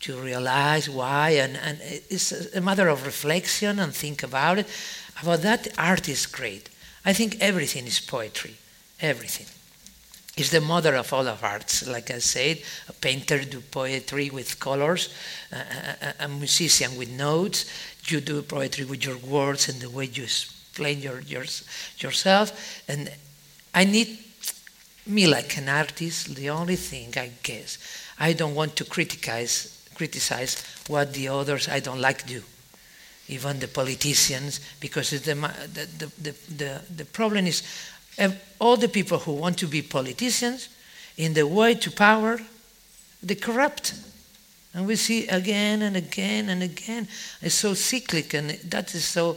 to 0.00 0.16
realize 0.18 0.88
why. 0.88 1.30
And, 1.30 1.56
and 1.56 1.78
it's 1.82 2.32
a 2.54 2.60
matter 2.60 2.88
of 2.88 3.04
reflection 3.04 3.78
and 3.78 3.94
think 3.94 4.22
about 4.22 4.58
it. 4.58 4.66
About 5.22 5.42
that 5.42 5.68
art 5.76 6.08
is 6.08 6.26
great. 6.26 6.70
I 7.04 7.12
think 7.12 7.36
everything 7.40 7.86
is 7.86 8.00
poetry. 8.00 8.56
Everything 9.00 9.46
is 10.40 10.50
the 10.50 10.60
mother 10.60 10.96
of 10.96 11.12
all 11.12 11.28
of 11.28 11.44
arts. 11.44 11.86
Like 11.86 12.10
I 12.10 12.18
said, 12.18 12.62
a 12.88 12.92
painter 12.92 13.44
do 13.44 13.60
poetry 13.60 14.30
with 14.30 14.58
colors, 14.58 15.12
a, 15.52 15.56
a, 15.56 16.24
a, 16.24 16.28
musician 16.28 16.96
with 16.96 17.10
notes. 17.10 17.66
You 18.06 18.20
do 18.20 18.42
poetry 18.42 18.84
with 18.84 19.04
your 19.04 19.18
words 19.18 19.68
and 19.68 19.80
the 19.80 19.90
way 19.90 20.06
you 20.06 20.24
explain 20.24 21.00
your, 21.00 21.20
your, 21.20 21.44
yourself. 21.98 22.82
And 22.88 23.10
I 23.74 23.84
need 23.84 24.18
me 25.06 25.26
like 25.26 25.56
an 25.58 25.68
artist. 25.68 26.34
The 26.34 26.50
only 26.50 26.76
thing 26.76 27.12
I 27.16 27.30
guess 27.42 27.78
I 28.18 28.32
don't 28.32 28.54
want 28.54 28.76
to 28.76 28.84
criticize 28.84 29.76
criticize 30.00 30.64
what 30.88 31.12
the 31.12 31.28
others 31.28 31.68
I 31.68 31.80
don't 31.80 32.00
like 32.00 32.26
do. 32.26 32.42
Even 33.28 33.58
the 33.58 33.68
politicians, 33.68 34.60
because 34.80 35.10
the, 35.10 35.34
the, 35.74 36.10
the, 36.18 36.34
the, 36.56 36.80
the 36.96 37.04
problem 37.04 37.46
is 37.46 37.62
all 38.60 38.76
the 38.76 38.88
people 38.88 39.18
who 39.18 39.32
want 39.32 39.58
to 39.58 39.66
be 39.66 39.82
politicians, 39.82 40.68
in 41.16 41.34
the 41.34 41.46
way 41.46 41.74
to 41.74 41.90
power, 41.90 42.40
they 43.22 43.34
corrupt. 43.34 43.94
And 44.74 44.86
we 44.86 44.96
see 44.96 45.26
again 45.28 45.82
and 45.82 45.96
again 45.96 46.48
and 46.48 46.62
again. 46.62 47.08
It's 47.42 47.54
so 47.54 47.74
cyclic, 47.74 48.34
and 48.34 48.50
that 48.70 48.94
is 48.94 49.04
so. 49.04 49.36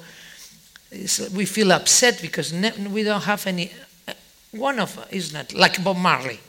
we 1.36 1.46
feel 1.46 1.72
upset 1.72 2.20
because 2.22 2.54
we 2.54 3.04
don't 3.04 3.24
have 3.24 3.48
any. 3.48 3.72
Uh, 4.08 4.14
one 4.52 4.80
of 4.80 5.08
is 5.12 5.34
not 5.34 5.54
like 5.54 5.84
Bob 5.84 5.98
Marley. 5.98 6.40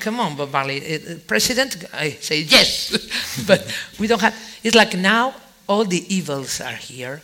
Come 0.00 0.20
on, 0.20 0.36
Bob 0.36 0.52
Marley, 0.52 0.94
uh, 0.94 0.98
president. 1.26 1.84
I 1.94 2.10
say 2.10 2.40
yes, 2.42 3.44
but 3.46 3.74
we 3.98 4.06
don't 4.06 4.20
have. 4.20 4.34
It's 4.62 4.76
like 4.76 4.94
now 4.96 5.34
all 5.66 5.84
the 5.84 6.04
evils 6.14 6.60
are 6.60 6.76
here, 6.76 7.22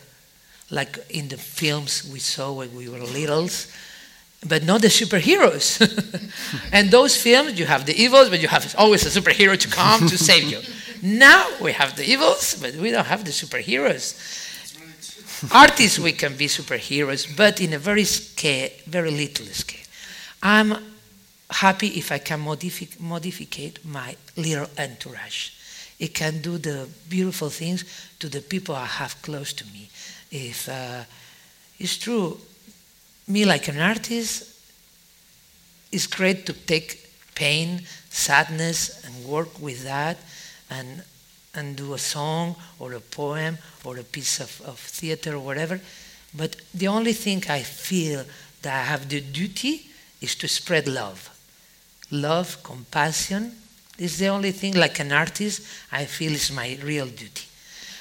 like 0.71 0.97
in 1.09 1.27
the 1.27 1.37
films 1.37 2.09
we 2.11 2.19
saw 2.19 2.51
when 2.51 2.75
we 2.75 2.89
were 2.89 2.99
littles 2.99 3.67
but 4.47 4.63
not 4.63 4.81
the 4.81 4.87
superheroes. 4.87 5.79
and 6.71 6.91
those 6.91 7.19
films, 7.21 7.59
you 7.59 7.65
have 7.65 7.85
the 7.85 7.95
evils, 7.95 8.29
but 8.29 8.41
you 8.41 8.47
have 8.47 8.75
always 8.77 9.05
a 9.05 9.19
superhero 9.19 9.57
to 9.57 9.67
come 9.67 10.07
to 10.07 10.17
save 10.17 10.43
you. 10.43 10.59
Now 11.01 11.47
we 11.61 11.71
have 11.73 11.95
the 11.95 12.03
evils, 12.03 12.55
but 12.61 12.75
we 12.75 12.91
don't 12.91 13.05
have 13.05 13.25
the 13.25 13.31
superheroes. 13.31 14.15
Artists, 15.53 15.99
we 15.99 16.13
can 16.13 16.35
be 16.35 16.47
superheroes, 16.47 17.35
but 17.35 17.59
in 17.59 17.73
a 17.73 17.79
very 17.79 18.05
scale, 18.05 18.69
very 18.87 19.11
little 19.11 19.45
scale. 19.47 19.85
I'm 20.41 20.75
happy 21.49 21.87
if 21.87 22.11
I 22.11 22.19
can 22.19 22.39
modificate 22.39 23.85
my 23.85 24.15
little 24.35 24.67
entourage. 24.77 25.51
It 25.99 26.13
can 26.13 26.41
do 26.41 26.57
the 26.57 26.87
beautiful 27.09 27.49
things 27.49 27.85
to 28.19 28.29
the 28.29 28.41
people 28.41 28.75
I 28.75 28.85
have 28.85 29.21
close 29.21 29.53
to 29.53 29.65
me. 29.65 29.89
If 30.31 30.67
uh, 30.67 31.03
it's 31.79 31.97
true, 31.97 32.39
me 33.27 33.45
like 33.45 33.67
an 33.67 33.79
artist, 33.79 34.51
it's 35.91 36.07
great 36.07 36.45
to 36.45 36.53
take 36.53 37.09
pain, 37.35 37.81
sadness, 38.09 39.03
and 39.05 39.25
work 39.25 39.61
with 39.61 39.83
that 39.83 40.17
and, 40.69 41.03
and 41.53 41.75
do 41.75 41.93
a 41.93 41.97
song 41.97 42.55
or 42.79 42.93
a 42.93 42.99
poem 42.99 43.57
or 43.83 43.97
a 43.97 44.03
piece 44.03 44.39
of, 44.39 44.61
of 44.61 44.79
theater 44.79 45.35
or 45.35 45.39
whatever. 45.39 45.79
But 46.33 46.57
the 46.73 46.87
only 46.87 47.13
thing 47.13 47.43
I 47.49 47.61
feel 47.61 48.25
that 48.61 48.73
I 48.73 48.83
have 48.83 49.09
the 49.09 49.21
duty 49.21 49.87
is 50.21 50.35
to 50.35 50.47
spread 50.47 50.87
love. 50.87 51.29
Love, 52.11 52.61
compassion 52.63 53.53
is 53.97 54.17
the 54.17 54.27
only 54.27 54.51
thing, 54.51 54.73
like 54.73 54.99
an 54.99 55.11
artist, 55.11 55.61
I 55.91 56.05
feel 56.05 56.33
is 56.33 56.51
my 56.51 56.77
real 56.83 57.07
duty. 57.07 57.45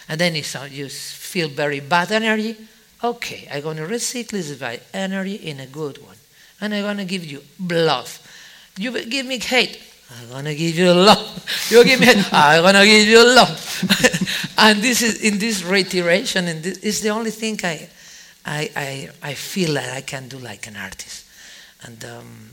And 0.08 0.20
then 0.20 0.36
if 0.36 0.56
uh, 0.56 0.64
you 0.64 0.88
feel 0.88 1.48
very 1.48 1.80
bad 1.80 2.12
energy, 2.12 2.56
Okay, 3.04 3.46
I'm 3.52 3.60
going 3.60 3.76
to 3.76 3.82
recycle 3.82 4.30
this 4.30 4.80
energy 4.94 5.34
in 5.34 5.60
a 5.60 5.66
good 5.66 5.98
one. 5.98 6.16
And 6.62 6.74
I'm 6.74 6.84
going 6.84 6.96
to 6.96 7.04
give 7.04 7.24
you 7.24 7.42
love. 7.60 8.20
You 8.76 8.90
give 9.04 9.26
me 9.26 9.38
hate. 9.38 9.78
I'm 10.10 10.28
going 10.30 10.46
to 10.46 10.54
give 10.56 10.76
you 10.76 10.92
love. 10.92 11.68
You 11.70 11.84
give 11.84 12.00
me 12.00 12.06
hate. 12.06 12.32
I'm 12.32 12.62
going 12.62 12.74
to 12.74 12.84
give 12.84 13.06
you 13.06 13.24
love. 13.24 14.54
and 14.58 14.82
this 14.82 15.00
is 15.00 15.22
in 15.22 15.38
this 15.38 15.62
reiteration, 15.62 16.48
and 16.48 16.60
this 16.60 16.78
is 16.78 17.00
the 17.00 17.10
only 17.10 17.30
thing 17.30 17.60
I, 17.62 17.88
I, 18.44 18.70
I, 18.74 19.08
I 19.22 19.34
feel 19.34 19.74
that 19.74 19.94
I 19.94 20.00
can 20.00 20.26
do 20.26 20.38
like 20.38 20.66
an 20.66 20.74
artist. 20.76 21.24
And 21.82 22.04
um, 22.04 22.50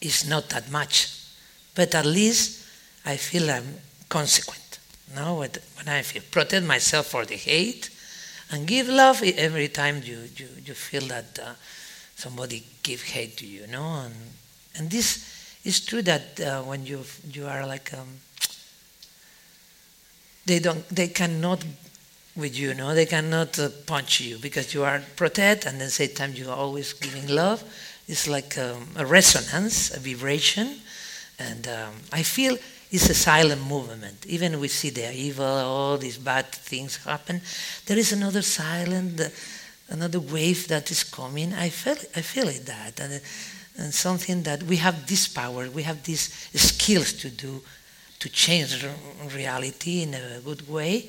it's 0.00 0.26
not 0.26 0.48
that 0.50 0.70
much. 0.70 1.14
But 1.74 1.94
at 1.94 2.06
least 2.06 2.64
I 3.04 3.16
feel 3.16 3.50
I'm 3.50 3.74
consequent. 4.08 4.78
No, 5.14 5.40
when 5.40 5.88
I 5.88 6.00
feel 6.00 6.22
protect 6.30 6.64
myself 6.64 7.08
for 7.08 7.26
the 7.26 7.36
hate, 7.36 7.90
and 8.52 8.66
give 8.66 8.88
love 8.88 9.22
every 9.22 9.68
time 9.68 10.02
you, 10.04 10.28
you, 10.36 10.48
you 10.64 10.74
feel 10.74 11.06
that 11.08 11.38
uh, 11.42 11.54
somebody 12.14 12.62
give 12.82 13.02
hate 13.02 13.36
to 13.38 13.46
you, 13.46 13.62
you 13.62 13.66
know. 13.66 14.02
And 14.04 14.14
and 14.76 14.90
this 14.90 15.58
is 15.64 15.80
true 15.80 16.02
that 16.02 16.40
uh, 16.40 16.62
when 16.62 16.86
you 16.86 17.00
you 17.32 17.46
are 17.46 17.66
like 17.66 17.92
um, 17.94 18.08
they 20.46 20.58
don't 20.58 20.86
they 20.88 21.08
cannot 21.08 21.64
with 22.34 22.58
you, 22.58 22.72
no, 22.74 22.94
they 22.94 23.06
cannot 23.06 23.58
uh, 23.58 23.68
punch 23.86 24.20
you 24.20 24.38
because 24.38 24.72
you 24.72 24.84
are 24.84 25.02
protected, 25.16 25.66
and 25.66 25.80
at 25.80 25.84
the 25.86 25.90
same 25.90 26.14
time 26.14 26.32
you 26.34 26.48
are 26.48 26.56
always 26.56 26.92
giving 26.94 27.28
love. 27.28 27.62
It's 28.08 28.26
like 28.26 28.56
um, 28.58 28.88
a 28.96 29.04
resonance, 29.06 29.94
a 29.94 30.00
vibration, 30.00 30.76
and 31.38 31.68
um, 31.68 31.94
I 32.12 32.22
feel 32.22 32.56
it's 32.92 33.08
a 33.08 33.14
silent 33.14 33.66
movement. 33.66 34.26
Even 34.26 34.60
we 34.60 34.68
see 34.68 34.90
the 34.90 35.10
evil, 35.14 35.46
all 35.46 35.96
these 35.96 36.18
bad 36.18 36.52
things 36.52 36.96
happen, 36.96 37.40
there 37.86 37.98
is 37.98 38.12
another 38.12 38.42
silent, 38.42 39.18
another 39.88 40.20
wave 40.20 40.68
that 40.68 40.90
is 40.90 41.02
coming. 41.02 41.54
I 41.54 41.70
feel, 41.70 41.96
I 42.14 42.20
feel 42.20 42.48
it 42.48 42.66
that, 42.66 43.00
and, 43.00 43.20
and 43.78 43.94
something 43.94 44.42
that 44.42 44.62
we 44.64 44.76
have 44.76 45.06
this 45.06 45.26
power, 45.26 45.70
we 45.70 45.82
have 45.84 46.02
these 46.02 46.50
skills 46.54 47.14
to 47.14 47.30
do, 47.30 47.62
to 48.18 48.28
change 48.28 48.86
reality 49.34 50.02
in 50.02 50.12
a 50.12 50.40
good 50.44 50.68
way, 50.68 51.08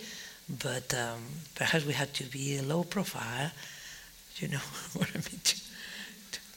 but 0.63 0.93
um, 0.93 1.19
perhaps 1.53 1.85
we 1.85 1.93
have 1.93 2.13
to 2.13 2.23
be 2.23 2.61
low 2.61 2.85
profile. 2.85 3.51
You 4.37 4.47
know 4.47 4.57
what 4.93 5.09
I 5.13 5.17
mean? 5.17 5.41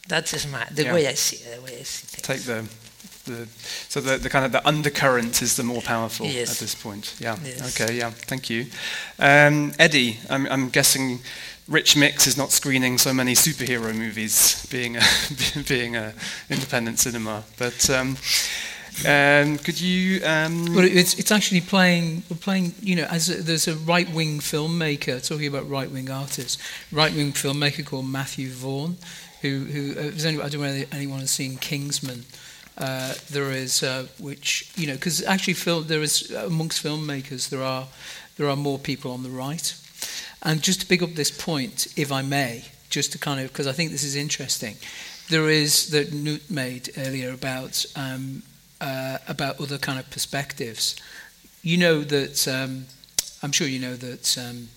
That 0.08 0.32
is 0.32 0.46
my 0.46 0.64
the 0.70 0.84
yeah. 0.84 0.94
way 0.94 1.08
I 1.08 1.14
see 1.14 1.38
it, 1.38 1.56
the 1.56 1.62
way 1.62 1.80
I 1.80 1.82
see 1.82 2.06
things. 2.06 2.22
Take 2.22 2.42
the 2.42 2.85
the, 3.26 3.48
so 3.88 4.00
the, 4.00 4.16
the 4.16 4.30
kind 4.30 4.44
of 4.44 4.52
the 4.52 4.66
undercurrent 4.66 5.42
is 5.42 5.56
the 5.56 5.62
more 5.62 5.82
powerful 5.82 6.26
yes. 6.26 6.50
at 6.52 6.58
this 6.58 6.74
point. 6.74 7.14
Yeah. 7.20 7.36
Yes. 7.44 7.80
Okay. 7.80 7.96
Yeah. 7.98 8.10
Thank 8.10 8.48
you, 8.50 8.66
um, 9.18 9.72
Eddie. 9.78 10.18
I'm, 10.30 10.46
I'm, 10.46 10.68
guessing 10.70 11.20
Rich 11.68 11.96
Mix 11.96 12.26
is 12.26 12.36
not 12.36 12.50
screening 12.52 12.98
so 12.98 13.12
many 13.12 13.34
superhero 13.34 13.94
movies, 13.94 14.66
being 14.70 14.96
a, 14.96 15.02
being 15.68 15.96
a 15.96 16.14
independent 16.48 16.98
cinema. 16.98 17.44
But 17.58 17.90
um, 17.90 18.16
um, 19.04 19.58
could 19.58 19.80
you? 19.80 20.24
Um, 20.24 20.74
well, 20.74 20.84
it's, 20.84 21.18
it's 21.18 21.30
actually 21.30 21.60
playing. 21.60 22.22
Playing. 22.40 22.72
You 22.80 22.96
know, 22.96 23.04
as 23.04 23.28
a, 23.28 23.42
there's 23.42 23.68
a 23.68 23.74
right-wing 23.74 24.38
filmmaker 24.38 25.26
talking 25.26 25.48
about 25.48 25.68
right-wing 25.68 26.10
artists. 26.10 26.56
Right-wing 26.90 27.32
filmmaker 27.32 27.84
called 27.84 28.06
Matthew 28.06 28.48
Vaughn, 28.48 28.96
who 29.42 29.64
who 29.64 30.00
uh, 30.00 30.44
I 30.44 30.48
don't 30.48 30.54
know 30.54 30.60
whether 30.60 30.84
anyone 30.92 31.20
has 31.20 31.30
seen 31.30 31.58
Kingsman. 31.58 32.24
Uh, 32.78 33.14
there 33.30 33.50
is, 33.50 33.82
uh, 33.82 34.06
which 34.18 34.70
you 34.76 34.86
know, 34.86 34.94
because 34.94 35.22
actually, 35.24 35.54
film 35.54 35.86
there 35.86 36.02
is 36.02 36.30
amongst 36.30 36.84
filmmakers 36.84 37.48
there 37.48 37.62
are 37.62 37.86
there 38.36 38.48
are 38.48 38.56
more 38.56 38.78
people 38.78 39.12
on 39.12 39.22
the 39.22 39.30
right, 39.30 39.74
and 40.42 40.62
just 40.62 40.82
to 40.82 40.86
pick 40.86 41.02
up 41.02 41.14
this 41.14 41.30
point, 41.30 41.86
if 41.96 42.12
I 42.12 42.20
may, 42.20 42.64
just 42.90 43.12
to 43.12 43.18
kind 43.18 43.40
of 43.40 43.48
because 43.48 43.66
I 43.66 43.72
think 43.72 43.92
this 43.92 44.04
is 44.04 44.14
interesting, 44.14 44.76
there 45.30 45.48
is 45.48 45.88
that 45.90 46.10
Knut 46.12 46.50
made 46.50 46.90
earlier 46.98 47.32
about 47.32 47.86
um, 47.96 48.42
uh, 48.80 49.18
about 49.26 49.58
other 49.58 49.78
kind 49.78 49.98
of 49.98 50.10
perspectives. 50.10 50.96
You 51.62 51.78
know 51.78 52.04
that 52.04 52.46
um, 52.46 52.86
I'm 53.42 53.52
sure 53.52 53.66
you 53.66 53.78
know 53.78 53.96
that. 53.96 54.36
Um, 54.38 54.68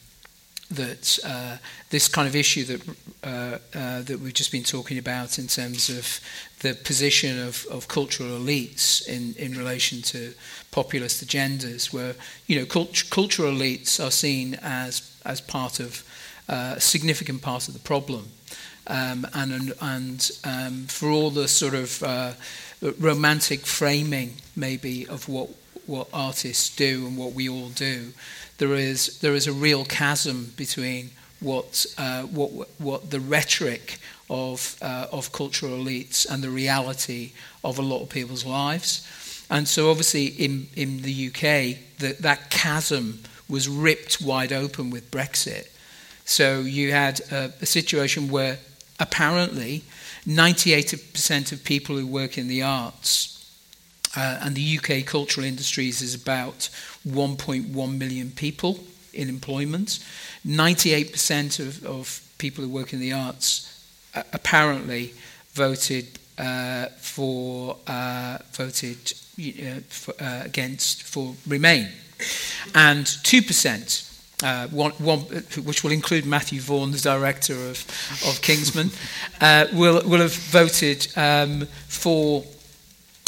that 0.71 1.17
uh, 1.25 1.57
this 1.89 2.07
kind 2.07 2.27
of 2.27 2.35
issue 2.35 2.63
that 2.63 2.87
uh, 3.23 3.57
uh, 3.77 4.01
that 4.03 4.19
we've 4.19 4.33
just 4.33 4.51
been 4.51 4.63
talking 4.63 4.97
about 4.97 5.39
in 5.39 5.47
terms 5.47 5.89
of 5.89 6.19
the 6.59 6.73
position 6.73 7.39
of, 7.39 7.65
of 7.71 7.87
cultural 7.87 8.29
elites 8.29 9.07
in, 9.07 9.33
in 9.37 9.57
relation 9.57 10.01
to 10.01 10.33
populist 10.71 11.25
agendas, 11.25 11.93
where 11.93 12.15
you 12.47 12.59
know 12.59 12.65
cult- 12.65 13.09
cultural 13.09 13.51
elites 13.51 14.03
are 14.03 14.11
seen 14.11 14.57
as 14.61 15.15
as 15.25 15.41
part 15.41 15.79
of 15.79 16.03
uh, 16.49 16.73
a 16.77 16.81
significant 16.81 17.41
part 17.41 17.67
of 17.67 17.73
the 17.73 17.79
problem, 17.79 18.27
um, 18.87 19.25
and 19.33 19.73
and 19.81 20.31
um, 20.43 20.85
for 20.87 21.09
all 21.09 21.29
the 21.29 21.47
sort 21.47 21.73
of 21.73 22.03
uh, 22.03 22.33
romantic 22.99 23.61
framing 23.61 24.33
maybe 24.55 25.07
of 25.07 25.29
what 25.29 25.49
what 25.85 26.07
artists 26.13 26.75
do 26.75 27.07
and 27.07 27.17
what 27.17 27.33
we 27.33 27.49
all 27.49 27.69
do, 27.69 28.13
there 28.57 28.75
is 28.75 29.19
there 29.19 29.33
is 29.33 29.47
a 29.47 29.53
real 29.53 29.85
chasm 29.85 30.53
between 30.57 31.11
what 31.39 31.85
uh, 31.97 32.23
what 32.23 32.51
what 32.79 33.09
the 33.11 33.19
rhetoric 33.19 33.97
of 34.29 34.75
uh, 34.81 35.07
of 35.11 35.31
cultural 35.31 35.71
elites 35.71 36.29
and 36.29 36.43
the 36.43 36.49
reality 36.49 37.31
of 37.63 37.79
a 37.79 37.81
lot 37.81 38.01
of 38.01 38.09
people's 38.09 38.45
lives. 38.45 39.05
And 39.49 39.67
so, 39.67 39.89
obviously, 39.89 40.25
in 40.27 40.67
in 40.75 41.01
the 41.01 41.27
UK, 41.27 41.77
that 41.99 42.19
that 42.19 42.49
chasm 42.49 43.23
was 43.49 43.67
ripped 43.67 44.21
wide 44.21 44.53
open 44.53 44.91
with 44.91 45.09
Brexit. 45.11 45.67
So 46.23 46.59
you 46.59 46.91
had 46.91 47.21
a, 47.31 47.51
a 47.59 47.65
situation 47.65 48.29
where 48.29 48.59
apparently 48.99 49.83
98% 50.27 51.51
of 51.51 51.63
people 51.63 51.97
who 51.97 52.05
work 52.05 52.37
in 52.37 52.47
the 52.47 52.61
arts 52.61 53.35
uh, 54.15 54.39
and 54.41 54.55
the 54.55 54.77
UK 54.77 55.05
cultural 55.05 55.45
industries 55.45 56.01
is 56.01 56.13
about 56.13 56.69
1.1 57.07 57.97
million 57.97 58.29
people 58.31 58.79
in 59.13 59.27
employment. 59.27 59.99
98% 60.45 61.59
of, 61.59 61.83
of 61.85 62.21
people 62.37 62.63
who 62.63 62.69
work 62.69 62.93
in 62.93 62.99
the 62.99 63.13
arts 63.13 63.78
uh, 64.15 64.23
apparently 64.33 65.13
voted 65.53 66.19
uh, 66.37 66.85
for 66.97 67.77
uh, 67.87 68.37
voted 68.53 69.13
uh, 69.39 69.81
for, 69.89 70.13
uh, 70.19 70.41
against 70.45 71.03
for 71.03 71.35
Remain, 71.47 71.89
and 72.73 73.05
two 73.23 73.41
percent. 73.41 74.05
Uh, 74.41 74.67
one, 74.69 74.91
one, 74.91 75.19
which 75.65 75.83
will 75.83 75.91
include 75.91 76.25
Matthew 76.25 76.61
Vaughn, 76.61 76.91
the 76.91 76.97
director 76.97 77.53
of, 77.55 77.85
of 78.25 78.39
Kingsman, 78.41 78.89
will, 79.77 80.01
will 80.07 80.21
have 80.21 80.33
voted 80.33 81.11
um, 81.17 81.67
for 81.89 82.45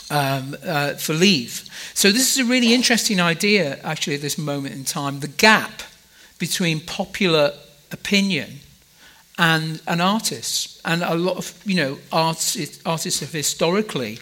um, 0.10 0.56
uh, 0.66 0.94
for 0.94 1.14
leave. 1.14 1.66
So 1.94 2.14
this 2.14 2.34
is 2.34 2.46
a 2.46 2.50
really 2.50 2.74
interesting 2.74 3.20
idea, 3.20 3.78
actually, 3.84 4.16
at 4.16 4.22
this 4.22 4.38
moment 4.38 4.74
in 4.74 4.86
time. 4.86 5.20
The 5.20 5.28
gap 5.28 5.84
between 6.40 6.80
popular 6.80 7.52
opinion 7.92 8.61
and 9.42 9.82
an 9.88 10.00
artist, 10.00 10.80
and 10.86 11.02
a 11.02 11.16
lot 11.16 11.36
of 11.36 11.60
you 11.66 11.76
know 11.76 11.98
artists, 12.12 12.80
artists 12.86 13.22
have 13.22 13.32
historically. 13.32 14.20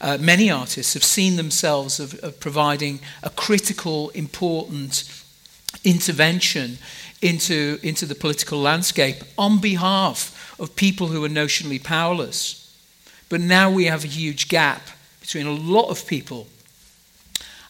Uh, 0.00 0.18
many 0.18 0.50
artists 0.50 0.94
have 0.94 1.04
seen 1.04 1.36
themselves 1.36 2.00
of, 2.00 2.14
of 2.24 2.40
providing 2.40 2.98
a 3.22 3.30
critical, 3.30 4.08
important 4.10 5.04
intervention 5.84 6.78
into, 7.22 7.78
into 7.82 8.06
the 8.06 8.14
political 8.14 8.58
landscape 8.58 9.16
on 9.36 9.60
behalf 9.60 10.58
of 10.58 10.74
people 10.74 11.08
who 11.08 11.22
are 11.22 11.28
notionally 11.28 11.82
powerless. 11.82 12.74
But 13.28 13.42
now 13.42 13.70
we 13.70 13.84
have 13.84 14.04
a 14.04 14.08
huge 14.08 14.48
gap 14.48 14.82
between 15.20 15.46
a 15.46 15.52
lot 15.52 15.90
of 15.90 16.06
people 16.06 16.46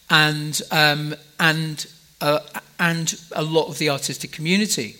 and, 0.08 0.62
um, 0.70 1.16
and, 1.40 1.84
uh, 2.20 2.38
and 2.78 3.20
a 3.32 3.42
lot 3.42 3.66
of 3.68 3.78
the 3.78 3.90
artistic 3.90 4.30
community. 4.30 4.96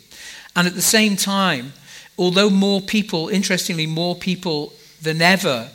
And 0.57 0.67
at 0.67 0.75
the 0.75 0.83
same 0.83 1.17
time, 1.17 1.73
although 2.19 2.51
more 2.51 2.81
people, 2.81 3.29
interestingly, 3.29 3.87
more 3.87 4.15
people 4.15 4.73
than 5.01 5.23
ever, 5.23 5.71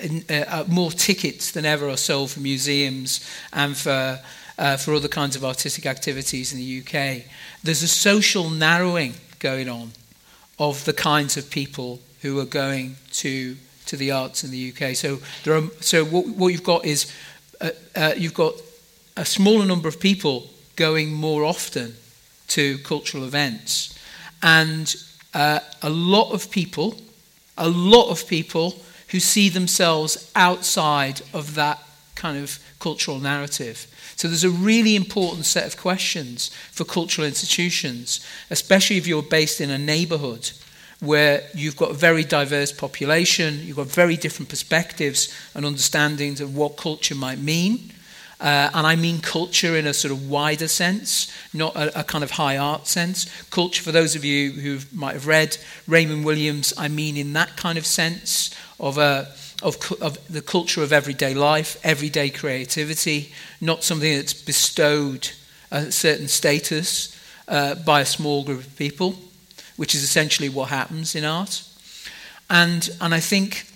uh, 0.00 0.32
uh, 0.32 0.64
more 0.68 0.90
tickets 0.90 1.50
than 1.50 1.64
ever 1.64 1.88
are 1.88 1.96
sold 1.96 2.30
for 2.30 2.40
museums 2.40 3.28
and 3.52 3.76
for, 3.76 4.20
uh, 4.58 4.76
for 4.76 4.94
other 4.94 5.08
kinds 5.08 5.36
of 5.36 5.44
artistic 5.44 5.86
activities 5.86 6.52
in 6.52 6.58
the 6.58 6.80
UK, 6.80 7.24
there's 7.62 7.82
a 7.82 7.88
social 7.88 8.50
narrowing 8.50 9.14
going 9.38 9.68
on 9.68 9.92
of 10.58 10.84
the 10.84 10.92
kinds 10.92 11.36
of 11.36 11.50
people 11.50 12.00
who 12.22 12.38
are 12.40 12.44
going 12.44 12.96
to 13.12 13.56
to 13.88 13.96
the 13.96 14.10
arts 14.10 14.44
in 14.44 14.50
the 14.50 14.72
UK. 14.72 14.94
So 14.94 15.18
there 15.44 15.54
are, 15.54 15.62
so 15.80 16.04
what, 16.04 16.26
what 16.28 16.48
you've 16.48 16.62
got 16.62 16.84
is 16.84 17.10
uh, 17.60 17.70
uh, 17.96 18.12
you've 18.16 18.34
got 18.34 18.54
a 19.16 19.24
smaller 19.24 19.64
number 19.64 19.88
of 19.88 19.98
people 19.98 20.50
going 20.76 21.12
more 21.12 21.42
often 21.42 21.96
to 22.48 22.78
cultural 22.78 23.24
events, 23.24 23.97
and 24.42 24.94
uh, 25.34 25.60
a 25.82 25.90
lot 25.90 26.32
of 26.32 26.50
people, 26.50 26.96
a 27.56 27.68
lot 27.68 28.10
of 28.10 28.26
people 28.26 28.74
who 29.08 29.20
see 29.20 29.48
themselves 29.48 30.30
outside 30.36 31.22
of 31.32 31.54
that 31.54 31.82
kind 32.14 32.42
of 32.42 32.58
cultural 32.78 33.18
narrative. 33.18 33.86
So 34.16 34.26
there's 34.28 34.44
a 34.44 34.50
really 34.50 34.96
important 34.96 35.46
set 35.46 35.66
of 35.66 35.76
questions 35.76 36.50
for 36.72 36.84
cultural 36.84 37.26
institutions, 37.26 38.24
especially 38.50 38.96
if 38.96 39.06
you're 39.06 39.22
based 39.22 39.60
in 39.60 39.70
a 39.70 39.78
neighborhood 39.78 40.50
where 41.00 41.44
you've 41.54 41.76
got 41.76 41.92
a 41.92 41.94
very 41.94 42.24
diverse 42.24 42.72
population, 42.72 43.60
you've 43.64 43.76
got 43.76 43.86
very 43.86 44.16
different 44.16 44.48
perspectives 44.48 45.32
and 45.54 45.64
understandings 45.64 46.40
of 46.40 46.56
what 46.56 46.76
culture 46.76 47.14
might 47.14 47.38
mean. 47.38 47.92
Uh, 48.40 48.70
and 48.72 48.86
I 48.86 48.94
mean 48.94 49.20
culture 49.20 49.76
in 49.76 49.86
a 49.86 49.92
sort 49.92 50.12
of 50.12 50.30
wider 50.30 50.68
sense, 50.68 51.32
not 51.52 51.74
a, 51.74 52.00
a, 52.00 52.04
kind 52.04 52.22
of 52.22 52.32
high 52.32 52.56
art 52.56 52.86
sense. 52.86 53.26
Culture, 53.50 53.82
for 53.82 53.90
those 53.90 54.14
of 54.14 54.24
you 54.24 54.52
who 54.52 54.78
might 54.92 55.14
have 55.14 55.26
read 55.26 55.56
Raymond 55.88 56.24
Williams, 56.24 56.72
I 56.78 56.86
mean 56.86 57.16
in 57.16 57.32
that 57.32 57.56
kind 57.56 57.76
of 57.76 57.84
sense 57.84 58.54
of, 58.78 58.96
a, 58.96 59.32
of, 59.60 59.76
of 60.00 60.32
the 60.32 60.40
culture 60.40 60.84
of 60.84 60.92
everyday 60.92 61.34
life, 61.34 61.80
everyday 61.82 62.30
creativity, 62.30 63.32
not 63.60 63.82
something 63.82 64.14
that's 64.14 64.34
bestowed 64.34 65.30
a 65.72 65.90
certain 65.90 66.28
status 66.28 67.16
uh, 67.48 67.74
by 67.74 68.02
a 68.02 68.06
small 68.06 68.44
group 68.44 68.60
of 68.60 68.76
people, 68.76 69.16
which 69.76 69.96
is 69.96 70.04
essentially 70.04 70.48
what 70.48 70.68
happens 70.68 71.16
in 71.16 71.24
art. 71.24 71.64
And, 72.48 72.88
and 73.00 73.12
I 73.12 73.20
think 73.20 73.66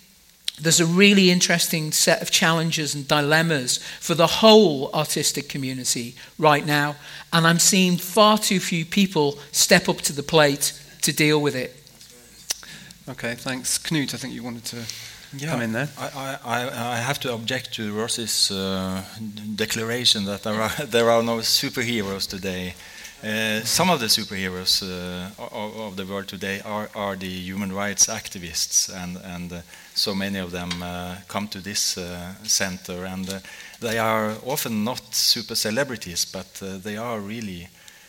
there's 0.63 0.81
a 0.81 0.87
really 0.87 1.31
interesting 1.31 1.93
set 1.93 2.23
of 2.23 2.31
challenges 2.31 2.95
and 2.95 3.07
dilemmas 3.09 3.79
for 4.01 4.15
the 4.15 4.27
whole 4.27 4.91
artistic 4.95 5.49
community 5.49 6.15
right 6.39 6.65
now. 6.65 6.95
And 7.33 7.47
I'm 7.47 7.59
seeing 7.59 7.99
far 7.99 8.39
too 8.39 8.61
few 8.61 8.85
people 8.85 9.39
step 9.51 9.89
up 9.89 9.99
to 10.03 10.13
the 10.13 10.23
plate 10.23 10.73
to 11.03 11.13
deal 11.13 11.41
with 11.43 11.57
it. 11.57 11.77
Okay, 13.09 13.35
thanks. 13.35 13.79
Knut, 13.79 14.15
I 14.15 14.17
think 14.19 14.33
you 14.33 14.45
wanted 14.45 14.65
to 14.67 14.77
Yeah, 15.37 15.51
come 15.51 15.63
in 15.63 15.73
there. 15.73 15.89
I, 15.99 16.39
I, 16.45 16.93
I 16.95 16.97
have 16.97 17.19
to 17.21 17.35
object 17.35 17.75
to 17.75 17.93
Rossy's 17.93 18.51
uh, 18.53 19.03
declaration 19.57 20.25
that 20.27 20.45
there 20.45 20.61
are, 20.63 20.87
there 20.87 21.11
are 21.11 21.23
no 21.23 21.39
superheroes 21.39 22.29
today. 22.29 22.75
Uh, 23.23 23.61
some 23.63 23.89
of 23.89 24.01
the 24.01 24.07
superheroes 24.07 24.83
uh, 24.83 25.31
of, 25.39 25.77
of 25.77 25.97
the 25.97 26.05
world 26.05 26.27
today 26.27 26.61
are, 26.65 26.91
are 26.93 27.15
the 27.15 27.29
human 27.29 27.73
rights 27.73 28.09
activists, 28.09 28.93
and, 28.93 29.17
and 29.19 29.53
uh, 29.53 29.61
so 29.95 30.13
many 30.13 30.41
of 30.41 30.51
them 30.51 30.69
uh, 30.83 31.15
come 31.29 31.47
to 31.47 31.61
this 31.61 31.97
uh, 31.97 32.35
center, 32.43 33.05
and 33.05 33.31
uh, 33.33 33.39
they 33.79 33.97
are 33.97 34.35
often 34.45 34.83
not 34.83 35.15
super 35.15 35.55
celebrities, 35.55 36.25
but 36.25 36.53
they 36.83 36.97
are 36.97 37.21
really 37.21 37.69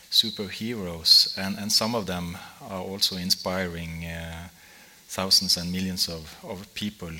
superheroes, 0.09 1.38
and, 1.38 1.59
and 1.59 1.72
some 1.72 1.93
of 1.93 2.07
them 2.07 2.36
are 2.72 2.82
also 2.82 3.16
inspiring 3.16 4.07
thousands 5.09 5.57
and 5.57 5.72
millions 5.72 6.09
of, 6.09 6.36
of 6.43 6.74
people. 6.74 7.11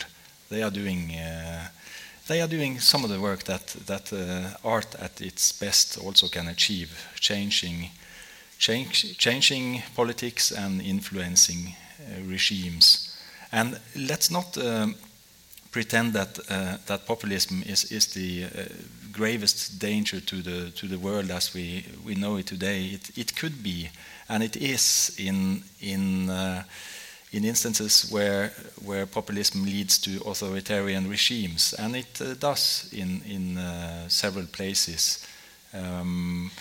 They 0.50 0.64
are 0.64 0.72
doing 0.72 1.12
uh, 1.12 1.68
they 2.28 2.42
are 2.42 2.48
doing 2.48 2.80
some 2.80 3.04
of 3.04 3.10
the 3.10 3.20
work 3.20 3.44
that 3.44 3.68
that 3.86 4.14
uh, 4.14 4.58
art 4.64 4.96
at 5.00 5.22
its 5.22 5.52
best 5.52 5.98
also 5.98 6.28
can 6.28 6.48
achieve, 6.48 6.90
changing 7.20 7.90
change, 8.58 9.18
changing 9.18 9.84
politics 9.96 10.52
and 10.52 10.82
influencing 10.82 11.76
uh, 12.00 12.22
regimes. 12.32 13.18
And 13.52 13.80
let's 13.96 14.32
not 14.32 14.58
um, 14.58 14.96
pretend 15.72 16.14
that 16.14 16.40
uh, 16.50 16.78
that 16.86 17.06
populism 17.06 17.64
is 17.66 17.92
is 17.92 18.08
the 18.08 18.46
uh, 18.46 18.66
gravest 19.12 19.80
danger 19.80 20.22
to 20.22 20.42
the 20.42 20.72
to 20.72 20.88
the 20.88 20.98
world 20.98 21.32
as 21.32 21.54
we 21.54 21.84
we 22.06 22.16
know 22.16 22.38
it 22.38 22.48
today. 22.48 22.86
It 22.94 23.18
it 23.18 23.36
could 23.36 23.62
be, 23.64 23.90
and 24.28 24.44
it 24.44 24.56
is 24.56 25.16
in 25.18 25.64
in 25.80 26.30
uh, 26.30 26.64
in 27.34 27.44
instances 27.44 28.10
where, 28.12 28.52
where 28.86 29.06
populism 29.06 29.66
leads 29.66 29.98
to 29.98 30.22
authoritarian 30.26 31.10
regimes, 31.10 31.74
and 31.74 31.96
it 31.96 32.22
uh, 32.22 32.36
does 32.36 32.90
in, 32.94 33.22
in 33.28 33.58
uh, 33.58 34.08
several 34.08 34.46
places. 34.46 35.26
Um, 35.74 36.52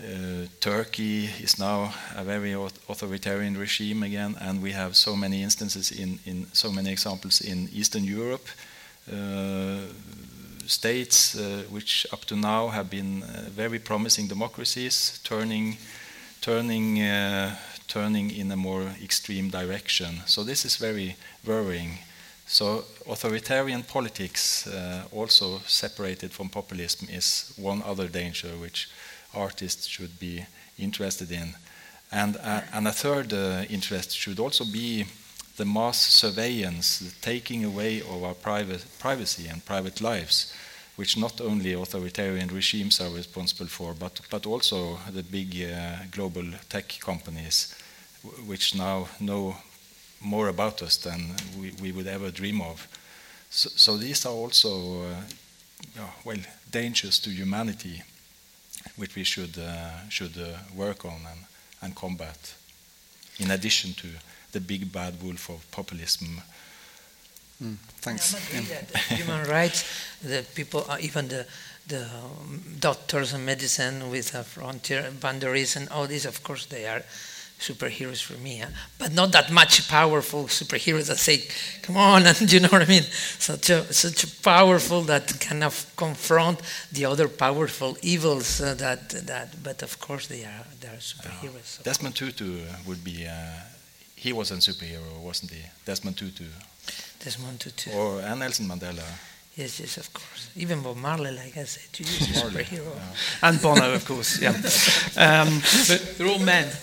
uh, 0.00 0.46
Turkey 0.60 1.24
is 1.42 1.58
now 1.58 1.92
a 2.16 2.22
very 2.22 2.52
authoritarian 2.88 3.56
regime 3.56 4.04
again, 4.04 4.36
and 4.40 4.62
we 4.62 4.70
have 4.70 4.94
so 4.94 5.16
many 5.16 5.42
instances 5.42 5.90
in, 5.90 6.20
in 6.24 6.46
so 6.52 6.70
many 6.70 6.92
examples 6.92 7.40
in 7.40 7.68
Eastern 7.74 8.04
Europe. 8.04 8.46
Uh, 9.12 9.80
states 10.66 11.34
uh, 11.34 11.62
which 11.70 12.06
up 12.12 12.24
to 12.26 12.36
now 12.36 12.68
have 12.68 12.90
been 12.90 13.22
uh, 13.22 13.48
very 13.48 13.78
promising 13.78 14.28
democracies 14.28 15.18
turning 15.24 15.78
turning 16.42 16.98
turning 17.88 18.30
in 18.30 18.52
a 18.52 18.56
more 18.56 18.94
extreme 19.02 19.50
direction. 19.50 20.20
So 20.26 20.44
this 20.44 20.64
is 20.64 20.76
very 20.76 21.16
worrying. 21.44 21.98
So 22.46 22.84
authoritarian 23.06 23.82
politics, 23.82 24.66
uh, 24.66 25.04
also 25.12 25.58
separated 25.66 26.32
from 26.32 26.48
populism, 26.48 27.08
is 27.10 27.52
one 27.56 27.82
other 27.82 28.08
danger 28.08 28.48
which 28.48 28.88
artists 29.34 29.86
should 29.86 30.18
be 30.18 30.44
interested 30.78 31.30
in. 31.30 31.54
And, 32.10 32.36
uh, 32.36 32.62
and 32.72 32.88
a 32.88 32.92
third 32.92 33.32
uh, 33.32 33.64
interest 33.68 34.16
should 34.16 34.38
also 34.38 34.64
be 34.64 35.04
the 35.56 35.66
mass 35.66 35.98
surveillance, 35.98 37.00
the 37.00 37.12
taking 37.20 37.64
away 37.64 38.00
of 38.00 38.22
our 38.22 38.34
private 38.34 38.84
privacy 38.98 39.48
and 39.48 39.64
private 39.64 40.00
lives, 40.00 40.54
which 40.96 41.18
not 41.18 41.40
only 41.40 41.74
authoritarian 41.74 42.48
regimes 42.48 43.00
are 43.00 43.10
responsible 43.10 43.66
for, 43.66 43.92
but, 43.92 44.20
but 44.30 44.46
also 44.46 44.98
the 45.12 45.22
big 45.22 45.54
uh, 45.62 45.96
global 46.10 46.44
tech 46.68 46.88
companies 47.00 47.74
which 48.46 48.74
now 48.74 49.08
know 49.20 49.56
more 50.20 50.48
about 50.48 50.82
us 50.82 50.96
than 50.96 51.34
we, 51.60 51.72
we 51.80 51.92
would 51.92 52.06
ever 52.06 52.30
dream 52.30 52.60
of. 52.60 52.88
So, 53.50 53.70
so 53.76 53.96
these 53.96 54.26
are 54.26 54.32
also, 54.32 55.02
uh, 55.02 56.02
well, 56.24 56.38
dangers 56.70 57.18
to 57.20 57.30
humanity, 57.30 58.02
which 58.96 59.14
we 59.14 59.24
should 59.24 59.58
uh, 59.58 60.08
should 60.08 60.36
uh, 60.36 60.58
work 60.74 61.04
on 61.04 61.20
and, 61.30 61.40
and 61.82 61.94
combat. 61.94 62.54
In 63.38 63.50
addition 63.50 63.94
to 63.94 64.08
the 64.52 64.60
big 64.60 64.92
bad 64.92 65.22
wolf 65.22 65.48
of 65.50 65.70
populism. 65.70 66.40
Mm, 67.62 67.76
thanks. 68.00 68.34
Yeah, 68.52 69.16
human 69.16 69.48
rights, 69.50 69.84
the 70.22 70.44
people, 70.54 70.84
uh, 70.88 70.98
even 71.00 71.28
the 71.28 71.46
the 71.88 72.04
um, 72.04 72.62
doctors 72.78 73.32
and 73.32 73.46
medicine 73.46 74.10
with 74.10 74.30
frontier 74.46 75.10
boundaries 75.20 75.76
and 75.76 75.88
all 75.88 76.06
this, 76.06 76.26
of 76.26 76.42
course, 76.42 76.66
they 76.66 76.86
are 76.86 77.02
superheroes 77.58 78.22
for 78.22 78.38
me, 78.38 78.58
huh? 78.58 78.68
but 78.98 79.12
not 79.12 79.32
that 79.32 79.50
much 79.50 79.88
powerful 79.88 80.44
superheroes 80.44 81.08
that 81.08 81.18
say, 81.18 81.42
"Come 81.82 81.96
on," 81.96 82.26
and 82.30 82.52
you 82.52 82.60
know 82.60 82.68
what 82.68 82.82
I 82.82 82.86
mean. 82.86 83.02
Such 83.38 83.70
a 83.70 83.92
such 83.92 84.24
a 84.24 84.28
powerful 84.42 85.02
that 85.02 85.40
kind 85.40 85.64
of 85.64 85.74
confront 85.96 86.60
the 86.92 87.04
other 87.04 87.28
powerful 87.28 87.96
evils 88.02 88.60
uh, 88.60 88.74
that 88.74 89.10
that. 89.26 89.62
But 89.62 89.82
of 89.82 89.98
course, 89.98 90.26
they 90.28 90.44
are 90.44 90.66
they 90.80 90.88
are 90.88 91.00
superheroes. 91.00 91.64
So. 91.64 91.82
Desmond 91.82 92.14
Tutu 92.16 92.60
would 92.86 93.02
be. 93.04 93.26
Uh, 93.26 93.34
he 94.14 94.32
was 94.32 94.50
a 94.50 94.54
superhero, 94.54 95.20
wasn't 95.20 95.52
he? 95.52 95.62
Desmond 95.84 96.16
Tutu. 96.16 96.44
Desmond 97.20 97.60
Tutu. 97.60 97.92
Or 97.92 98.20
and 98.20 98.40
Nelson 98.40 98.66
Mandela. 98.66 99.04
Yes, 99.58 99.80
yes, 99.80 99.96
of 99.96 100.12
course. 100.12 100.50
Even 100.54 100.82
Bob 100.82 100.96
Marley, 100.98 101.32
like 101.32 101.56
I 101.56 101.64
said, 101.64 101.90
you 101.98 102.06
use 102.06 102.30
a 102.30 102.46
superhero. 102.46 102.94
Yeah. 102.94 103.48
And 103.48 103.60
Bono, 103.60 103.92
of 103.92 104.04
course, 104.06 104.40
yeah. 104.40 104.52
Um, 105.18 105.60
but 105.88 106.14
they're 106.16 106.28
all 106.28 106.38
men, 106.38 106.68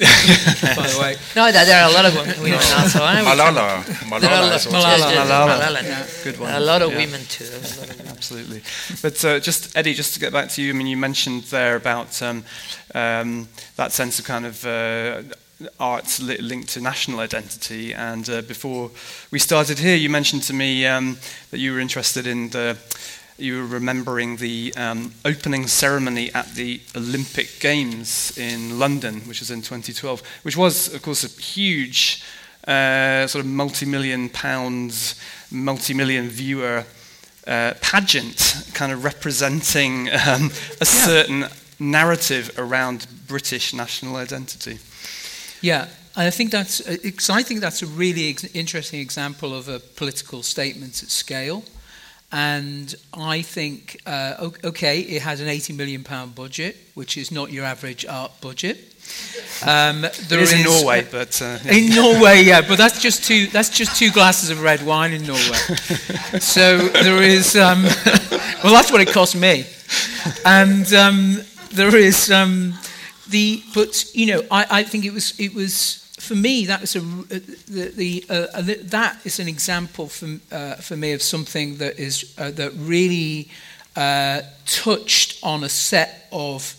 by 0.75 0.87
the 0.91 0.97
way. 0.99 1.15
No, 1.37 1.49
there 1.53 1.81
are 1.81 1.89
a 1.89 1.93
lot 1.93 2.05
of 2.05 2.13
women, 2.13 2.35
women 2.43 2.59
no. 2.59 2.75
also. 2.75 2.99
Malala. 2.99 3.79
Malala. 4.11 4.11
Malala. 4.11 4.59
Malala. 4.59 5.11
Malala. 5.15 5.47
Malala. 5.47 5.83
Yeah. 5.83 6.05
Good 6.25 6.37
one. 6.37 6.53
A 6.53 6.59
lot 6.59 6.81
of 6.81 6.91
yeah. 6.91 6.97
women 6.97 7.21
too. 7.29 7.45
Of 7.45 7.79
women. 7.79 8.07
Absolutely. 8.09 8.61
But 9.01 9.23
uh, 9.23 9.39
just, 9.39 9.77
Eddie, 9.77 9.93
just 9.93 10.13
to 10.15 10.19
get 10.19 10.33
back 10.33 10.49
to 10.49 10.61
you, 10.61 10.73
I 10.73 10.75
mean, 10.75 10.87
you 10.87 10.97
mentioned 10.97 11.43
there 11.43 11.77
about 11.77 12.21
um, 12.21 12.43
um, 12.93 13.47
that 13.77 13.93
sense 13.93 14.19
of 14.19 14.25
kind 14.25 14.45
of 14.45 14.65
uh, 14.65 15.21
arts 15.79 16.21
li- 16.21 16.37
linked 16.37 16.69
to 16.69 16.81
national 16.81 17.19
identity. 17.19 17.93
And 17.93 18.29
uh, 18.29 18.41
before 18.41 18.91
we 19.31 19.39
started 19.39 19.79
here, 19.79 19.95
you 19.95 20.09
mentioned 20.09 20.43
to 20.43 20.53
me 20.53 20.85
um, 20.85 21.17
that 21.51 21.59
you 21.59 21.73
were 21.73 21.79
interested 21.79 22.27
in 22.27 22.49
the, 22.49 22.77
you 23.37 23.61
were 23.61 23.67
remembering 23.67 24.37
the 24.37 24.73
um, 24.75 25.13
opening 25.23 25.67
ceremony 25.67 26.33
at 26.33 26.55
the 26.55 26.81
Olympic 26.95 27.59
Games 27.59 28.37
in 28.37 28.79
London, 28.79 29.21
which 29.21 29.39
was 29.39 29.51
in 29.51 29.61
2012, 29.61 30.21
which 30.43 30.57
was, 30.57 30.93
of 30.93 31.01
course, 31.01 31.23
a 31.23 31.41
huge 31.41 32.23
uh, 32.67 33.27
sort 33.27 33.45
of 33.45 33.51
multi-million 33.51 34.29
pounds, 34.29 35.19
multi-million 35.51 36.27
viewer 36.29 36.85
uh, 37.47 37.73
pageant, 37.81 38.69
kind 38.73 38.91
of 38.91 39.03
representing 39.03 40.09
um, 40.09 40.49
a 40.81 40.85
yeah. 40.85 41.05
certain 41.05 41.45
narrative 41.79 42.51
around 42.57 43.05
British 43.27 43.73
national 43.73 44.15
identity. 44.15 44.79
Yeah, 45.65 45.87
I 46.15 46.29
think 46.29 46.51
that's 46.51 46.79
I 47.27 47.41
think 47.41 47.59
that's 47.59 47.81
a 47.81 47.87
really 47.87 48.29
ex- 48.29 48.55
interesting 48.55 48.99
example 48.99 49.51
of 49.55 49.67
a 49.67 49.79
political 49.79 50.43
statement 50.43 51.01
at 51.01 51.09
scale. 51.09 51.63
And 52.31 52.93
I 53.13 53.41
think, 53.41 53.99
uh, 54.05 54.49
okay, 54.63 54.99
it 54.99 55.23
has 55.23 55.41
an 55.41 55.47
80 55.47 55.73
million 55.73 56.03
pound 56.03 56.35
budget, 56.35 56.75
which 56.93 57.17
is 57.17 57.31
not 57.31 57.51
your 57.51 57.65
average 57.65 58.05
art 58.05 58.31
budget. 58.41 58.77
Um, 59.65 60.01
there 60.27 60.39
is, 60.39 60.53
is 60.53 60.59
in 60.59 60.65
Norway, 60.65 61.07
but 61.11 61.41
uh, 61.41 61.57
yeah. 61.65 61.73
in 61.77 61.95
Norway, 61.95 62.43
yeah, 62.43 62.61
but 62.61 62.77
that's 62.77 63.01
just 63.01 63.23
two. 63.23 63.47
That's 63.47 63.69
just 63.69 63.97
two 63.97 64.11
glasses 64.11 64.51
of 64.51 64.61
red 64.61 64.85
wine 64.85 65.13
in 65.13 65.25
Norway. 65.25 65.41
so 66.39 66.77
there 66.89 67.23
is. 67.23 67.55
Um, 67.55 67.83
well, 68.63 68.73
that's 68.73 68.91
what 68.91 69.01
it 69.01 69.11
cost 69.11 69.35
me, 69.35 69.65
and 70.45 70.93
um, 70.93 71.41
there 71.71 71.95
is. 71.95 72.29
Um, 72.29 72.75
the 73.29 73.63
but 73.73 74.05
you 74.13 74.25
know 74.25 74.43
I, 74.51 74.65
I 74.69 74.83
think 74.83 75.05
it 75.05 75.13
was 75.13 75.39
it 75.39 75.53
was 75.53 76.05
for 76.19 76.35
me 76.35 76.65
that 76.65 76.81
was 76.81 76.95
a 76.95 76.99
the, 76.99 77.91
the 77.95 78.25
uh, 78.29 78.61
that 78.83 79.19
is 79.25 79.39
an 79.39 79.47
example 79.47 80.07
for 80.07 80.39
uh, 80.51 80.75
for 80.75 80.95
me 80.95 81.13
of 81.13 81.21
something 81.21 81.77
that 81.77 81.99
is 81.99 82.33
uh, 82.37 82.51
that 82.51 82.71
really 82.77 83.49
uh, 83.95 84.41
touched 84.65 85.43
on 85.43 85.63
a 85.63 85.69
set 85.69 86.27
of 86.31 86.75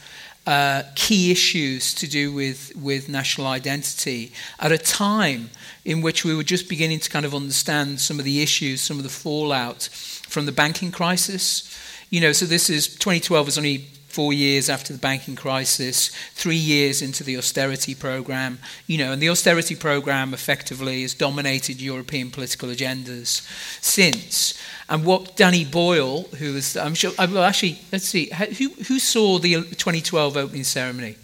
uh, 0.47 0.83
key 0.95 1.31
issues 1.33 1.93
to 1.95 2.07
do 2.07 2.33
with 2.33 2.73
with 2.77 3.09
national 3.09 3.47
identity 3.47 4.33
at 4.61 4.73
a 4.73 4.79
time 4.79 5.51
in 5.85 6.03
which 6.03 6.25
we 6.25 6.35
were 6.35 6.45
just 6.45 6.69
beginning 6.69 7.01
to 7.01 7.11
kind 7.11 7.27
of 7.27 7.35
understand 7.35 8.01
some 8.01 8.19
of 8.19 8.25
the 8.25 8.43
issues, 8.43 8.81
some 8.81 8.97
of 8.97 9.03
the 9.03 9.09
fallout 9.09 9.83
from 10.29 10.47
the 10.47 10.53
banking 10.53 10.93
crisis. 10.93 11.73
You 12.11 12.21
know, 12.21 12.33
so 12.33 12.47
this 12.47 12.71
is 12.71 12.87
2012 12.87 13.47
was 13.47 13.59
only 13.59 13.87
four 14.17 14.33
years 14.33 14.71
after 14.71 14.95
the 14.95 14.99
banking 14.99 15.37
crisis, 15.37 16.09
three 16.33 16.57
years 16.57 17.03
into 17.03 17.23
the 17.23 17.37
austerity 17.37 17.95
program. 17.95 18.59
You 18.87 18.97
know, 18.97 19.13
and 19.13 19.21
the 19.21 19.29
austerity 19.29 19.77
program 19.77 20.33
effectively 20.33 21.03
has 21.03 21.13
dominated 21.13 21.83
European 21.83 22.31
political 22.31 22.71
agendas 22.71 23.47
since. 23.83 24.59
And 24.89 25.05
what 25.05 25.37
Danny 25.37 25.67
Boyle, 25.67 26.23
who 26.39 26.55
was, 26.55 26.79
I'm 26.79 26.95
sure, 26.95 27.13
uh, 27.19 27.27
well, 27.31 27.45
actually, 27.45 27.79
let's 27.93 28.09
see, 28.09 28.31
who, 28.57 28.71
who 28.85 28.99
saw 28.99 29.39
the 29.39 29.53
2012 29.53 30.39
opening 30.39 30.65
ceremony? 30.65 31.17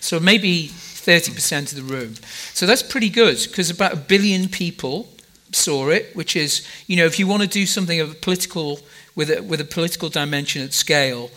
So 0.00 0.20
maybe 0.20 0.68
30% 0.68 1.72
of 1.72 1.76
the 1.76 1.94
room. 1.94 2.16
So 2.52 2.66
that's 2.66 2.82
pretty 2.82 3.08
good 3.08 3.38
because 3.48 3.70
about 3.70 3.94
a 3.94 3.96
billion 3.96 4.50
people 4.50 5.08
saw 5.52 5.88
it, 5.88 6.14
which 6.14 6.36
is, 6.36 6.66
you 6.88 6.96
know, 6.96 7.06
if 7.06 7.18
you 7.18 7.26
want 7.26 7.42
to 7.42 7.48
do 7.48 7.64
something 7.64 8.00
of 8.00 8.10
a 8.12 8.14
political, 8.14 8.80
with 9.14 9.30
a, 9.30 9.42
with 9.42 9.60
a 9.60 9.64
political 9.64 10.08
dimension 10.08 10.62
at 10.62 10.72
scale, 10.72 11.30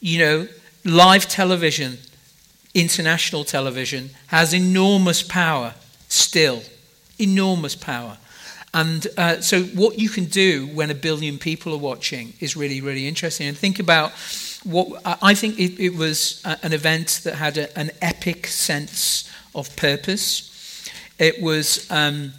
you 0.00 0.18
know, 0.18 0.48
live 0.84 1.28
television, 1.28 1.98
international 2.74 3.44
television, 3.44 4.10
has 4.28 4.52
enormous 4.52 5.22
power 5.22 5.74
still. 6.08 6.62
Enormous 7.18 7.76
power. 7.76 8.16
And 8.72 9.06
uh, 9.16 9.40
so, 9.40 9.64
what 9.64 9.98
you 9.98 10.08
can 10.08 10.26
do 10.26 10.68
when 10.68 10.90
a 10.90 10.94
billion 10.94 11.38
people 11.38 11.74
are 11.74 11.78
watching 11.78 12.34
is 12.38 12.56
really, 12.56 12.80
really 12.80 13.08
interesting. 13.08 13.48
And 13.48 13.58
think 13.58 13.80
about 13.80 14.12
what 14.62 15.02
I 15.04 15.34
think 15.34 15.58
it, 15.58 15.82
it 15.82 15.96
was 15.96 16.42
an 16.44 16.72
event 16.72 17.20
that 17.24 17.34
had 17.34 17.58
a, 17.58 17.78
an 17.78 17.90
epic 18.00 18.46
sense 18.46 19.30
of 19.54 19.74
purpose. 19.76 20.46
It 21.18 21.42
was, 21.42 21.90
um, 21.90 22.32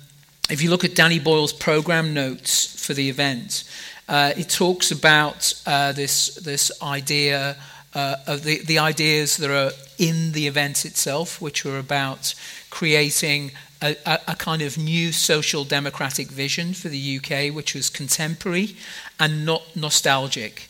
if 0.49 0.61
you 0.61 0.69
look 0.69 0.85
at 0.85 0.95
Danny 0.95 1.19
Boyle's 1.19 1.53
program 1.53 2.13
notes 2.13 2.81
for 2.83 2.93
the 2.93 3.09
event, 3.09 3.63
uh, 4.11 4.33
it 4.35 4.49
talks 4.49 4.91
about 4.91 5.53
uh, 5.65 5.93
this, 5.93 6.35
this 6.35 6.69
idea 6.83 7.55
uh, 7.93 8.17
of 8.27 8.43
the, 8.43 8.59
the 8.65 8.77
ideas 8.77 9.37
that 9.37 9.49
are 9.49 9.71
in 9.97 10.33
the 10.33 10.47
event 10.47 10.83
itself, 10.83 11.41
which 11.41 11.65
are 11.65 11.79
about 11.79 12.35
creating 12.69 13.51
a, 13.81 13.95
a, 14.05 14.19
a, 14.27 14.35
kind 14.35 14.61
of 14.61 14.77
new 14.77 15.13
social 15.13 15.63
democratic 15.63 16.27
vision 16.27 16.73
for 16.73 16.89
the 16.89 17.19
UK, 17.19 17.55
which 17.55 17.73
was 17.73 17.89
contemporary 17.89 18.75
and 19.17 19.45
not 19.45 19.63
nostalgic. 19.77 20.67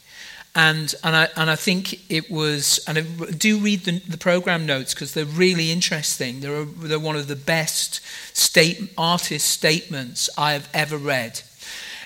And, 0.54 0.94
and, 1.04 1.16
I, 1.16 1.30
and 1.36 1.50
I 1.50 1.56
think 1.56 2.12
it 2.12 2.30
was, 2.30 2.80
and 2.88 3.00
I 3.00 3.02
do 3.02 3.58
read 3.58 3.86
the, 3.86 4.00
the 4.00 4.20
program 4.20 4.68
notes 4.68 4.94
because 4.94 5.16
they're 5.16 5.26
really 5.26 5.72
interesting. 5.72 6.42
They're, 6.42 6.66
they're 6.66 7.00
one 7.00 7.16
of 7.16 7.28
the 7.28 7.36
best 7.36 8.02
state, 8.38 8.94
artist 9.00 9.48
statements 9.48 10.30
I 10.38 10.54
have 10.54 10.70
ever 10.76 10.98
read. 10.98 11.42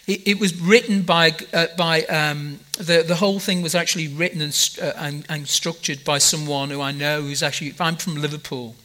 It, 0.07 0.39
was 0.39 0.59
written 0.61 1.01
by, 1.01 1.35
uh, 1.51 1.67
by 1.77 2.03
um, 2.03 2.59
the, 2.77 3.03
the 3.05 3.15
whole 3.15 3.39
thing 3.39 3.63
was 3.63 3.73
actually 3.73 4.07
written 4.07 4.39
and, 4.39 4.69
uh, 4.79 4.91
and, 4.97 5.25
and 5.27 5.47
structured 5.47 6.03
by 6.03 6.19
someone 6.19 6.69
who 6.69 6.79
I 6.79 6.91
know 6.91 7.23
who's 7.23 7.41
actually, 7.41 7.73
I'm 7.79 7.95
from 7.95 8.15
Liverpool 8.15 8.75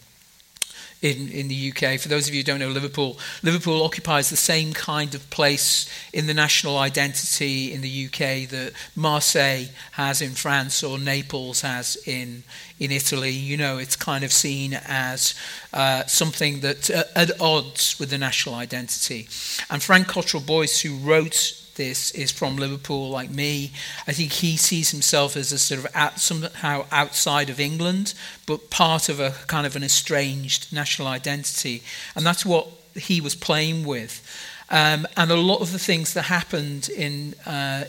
in, 1.03 1.29
in 1.29 1.49
the 1.49 1.73
UK. 1.73 1.99
For 1.99 2.09
those 2.09 2.29
of 2.29 2.35
you 2.35 2.41
who 2.41 2.45
don't 2.45 2.59
know 2.59 2.69
Liverpool, 2.69 3.19
Liverpool 3.43 3.83
occupies 3.83 4.29
the 4.29 4.37
same 4.37 4.73
kind 4.73 5.15
of 5.15 5.29
place 5.31 5.89
in 6.13 6.27
the 6.27 6.35
national 6.35 6.77
identity 6.77 7.73
in 7.73 7.81
the 7.81 8.07
UK 8.07 8.49
that 8.51 8.73
Marseille 8.95 9.67
has 9.93 10.21
in 10.21 10.33
France 10.33 10.83
or 10.83 10.99
Naples 10.99 11.63
has 11.63 11.97
in, 12.07 12.43
in 12.79 12.91
Italy. 12.91 13.31
You 13.31 13.57
know, 13.57 13.79
it's 13.79 13.97
kind 13.97 14.25
of 14.25 14.33
seen 14.33 14.75
as 14.85 15.35
uh, 15.73 16.05
something 16.07 16.61
that 16.61 16.91
uh, 16.91 17.05
at 17.17 17.41
odds 17.41 17.99
with 17.99 18.11
the 18.11 18.19
national 18.19 18.55
identity. 18.55 19.29
And 19.71 19.83
Frank 19.83 20.09
Cottrell 20.09 20.43
Boyce, 20.43 20.81
who 20.81 20.97
wrote 20.97 21.60
this 21.81 22.11
is 22.11 22.31
from 22.31 22.57
Liverpool, 22.57 23.09
like 23.09 23.31
me. 23.31 23.73
I 24.07 24.13
think 24.13 24.33
he 24.33 24.59
sees 24.59 24.91
himself 24.91 25.35
as 25.35 25.51
a 25.51 25.59
sort 25.59 25.81
of 25.81 25.87
out, 25.95 26.21
somehow 26.21 26.85
outside 26.93 27.49
of 27.49 27.59
England, 27.59 28.13
but 28.45 28.69
part 28.69 29.09
of 29.09 29.19
a 29.19 29.31
kind 29.47 29.67
of 29.67 29.77
an 29.77 29.83
estranged 29.83 30.71
national 30.75 31.09
identity. 31.09 31.83
And 32.15 32.27
that's 32.27 32.45
what 32.45 32.69
he 32.95 33.23
was 33.23 33.35
playing 33.35 33.87
with. 33.87 34.21
Um, 34.69 35.07
and 35.17 35.31
a 35.31 35.37
lot 35.37 35.63
of 35.63 35.73
the 35.73 35.79
things 35.79 36.13
that 36.13 36.25
happened 36.25 36.91
in, 36.91 37.35
uh, 37.47 37.85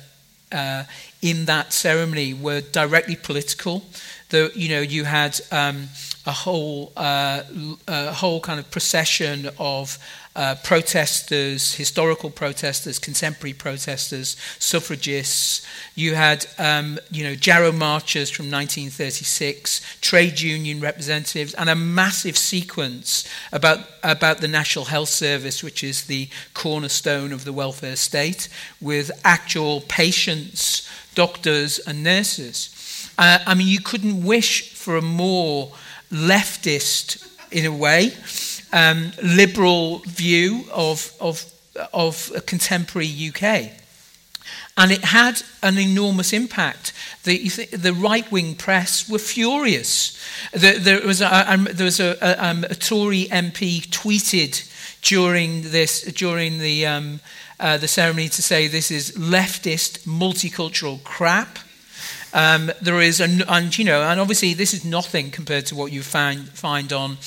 uh, 0.54 0.86
in 1.22 1.46
that 1.46 1.74
ceremony 1.74 2.34
were 2.34 2.62
directly 2.62 3.18
political. 3.18 3.84
The, 4.32 4.52
you 4.56 4.70
know, 4.70 4.82
you 4.82 5.04
had 5.04 5.40
um, 5.52 5.90
a 6.26 6.32
whole, 6.32 6.94
uh, 6.96 7.44
a 7.88 8.12
whole 8.14 8.40
kind 8.40 8.60
of 8.60 8.70
procession 8.72 9.50
of 9.58 9.98
uh, 10.34 10.56
protesters, 10.64 11.76
historical 11.76 12.30
protesters, 12.30 13.00
contemporary 13.00 13.54
protesters, 13.54 14.38
suffragists. 14.60 15.66
You 15.96 16.16
had, 16.16 16.46
um, 16.58 17.00
you 17.12 17.26
know, 17.26 17.36
Jarrow 17.36 17.74
marchers 17.74 18.30
from 18.30 18.46
1936, 18.46 19.82
trade 20.00 20.40
union 20.40 20.80
representatives, 20.80 21.54
and 21.56 21.70
a 21.70 21.76
massive 21.76 22.38
sequence 22.38 23.28
about, 23.52 23.80
about 24.04 24.40
the 24.40 24.48
National 24.48 24.86
Health 24.86 25.10
Service, 25.10 25.62
which 25.62 25.84
is 25.84 26.06
the 26.06 26.30
cornerstone 26.54 27.34
of 27.34 27.44
the 27.44 27.54
welfare 27.54 27.98
state, 27.98 28.48
with 28.80 29.12
actual 29.26 29.82
patients, 29.82 30.90
doctors, 31.14 31.80
and 31.80 32.04
nurses. 32.04 32.71
Uh, 33.22 33.38
I 33.46 33.54
mean, 33.54 33.68
you 33.68 33.80
couldn't 33.80 34.26
wish 34.26 34.74
for 34.74 34.98
a 34.98 35.02
more 35.02 35.72
leftist, 36.12 37.28
in 37.52 37.68
a 37.68 37.72
way, 37.72 38.14
um, 38.74 39.12
liberal 39.22 40.00
view 40.08 40.64
of, 40.74 41.14
of, 41.22 41.46
of 41.94 42.32
a 42.36 42.42
contemporary 42.42 43.08
UK. 43.28 43.74
And 44.76 44.92
it 44.92 45.04
had 45.04 45.44
an 45.62 45.78
enormous 45.78 46.34
impact. 46.34 46.94
The, 47.24 47.48
the 47.72 47.94
right 47.94 48.30
wing 48.32 48.56
press 48.56 49.08
were 49.08 49.20
furious. 49.20 50.18
There, 50.52 50.80
there 50.80 51.06
was, 51.06 51.22
a, 51.22 51.54
um, 51.54 51.68
there 51.72 51.86
was 51.86 52.00
a, 52.00 52.18
a, 52.24 52.44
um, 52.44 52.64
a, 52.64 52.74
Tory 52.74 53.26
MP 53.26 53.88
tweeted 53.90 54.68
during, 55.04 55.70
this, 55.70 56.02
during 56.14 56.58
the, 56.58 56.88
um, 56.88 57.20
uh, 57.60 57.78
the 57.78 57.88
ceremony 57.88 58.30
to 58.30 58.42
say 58.42 58.68
this 58.68 58.90
is 58.90 59.12
leftist 59.12 60.08
multicultural 60.08 61.04
crap. 61.04 61.60
Um, 62.34 62.72
there 62.82 63.02
is, 63.02 63.20
an, 63.20 63.44
and 63.48 63.78
you 63.78 63.84
know, 63.84 64.02
and 64.02 64.20
obviously 64.20 64.54
this 64.54 64.74
is 64.74 64.86
nothing 64.86 65.32
compared 65.32 65.66
to 65.68 65.76
what 65.76 65.92
you 65.92 66.02
find 66.02 66.48
find 66.50 66.94
on 66.94 67.18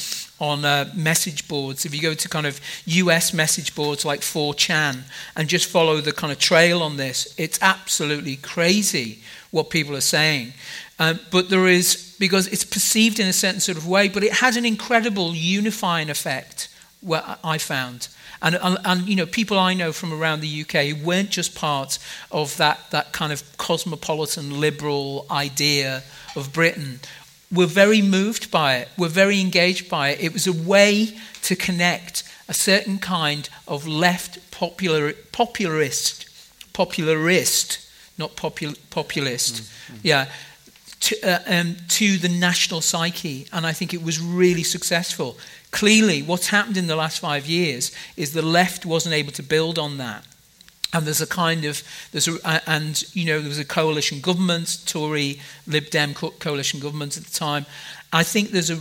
on 0.41 0.65
uh, 0.65 0.91
message 0.95 1.47
boards. 1.47 1.85
If 1.85 1.95
you 1.95 2.03
go 2.03 2.15
to 2.15 2.29
kind 2.29 2.47
of 2.47 2.61
US 2.87 3.33
message 3.33 3.75
boards 3.75 4.05
like 4.05 4.21
4chan 4.21 5.03
and 5.37 5.49
just 5.49 5.69
follow 5.69 6.01
the 6.01 6.13
kind 6.13 6.33
of 6.33 6.39
trail 6.39 6.83
on 6.83 6.97
this, 6.97 7.35
it's 7.39 7.59
absolutely 7.63 8.37
crazy 8.37 9.21
what 9.51 9.71
people 9.71 9.97
are 9.97 10.01
saying. 10.01 10.53
Um, 10.99 11.21
but 11.31 11.51
there 11.51 11.69
is, 11.69 12.17
because 12.19 12.47
it's 12.49 12.65
perceived 12.65 13.21
in 13.21 13.29
a 13.29 13.33
certain 13.33 13.61
sort 13.61 13.79
of 13.79 13.87
way, 13.87 14.09
but 14.09 14.25
it 14.25 14.35
has 14.35 14.57
an 14.57 14.65
incredible 14.65 15.35
unifying 15.35 16.11
effect, 16.11 16.69
what 17.01 17.39
I 17.45 17.59
found. 17.59 18.09
And, 18.45 18.57
and, 18.63 18.77
and, 18.85 19.09
you 19.09 19.17
know, 19.17 19.25
people 19.25 19.59
I 19.59 19.73
know 19.73 19.91
from 19.91 20.13
around 20.13 20.41
the 20.41 20.61
UK 20.61 20.85
who 20.89 21.03
weren't 21.03 21.31
just 21.31 21.55
part 21.55 21.99
of 22.31 22.59
that, 22.59 22.91
that 22.91 23.13
kind 23.13 23.33
of 23.33 23.43
cosmopolitan 23.57 24.61
liberal 24.61 25.25
idea 25.31 26.03
of 26.37 26.53
Britain 26.53 27.01
were 27.51 27.67
very 27.67 28.03
moved 28.03 28.51
by 28.51 28.77
it, 28.77 28.91
were 28.99 29.09
very 29.09 29.41
engaged 29.41 29.89
by 29.89 30.11
it. 30.11 30.21
It 30.23 30.35
was 30.35 30.47
a 30.47 30.53
way 30.53 31.17
to 31.43 31.57
connect 31.57 32.23
a 32.47 32.53
certain 32.53 32.99
kind 32.99 33.49
of 33.67 33.87
left 33.87 34.51
popular, 34.51 35.15
popularist, 35.33 36.27
popularist, 36.75 37.91
not 38.19 38.37
popul, 38.37 38.77
populist, 38.91 39.63
mm-hmm. 39.63 39.97
yeah, 40.03 40.29
to, 41.01 41.17
uh, 41.23 41.39
um, 41.47 41.77
to 41.89 42.19
the 42.19 42.29
national 42.29 42.83
psyche. 42.83 43.47
And 43.55 43.67
I 43.67 43.73
think 43.73 43.95
it 43.95 44.03
was 44.03 44.21
really 44.21 44.65
successful. 44.65 45.39
Clearly, 45.75 46.23
what's 46.23 46.51
happened 46.51 46.77
in 46.77 46.87
the 46.87 46.95
last 46.95 47.19
five 47.19 47.47
years 47.47 47.91
is 48.17 48.33
the 48.33 48.43
left 48.43 48.87
wasn't 48.87 49.13
able 49.13 49.33
to 49.33 49.43
build 49.43 49.77
on 49.77 49.99
that. 49.99 50.25
And 50.93 51.05
there's 51.05 51.21
a 51.21 51.27
kind 51.27 51.65
of 51.65 51.83
there's 52.13 52.29
a, 52.29 52.63
and 52.71 53.03
you 53.13 53.25
know 53.25 53.41
there 53.41 53.49
was 53.49 53.59
a 53.59 53.65
coalition 53.65 54.21
government 54.21 54.79
Tory 54.87 55.41
Lib 55.67 55.91
Dem 55.91 56.15
co- 56.15 56.31
coalition 56.31 56.79
government 56.79 57.17
at 57.17 57.25
the 57.25 57.33
time. 57.33 57.67
I 58.13 58.23
think 58.23 58.51
there's 58.51 58.71
a 58.71 58.77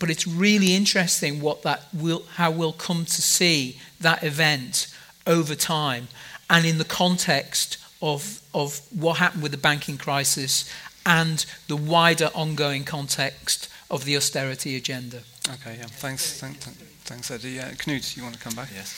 but 0.00 0.10
it's 0.10 0.26
really 0.26 0.74
interesting 0.74 1.40
what 1.40 1.62
that 1.62 1.86
will 1.94 2.24
how 2.34 2.50
we'll 2.50 2.72
come 2.72 3.04
to 3.04 3.22
see 3.22 3.78
that 4.00 4.24
event 4.24 4.92
over 5.24 5.54
time 5.54 6.08
and 6.50 6.66
in 6.66 6.78
the 6.78 6.84
context 6.84 7.78
of 8.02 8.42
of 8.52 8.80
what 8.90 9.18
happened 9.18 9.44
with 9.44 9.52
the 9.52 9.58
banking 9.58 9.98
crisis 9.98 10.68
and 11.06 11.46
the 11.68 11.76
wider 11.76 12.30
ongoing 12.34 12.82
context 12.82 13.68
of 13.90 14.04
the 14.04 14.16
austerity 14.16 14.76
agenda. 14.76 15.22
Okay 15.54 15.76
yeah. 15.78 15.86
Thanks 15.86 16.40
thanks 16.40 16.66
thanks 17.04 17.30
Eddie. 17.30 17.60
Uh, 17.60 17.74
Knut 17.76 18.16
you 18.16 18.22
want 18.22 18.34
to 18.34 18.40
come 18.40 18.54
back? 18.54 18.68
Yes. 18.74 18.94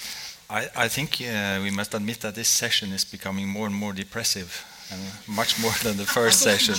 I, 0.50 0.68
I 0.76 0.88
think 0.88 1.20
uh, 1.22 1.60
we 1.62 1.70
must 1.70 1.94
admit 1.94 2.20
that 2.20 2.34
this 2.34 2.48
session 2.48 2.92
is 2.92 3.04
becoming 3.04 3.48
more 3.48 3.66
and 3.66 3.74
more 3.74 3.92
depressive. 3.92 4.66
And 4.92 5.00
much 5.36 5.60
more 5.60 5.70
than 5.84 5.96
the 5.96 6.04
first 6.04 6.40
session. 6.40 6.74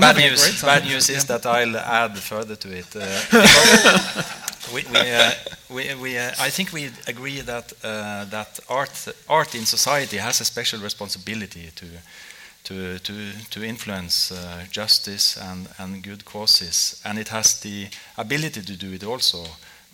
bad 0.00 0.16
news, 0.16 0.62
bad 0.62 0.84
news 0.84 1.08
is 1.08 1.24
that 1.26 1.46
I'll 1.46 1.76
add 1.76 2.18
further 2.18 2.56
to 2.56 2.76
it. 2.76 2.96
Uh, 2.96 3.20
we, 4.74 4.82
we, 4.92 5.10
uh, 5.12 5.30
we, 5.70 5.94
we, 5.94 6.18
uh, 6.18 6.32
I 6.40 6.50
think 6.50 6.72
we 6.72 6.90
agree 7.06 7.40
that 7.42 7.72
uh, 7.84 8.24
that 8.24 8.58
art 8.68 9.08
art 9.28 9.54
in 9.54 9.64
society 9.64 10.16
has 10.16 10.40
a 10.40 10.44
special 10.44 10.80
responsibility 10.80 11.70
to 11.76 11.86
to 12.64 12.98
to, 12.98 13.12
to 13.50 13.64
influence 13.64 14.32
uh, 14.32 14.64
justice 14.70 15.36
and, 15.36 15.68
and 15.78 16.02
good 16.02 16.24
causes, 16.24 17.00
and 17.04 17.18
it 17.18 17.28
has 17.28 17.60
the 17.60 17.88
ability 18.16 18.62
to 18.62 18.76
do 18.76 18.92
it 18.92 19.04
also 19.04 19.44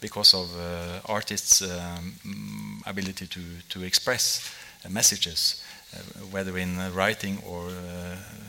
because 0.01 0.35
of 0.35 0.49
uh, 0.57 1.01
artists' 1.07 1.63
um, 1.63 2.83
ability 2.87 3.27
to 3.27 3.41
to 3.69 3.83
express 3.83 4.55
uh, 4.85 4.89
messages, 4.89 5.63
whether 6.31 6.59
in 6.59 6.79
writing 6.95 7.39
or 7.47 7.71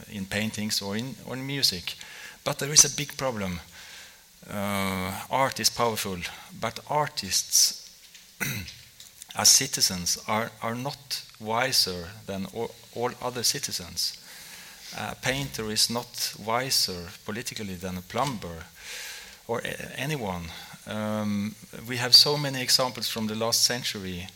in 0.09 0.25
paintings 0.25 0.81
or 0.81 0.97
in 0.97 1.15
or 1.25 1.35
in 1.35 1.45
music. 1.45 1.95
But 2.43 2.59
there 2.59 2.73
is 2.73 2.85
a 2.85 2.95
big 2.95 3.17
problem 3.17 3.59
uh, 4.49 5.11
art 5.29 5.59
is 5.59 5.69
powerful, 5.69 6.17
but 6.59 6.79
artists 6.89 7.89
as 9.35 9.49
citizens 9.49 10.17
are, 10.27 10.51
are 10.61 10.75
not 10.75 11.23
wiser 11.39 12.09
than 12.25 12.47
all, 12.97 13.11
other 13.21 13.43
citizens. 13.43 14.17
A 14.97 15.15
painter 15.15 15.71
is 15.71 15.89
not 15.89 16.33
wiser 16.45 17.09
politically 17.25 17.75
than 17.75 17.97
a 17.97 18.01
plumber 18.01 18.65
or 19.47 19.61
anyone. 19.95 20.43
Um, 20.87 21.55
we 21.87 21.97
have 21.97 22.15
so 22.15 22.37
many 22.37 22.61
examples 22.61 23.09
from 23.09 23.27
the 23.27 23.35
last 23.35 23.63
century 23.63 24.27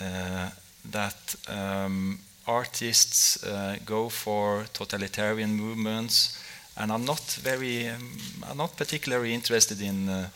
uh, 0.00 0.50
that 0.90 1.36
um, 1.48 2.18
artists 2.46 3.44
uh, 3.44 3.76
go 3.84 4.08
for 4.08 4.64
totalitarian 4.72 5.54
movements 5.54 6.42
and 6.76 6.90
I'm 6.90 7.04
not 7.04 7.20
very, 7.42 7.88
um, 7.88 8.18
I'm 8.48 8.56
not 8.56 8.76
particularly 8.76 9.34
interested 9.34 9.80
in 9.82 10.08
uh, 10.08 10.28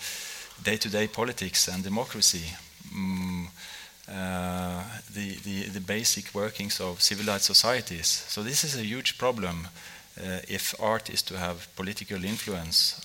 day-to-day 0.63 1.09
politics 1.09 1.69
and 1.69 1.83
democracy. 1.83 2.45
Mm, 2.95 3.47
the, 4.07 5.37
the, 5.45 5.69
the, 5.69 5.81
basic 5.81 6.35
workings 6.35 6.81
of 6.81 7.01
civilized 7.01 7.45
societies. 7.45 8.07
So 8.07 8.43
this 8.43 8.65
is 8.65 8.77
a 8.77 8.85
huge 8.85 9.17
problem 9.19 9.69
uh, 10.19 10.41
if 10.49 10.75
art 10.81 11.11
is 11.11 11.23
to 11.23 11.39
have 11.39 11.69
political 11.77 12.25
influence. 12.25 13.01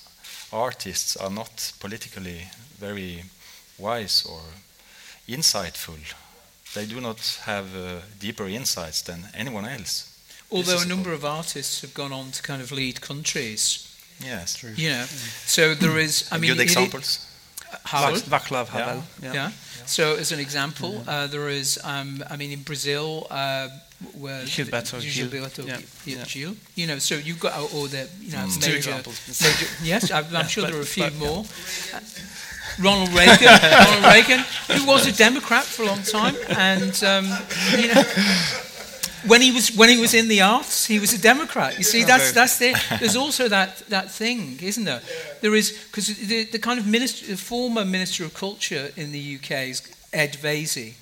Artists 0.51 1.15
are 1.15 1.29
not 1.29 1.71
politically 1.79 2.47
very 2.79 3.23
wise 3.77 4.25
or 4.25 4.41
insightful. 5.27 5.97
They 6.73 6.85
do 6.85 7.01
not 7.01 7.39
have 7.45 7.75
uh, 7.75 8.01
deeper 8.19 8.47
insights 8.47 9.01
than 9.01 9.29
anyone 9.33 9.65
else. 9.65 10.05
Although 10.51 10.81
a 10.81 10.85
number 10.85 11.13
of 11.13 11.23
artists 11.23 11.81
have 11.81 11.93
gone 11.93 12.11
on 12.11 12.31
to 12.31 12.41
kind 12.41 12.61
of 12.61 12.71
lead 12.71 13.01
countries. 13.01 13.85
Yes, 14.19 14.55
true. 14.55 14.73
You 14.75 14.89
know, 14.89 15.05
so 15.45 15.75
there 15.75 15.97
is. 15.97 16.27
I 16.31 16.37
mean, 16.37 16.51
good 16.51 16.61
examples. 16.61 17.25
Havel. 17.85 18.19
Václav 18.19 18.67
Havel. 18.67 19.03
Yeah. 19.21 19.33
yeah. 19.33 19.51
Yeah. 19.89 20.13
So, 20.13 20.15
as 20.15 20.31
an 20.31 20.39
example, 20.39 21.03
uh, 21.07 21.27
there 21.27 21.49
is. 21.49 21.79
Um, 21.83 22.23
I 22.29 22.37
mean, 22.37 22.51
in 22.51 22.63
Brazil, 22.63 23.27
uh, 23.29 23.69
where 24.17 24.43
Gilberto 24.43 25.01
Gil. 25.01 25.27
Gilberto 25.27 25.67
yeah. 25.67 25.79
Gil. 26.05 26.25
Gil. 26.25 26.55
You 26.75 26.87
know, 26.87 26.99
so 26.99 27.15
you've 27.15 27.39
got 27.39 27.53
all 27.59 27.87
the 27.87 28.07
you 28.21 28.31
know 28.31 28.45
mm. 28.45 28.61
major, 28.61 28.91
major. 28.91 29.67
Yes, 29.83 30.11
I'm, 30.11 30.25
I'm 30.35 30.47
sure 30.53 30.63
but, 30.63 30.71
there 30.71 30.79
are 30.79 30.83
a 30.83 30.85
few 30.85 31.03
but, 31.03 31.15
more. 31.15 31.45
Uh, 31.93 31.99
Ronald 32.79 33.09
Reagan, 33.09 33.47
Ronald 33.47 34.03
Reagan, 34.05 34.39
who 34.71 34.85
was 34.85 35.05
a 35.07 35.11
Democrat 35.11 35.65
for 35.65 35.83
a 35.83 35.87
long 35.87 36.03
time, 36.03 36.35
and 36.49 37.03
um, 37.03 37.25
you 37.77 37.93
know 37.93 38.03
when 39.27 39.41
he 39.41 39.51
was 39.51 39.75
when 39.75 39.89
he 39.89 39.99
was 39.99 40.13
in 40.13 40.27
the 40.27 40.41
arts, 40.41 40.85
he 40.85 40.99
was 40.99 41.13
a 41.13 41.21
Democrat. 41.21 41.77
You 41.77 41.83
see, 41.83 42.03
that's 42.03 42.31
that's 42.31 42.61
it. 42.61 42.77
There's 42.99 43.15
also 43.15 43.47
that 43.49 43.77
that 43.89 44.11
thing, 44.11 44.59
isn't 44.61 44.85
there? 44.85 45.01
There 45.41 45.55
is 45.55 45.71
because 45.71 46.07
the, 46.07 46.45
the 46.45 46.59
kind 46.59 46.79
of 46.79 46.87
minister, 46.87 47.25
the 47.27 47.37
former 47.37 47.85
minister 47.85 48.23
of 48.23 48.33
culture 48.33 48.91
in 48.95 49.11
the 49.11 49.35
UK 49.35 49.51
is 49.69 49.81
Ed 50.13 50.33
Vaizey. 50.33 50.93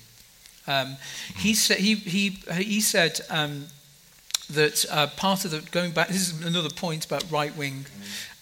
Um, 0.66 0.96
he 1.36 1.54
said 1.54 1.78
he 1.78 1.94
he 1.94 2.30
he 2.52 2.80
said 2.80 3.20
um, 3.30 3.66
that 4.50 4.84
uh, 4.90 5.06
part 5.08 5.44
of 5.44 5.50
the 5.50 5.60
going 5.70 5.92
back. 5.92 6.08
This 6.08 6.30
is 6.30 6.44
another 6.44 6.70
point 6.70 7.06
about 7.06 7.30
right 7.30 7.56
wing 7.56 7.86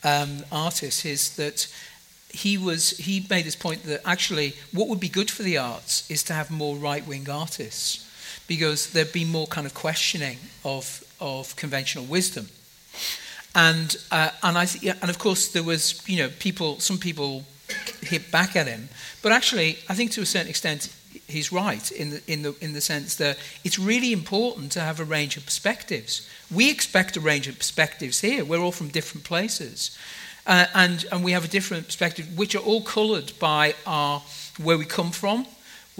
um, 0.05 0.45
artists 0.51 1.05
is 1.05 1.37
that 1.37 1.69
he 2.31 2.59
was 2.59 2.91
he 2.99 3.27
made 3.31 3.45
this 3.45 3.57
point 3.57 3.83
that 3.85 4.01
actually 4.05 4.55
what 4.73 4.89
would 4.89 5.01
be 5.01 5.09
good 5.09 5.31
for 5.31 5.43
the 5.43 5.57
arts 5.57 6.09
is 6.11 6.23
to 6.25 6.33
have 6.33 6.51
more 6.51 6.77
right 6.77 7.07
wing 7.07 7.29
artists 7.31 8.06
because 8.47 8.93
there'd 8.93 9.13
be 9.13 9.25
more 9.25 9.47
kind 9.47 9.67
of 9.67 9.75
questioning 9.75 10.39
of, 10.65 11.05
of 11.21 11.55
conventional 11.57 12.05
wisdom. 12.05 12.49
And, 13.55 13.97
uh, 14.11 14.31
and, 14.43 14.59
I 14.59 14.67
th- 14.67 14.97
and 15.01 15.11
of 15.11 15.19
course, 15.19 15.49
there 15.49 15.63
was, 15.63 16.07
you 16.09 16.19
know, 16.19 16.31
people, 16.39 16.79
some 16.79 16.99
people 16.99 17.45
hit 18.03 18.31
back 18.31 18.55
at 18.55 18.67
him. 18.67 18.89
But 19.23 19.33
actually, 19.33 19.79
I 19.89 19.95
think 19.95 20.11
to 20.13 20.21
a 20.21 20.27
certain 20.27 20.49
extent, 20.49 20.95
he's 21.27 21.51
right 21.51 21.91
in 21.93 22.11
the, 22.11 22.23
in, 22.27 22.43
the, 22.43 22.55
in 22.61 22.73
the 22.73 22.81
sense 22.81 23.17
that 23.17 23.39
it's 23.65 23.79
really 23.79 24.13
important 24.13 24.73
to 24.73 24.81
have 24.81 25.01
a 25.01 25.05
range 25.05 25.37
of 25.37 25.45
perspectives. 25.45 26.29
We 26.55 26.71
expect 26.71 27.17
a 27.17 27.21
range 27.21 27.49
of 27.49 27.57
perspectives 27.57 28.21
here. 28.21 28.45
We're 28.45 28.61
all 28.61 28.73
from 28.73 28.89
different 28.89 29.25
places. 29.25 29.97
Uh, 30.47 30.67
and, 30.75 31.05
and 31.11 31.25
we 31.25 31.33
have 31.33 31.45
a 31.45 31.49
different 31.49 31.87
perspective, 31.87 32.39
which 32.39 32.55
are 32.55 32.63
all 32.63 32.83
coloured 32.83 33.33
by 33.41 33.75
our, 33.85 34.23
where 34.63 34.79
we 34.79 34.85
come 34.85 35.11
from, 35.11 35.47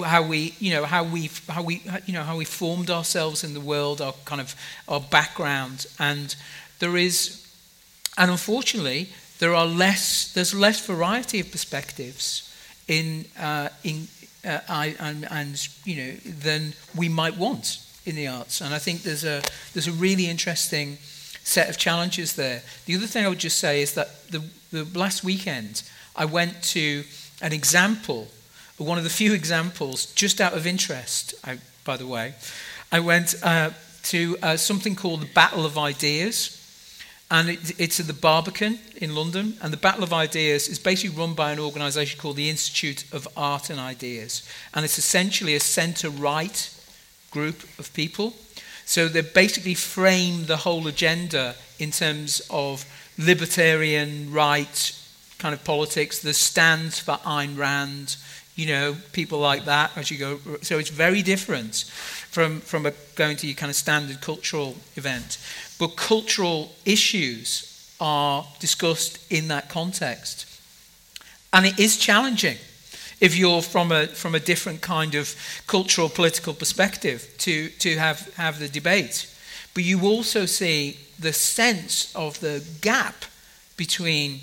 how 0.05 0.23
we, 0.23 0.55
you 0.59 0.73
know, 0.73 0.85
how 0.85 1.05
we, 1.05 1.31
how 1.49 1.63
we, 1.63 1.83
you 2.05 2.13
know, 2.13 2.23
how 2.23 2.37
we 2.37 2.45
formed 2.45 2.91
ourselves 2.91 3.43
in 3.43 3.55
the 3.55 3.61
world, 3.61 4.01
our 4.01 4.15
kind 4.25 4.41
of 4.41 4.55
our 4.89 5.01
background, 5.01 5.87
and 5.99 6.37
there 6.79 6.97
is, 6.97 7.47
and 8.19 8.31
unfortunately, 8.31 9.09
there 9.39 9.55
are 9.55 9.67
less, 9.67 10.33
there's 10.33 10.55
less 10.55 10.85
variety 10.85 11.41
of 11.41 11.51
perspectives 11.51 12.55
in, 12.89 13.25
uh, 13.39 13.69
in, 13.85 14.09
uh, 14.45 14.61
I, 14.69 14.97
and, 15.01 15.27
and 15.31 15.69
you 15.85 15.97
know, 15.97 16.13
than 16.25 16.75
we 16.95 17.09
might 17.09 17.37
want 17.37 17.79
in 18.05 18.17
the 18.17 18.29
arts, 18.29 18.61
and 18.61 18.75
I 18.75 18.79
think 18.79 19.03
there's 19.03 19.25
a, 19.25 19.43
there's 19.73 19.89
a 19.89 19.93
really 19.93 20.29
interesting 20.29 20.99
set 21.43 21.69
of 21.71 21.79
challenges 21.79 22.35
there. 22.35 22.63
The 22.87 22.97
other 22.97 23.07
thing 23.07 23.25
I 23.25 23.29
would 23.29 23.39
just 23.39 23.59
say 23.59 23.81
is 23.81 23.95
that 23.95 24.29
the, 24.31 24.43
the 24.73 24.85
last 24.99 25.25
weekend 25.25 25.83
I 26.15 26.25
went 26.25 26.63
to 26.75 27.05
an 27.41 27.53
example 27.53 28.29
one 28.79 28.99
of 28.99 29.05
the 29.05 29.11
few 29.11 29.33
examples, 29.33 30.07
just 30.15 30.41
out 30.41 30.53
of 30.53 30.67
interest, 30.67 31.35
I, 31.45 31.59
by 31.85 31.97
the 31.97 32.07
way, 32.07 32.35
I 32.93 33.01
went 33.01 33.35
uh, 33.43 33.71
to 34.05 34.37
uh, 34.43 34.57
something 34.57 34.95
called 34.95 35.23
the 35.23 35.33
Battle 35.33 35.65
of 35.65 35.79
Ideas. 35.79 36.63
And 37.29 37.49
it, 37.49 37.81
it's 37.81 37.99
at 37.99 38.07
the 38.07 38.13
Barbican 38.13 38.79
in 38.97 39.15
London. 39.15 39.57
And 39.61 39.73
the 39.73 39.79
Battle 39.79 40.05
of 40.05 40.13
Ideas 40.13 40.69
is 40.69 40.79
basically 40.79 41.17
run 41.17 41.35
by 41.35 41.53
an 41.53 41.59
organisation 41.59 42.21
called 42.21 42.37
the 42.37 42.51
Institute 42.51 43.05
of 43.13 43.27
Art 43.37 43.71
and 43.71 43.81
Ideas. 43.81 44.49
And 44.75 44.85
it's 44.85 44.99
essentially 44.99 45.57
a 45.57 45.61
centre 45.61 46.11
right 46.11 46.71
group 47.33 47.65
of 47.79 47.93
people. 47.95 48.35
So 48.85 49.09
they 49.09 49.23
basically 49.23 49.75
frame 49.75 50.47
the 50.47 50.59
whole 50.59 50.87
agenda 50.87 51.57
in 51.81 51.91
terms 51.91 52.41
of 52.51 52.85
libertarian 53.19 54.33
right 54.33 54.93
kind 55.39 55.53
of 55.53 55.65
politics. 55.65 56.21
The 56.21 56.33
stands 56.33 57.01
for 57.01 57.19
Ayn 57.25 57.59
Rand, 57.59 58.17
you 58.57 58.67
know, 58.67 58.97
people 59.13 59.39
like 59.39 59.67
that 59.67 59.97
as 59.97 60.11
you 60.11 60.19
go. 60.19 60.41
So 60.63 60.79
it's 60.79 60.89
very 60.91 61.23
different 61.23 61.85
from, 62.31 62.61
from 62.61 62.87
a, 62.87 62.93
going 63.15 63.37
to 63.37 63.47
your 63.47 63.55
kind 63.55 63.71
of 63.71 63.77
standard 63.77 64.21
cultural 64.23 64.77
event. 64.97 65.39
But 65.79 65.89
cultural 65.97 66.73
issues 66.85 67.95
are 68.01 68.47
discussed 68.59 69.31
in 69.31 69.49
that 69.49 69.69
context. 69.69 70.47
And 71.53 71.67
it 71.67 71.79
is 71.79 71.99
challenging 71.99 72.57
if 73.21 73.37
you're 73.37 73.63
from 73.63 73.93
a, 73.93 74.07
from 74.07 74.35
a 74.35 74.41
different 74.41 74.81
kind 74.81 75.15
of 75.15 75.35
cultural 75.67 76.09
political 76.09 76.55
perspective 76.55 77.29
to, 77.39 77.69
to 77.69 77.99
have, 77.99 78.35
have 78.37 78.59
the 78.59 78.69
debate. 78.69 79.31
But 79.75 79.85
you 79.85 80.03
also 80.03 80.47
see 80.47 80.99
the 81.19 81.33
sense 81.33 82.15
of 82.15 82.41
the 82.41 82.65
gap 82.81 83.25
between 83.77 84.41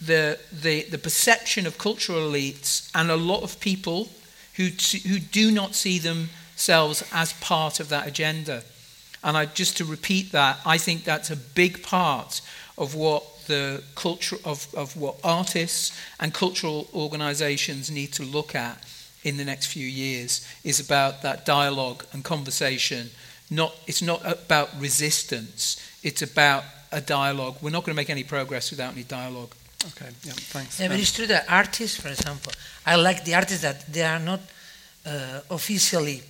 the, 0.00 0.38
the, 0.52 0.82
the 0.90 0.98
perception 0.98 1.66
of 1.66 1.78
cultural 1.78 2.18
elites 2.20 2.90
and 2.94 3.10
a 3.10 3.16
lot 3.16 3.42
of 3.42 3.60
people 3.60 4.08
who, 4.56 4.64
who 5.08 5.18
do 5.18 5.50
not 5.50 5.74
see 5.74 5.98
themselves 5.98 7.02
as 7.12 7.32
part 7.34 7.80
of 7.80 7.88
that 7.88 8.06
agenda. 8.06 8.62
And 9.22 9.36
I, 9.36 9.46
just 9.46 9.76
to 9.78 9.84
repeat 9.84 10.32
that, 10.32 10.58
I 10.64 10.78
think 10.78 11.04
that's 11.04 11.30
a 11.30 11.36
big 11.36 11.82
part 11.82 12.40
of 12.76 12.94
what 12.94 13.24
the 13.46 13.82
culture 13.94 14.36
of, 14.44 14.72
of 14.74 14.96
what 14.96 15.16
artists 15.22 15.98
and 16.20 16.32
cultural 16.32 16.88
organizations 16.94 17.90
need 17.90 18.12
to 18.14 18.22
look 18.22 18.54
at 18.54 18.82
in 19.22 19.36
the 19.36 19.44
next 19.44 19.66
few 19.66 19.86
years 19.86 20.46
is 20.62 20.78
about 20.80 21.22
that 21.22 21.46
dialogue 21.46 22.04
and 22.12 22.22
conversation. 22.22 23.10
Not, 23.50 23.74
it's 23.86 24.02
not 24.02 24.22
about 24.24 24.70
resistance, 24.78 25.80
it's 26.02 26.22
about 26.22 26.64
a 26.92 27.00
dialogue. 27.00 27.56
We're 27.60 27.70
not 27.70 27.84
going 27.84 27.94
to 27.94 28.00
make 28.00 28.10
any 28.10 28.24
progress 28.24 28.70
without 28.70 28.92
any 28.92 29.02
dialogue. 29.02 29.54
Okay, 29.86 30.10
yeah, 30.24 30.32
thanks. 30.32 30.80
Yeah, 30.80 30.88
but 30.88 30.98
it's 30.98 31.12
true 31.12 31.26
that 31.26 31.44
artists, 31.48 32.00
for 32.00 32.08
example, 32.08 32.52
I 32.86 32.96
like 32.96 33.24
the 33.24 33.34
artists 33.34 33.62
that 33.62 33.92
they 33.92 34.02
are 34.02 34.18
not 34.18 34.40
uh, 35.04 35.40
officially 35.50 36.22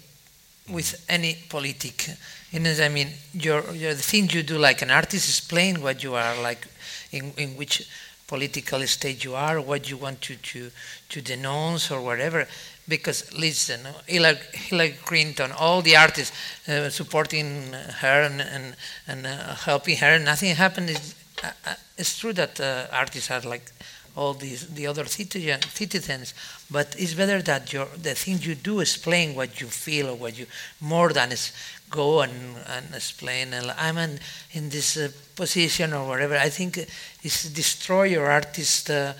with 0.68 1.04
any 1.08 1.38
politic. 1.48 2.08
You 2.50 2.60
know, 2.60 2.74
I 2.80 2.88
mean, 2.88 3.08
your, 3.32 3.62
your 3.74 3.94
the 3.94 4.02
thing 4.02 4.28
you 4.30 4.42
do 4.42 4.58
like 4.58 4.82
an 4.82 4.90
artist 4.90 5.28
is 5.28 5.40
playing 5.40 5.80
what 5.82 6.02
you 6.02 6.14
are 6.14 6.40
like, 6.42 6.66
in, 7.12 7.32
in 7.36 7.50
which 7.50 7.88
political 8.26 8.80
state 8.86 9.22
you 9.24 9.34
are, 9.34 9.60
what 9.60 9.88
you 9.88 9.98
want 9.98 10.20
to, 10.22 10.36
to, 10.36 10.70
to 11.10 11.20
denounce 11.20 11.90
or 11.90 12.00
whatever. 12.00 12.48
Because 12.88 13.32
listen, 13.38 13.80
Hillary, 14.06 14.38
Hillary 14.52 14.94
Clinton, 15.04 15.52
all 15.52 15.80
the 15.80 15.96
artists 15.96 16.36
uh, 16.68 16.90
supporting 16.90 17.72
her 17.72 18.22
and, 18.22 18.40
and, 18.40 18.76
and 19.06 19.26
uh, 19.26 19.54
helping 19.54 19.98
her, 19.98 20.18
nothing 20.18 20.54
happened. 20.56 20.90
It's, 20.90 21.14
uh, 21.42 21.50
uh, 21.66 21.74
it's 21.96 22.18
true 22.18 22.32
that 22.32 22.60
uh, 22.60 22.86
artists 22.92 23.30
are 23.30 23.40
like 23.40 23.72
all 24.16 24.34
these 24.34 24.68
the 24.74 24.86
other 24.86 25.04
citizen, 25.06 25.60
citizens, 25.62 26.34
but 26.70 26.94
it's 26.98 27.14
better 27.14 27.42
that 27.42 27.72
your 27.72 27.86
the 28.00 28.14
things 28.14 28.46
you 28.46 28.54
do 28.54 28.80
explain 28.80 29.34
what 29.34 29.60
you 29.60 29.66
feel 29.66 30.10
or 30.10 30.14
what 30.14 30.38
you 30.38 30.46
more 30.80 31.12
than 31.12 31.32
is 31.32 31.52
go 31.90 32.20
and, 32.22 32.32
and 32.68 32.94
explain. 32.94 33.52
And 33.52 33.72
I'm 33.72 33.98
in, 33.98 34.18
in 34.52 34.68
this 34.68 34.96
uh, 34.96 35.08
position 35.36 35.92
or 35.92 36.06
whatever. 36.06 36.36
I 36.36 36.48
think 36.48 36.78
it's 37.22 37.48
destroy 37.48 38.04
your 38.04 38.30
artist 38.30 38.90
uh, 38.90 39.12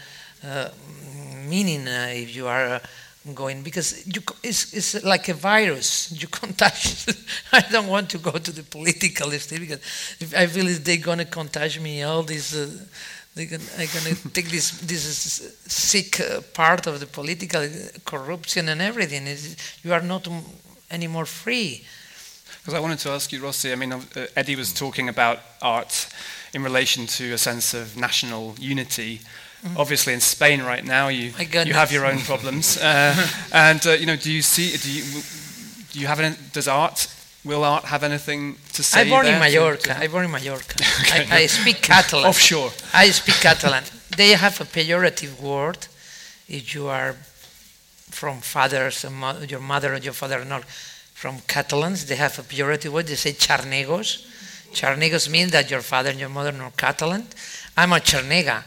uh, 0.45 0.69
meaning 1.49 1.87
uh, 1.89 2.09
if 2.11 2.35
you 2.35 2.47
are. 2.47 2.81
Going 3.33 3.63
because 3.63 4.07
you, 4.07 4.21
it's, 4.43 4.75
it's 4.75 5.03
like 5.03 5.29
a 5.31 5.35
virus. 5.35 6.13
You 6.21 6.29
contagious. 6.29 7.07
I 7.53 7.61
don't 7.61 7.87
want 7.87 8.11
to 8.11 8.19
go 8.19 8.33
to 8.33 8.53
the 8.53 8.63
political 8.63 9.31
state 9.31 9.61
because 9.61 9.81
if 10.21 10.35
I 10.37 10.47
feel 10.47 10.67
they're 10.81 10.99
gonna 10.99 11.25
contagiate 11.25 11.83
me, 11.83 12.03
all 12.03 12.23
these 12.23 12.55
uh, 12.55 12.69
they're 13.35 13.47
gonna, 13.47 13.63
gonna 13.79 14.15
take 14.35 14.51
this 14.51 14.73
this 14.83 15.57
sick 15.67 16.21
uh, 16.21 16.43
part 16.53 16.87
of 16.87 17.01
the 17.01 17.07
political 17.07 17.67
corruption 18.05 18.69
and 18.69 18.83
everything. 18.83 19.27
It's, 19.27 19.83
you 19.83 19.95
are 19.95 20.03
not 20.03 20.29
anymore 20.91 21.25
free. 21.25 21.85
Because 22.61 22.75
I 22.75 22.81
wanted 22.81 22.99
to 23.01 23.11
ask 23.11 23.33
you, 23.33 23.41
Rossy. 23.41 23.73
I 23.73 23.75
mean, 23.75 23.93
uh, 23.93 24.01
Eddie 24.37 24.57
was 24.57 24.73
talking 24.73 25.09
about 25.09 25.39
art 25.63 26.09
in 26.53 26.63
relation 26.63 27.07
to 27.07 27.33
a 27.33 27.39
sense 27.39 27.75
of 27.75 27.97
national 27.97 28.55
unity. 28.59 29.21
Mm-hmm. 29.65 29.79
Obviously, 29.79 30.13
in 30.13 30.21
Spain 30.21 30.63
right 30.63 30.85
now, 30.85 31.09
you 31.09 31.33
you 31.65 31.73
have 31.73 31.91
your 31.91 32.05
own 32.05 32.19
problems, 32.19 32.77
uh, 32.77 33.17
and 33.53 33.81
uh, 33.87 33.93
you 33.93 34.05
know, 34.05 34.17
do 34.17 34.31
you 34.31 34.43
see? 34.43 34.77
Do 34.77 34.93
you 34.93 35.23
do 35.93 36.01
you 36.01 36.07
have 36.07 36.21
any? 36.21 36.37
Does 36.53 36.69
art? 36.69 37.09
Will 37.47 37.65
art 37.65 37.85
have 37.85 38.03
anything 38.03 38.57
to 38.75 38.83
say? 38.83 39.01
I 39.01 39.09
born 39.09 39.27
in 39.27 39.39
Mallorca. 39.39 39.97
I 39.99 40.09
born 40.09 40.27
in 40.27 40.31
Mallorca. 40.31 40.77
okay. 41.01 41.27
I, 41.31 41.37
I, 41.43 41.47
speak 41.47 41.81
Catalan. 41.81 42.27
Offshore. 42.27 42.73
I 42.93 43.09
speak 43.11 43.37
Catalan. 43.37 43.85
They 44.17 44.31
have 44.33 44.61
a 44.61 44.65
pejorative 44.65 45.41
word 45.41 45.87
if 46.47 46.75
you 46.75 46.89
are 46.89 47.15
from 48.11 48.41
fathers, 48.41 49.05
and 49.05 49.51
your 49.51 49.61
mother 49.61 49.95
or 49.95 49.99
your 49.99 50.13
father 50.13 50.41
are 50.41 50.45
not 50.45 50.65
from 51.15 51.41
Catalans. 51.49 52.05
They 52.05 52.17
have 52.17 52.39
a 52.39 52.43
pejorative 52.43 52.91
word. 52.91 53.07
They 53.07 53.15
say 53.15 53.33
charnegos. 53.33 54.27
Charnegos 54.73 55.31
means 55.31 55.53
that 55.53 55.71
your 55.71 55.81
father 55.81 56.11
and 56.11 56.21
your 56.21 56.29
mother 56.29 56.51
are 56.51 56.65
not 56.65 56.77
Catalan. 56.77 57.27
I'm 57.79 57.93
a 57.93 57.97
charnega 57.97 58.65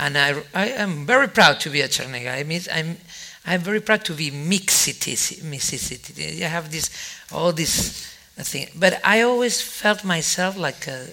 and 0.00 0.16
I, 0.16 0.42
I 0.54 0.68
am 0.68 1.04
very 1.04 1.28
proud 1.28 1.60
to 1.60 1.70
be 1.70 1.82
a 1.82 1.88
Charnega. 1.88 2.34
I 2.34 2.42
mean, 2.42 2.62
I'm, 2.72 2.96
I'm 3.44 3.60
very 3.60 3.80
proud 3.80 4.02
to 4.06 4.14
be 4.14 4.30
mixity, 4.30 5.10
mixity. 5.44 6.42
I 6.42 6.48
have 6.48 6.72
this, 6.72 6.88
all 7.30 7.52
this 7.52 8.16
thing. 8.38 8.68
But 8.74 8.98
I 9.04 9.20
always 9.20 9.60
felt 9.60 10.02
myself 10.02 10.56
like, 10.56 10.86
a, 10.88 11.08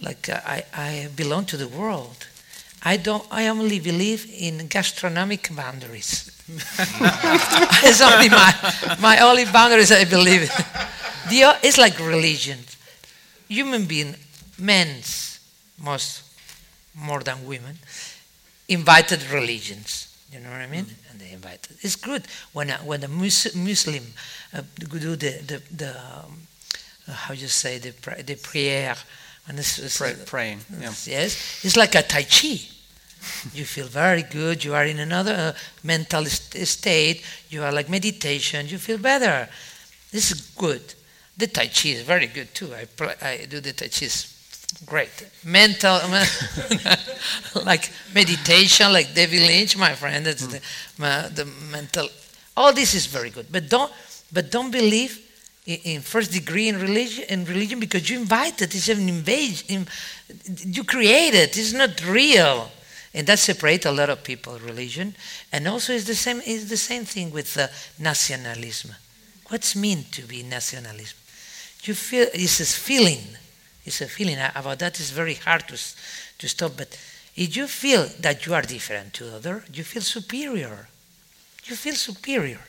like 0.00 0.28
a, 0.28 0.48
I, 0.48 0.64
I 0.72 1.08
belong 1.16 1.46
to 1.46 1.56
the 1.56 1.66
world. 1.66 2.28
I 2.86 2.98
don't. 2.98 3.24
I 3.30 3.48
only 3.48 3.80
believe 3.80 4.30
in 4.30 4.66
gastronomic 4.68 5.48
boundaries. 5.56 6.30
it's 7.82 8.02
only 8.02 8.28
my, 8.28 8.52
my 9.00 9.18
only 9.20 9.46
boundaries 9.46 9.90
I 9.90 10.04
believe. 10.04 10.52
The, 11.30 11.56
it's 11.62 11.78
like 11.78 11.98
religion. 11.98 12.58
Human 13.48 13.86
being, 13.86 14.14
men's 14.58 15.40
most 15.82 16.23
more 16.94 17.20
than 17.20 17.46
women, 17.46 17.78
invited 18.68 19.30
religions. 19.30 20.16
You 20.32 20.40
know 20.40 20.50
what 20.50 20.60
I 20.60 20.66
mean? 20.66 20.86
Mm. 20.86 21.10
And 21.10 21.20
they 21.20 21.32
invited. 21.32 21.76
It's 21.80 21.96
good 21.96 22.26
when 22.52 22.70
a, 22.70 22.78
when 22.78 23.04
a 23.04 23.08
mus- 23.08 23.54
Muslim 23.54 24.04
uh, 24.52 24.62
do 24.78 25.16
the 25.16 25.42
the, 25.46 25.62
the 25.70 25.90
um, 25.90 26.46
uh, 27.08 27.12
how 27.12 27.34
you 27.34 27.48
say 27.48 27.78
the 27.78 27.92
the 28.24 28.36
prayer 28.36 28.96
and 29.46 29.58
this 29.58 29.78
is 29.78 29.96
Pray, 29.98 30.14
praying. 30.26 30.60
Yeah. 30.80 30.92
Yes, 31.04 31.64
it's 31.64 31.76
like 31.76 31.94
a 31.94 32.02
tai 32.02 32.24
chi. 32.24 32.60
you 33.54 33.64
feel 33.64 33.86
very 33.86 34.22
good. 34.22 34.64
You 34.64 34.74
are 34.74 34.84
in 34.84 34.98
another 34.98 35.34
uh, 35.34 35.52
mental 35.82 36.24
st- 36.24 36.66
state. 36.66 37.24
You 37.48 37.62
are 37.62 37.72
like 37.72 37.88
meditation. 37.88 38.66
You 38.68 38.78
feel 38.78 38.98
better. 38.98 39.48
This 40.10 40.30
is 40.30 40.40
good. 40.40 40.94
The 41.36 41.46
tai 41.46 41.66
chi 41.66 41.90
is 41.90 42.02
very 42.02 42.26
good 42.26 42.54
too. 42.54 42.74
I 42.74 42.84
pl- 42.86 43.14
I 43.20 43.46
do 43.48 43.60
the 43.60 43.72
tai 43.72 43.88
chi 43.88 44.06
great. 44.86 45.10
Mental, 45.44 46.00
like 47.64 47.90
meditation, 48.14 48.92
like 48.92 49.14
David 49.14 49.42
Lynch, 49.42 49.76
my 49.76 49.94
friend. 49.94 50.26
That's 50.26 50.46
mm. 50.46 50.52
the, 50.52 50.60
my, 50.98 51.28
the 51.28 51.44
mental. 51.70 52.08
All 52.56 52.72
this 52.72 52.94
is 52.94 53.06
very 53.06 53.30
good, 53.30 53.46
but 53.50 53.68
don't, 53.68 53.92
but 54.32 54.50
don't 54.50 54.70
believe 54.70 55.20
in, 55.66 55.78
in 55.84 56.00
first 56.00 56.32
degree 56.32 56.68
in 56.68 56.80
religion. 56.80 57.24
In 57.28 57.44
religion, 57.44 57.80
because 57.80 58.08
you 58.08 58.18
invited, 58.18 58.74
it's 58.74 58.88
an 58.88 59.08
invasion. 59.08 59.86
You 60.64 60.84
created. 60.84 61.56
It's 61.56 61.72
not 61.72 62.04
real, 62.06 62.70
and 63.12 63.26
that 63.26 63.38
separates 63.38 63.86
a 63.86 63.92
lot 63.92 64.10
of 64.10 64.22
people. 64.22 64.58
Religion, 64.58 65.14
and 65.52 65.66
also 65.68 65.92
it's 65.92 66.04
the 66.04 66.14
same. 66.14 66.40
It's 66.46 66.68
the 66.68 66.76
same 66.76 67.04
thing 67.04 67.32
with 67.32 67.56
uh, 67.56 67.68
nationalism. 67.98 68.94
What's 69.48 69.76
mean 69.76 70.04
to 70.12 70.22
be 70.22 70.42
nationalism? 70.42 71.18
You 71.82 71.94
feel 71.94 72.26
it's 72.32 72.60
a 72.60 72.64
feeling 72.64 73.36
it's 73.84 74.00
a 74.00 74.06
feeling 74.06 74.38
about 74.54 74.78
that 74.78 74.98
is 74.98 75.10
very 75.10 75.34
hard 75.34 75.68
to, 75.68 75.76
to 76.38 76.48
stop. 76.48 76.72
But 76.76 76.98
if 77.36 77.56
you 77.56 77.66
feel 77.66 78.06
that 78.20 78.46
you 78.46 78.54
are 78.54 78.62
different 78.62 79.12
to 79.14 79.34
other, 79.36 79.64
you 79.72 79.84
feel 79.84 80.02
superior. 80.02 80.88
You 81.64 81.76
feel 81.76 81.94
superior. 81.94 82.60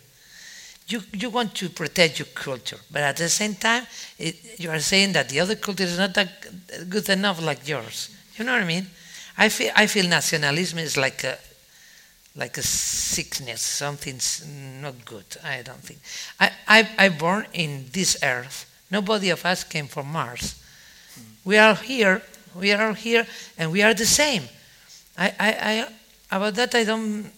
You, 0.88 1.02
you 1.14 1.30
want 1.30 1.56
to 1.56 1.70
protect 1.70 2.20
your 2.20 2.28
culture, 2.28 2.78
but 2.92 3.02
at 3.02 3.18
the 3.18 3.28
same 3.28 3.56
time, 3.56 3.88
it, 4.20 4.60
you 4.60 4.70
are 4.70 4.80
saying 4.80 5.14
that 5.14 5.30
the 5.30 5.40
other 5.40 5.56
culture 5.56 5.84
is 5.84 5.98
not 5.98 6.14
that 6.14 6.90
good 6.90 7.10
enough 7.10 7.44
like 7.44 7.68
yours. 7.68 8.16
You 8.38 8.46
know 8.46 8.54
what 8.54 8.62
I 8.62 8.68
mean? 8.68 8.86
I 9.38 9.50
feel, 9.50 9.72
I 9.76 9.88
feel 9.88 10.08
nationalism 10.08 10.80
is 10.80 10.96
like 10.96 11.24
a, 11.24 11.40
like 12.36 12.58
a 12.58 12.62
sickness, 12.62 13.62
something's 13.62 14.46
not 14.82 15.04
good. 15.06 15.26
I 15.44 15.64
don't 15.64 15.80
think. 15.80 16.00
I, 16.40 16.52
I, 16.68 16.90
I 16.98 17.10
born 17.10 17.48
in 17.54 17.86
this 17.92 18.18
earth. 18.22 18.72
Nobody 18.92 19.30
of 19.30 19.44
us 19.46 19.64
came 19.64 19.88
from 19.88 20.12
Mars. 20.12 20.62
We 21.46 21.60
are 21.60 21.76
here, 21.76 22.24
we 22.56 22.72
are 22.72 22.94
here, 22.94 23.28
and 23.58 23.72
we 23.72 23.84
are 23.84 23.94
the 23.94 24.06
same. 24.06 24.44
I, 25.16 25.28
I, 25.40 25.88
I 26.32 26.36
about 26.36 26.56
that 26.56 26.74
I 26.74 26.84
don't 26.84 27.32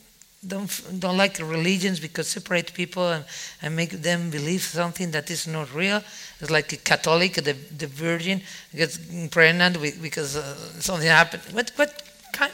don't 0.48 1.00
don't 1.00 1.18
like 1.18 1.38
religions 1.40 2.00
because 2.00 2.30
separate 2.30 2.74
people 2.74 3.10
and, 3.10 3.26
and 3.62 3.76
make 3.76 3.90
them 3.90 4.30
believe 4.30 4.62
something 4.62 5.12
that 5.12 5.30
is 5.30 5.46
not 5.46 5.74
real. 5.74 6.02
It's 6.40 6.50
like 6.50 6.72
a 6.72 6.78
Catholic, 6.78 7.34
the 7.34 7.54
the 7.54 7.88
Virgin 7.88 8.42
gets 8.74 8.98
pregnant 9.30 9.78
because 10.02 10.38
uh, 10.38 10.56
something 10.80 11.08
happened. 11.08 11.44
What 11.52 11.72
what 11.76 12.02
kind? 12.32 12.54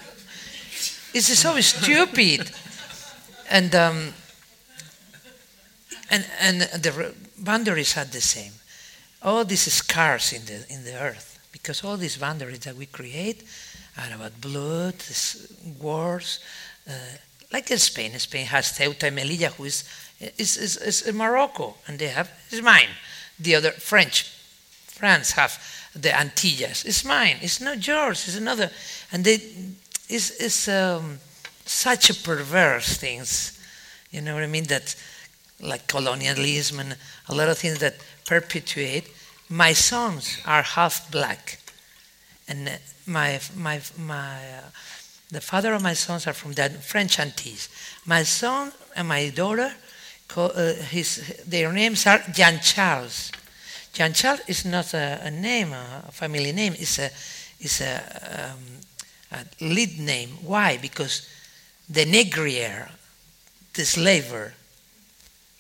It's 1.13 1.27
so 1.38 1.59
stupid. 1.61 2.49
And 3.51 3.75
um, 3.75 4.13
and 6.09 6.25
and 6.39 6.61
the 6.61 7.13
boundaries 7.38 7.95
are 7.95 8.05
the 8.05 8.21
same. 8.21 8.53
All 9.21 9.45
these 9.45 9.71
scars 9.71 10.34
in 10.34 10.45
the 10.45 10.65
in 10.73 10.84
the 10.84 10.99
earth 10.99 11.32
because 11.53 11.85
all 11.85 11.95
these 11.95 12.17
boundaries 12.17 12.59
that 12.59 12.75
we 12.75 12.88
create 12.88 13.43
are 13.97 14.13
about 14.13 14.41
blood, 14.41 14.95
wars. 15.80 16.41
Uh, 16.85 16.91
like 17.53 17.71
in 17.71 17.77
Spain, 17.77 18.19
Spain 18.19 18.47
has 18.47 18.73
Ceuta 18.73 19.07
and 19.07 19.17
Melilla, 19.17 19.53
who 19.53 19.63
is, 19.63 19.85
is, 20.19 20.57
is, 20.57 21.01
is 21.01 21.13
Morocco, 21.13 21.75
and 21.88 21.97
they 21.97 22.07
have, 22.07 22.30
it's 22.49 22.61
mine. 22.61 22.89
The 23.39 23.55
other, 23.55 23.71
French, 23.71 24.23
France 24.88 25.31
have 25.31 25.57
the 25.95 26.11
Antilles. 26.19 26.84
It's 26.85 27.05
mine. 27.05 27.38
It's 27.41 27.61
not 27.61 27.85
yours. 27.85 28.27
It's 28.27 28.38
another. 28.38 28.71
And 29.11 29.23
they, 29.23 29.35
it's, 30.09 30.31
it's 30.41 30.67
um, 30.67 31.19
such 31.65 32.09
a 32.09 32.15
perverse 32.15 32.97
things. 32.97 33.59
You 34.11 34.21
know 34.21 34.34
what 34.34 34.43
I 34.43 34.47
mean? 34.47 34.65
That 34.65 34.95
like 35.59 35.88
colonialism 35.88 36.80
and 36.80 36.97
a 37.30 37.35
lot 37.35 37.49
of 37.49 37.57
things 37.57 37.80
that 37.80 37.95
perpetuate 38.25 39.07
my 39.53 39.73
sons 39.73 40.39
are 40.47 40.63
half 40.63 41.11
black, 41.11 41.59
and 42.47 42.80
my 43.05 43.39
my 43.55 43.80
my 43.99 44.38
uh, 44.57 44.69
the 45.30 45.41
father 45.41 45.73
of 45.75 45.84
my 45.84 45.93
sons 45.93 46.25
are 46.25 46.34
from 46.34 46.53
the 46.53 46.69
French 46.81 47.19
Antilles. 47.19 47.69
My 48.05 48.23
son 48.23 48.71
and 48.95 49.07
my 49.07 49.30
daughter, 49.30 49.71
uh, 50.35 50.73
his 50.89 51.43
their 51.45 51.71
names 51.71 52.07
are 52.07 52.23
Jean 52.34 52.59
Charles. 52.61 53.31
Jean 53.93 54.13
Charles 54.13 54.41
is 54.47 54.65
not 54.65 54.91
a, 54.95 55.21
a 55.23 55.30
name, 55.30 55.71
a 55.71 56.11
family 56.11 56.51
name. 56.51 56.73
It's 56.80 56.97
a 56.97 57.11
it's 57.59 57.80
a, 57.81 58.53
um, 58.55 59.39
a 59.39 59.45
lead 59.63 59.99
name. 59.99 60.30
Why? 60.41 60.77
Because 60.77 61.30
the 61.88 62.05
negrier, 62.05 62.89
the 63.75 63.85
slaver, 63.85 64.53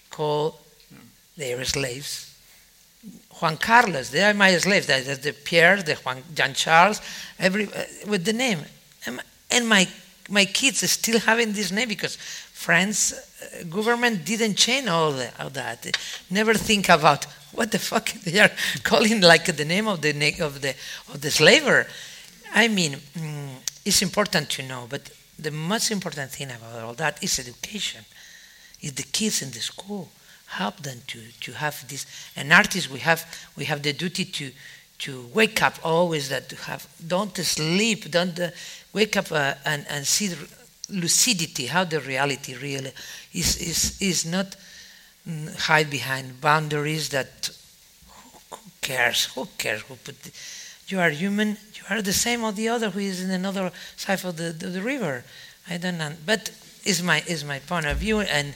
called 0.09 0.55
their 1.37 1.63
slaves 1.63 2.32
Juan 3.39 3.57
Carlos. 3.57 4.09
They 4.09 4.23
are 4.23 4.33
my 4.33 4.55
slaves. 4.57 4.87
There's 4.87 5.19
the 5.19 5.33
Pierre, 5.33 5.81
the 5.81 5.95
Juan, 5.95 6.23
Jean 6.33 6.53
Charles, 6.53 7.01
every 7.39 7.65
uh, 7.65 7.83
with 8.07 8.23
the 8.25 8.33
name. 8.33 8.59
and 9.51 9.67
my 9.67 9.87
my 10.29 10.45
kids 10.45 10.89
still 10.89 11.19
having 11.19 11.53
this 11.53 11.71
name 11.71 11.89
because 11.89 12.15
France 12.15 13.13
uh, 13.13 13.63
government 13.65 14.25
didn't 14.25 14.55
change 14.55 14.87
all, 14.87 15.11
the, 15.11 15.29
all 15.39 15.49
that. 15.49 15.81
They 15.81 15.91
never 16.29 16.53
think 16.53 16.87
about 16.89 17.25
what 17.51 17.71
the 17.71 17.79
fuck 17.79 18.09
they 18.25 18.39
are 18.39 18.51
calling 18.83 19.21
like 19.21 19.45
the 19.45 19.65
name 19.65 19.87
of 19.87 20.01
the 20.01 20.11
of 20.39 20.61
the 20.61 20.75
of 21.09 21.21
the 21.21 21.31
slaver. 21.31 21.87
I 22.53 22.67
mean, 22.67 22.93
mm, 22.93 23.49
it's 23.83 24.01
important 24.01 24.49
to 24.51 24.63
know, 24.63 24.87
but 24.89 25.09
the 25.37 25.51
most 25.51 25.91
important 25.91 26.31
thing 26.31 26.51
about 26.51 26.83
all 26.83 26.93
that 26.93 27.21
is 27.23 27.39
education. 27.39 28.05
Is 28.81 28.93
the 28.93 29.03
kids 29.03 29.41
in 29.41 29.51
the 29.51 29.61
school 29.61 30.09
help 30.57 30.77
them 30.77 31.01
to, 31.07 31.19
to 31.41 31.51
have 31.53 31.87
this. 31.87 32.05
An 32.35 32.51
artist, 32.51 32.89
we 32.89 32.99
have 32.99 33.25
we 33.57 33.65
have 33.65 33.81
the 33.81 33.93
duty 33.93 34.25
to 34.25 34.51
to 34.99 35.29
wake 35.33 35.61
up 35.61 35.75
always 35.83 36.29
that 36.29 36.49
to 36.49 36.55
have 36.55 36.87
don't 37.07 37.35
sleep, 37.37 38.09
don't 38.11 38.39
uh, 38.39 38.49
wake 38.93 39.17
up 39.17 39.31
uh, 39.31 39.53
and 39.65 39.85
and 39.89 40.05
see 40.05 40.29
lucidity, 40.89 41.67
how 41.67 41.83
the 41.83 41.99
reality 41.99 42.55
really 42.55 42.91
is 43.33 43.57
is 43.57 44.01
is 44.01 44.25
not 44.25 44.55
mm, 45.27 45.55
hide 45.67 45.89
behind 45.89 46.39
boundaries 46.41 47.09
that 47.09 47.49
who 48.51 48.71
cares? 48.81 49.25
Who 49.35 49.47
cares? 49.57 49.81
Who 49.81 49.95
put 49.95 50.21
the, 50.23 50.31
you 50.87 50.99
are 50.99 51.09
human. 51.09 51.57
You 51.73 51.83
are 51.89 52.01
the 52.01 52.13
same 52.13 52.43
as 52.43 52.55
the 52.55 52.69
other 52.69 52.89
who 52.89 52.99
is 52.99 53.23
in 53.23 53.31
another 53.31 53.71
side 53.95 54.23
of 54.25 54.37
the, 54.37 54.51
the, 54.51 54.67
the 54.67 54.81
river. 54.81 55.23
I 55.69 55.77
don't 55.77 55.97
know, 55.97 56.11
but 56.25 56.51
is 56.85 57.01
my 57.01 57.23
is 57.27 57.43
my 57.43 57.59
point 57.59 57.85
of 57.85 57.97
view, 57.97 58.19
and 58.19 58.53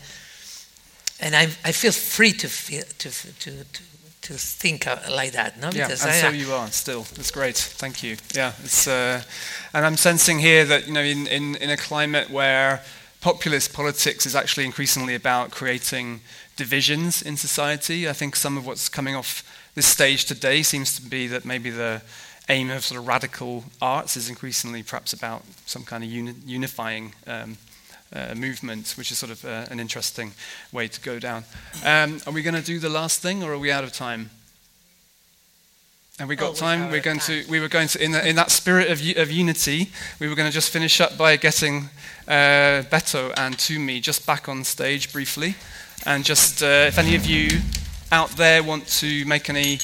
and 1.19 1.35
I 1.35 1.43
I 1.63 1.71
feel 1.71 1.91
free 1.91 2.33
to 2.33 2.47
feel 2.47 2.83
to 2.99 3.09
to 3.09 3.63
to, 3.63 3.83
to 4.21 4.33
think 4.33 4.85
like 5.09 5.31
that, 5.31 5.59
no? 5.59 5.69
Yeah, 5.71 5.89
and 5.89 6.01
I, 6.01 6.21
so 6.21 6.29
you 6.29 6.51
are 6.51 6.67
still. 6.71 7.03
That's 7.15 7.31
great. 7.31 7.55
Thank 7.55 8.03
you. 8.03 8.17
Yeah, 8.35 8.51
it's, 8.63 8.87
uh, 8.87 9.21
and 9.73 9.85
I'm 9.85 9.97
sensing 9.97 10.39
here 10.39 10.65
that 10.65 10.87
you 10.87 10.93
know, 10.93 11.01
in, 11.01 11.27
in, 11.27 11.55
in 11.55 11.69
a 11.69 11.77
climate 11.77 12.29
where 12.29 12.81
populist 13.21 13.73
politics 13.73 14.25
is 14.25 14.35
actually 14.35 14.65
increasingly 14.65 15.15
about 15.15 15.51
creating 15.51 16.21
divisions 16.57 17.21
in 17.21 17.37
society, 17.37 18.09
I 18.09 18.13
think 18.13 18.35
some 18.35 18.57
of 18.57 18.65
what's 18.65 18.89
coming 18.89 19.15
off 19.15 19.43
this 19.75 19.85
stage 19.85 20.25
today 20.25 20.63
seems 20.63 20.95
to 20.95 21.01
be 21.01 21.27
that 21.27 21.45
maybe 21.45 21.69
the 21.69 22.01
aim 22.49 22.69
of 22.69 22.83
sort 22.83 22.99
of 22.99 23.07
radical 23.07 23.63
arts 23.81 24.17
is 24.17 24.29
increasingly 24.29 24.83
perhaps 24.83 25.13
about 25.13 25.43
some 25.65 25.83
kind 25.83 26.03
of 26.03 26.09
uni- 26.09 26.35
unifying. 26.45 27.13
Um, 27.25 27.57
uh, 28.13 28.33
movement, 28.35 28.93
which 28.97 29.11
is 29.11 29.17
sort 29.17 29.31
of 29.31 29.43
uh, 29.45 29.65
an 29.69 29.79
interesting 29.79 30.31
way 30.71 30.87
to 30.87 31.01
go 31.01 31.19
down. 31.19 31.43
Um, 31.83 32.19
are 32.25 32.33
we 32.33 32.41
going 32.41 32.55
to 32.55 32.61
do 32.61 32.79
the 32.79 32.89
last 32.89 33.21
thing, 33.21 33.43
or 33.43 33.53
are 33.53 33.59
we 33.59 33.71
out 33.71 33.83
of 33.83 33.91
time? 33.91 34.29
Have 36.19 36.29
we 36.29 36.35
got 36.35 36.51
Oh, 36.51 36.53
time? 36.55 36.89
We're 36.89 36.99
going 37.01 37.19
time. 37.19 37.43
to. 37.43 37.51
We 37.51 37.59
were 37.59 37.67
going 37.67 37.87
to, 37.89 38.03
in, 38.03 38.11
the, 38.11 38.27
in 38.27 38.35
that 38.37 38.49
spirit 38.49 38.89
of, 38.89 38.99
of 39.17 39.31
unity, 39.31 39.91
we 40.19 40.27
were 40.27 40.35
going 40.35 40.49
to 40.49 40.53
just 40.53 40.71
finish 40.71 40.99
up 40.99 41.15
by 41.17 41.37
getting 41.37 41.89
uh, 42.27 42.81
Beto 42.89 43.31
and 43.37 43.55
Tumi 43.55 44.01
just 44.01 44.25
back 44.25 44.49
on 44.49 44.63
stage 44.63 45.13
briefly, 45.13 45.55
and 46.05 46.25
just 46.25 46.63
uh, 46.63 46.87
if 46.87 46.97
any 46.97 47.15
of 47.15 47.25
you 47.25 47.61
out 48.11 48.31
there 48.31 48.63
want 48.63 48.87
to 48.87 49.25
make 49.25 49.47
any 49.49 49.79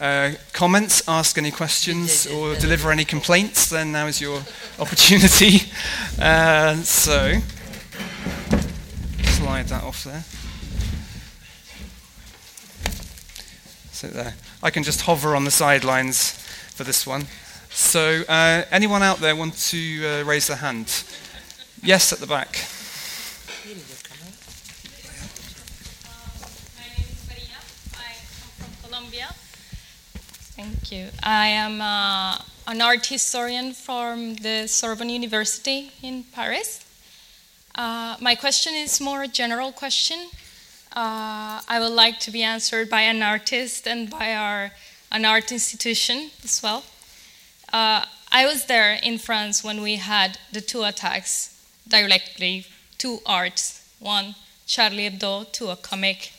uh, 0.00 0.32
comments, 0.52 1.06
ask 1.08 1.38
any 1.38 1.50
questions, 1.52 2.26
or 2.26 2.56
deliver 2.56 2.90
any 2.90 3.04
complaints, 3.04 3.68
then 3.70 3.92
now 3.92 4.06
is 4.06 4.20
your 4.20 4.42
opportunity. 4.78 5.60
Uh, 6.18 6.76
so, 6.76 7.34
slide 9.24 9.68
that 9.68 9.84
off 9.84 10.04
there. 10.04 10.24
Sit 13.92 14.12
there. 14.12 14.34
I 14.62 14.70
can 14.70 14.82
just 14.82 15.02
hover 15.02 15.36
on 15.36 15.44
the 15.44 15.50
sidelines 15.50 16.32
for 16.74 16.84
this 16.84 17.06
one. 17.06 17.26
So, 17.70 18.22
uh, 18.28 18.64
anyone 18.70 19.02
out 19.02 19.18
there 19.18 19.36
want 19.36 19.56
to 19.70 20.06
uh, 20.06 20.24
raise 20.24 20.46
their 20.46 20.56
hand? 20.56 21.04
Yes, 21.82 22.12
at 22.12 22.18
the 22.18 22.26
back. 22.26 22.66
Thank 30.56 30.90
you. 30.90 31.08
I 31.22 31.48
am 31.48 31.82
uh, 31.82 32.38
an 32.66 32.80
art 32.80 33.04
historian 33.04 33.74
from 33.74 34.36
the 34.36 34.66
Sorbonne 34.66 35.10
University 35.10 35.92
in 36.02 36.24
Paris. 36.24 36.85
Uh, 37.76 38.16
my 38.20 38.34
question 38.34 38.72
is 38.72 39.02
more 39.02 39.22
a 39.22 39.28
general 39.28 39.70
question. 39.70 40.30
Uh, 40.92 41.60
I 41.68 41.78
would 41.78 41.92
like 41.92 42.18
to 42.20 42.30
be 42.30 42.42
answered 42.42 42.88
by 42.88 43.02
an 43.02 43.22
artist 43.22 43.86
and 43.86 44.08
by 44.08 44.34
our 44.34 44.70
an 45.12 45.26
art 45.26 45.52
institution 45.52 46.30
as 46.42 46.62
well. 46.62 46.84
Uh, 47.72 48.06
I 48.32 48.46
was 48.46 48.64
there 48.64 48.98
in 49.02 49.18
France 49.18 49.62
when 49.62 49.82
we 49.82 49.96
had 49.96 50.38
the 50.52 50.62
two 50.62 50.84
attacks 50.84 51.62
directly 51.86 52.66
to 52.98 53.18
arts. 53.26 53.86
One, 54.00 54.34
Charlie 54.66 55.10
Hebdo, 55.10 55.52
to 55.52 55.68
a 55.68 55.76
comic 55.76 56.32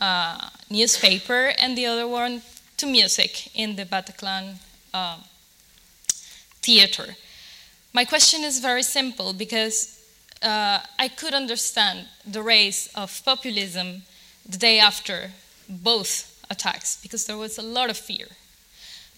uh, 0.00 0.48
newspaper, 0.70 1.52
and 1.58 1.76
the 1.76 1.86
other 1.86 2.08
one 2.08 2.40
to 2.78 2.86
music 2.86 3.54
in 3.54 3.76
the 3.76 3.84
Bataclan 3.84 4.56
uh, 4.94 5.18
theater. 6.62 7.16
My 7.92 8.06
question 8.06 8.42
is 8.42 8.60
very 8.60 8.82
simple 8.82 9.34
because 9.34 9.99
uh, 10.42 10.80
I 10.98 11.08
could 11.08 11.34
understand 11.34 12.06
the 12.26 12.42
rise 12.42 12.88
of 12.94 13.22
populism 13.24 14.02
the 14.48 14.58
day 14.58 14.78
after 14.78 15.32
both 15.68 16.44
attacks 16.50 16.98
because 17.02 17.26
there 17.26 17.36
was 17.36 17.58
a 17.58 17.62
lot 17.62 17.90
of 17.90 17.96
fear. 17.96 18.26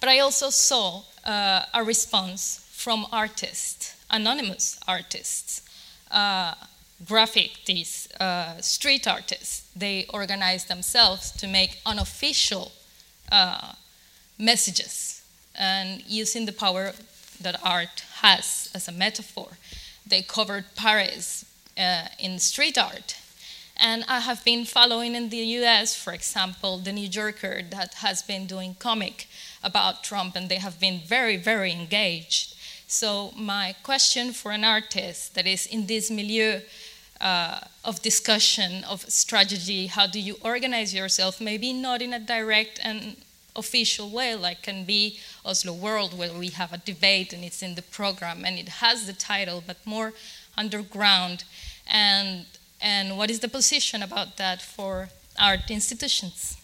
But 0.01 0.09
I 0.09 0.19
also 0.19 0.51
saw 0.51 1.03
uh, 1.24 1.62
a 1.73 1.85
response 1.85 2.66
from 2.73 3.07
artists, 3.12 3.94
anonymous 4.11 4.81
artists, 4.89 5.62
uh, 6.11 6.55
graphic, 7.07 7.65
these 7.66 8.09
uh, 8.20 8.61
street 8.61 9.07
artists. 9.07 9.70
They 9.77 10.07
organized 10.12 10.69
themselves 10.69 11.31
to 11.32 11.47
make 11.47 11.81
unofficial 11.86 12.73
uh, 13.31 13.73
messages 14.39 15.23
and 15.55 16.03
using 16.07 16.47
the 16.47 16.53
power 16.53 16.93
that 17.40 17.61
art 17.62 18.05
has 18.23 18.70
as 18.74 18.89
a 18.89 18.93
metaphor. 18.93 19.49
They 20.07 20.23
covered 20.23 20.65
Paris 20.74 21.45
uh, 21.79 22.07
in 22.19 22.39
street 22.39 22.79
art. 22.79 23.16
And 23.77 24.05
I 24.07 24.20
have 24.20 24.45
been 24.45 24.65
following 24.65 25.15
in 25.15 25.31
the 25.31 25.39
US, 25.59 25.95
for 25.95 26.12
example, 26.12 26.79
the 26.79 26.93
New 26.93 27.09
Yorker 27.09 27.62
that 27.70 27.95
has 27.95 28.23
been 28.23 28.47
doing 28.47 28.77
comic 28.79 29.27
about 29.62 30.05
Trump, 30.05 30.37
and 30.37 30.49
they 30.49 30.57
have 30.57 30.79
been 30.79 31.01
very, 31.01 31.37
very 31.37 31.73
engaged. 31.73 32.55
So, 32.87 33.33
my 33.37 33.74
question 33.83 34.33
for 34.33 34.53
an 34.53 34.65
artist 34.65 35.35
that 35.35 35.47
is 35.47 35.66
in 35.66 35.87
this 35.87 36.11
milieu 36.11 36.61
uh, 37.20 37.61
of 37.85 38.03
discussion, 38.03 38.85
of 38.85 39.11
strategy, 39.11 39.87
how 39.87 40.07
do 40.07 40.20
you 40.20 40.37
organize 40.43 40.93
yourself? 40.93 41.41
Maybe 41.41 41.73
not 41.73 42.03
in 42.03 42.12
a 42.12 42.20
direct 42.20 42.79
and 42.83 43.16
official 43.55 44.11
way, 44.11 44.35
like 44.35 44.62
can 44.62 44.85
be 44.85 45.19
Oslo 45.45 45.73
World, 45.73 46.16
where 46.16 46.33
we 46.33 46.49
have 46.49 46.73
a 46.73 46.79
debate 46.79 47.33
and 47.33 47.45
it's 47.45 47.62
in 47.62 47.74
the 47.74 47.83
program 47.83 48.45
and 48.45 48.59
it 48.59 48.69
has 48.69 49.07
the 49.07 49.12
title, 49.12 49.62
but 49.66 49.77
more 49.85 50.12
underground. 50.57 51.45
And 51.87 52.47
and 52.81 53.16
what 53.16 53.31
is 53.31 53.41
the 53.41 53.49
position 53.49 54.03
about 54.03 54.37
that 54.39 54.61
for 54.61 55.09
art 55.41 55.70
institutions? 55.70 56.57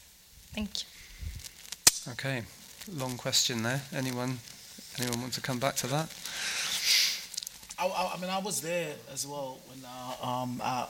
Thank 0.53 0.83
you. 0.83 0.87
Okay, 2.13 2.43
long 2.93 3.17
question 3.17 3.63
there. 3.63 3.83
Anyone? 3.93 4.39
Anyone 4.99 5.21
want 5.21 5.33
to 5.35 5.41
come 5.41 5.59
back 5.59 5.77
to 5.77 5.87
that? 5.89 6.09
I, 7.79 7.87
I, 7.87 8.15
I 8.15 8.21
mean, 8.21 8.31
I 8.31 8.39
was 8.41 8.61
there 8.61 8.95
as 9.13 9.27
well 9.27 9.61
when 9.69 9.79
uh, 9.85 10.27
um, 10.27 10.61
uh, 10.63 10.87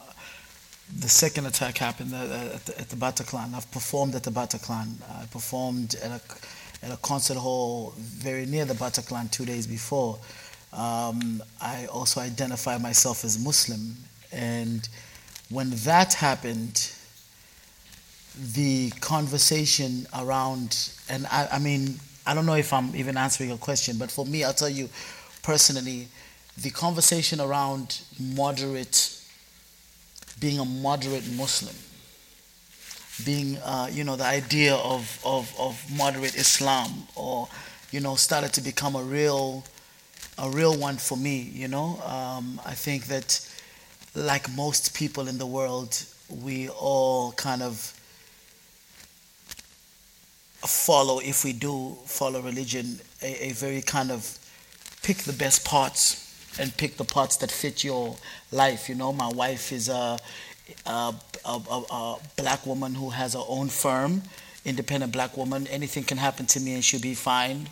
the 0.97 1.09
second 1.09 1.47
attack 1.47 1.79
happened 1.79 2.15
uh, 2.15 2.55
at 2.55 2.65
the, 2.67 2.81
at 2.81 2.89
the 2.89 2.97
Bataclan. 2.97 3.55
I've 3.55 3.71
performed 3.71 4.15
at 4.15 4.23
the 4.23 4.31
Bataclan. 4.31 4.95
I 5.21 5.27
performed 5.27 5.95
at 5.97 6.11
a, 6.11 6.85
at 6.85 6.93
a 6.93 6.97
concert 6.99 7.37
hall 7.37 7.93
very 7.97 8.47
near 8.47 8.65
the 8.65 8.75
Bataclan 8.75 9.31
two 9.31 9.45
days 9.45 9.67
before. 9.67 10.19
Um, 10.73 11.43
I 11.61 11.87
also 11.87 12.21
identify 12.21 12.79
myself 12.79 13.25
as 13.25 13.43
Muslim, 13.43 13.97
and 14.33 14.89
when 15.51 15.71
that 15.71 16.15
happened, 16.15 16.93
the 18.55 18.91
conversation 19.01 20.07
around, 20.17 20.91
and 21.09 21.27
I, 21.27 21.49
I 21.53 21.59
mean, 21.59 21.99
I 22.27 22.35
don't 22.35 22.45
know 22.47 22.55
if 22.55 22.73
I'm 22.73 22.95
even 22.95 23.17
answering 23.17 23.49
your 23.49 23.59
question, 23.59 23.97
but 23.99 24.11
for 24.11 24.27
me, 24.27 24.45
I'll 24.45 24.53
tell 24.53 24.69
you 24.69 24.89
personally, 25.43 26.09
the 26.59 26.71
conversation 26.71 27.41
around 27.41 28.03
moderate, 28.21 29.18
being 30.41 30.59
a 30.59 30.65
moderate 30.65 31.27
Muslim, 31.33 31.75
being, 33.25 33.57
uh, 33.59 33.89
you 33.91 34.05
know, 34.05 34.17
the 34.17 34.25
idea 34.25 34.75
of, 34.75 35.21
of, 35.25 35.53
of 35.59 35.83
moderate 35.97 36.37
Islam, 36.37 37.07
or, 37.17 37.49
you 37.91 38.01
know, 38.01 38.15
started 38.15 38.53
to 38.53 38.61
become 38.61 38.95
a 38.95 39.03
real, 39.03 39.65
a 40.39 40.49
real 40.51 40.77
one 40.77 40.97
for 40.97 41.17
me, 41.17 41.41
you 41.41 41.69
know. 41.69 42.01
Um, 42.05 42.61
I 42.65 42.75
think 42.75 43.07
that, 43.07 43.41
like 44.15 44.51
most 44.55 44.95
people 44.95 45.29
in 45.29 45.39
the 45.39 45.47
world, 45.47 46.03
we 46.43 46.69
all 46.69 47.33
kind 47.33 47.63
of 47.63 47.77
follow, 50.59 51.21
if 51.21 51.45
we 51.45 51.53
do 51.53 51.97
follow 52.05 52.41
religion, 52.41 53.01
a, 53.23 53.49
a 53.49 53.53
very 53.53 53.83
kind 53.83 54.11
of 54.11 54.39
pick 55.03 55.19
the 55.19 55.33
best 55.33 55.65
parts 55.65 56.28
and 56.59 56.77
pick 56.77 56.97
the 56.97 57.05
parts 57.05 57.37
that 57.39 57.51
fit 57.51 57.85
your 57.85 58.17
life. 58.53 58.89
You 58.89 58.95
know, 58.95 59.13
my 59.13 59.29
wife 59.29 59.73
is 59.73 59.89
a, 59.89 60.19
a, 60.87 61.15
a, 61.45 61.51
a, 61.91 62.17
black 62.37 62.67
woman 62.67 62.95
who 62.95 63.11
has 63.11 63.35
her 63.35 63.45
own 63.49 63.69
firm, 63.69 64.23
independent 64.65 65.13
black 65.13 65.37
woman. 65.37 65.67
Anything 65.69 66.05
can 66.05 66.19
happen 66.19 66.47
to 66.47 66.61
me 66.61 66.75
and 66.75 66.85
she'll 66.85 67.01
be 67.01 67.15
fine. 67.15 67.69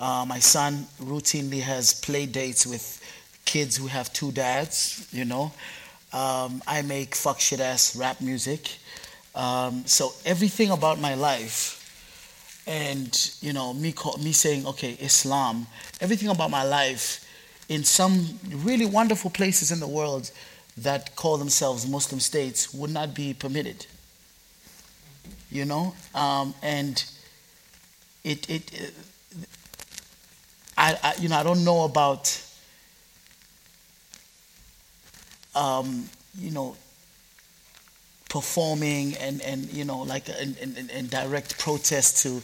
Uh, 0.00 0.24
my 0.26 0.38
son 0.38 0.86
routinely 1.00 1.60
has 1.60 1.94
play 1.94 2.26
dates 2.26 2.66
with 2.66 3.02
kids 3.44 3.76
who 3.76 3.86
have 3.86 4.12
two 4.12 4.30
dads, 4.32 5.08
you 5.12 5.24
know. 5.24 5.52
Um, 6.12 6.62
I 6.66 6.82
make 6.82 7.14
fuck 7.14 7.40
shit 7.40 7.60
ass 7.60 7.96
rap 7.96 8.20
music. 8.20 8.70
Um, 9.34 9.84
so 9.86 10.12
everything 10.24 10.70
about 10.70 11.00
my 11.00 11.14
life 11.14 11.74
and 12.68 13.32
you 13.40 13.52
know 13.52 13.72
me 13.72 13.92
call, 13.92 14.18
me 14.18 14.32
saying 14.32 14.66
okay 14.66 14.92
Islam 15.00 15.66
everything 16.00 16.28
about 16.28 16.50
my 16.50 16.62
life 16.62 17.24
in 17.68 17.84
some 17.84 18.38
really 18.50 18.86
wonderful 18.86 19.30
places 19.30 19.70
in 19.70 19.80
the 19.80 19.88
world 19.88 20.30
that 20.76 21.14
call 21.16 21.36
themselves 21.36 21.86
Muslim 21.86 22.20
states 22.20 22.72
would 22.72 22.90
not 22.90 23.14
be 23.14 23.34
permitted 23.34 23.86
you 25.50 25.64
know? 25.64 25.94
Um, 26.14 26.54
and 26.62 27.04
it, 28.24 28.48
it, 28.50 28.72
it 28.72 28.94
I, 30.76 30.96
I, 31.02 31.14
you 31.20 31.28
know 31.28 31.36
I 31.36 31.42
don't 31.42 31.64
know 31.64 31.84
about 31.84 32.42
um, 35.54 36.08
you 36.38 36.50
know 36.50 36.76
performing 38.28 39.16
and, 39.16 39.40
and 39.42 39.72
you 39.72 39.84
know 39.84 40.00
like 40.00 40.28
in, 40.28 40.54
in, 40.60 40.90
in 40.90 41.06
direct 41.08 41.58
protest 41.58 42.22
to 42.22 42.40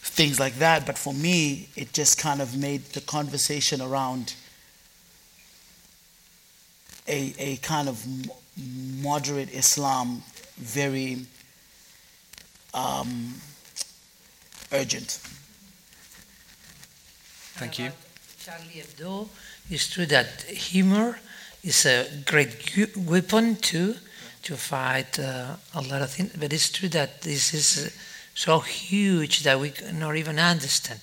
things 0.00 0.40
like 0.40 0.56
that 0.56 0.84
but 0.84 0.98
for 0.98 1.14
me 1.14 1.68
it 1.76 1.92
just 1.92 2.18
kind 2.18 2.42
of 2.42 2.56
made 2.56 2.82
the 2.86 3.00
conversation 3.00 3.80
around 3.80 4.34
a, 7.08 7.34
a 7.38 7.56
kind 7.56 7.88
of 7.88 8.04
moderate 9.02 9.52
Islam 9.54 10.22
very 10.56 11.18
um, 12.74 13.34
urgent. 14.72 15.20
Thank 17.56 17.78
you. 17.78 17.90
Charlie 18.44 18.82
Hebdo, 18.82 19.28
it's 19.70 19.90
true 19.90 20.06
that 20.06 20.42
humor 20.42 21.18
is 21.62 21.86
a 21.86 22.06
great 22.24 22.96
weapon 22.96 23.56
too 23.56 23.94
to 24.42 24.56
fight 24.56 25.18
uh, 25.18 25.56
a 25.74 25.80
lot 25.82 26.02
of 26.02 26.10
things, 26.10 26.32
but 26.38 26.52
it's 26.52 26.70
true 26.70 26.88
that 26.88 27.22
this 27.22 27.52
is 27.52 27.86
uh, 27.86 27.90
so 28.34 28.60
huge 28.60 29.42
that 29.42 29.58
we 29.58 29.70
cannot 29.70 30.16
even 30.16 30.38
understand. 30.38 31.00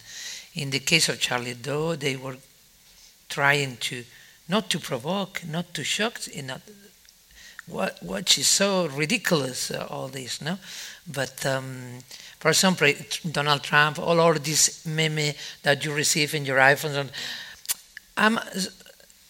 In 0.54 0.70
the 0.70 0.80
case 0.80 1.10
of 1.10 1.20
Charlie 1.20 1.54
Hebdo, 1.54 2.00
they 2.00 2.16
were 2.16 2.38
trying 3.28 3.78
to 3.78 4.04
not 4.48 4.70
to 4.70 4.80
provoke, 4.80 5.42
not 5.46 5.74
to 5.74 5.84
shock, 5.84 6.20
not 6.44 6.62
what 7.68 7.98
what 8.04 8.38
is 8.38 8.48
so 8.48 8.88
ridiculous 8.88 9.72
uh, 9.72 9.88
all 9.90 10.08
this, 10.08 10.42
no? 10.42 10.58
But 11.12 11.46
um, 11.46 12.04
for 12.40 12.50
example, 12.50 12.92
Donald 13.32 13.64
Trump, 13.64 13.98
all 13.98 14.20
of 14.20 14.44
this 14.44 14.86
meme 14.86 15.34
that 15.64 15.84
you 15.84 15.94
receive 15.94 16.36
in 16.36 16.46
your 16.46 16.60
iPhones, 16.60 17.10
I'm 18.18 18.40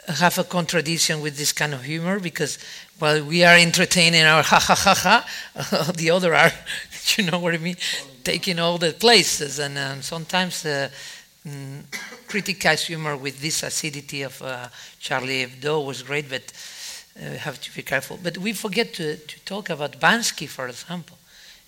have 0.07 0.37
a 0.37 0.43
contradiction 0.43 1.21
with 1.21 1.37
this 1.37 1.51
kind 1.51 1.73
of 1.73 1.83
humor 1.83 2.19
because 2.19 2.59
while 2.99 3.23
we 3.23 3.43
are 3.43 3.55
entertaining 3.55 4.23
our 4.23 4.43
ha 4.51 4.59
ha 4.59 4.75
ha 4.75 4.93
ha, 5.55 5.91
the 5.97 6.11
other 6.11 6.35
are, 6.35 6.51
you 7.17 7.23
know 7.29 7.39
what 7.39 7.53
I 7.53 7.57
mean, 7.57 7.77
taking 8.23 8.59
all 8.59 8.77
the 8.77 8.91
places 8.91 9.59
and 9.59 9.77
um, 9.77 10.01
sometimes. 10.01 10.65
Uh, 10.65 10.89
mm, 11.47 11.83
criticize 12.27 12.87
humor 12.87 13.15
with 13.15 13.41
this 13.41 13.63
acidity 13.63 14.23
of 14.23 14.41
uh, 14.41 14.67
Charlie 14.99 15.45
Hebdo 15.45 15.85
was 15.85 16.03
great, 16.03 16.29
but 16.29 16.51
uh, 17.17 17.31
we 17.31 17.37
have 17.37 17.59
to 17.61 17.73
be 17.73 17.81
careful. 17.81 18.19
But 18.21 18.37
we 18.37 18.53
forget 18.53 18.93
to, 18.95 19.17
to 19.17 19.39
talk 19.45 19.69
about 19.69 19.99
Bansky, 19.99 20.47
for 20.47 20.67
example. 20.67 21.17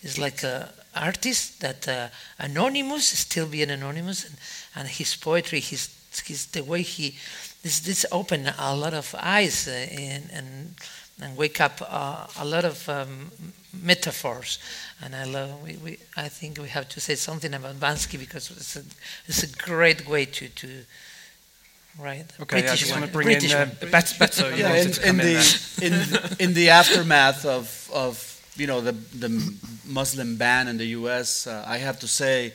It's 0.02 0.18
like 0.18 0.44
an 0.44 0.68
artist 0.96 1.62
that 1.62 1.88
uh, 1.88 2.08
anonymous, 2.40 3.08
still 3.08 3.48
being 3.48 3.70
anonymous, 3.70 4.26
and, 4.26 4.36
and 4.76 4.88
his 4.88 5.16
poetry, 5.16 5.60
his, 5.60 5.90
his 6.26 6.48
the 6.48 6.64
way 6.64 6.82
he 6.82 7.16
this 7.64 7.80
this 7.82 8.06
open 8.12 8.48
a 8.58 8.76
lot 8.76 8.94
of 8.94 9.16
eyes 9.20 9.68
uh, 9.68 9.72
and 9.72 10.30
and 10.32 10.76
and 11.22 11.36
wake 11.36 11.60
up 11.60 11.82
uh, 11.82 12.28
a 12.40 12.46
lot 12.46 12.64
of 12.64 12.88
um, 12.88 13.32
metaphors. 13.82 14.60
And 15.04 15.16
I 15.16 15.26
love, 15.26 15.62
we, 15.64 15.78
we, 15.78 15.98
I 16.16 16.30
think 16.30 16.60
we 16.60 16.70
have 16.70 16.90
to 16.90 17.00
say 17.00 17.16
something 17.16 17.54
about 17.54 17.76
Bansky 17.76 18.20
because 18.20 18.52
it's 18.52 18.76
a, 18.76 18.84
it's 19.28 19.44
a 19.44 19.58
great 19.58 20.08
way 20.08 20.26
to, 20.26 20.50
to 20.50 20.68
right. 22.00 22.26
Okay, 22.42 22.62
British 22.62 22.72
I 22.72 22.76
just 22.76 22.92
one. 22.92 23.02
want 23.02 23.12
to 23.12 23.14
bring 23.14 23.28
British 23.28 23.54
in 23.54 23.58
uh, 23.58 23.66
Beto. 23.66 24.18
Beto 24.18 24.58
yeah, 24.58 24.76
in, 24.76 24.88
in, 25.10 25.18
the 25.18 26.38
in, 26.40 26.50
in 26.50 26.54
the 26.54 26.70
aftermath 26.70 27.46
of 27.46 27.90
of 27.94 28.34
you 28.56 28.68
know 28.68 28.82
the 28.82 28.92
the 28.92 29.30
Muslim 29.86 30.38
ban 30.38 30.68
in 30.68 30.78
the 30.78 30.88
U.S., 31.00 31.48
uh, 31.48 31.64
I 31.68 31.78
have 31.78 32.00
to 32.00 32.08
say 32.08 32.54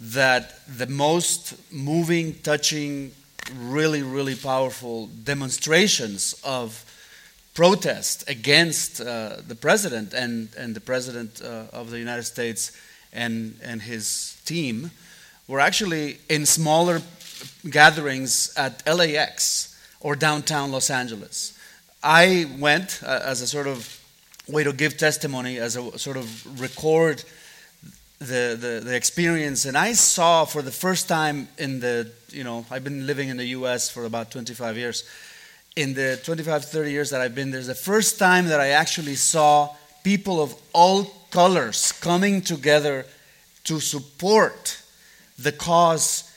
that 0.00 0.66
the 0.66 0.86
most 0.86 1.54
moving, 1.72 2.34
touching, 2.42 3.12
really, 3.56 4.02
really 4.02 4.34
powerful 4.34 5.06
demonstrations 5.22 6.34
of 6.44 6.84
protest 7.54 8.28
against 8.28 9.00
uh, 9.00 9.36
the 9.46 9.54
president 9.54 10.14
and, 10.14 10.48
and 10.56 10.74
the 10.74 10.80
president 10.80 11.42
uh, 11.42 11.64
of 11.72 11.90
the 11.90 11.98
United 11.98 12.24
States 12.24 12.72
and, 13.12 13.58
and 13.62 13.82
his 13.82 14.40
team 14.44 14.90
were 15.48 15.60
actually 15.60 16.18
in 16.28 16.46
smaller 16.46 17.02
gatherings 17.68 18.52
at 18.56 18.86
LAX 18.86 19.76
or 20.00 20.16
downtown 20.16 20.72
Los 20.72 20.90
Angeles. 20.90 21.58
I 22.02 22.46
went 22.58 23.00
uh, 23.04 23.20
as 23.24 23.42
a 23.42 23.46
sort 23.46 23.66
of 23.66 24.00
way 24.48 24.64
to 24.64 24.72
give 24.72 24.96
testimony, 24.96 25.58
as 25.58 25.76
a 25.76 25.98
sort 25.98 26.16
of 26.16 26.60
record 26.60 27.22
the, 28.18 28.56
the, 28.58 28.80
the 28.84 28.96
experience. 28.96 29.64
And 29.64 29.76
I 29.76 29.92
saw 29.92 30.44
for 30.44 30.62
the 30.62 30.70
first 30.70 31.08
time 31.08 31.48
in 31.58 31.80
the, 31.80 32.10
you 32.28 32.44
know, 32.44 32.64
I've 32.70 32.84
been 32.84 33.06
living 33.06 33.28
in 33.28 33.36
the 33.36 33.46
US 33.46 33.90
for 33.90 34.04
about 34.04 34.30
25 34.30 34.76
years. 34.76 35.04
In 35.74 35.94
the 35.94 36.20
25, 36.22 36.66
30 36.66 36.90
years 36.90 37.10
that 37.10 37.22
I've 37.22 37.34
been 37.34 37.50
there, 37.50 37.62
the 37.62 37.74
first 37.74 38.18
time 38.18 38.46
that 38.46 38.60
I 38.60 38.68
actually 38.68 39.14
saw 39.14 39.74
people 40.04 40.42
of 40.42 40.54
all 40.74 41.04
colors 41.30 41.92
coming 41.92 42.42
together 42.42 43.06
to 43.64 43.80
support 43.80 44.82
the 45.38 45.52
cause 45.52 46.30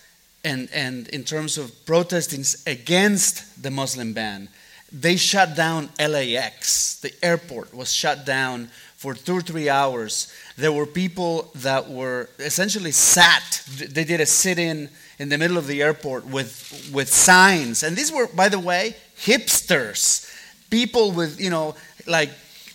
and, 0.46 0.70
and 0.74 1.10
in 1.10 1.26
terms 1.26 1.58
of 1.58 1.86
protesting 1.86 2.46
against 2.66 3.62
the 3.62 3.72
Muslim 3.72 4.14
ban. 4.14 4.48
They 4.90 5.18
shut 5.18 5.56
down 5.56 5.90
LAX. 6.00 7.02
The 7.02 7.14
airport 7.22 7.74
was 7.74 7.92
shut 7.92 8.26
down 8.26 8.70
for 8.96 9.14
two 9.16 9.40
or 9.40 9.42
three 9.42 9.68
hours. 9.68 10.32
There 10.58 10.72
were 10.72 10.86
people 10.86 11.52
that 11.56 11.90
were 11.90 12.30
essentially 12.40 12.92
sat. 12.92 13.64
They 13.68 14.06
did 14.06 14.22
a 14.22 14.26
sit 14.26 14.60
in 14.60 14.90
in 15.20 15.30
the 15.30 15.38
middle 15.38 15.58
of 15.58 15.68
the 15.68 15.82
airport 15.82 16.26
with, 16.26 16.90
with 16.94 17.12
signs. 17.12 17.84
And 17.84 17.96
these 17.96 18.12
were, 18.12 18.28
by 18.28 18.50
the 18.50 18.60
way, 18.60 18.96
hipsters. 19.18 20.32
People 20.70 21.12
with, 21.12 21.40
you 21.40 21.50
know, 21.50 21.76
like 22.08 22.30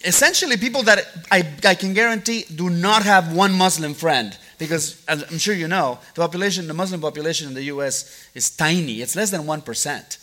essentially 0.04 0.56
people 0.56 0.82
that 0.84 1.04
I, 1.30 1.46
I 1.64 1.74
can 1.74 1.94
guarantee 1.94 2.44
do 2.54 2.70
not 2.70 3.02
have 3.02 3.34
one 3.34 3.52
Muslim 3.52 3.94
friend. 3.94 4.36
Because 4.58 5.02
I'm 5.08 5.38
sure 5.38 5.54
you 5.54 5.68
know, 5.68 5.98
the 6.14 6.20
population, 6.20 6.66
the 6.66 6.74
Muslim 6.74 7.00
population 7.00 7.48
in 7.48 7.54
the 7.54 7.64
US 7.64 8.28
is 8.34 8.50
tiny. 8.50 9.00
It's 9.00 9.16
less 9.16 9.30
than 9.30 9.42
1%. 9.42 10.18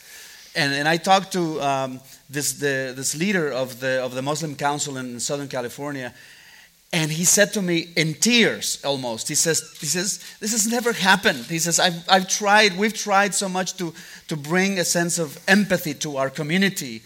And, 0.56 0.74
and 0.74 0.88
I 0.88 0.98
talked 0.98 1.34
to 1.34 1.62
um, 1.62 2.00
this, 2.30 2.54
the, 2.54 2.94
this 2.96 3.16
leader 3.16 3.52
of 3.52 3.80
the, 3.80 4.04
of 4.04 4.14
the 4.14 4.22
Muslim 4.22 4.56
Council 4.56 4.98
in 4.98 5.20
Southern 5.20 5.48
California, 5.48 6.14
and 6.94 7.12
he 7.12 7.26
said 7.26 7.52
to 7.54 7.62
me 7.62 7.90
in 7.98 8.14
tears 8.14 8.82
almost, 8.84 9.28
he 9.28 9.36
says, 9.36 9.76
he 9.80 9.86
says 9.86 10.24
This 10.40 10.52
has 10.54 10.68
never 10.68 10.94
happened. 10.94 11.46
He 11.46 11.60
says, 11.60 11.80
I've, 11.80 12.10
I've 12.10 12.30
tried, 12.30 12.78
we've 12.78 12.94
tried 12.94 13.34
so 13.34 13.50
much 13.50 13.76
to, 13.78 13.94
to 14.30 14.38
bring 14.38 14.80
a 14.80 14.86
sense 14.86 15.20
of 15.20 15.38
empathy 15.48 15.94
to 15.96 16.18
our 16.18 16.30
community, 16.30 17.02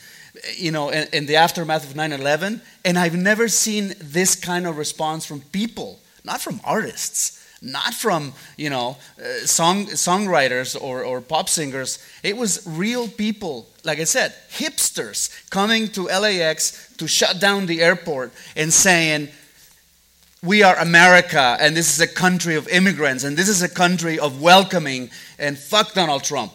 you 0.56 0.72
know, 0.72 0.90
in, 0.90 1.08
in 1.14 1.26
the 1.26 1.38
aftermath 1.38 1.90
of 1.90 1.96
9 1.96 2.12
11, 2.12 2.62
and 2.86 3.00
I've 3.00 3.16
never 3.16 3.48
seen 3.48 3.94
this 4.00 4.36
kind 4.36 4.68
of 4.68 4.78
response 4.78 5.26
from 5.26 5.42
people, 5.42 6.00
not 6.24 6.42
from 6.42 6.62
artists 6.64 7.40
not 7.64 7.94
from 7.94 8.34
you 8.58 8.72
know 8.72 8.98
uh, 9.20 9.46
song 9.46 9.86
songwriters 9.86 10.76
or, 10.82 11.04
or 11.04 11.22
pop 11.22 11.48
singers 11.48 12.04
it 12.24 12.36
was 12.36 12.66
real 12.66 13.08
people 13.08 13.68
like 13.84 14.00
i 14.00 14.04
said 14.04 14.34
hipsters 14.52 15.30
coming 15.52 15.88
to 15.88 16.06
lax 16.06 16.92
to 16.98 17.08
shut 17.08 17.40
down 17.40 17.68
the 17.68 17.80
airport 17.84 18.34
and 18.56 18.74
saying 18.74 19.30
we 20.44 20.64
are 20.64 20.76
america 20.78 21.56
and 21.60 21.76
this 21.76 21.94
is 21.94 22.00
a 22.02 22.08
country 22.08 22.56
of 22.56 22.68
immigrants 22.70 23.24
and 23.24 23.38
this 23.38 23.48
is 23.48 23.62
a 23.62 23.70
country 23.70 24.18
of 24.20 24.42
welcoming 24.42 25.10
and 25.38 25.58
fuck 25.58 25.94
donald 25.94 26.24
trump 26.24 26.54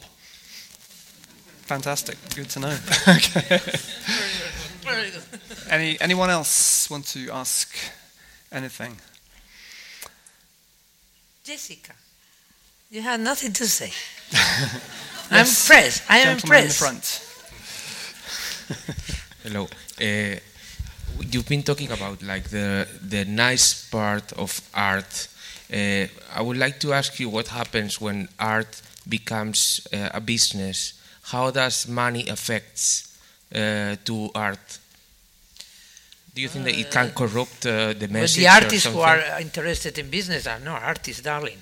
fantastic 1.66 2.16
good 2.34 2.48
to 2.50 2.60
know 2.60 2.76
okay 3.08 3.60
Any, 5.68 6.00
anyone 6.00 6.30
else 6.30 6.88
want 6.88 7.06
to 7.08 7.28
ask 7.30 7.76
anything 8.52 8.96
Jessica. 11.46 11.92
You 12.90 13.02
have 13.02 13.20
nothing 13.20 13.52
to 13.52 13.68
say. 13.68 13.92
I'm 15.30 15.38
Yes, 15.38 15.70
impressed. 15.70 16.02
I 16.10 16.18
am 16.18 16.38
Gentleman 16.38 16.62
in 16.62 16.68
the 16.68 16.74
front. 16.74 17.22
Hello. 19.44 19.68
Uh, 20.00 20.40
you've 21.20 21.48
been 21.48 21.62
talking 21.62 21.90
about 21.90 22.22
like 22.22 22.48
the 22.50 22.86
the 23.02 23.24
nice 23.24 23.88
part 23.90 24.32
of 24.32 24.60
art. 24.74 25.28
Uh, 25.72 26.06
I 26.34 26.42
would 26.42 26.56
like 26.56 26.78
to 26.80 26.92
ask 26.92 27.18
you 27.18 27.28
what 27.28 27.48
happens 27.48 28.00
when 28.00 28.28
art 28.38 28.82
becomes 29.08 29.86
uh, 29.92 30.10
a 30.14 30.20
business. 30.20 30.94
How 31.22 31.50
does 31.50 31.88
money 31.88 32.28
affects 32.28 33.18
uh, 33.54 33.96
to 34.04 34.30
art? 34.34 34.78
Do 36.34 36.42
you 36.42 36.48
think 36.48 36.66
that 36.66 36.78
it 36.78 36.90
can 36.90 37.10
corrupt 37.12 37.64
uh, 37.66 37.94
the 37.94 38.06
But 38.06 38.10
message? 38.10 38.36
the 38.36 38.46
or 38.46 38.50
artists 38.50 38.86
who 38.86 39.00
are 39.00 39.40
interested 39.40 39.98
in 39.98 40.10
business 40.10 40.46
are 40.46 40.60
not 40.60 40.82
artists, 40.82 41.22
darling. 41.22 41.58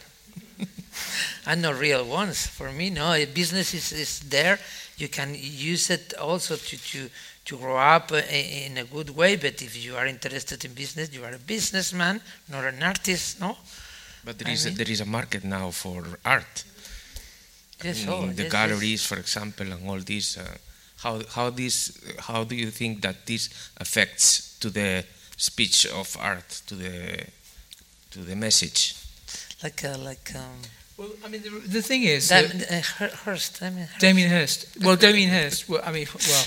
and 1.47 1.62
not 1.62 1.78
real 1.78 2.05
ones. 2.05 2.47
For 2.47 2.72
me, 2.72 2.90
no. 2.90 3.12
A 3.12 3.24
business 3.26 3.72
is, 3.74 3.93
is 3.93 4.20
there. 4.20 4.59
You 4.97 5.09
can 5.09 5.35
use 5.39 5.90
it 5.90 6.14
also 6.14 6.56
to, 6.56 6.76
to, 6.76 7.10
to 7.45 7.57
grow 7.57 7.77
up 7.77 8.11
uh, 8.12 8.23
in 8.31 8.79
a 8.79 8.85
good 8.85 9.11
way. 9.11 9.37
But 9.37 9.61
if 9.62 9.77
you 9.85 9.97
are 9.97 10.07
interested 10.07 10.65
in 10.65 10.73
business, 10.73 11.12
you 11.12 11.25
are 11.25 11.35
a 11.35 11.39
businessman, 11.39 12.21
not 12.49 12.65
an 12.65 12.83
artist, 12.83 13.41
no? 13.41 13.57
But 14.25 14.39
there 14.39 14.49
I 14.49 14.53
is 14.53 14.65
a, 14.65 14.69
mean- 14.69 14.79
there 14.79 14.91
is 14.91 15.01
a 15.01 15.05
market 15.07 15.45
now 15.45 15.71
for 15.71 16.05
art. 16.25 16.65
Yes, 17.83 18.03
in 18.05 18.09
oh, 18.09 18.21
the 18.23 18.27
yes, 18.29 18.39
yes. 18.39 18.53
galleries, 18.53 19.07
for 19.07 19.19
example, 19.19 19.71
and 19.71 19.89
all 19.89 19.99
this. 19.99 20.39
Uh, 20.39 20.57
how 21.03 21.21
how 21.35 21.51
this 21.51 21.99
how 22.19 22.45
do 22.45 22.55
you 22.55 22.71
think 22.71 23.03
that 23.03 23.27
this 23.27 23.51
affects 23.77 24.59
to 24.61 24.71
the 24.71 25.05
speech 25.37 25.85
of 25.87 26.16
art, 26.19 26.49
to 26.66 26.75
the 26.77 27.27
to 28.12 28.21
the 28.21 28.35
message? 28.37 28.95
Like, 29.62 29.85
uh, 29.85 29.99
like 29.99 30.31
um, 30.35 30.62
Well, 30.97 31.11
I 31.25 31.29
mean, 31.29 31.43
the, 31.43 31.51
the 31.69 31.83
thing 31.83 32.05
is, 32.05 32.29
Dam- 32.29 32.47
uh, 32.71 32.81
Hur- 32.99 33.16
Hirst. 33.25 33.62
I 33.62 33.71
mean, 33.71 33.89
Damien 33.99 34.31
Hirst. 34.31 34.66
Well, 34.81 34.97
Damien 34.97 35.31
Hirst. 35.31 35.69
Well, 35.69 35.83
I 35.85 35.91
mean, 35.93 36.07
well, 36.15 36.45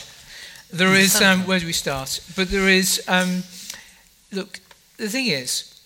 there 0.71 0.93
is. 0.93 1.21
Um, 1.21 1.45
where 1.45 1.59
do 1.59 1.65
we 1.65 1.73
start? 1.73 2.19
But 2.35 2.49
there 2.49 2.67
is. 2.69 3.03
Um, 3.07 3.43
look, 4.31 4.59
the 4.97 5.09
thing 5.09 5.27
is, 5.27 5.79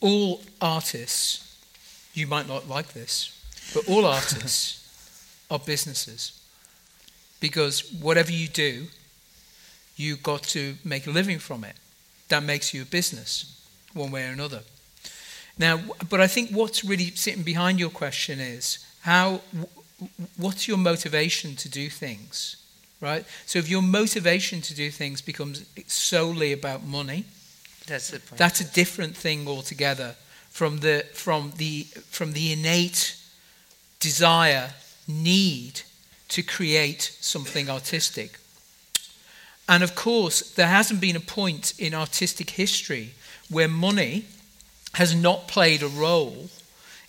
all 0.00 0.40
artists. 0.60 1.48
You 2.14 2.26
might 2.26 2.46
not 2.46 2.68
like 2.68 2.92
this, 2.92 3.38
but 3.72 3.88
all 3.88 4.04
artists 4.04 5.46
are 5.50 5.58
businesses 5.58 6.38
because 7.42 7.92
whatever 7.92 8.30
you 8.30 8.48
do, 8.48 8.86
you've 9.96 10.22
got 10.22 10.42
to 10.42 10.76
make 10.84 11.06
a 11.06 11.10
living 11.10 11.38
from 11.38 11.64
it. 11.64 11.74
That 12.28 12.44
makes 12.44 12.72
you 12.72 12.82
a 12.82 12.84
business, 12.84 13.60
one 13.92 14.10
way 14.10 14.24
or 14.28 14.32
another. 14.32 14.60
Now, 15.58 15.80
but 16.08 16.20
I 16.20 16.28
think 16.28 16.50
what's 16.50 16.84
really 16.84 17.10
sitting 17.10 17.42
behind 17.42 17.78
your 17.78 17.90
question 17.90 18.40
is 18.40 18.78
how, 19.00 19.40
what's 20.36 20.68
your 20.68 20.78
motivation 20.78 21.56
to 21.56 21.68
do 21.68 21.90
things, 21.90 22.56
right? 23.02 23.26
So 23.44 23.58
if 23.58 23.68
your 23.68 23.82
motivation 23.82 24.62
to 24.62 24.74
do 24.74 24.90
things 24.90 25.20
becomes 25.20 25.64
solely 25.86 26.52
about 26.52 26.84
money, 26.84 27.24
that's 27.86 28.10
the 28.10 28.20
point. 28.20 28.38
that's 28.38 28.60
a 28.60 28.72
different 28.72 29.16
thing 29.16 29.46
altogether 29.46 30.14
from 30.50 30.78
the 30.78 31.04
from 31.12 31.52
the 31.56 31.82
from 32.10 32.32
the 32.32 32.52
innate 32.52 33.16
desire, 34.00 34.70
need 35.06 35.82
to 36.28 36.42
create 36.42 37.16
something 37.20 37.68
artistic. 37.68 38.38
And 39.68 39.82
of 39.82 39.94
course, 39.94 40.54
there 40.54 40.68
hasn't 40.68 41.00
been 41.00 41.16
a 41.16 41.20
point 41.20 41.74
in 41.78 41.94
artistic 41.94 42.50
history 42.50 43.14
where 43.50 43.68
money 43.68 44.24
has 44.94 45.14
not 45.14 45.48
played 45.48 45.82
a 45.82 45.88
role 45.88 46.48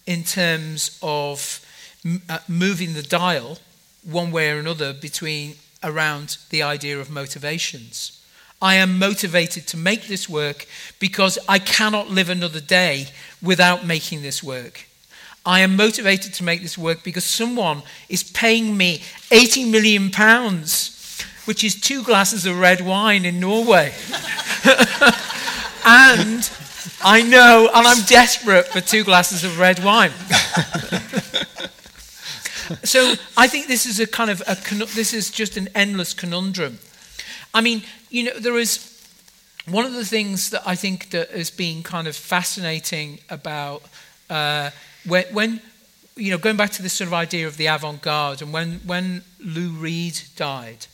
in 0.05 0.23
terms 0.23 0.97
of 1.01 1.59
m- 2.05 2.21
uh, 2.29 2.39
moving 2.47 2.93
the 2.93 3.03
dial 3.03 3.57
one 4.03 4.31
way 4.31 4.51
or 4.51 4.59
another 4.59 4.93
between 4.93 5.55
around 5.83 6.37
the 6.49 6.61
idea 6.61 6.99
of 6.99 7.09
motivations. 7.09 8.19
I 8.61 8.75
am 8.75 8.97
motivated 8.97 9.67
to 9.67 9.77
make 9.77 10.07
this 10.07 10.29
work 10.29 10.65
because 10.97 11.37
I 11.49 11.59
cannot 11.59 12.09
live 12.09 12.29
another 12.29 12.61
day 12.61 13.07
without 13.41 13.85
making 13.85 14.21
this 14.21 14.41
work. 14.41 14.85
I 15.45 15.59
am 15.59 15.75
motivated 15.75 16.33
to 16.35 16.43
make 16.43 16.61
this 16.61 16.77
work 16.77 17.03
because 17.03 17.25
someone 17.25 17.83
is 18.07 18.23
paying 18.23 18.77
me 18.77 19.01
80 19.31 19.69
million 19.69 20.09
pounds, 20.09 21.21
which 21.43 21.65
is 21.65 21.79
two 21.79 22.03
glasses 22.03 22.45
of 22.45 22.57
red 22.57 22.79
wine 22.79 23.25
in 23.25 23.41
Norway. 23.41 23.93
and 25.85 26.49
I 27.03 27.21
know, 27.21 27.69
and 27.73 27.85
I'm 27.85 28.05
desperate 28.05 28.67
for 28.67 28.79
two 28.79 29.03
glasses 29.03 29.43
of 29.43 29.59
red 29.59 29.83
wine. 29.83 30.13
so 32.83 33.13
I 33.37 33.47
think 33.47 33.67
this 33.67 33.85
is 33.85 33.99
a 33.99 34.07
kind 34.07 34.29
of 34.29 34.41
a 34.47 34.55
this 34.95 35.13
is 35.13 35.31
just 35.31 35.57
an 35.57 35.69
endless 35.75 36.13
conundrum. 36.13 36.79
I 37.53 37.61
mean, 37.61 37.83
you 38.09 38.23
know, 38.23 38.39
there 38.39 38.57
is 38.57 38.89
one 39.69 39.85
of 39.85 39.93
the 39.93 40.05
things 40.05 40.49
that 40.49 40.61
I 40.65 40.75
think 40.75 41.11
that 41.11 41.29
has 41.31 41.49
been 41.49 41.83
kind 41.83 42.07
of 42.07 42.15
fascinating 42.15 43.19
about 43.29 43.83
uh, 44.29 44.71
when, 45.05 45.25
when 45.31 45.61
you 46.15 46.31
know 46.31 46.37
going 46.37 46.57
back 46.57 46.71
to 46.71 46.81
this 46.81 46.93
sort 46.93 47.07
of 47.07 47.13
idea 47.13 47.47
of 47.47 47.57
the 47.57 47.67
avant-garde 47.67 48.41
and 48.41 48.51
when 48.53 48.81
when 48.85 49.23
Lou 49.39 49.69
Reed 49.71 50.19
died, 50.35 50.87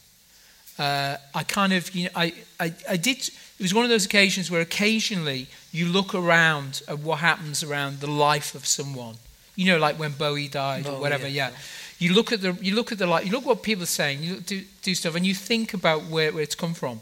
uh, 0.78 1.18
I 1.34 1.44
kind 1.44 1.74
of 1.74 1.94
you 1.96 2.06
know 2.06 2.12
I, 2.16 2.34
I 2.60 2.74
I 2.90 2.98
did 2.98 3.30
it 3.60 3.64
was 3.64 3.74
one 3.74 3.84
of 3.84 3.90
those 3.90 4.06
occasions 4.06 4.50
where 4.50 4.62
occasionally 4.62 5.48
you 5.72 5.86
look 5.86 6.16
around 6.16 6.82
at 6.88 7.00
what 7.00 7.20
happens 7.20 7.62
around 7.62 8.00
the 8.00 8.10
life 8.10 8.56
of 8.56 8.66
someone. 8.66 9.16
You 9.60 9.66
know, 9.66 9.78
like 9.78 10.00
when 10.00 10.14
Bowie 10.14 10.48
died 10.48 10.88
or 10.88 11.02
whatever. 11.02 11.28
yeah. 11.28 11.50
Yeah. 11.50 11.58
You 11.98 12.14
look 12.14 12.32
at 12.32 12.40
the 12.40 12.58
you 12.62 12.76
look 12.76 12.94
at 12.94 12.98
the 12.98 13.06
like 13.06 13.26
you 13.26 13.34
look 13.34 13.46
what 13.46 13.62
people 13.62 13.84
are 13.84 13.96
saying. 14.02 14.24
You 14.24 14.36
do 14.36 14.64
do 14.82 14.96
stuff 14.96 15.16
and 15.16 15.26
you 15.26 15.36
think 15.36 15.74
about 15.74 16.04
where, 16.04 16.32
where 16.32 16.44
it's 16.44 16.56
come 16.56 16.74
from. 16.74 17.02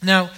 Now, 0.00 0.30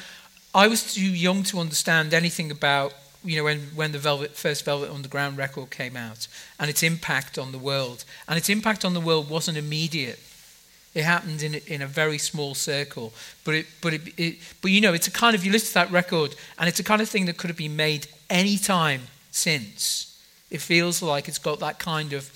I 0.54 0.66
was 0.66 0.94
too 0.94 1.12
young 1.26 1.42
to 1.44 1.58
understand 1.58 2.14
anything 2.14 2.50
about 2.50 2.94
you 3.22 3.36
know 3.36 3.44
when 3.44 3.58
when 3.74 3.92
the 3.92 3.98
Velvet 3.98 4.34
first 4.34 4.64
Velvet 4.64 4.90
Underground 4.90 5.36
record 5.36 5.68
came 5.68 5.94
out 5.94 6.26
and 6.58 6.70
its 6.70 6.82
impact 6.82 7.36
on 7.36 7.52
the 7.52 7.58
world. 7.58 8.06
And 8.26 8.38
its 8.38 8.48
impact 8.48 8.82
on 8.82 8.94
the 8.94 9.00
world 9.00 9.28
wasn't 9.28 9.58
immediate. 9.58 10.18
It 10.94 11.04
happened 11.04 11.42
in 11.42 11.54
a, 11.54 11.60
in 11.74 11.82
a 11.82 11.86
very 11.86 12.18
small 12.18 12.54
circle, 12.54 13.12
but 13.44 13.54
it, 13.54 13.66
but 13.82 13.92
it, 13.92 14.02
it, 14.16 14.38
but 14.62 14.70
you 14.70 14.80
know, 14.80 14.94
it's 14.94 15.06
a 15.06 15.10
kind 15.10 15.34
of 15.34 15.44
you 15.44 15.52
listen 15.52 15.68
to 15.68 15.74
that 15.74 15.90
record, 15.90 16.34
and 16.58 16.66
it's 16.68 16.80
a 16.80 16.84
kind 16.84 17.02
of 17.02 17.10
thing 17.10 17.26
that 17.26 17.36
could 17.36 17.50
have 17.50 17.58
been 17.58 17.76
made 17.76 18.06
any 18.30 18.56
time 18.56 19.02
since. 19.30 20.11
It 20.52 20.60
feels 20.60 21.00
like 21.00 21.28
it's 21.28 21.38
got 21.38 21.60
that 21.60 21.78
kind 21.78 22.12
of 22.12 22.30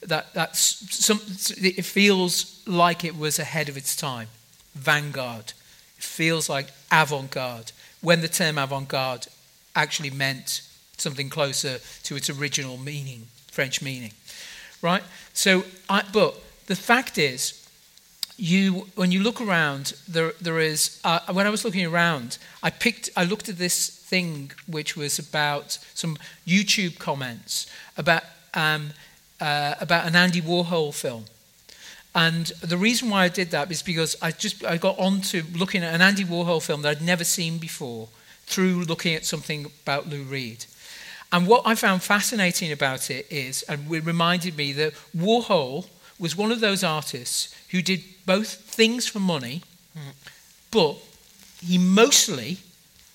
that 0.00 0.32
that's 0.32 0.58
some. 1.04 1.20
It 1.62 1.84
feels 1.84 2.62
like 2.66 3.04
it 3.04 3.14
was 3.14 3.38
ahead 3.38 3.68
of 3.68 3.76
its 3.76 3.94
time, 3.94 4.28
vanguard. 4.74 5.52
It 5.98 6.02
feels 6.02 6.48
like 6.48 6.68
avant-garde. 6.90 7.72
When 8.00 8.22
the 8.22 8.28
term 8.28 8.56
avant-garde 8.56 9.26
actually 9.74 10.08
meant 10.08 10.62
something 10.96 11.28
closer 11.28 11.78
to 12.04 12.16
its 12.16 12.30
original 12.30 12.78
meaning, 12.78 13.26
French 13.48 13.82
meaning, 13.82 14.12
right? 14.80 15.02
So, 15.34 15.64
I, 15.90 16.04
but 16.10 16.40
the 16.68 16.76
fact 16.76 17.18
is, 17.18 17.68
you 18.38 18.86
when 18.94 19.12
you 19.12 19.22
look 19.22 19.42
around, 19.42 19.92
there 20.08 20.32
there 20.40 20.58
is. 20.58 21.02
Uh, 21.04 21.20
when 21.30 21.46
I 21.46 21.50
was 21.50 21.66
looking 21.66 21.84
around, 21.84 22.38
I 22.62 22.70
picked, 22.70 23.10
I 23.14 23.24
looked 23.24 23.50
at 23.50 23.58
this 23.58 23.95
thing 24.06 24.52
which 24.66 24.96
was 24.96 25.18
about 25.18 25.78
some 25.94 26.16
YouTube 26.46 26.98
comments 26.98 27.66
about 27.96 28.22
um, 28.54 28.90
uh, 29.40 29.74
about 29.80 30.06
an 30.06 30.16
Andy 30.16 30.40
Warhol 30.40 30.94
film. 30.94 31.24
And 32.14 32.46
the 32.62 32.78
reason 32.78 33.10
why 33.10 33.24
I 33.24 33.28
did 33.28 33.50
that 33.50 33.70
is 33.70 33.82
because 33.82 34.16
I 34.22 34.30
just 34.30 34.64
I 34.64 34.78
got 34.78 34.98
onto 34.98 35.42
looking 35.54 35.82
at 35.82 35.94
an 35.94 36.00
Andy 36.00 36.24
Warhol 36.24 36.62
film 36.62 36.82
that 36.82 36.98
I'd 36.98 37.02
never 37.02 37.24
seen 37.24 37.58
before 37.58 38.08
through 38.46 38.84
looking 38.84 39.14
at 39.14 39.26
something 39.26 39.66
about 39.82 40.08
Lou 40.08 40.22
Reed. 40.22 40.64
And 41.32 41.46
what 41.46 41.62
I 41.66 41.74
found 41.74 42.02
fascinating 42.02 42.70
about 42.72 43.10
it 43.10 43.26
is, 43.28 43.62
and 43.64 43.92
it 43.92 44.04
reminded 44.04 44.56
me 44.56 44.72
that 44.74 44.94
Warhol 45.14 45.88
was 46.18 46.36
one 46.36 46.52
of 46.52 46.60
those 46.60 46.84
artists 46.84 47.54
who 47.70 47.82
did 47.82 48.02
both 48.24 48.48
things 48.48 49.06
for 49.06 49.18
money, 49.18 49.62
but 50.70 50.96
he 51.60 51.76
mostly 51.76 52.58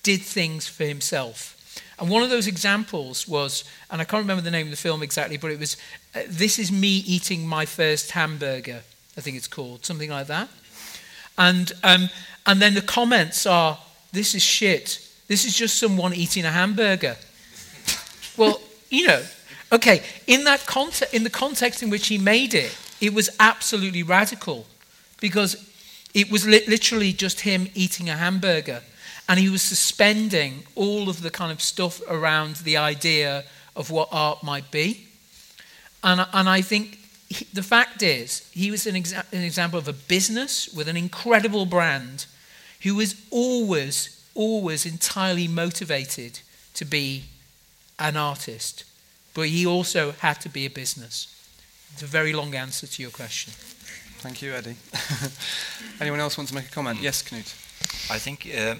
did 0.02 0.22
things 0.22 0.66
for 0.66 0.84
himself. 0.84 1.58
And 1.98 2.10
one 2.10 2.22
of 2.22 2.30
those 2.30 2.46
examples 2.46 3.28
was, 3.28 3.64
and 3.90 4.00
I 4.00 4.04
can't 4.04 4.22
remember 4.22 4.42
the 4.42 4.50
name 4.50 4.66
of 4.66 4.70
the 4.72 4.76
film 4.76 5.02
exactly, 5.02 5.36
but 5.36 5.50
it 5.50 5.60
was 5.60 5.76
uh, 6.14 6.22
This 6.26 6.58
Is 6.58 6.72
Me 6.72 6.88
Eating 6.88 7.46
My 7.46 7.64
First 7.64 8.10
Hamburger, 8.10 8.82
I 9.16 9.20
think 9.20 9.36
it's 9.36 9.46
called, 9.46 9.84
something 9.84 10.10
like 10.10 10.26
that. 10.26 10.48
And, 11.38 11.72
um, 11.84 12.08
and 12.46 12.60
then 12.60 12.74
the 12.74 12.82
comments 12.82 13.46
are, 13.46 13.78
This 14.12 14.34
is 14.34 14.42
shit. 14.42 15.08
This 15.28 15.44
is 15.44 15.56
just 15.56 15.78
someone 15.78 16.12
eating 16.12 16.44
a 16.44 16.50
hamburger. 16.50 17.16
well, 18.36 18.60
you 18.90 19.06
know, 19.06 19.22
okay, 19.70 20.02
in, 20.26 20.44
that 20.44 20.66
context, 20.66 21.14
in 21.14 21.24
the 21.24 21.30
context 21.30 21.82
in 21.82 21.90
which 21.90 22.08
he 22.08 22.18
made 22.18 22.52
it, 22.52 22.76
it 23.00 23.14
was 23.14 23.30
absolutely 23.38 24.02
radical 24.02 24.66
because 25.20 25.70
it 26.14 26.30
was 26.30 26.46
li- 26.46 26.64
literally 26.66 27.12
just 27.12 27.40
him 27.40 27.68
eating 27.74 28.10
a 28.10 28.16
hamburger 28.16 28.82
and 29.32 29.40
he 29.40 29.48
was 29.48 29.62
suspending 29.62 30.62
all 30.74 31.08
of 31.08 31.22
the 31.22 31.30
kind 31.30 31.50
of 31.50 31.62
stuff 31.62 32.02
around 32.06 32.56
the 32.56 32.76
idea 32.76 33.44
of 33.74 33.90
what 33.90 34.10
art 34.12 34.44
might 34.44 34.70
be. 34.70 35.06
And, 36.04 36.26
and 36.34 36.50
I 36.50 36.60
think 36.60 36.98
he, 37.30 37.46
the 37.46 37.62
fact 37.62 38.02
is, 38.02 38.46
he 38.52 38.70
was 38.70 38.86
an, 38.86 38.94
exa- 38.94 39.24
an 39.32 39.40
example 39.40 39.78
of 39.78 39.88
a 39.88 39.94
business 39.94 40.70
with 40.74 40.86
an 40.86 40.98
incredible 40.98 41.64
brand 41.64 42.26
who 42.82 42.94
was 42.94 43.14
always, 43.30 44.22
always 44.34 44.84
entirely 44.84 45.48
motivated 45.48 46.40
to 46.74 46.84
be 46.84 47.24
an 47.98 48.18
artist. 48.18 48.84
But 49.32 49.48
he 49.48 49.64
also 49.64 50.10
had 50.10 50.42
to 50.42 50.50
be 50.50 50.66
a 50.66 50.70
business. 50.70 51.34
It's 51.94 52.02
a 52.02 52.06
very 52.06 52.34
long 52.34 52.54
answer 52.54 52.86
to 52.86 53.02
your 53.02 53.10
question. 53.10 53.54
Thank 54.18 54.42
you, 54.42 54.52
Eddie. 54.52 54.76
Anyone 56.02 56.20
else 56.20 56.36
want 56.36 56.50
to 56.50 56.54
make 56.54 56.66
a 56.66 56.70
comment? 56.70 57.00
Yes, 57.00 57.22
Knut. 57.22 58.10
I 58.10 58.18
think 58.18 58.46
uh, 58.54 58.74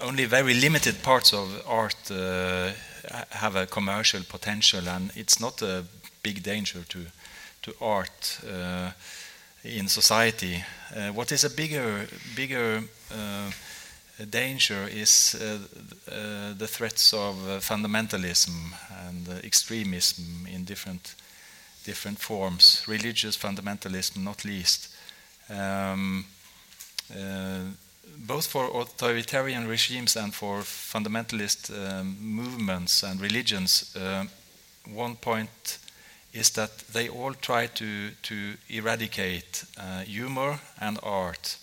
only 0.00 0.24
very 0.24 0.54
limited 0.54 1.02
parts 1.02 1.32
of 1.32 1.62
art 1.66 2.10
uh, 2.10 2.72
have 3.30 3.56
a 3.56 3.66
commercial 3.66 4.22
potential, 4.28 4.88
and 4.88 5.10
it's 5.16 5.40
not 5.40 5.62
a 5.62 5.84
big 6.22 6.42
danger 6.42 6.84
to 6.88 7.06
to 7.62 7.74
art 7.80 8.40
uh, 8.46 8.90
in 9.62 9.88
society. 9.88 10.62
Uh, 10.94 11.10
what 11.12 11.32
is 11.32 11.44
a 11.44 11.50
bigger 11.50 12.06
bigger 12.36 12.82
uh, 13.10 13.50
danger 14.30 14.88
is 14.88 15.34
uh, 15.34 15.58
the 16.58 16.66
threats 16.66 17.12
of 17.12 17.34
fundamentalism 17.60 18.74
and 19.08 19.28
extremism 19.44 20.46
in 20.46 20.64
different 20.64 21.14
different 21.84 22.18
forms, 22.18 22.84
religious 22.88 23.36
fundamentalism 23.36 24.16
not 24.16 24.44
least. 24.44 24.88
Um, 25.50 26.24
both 28.18 28.46
for 28.46 28.80
authoritarian 28.80 29.66
regimes 29.68 30.16
and 30.16 30.34
for 30.34 30.60
fundamentalist 30.60 31.70
um, 31.70 32.16
movements 32.20 33.02
and 33.02 33.20
religions, 33.20 33.94
uh, 33.96 34.24
one 34.92 35.16
point 35.16 35.78
is 36.32 36.50
that 36.50 36.78
they 36.92 37.08
all 37.08 37.32
try 37.34 37.66
to, 37.66 38.10
to 38.22 38.54
eradicate 38.68 39.64
uh, 39.78 40.00
humor 40.00 40.58
and 40.80 40.98
art, 41.02 41.56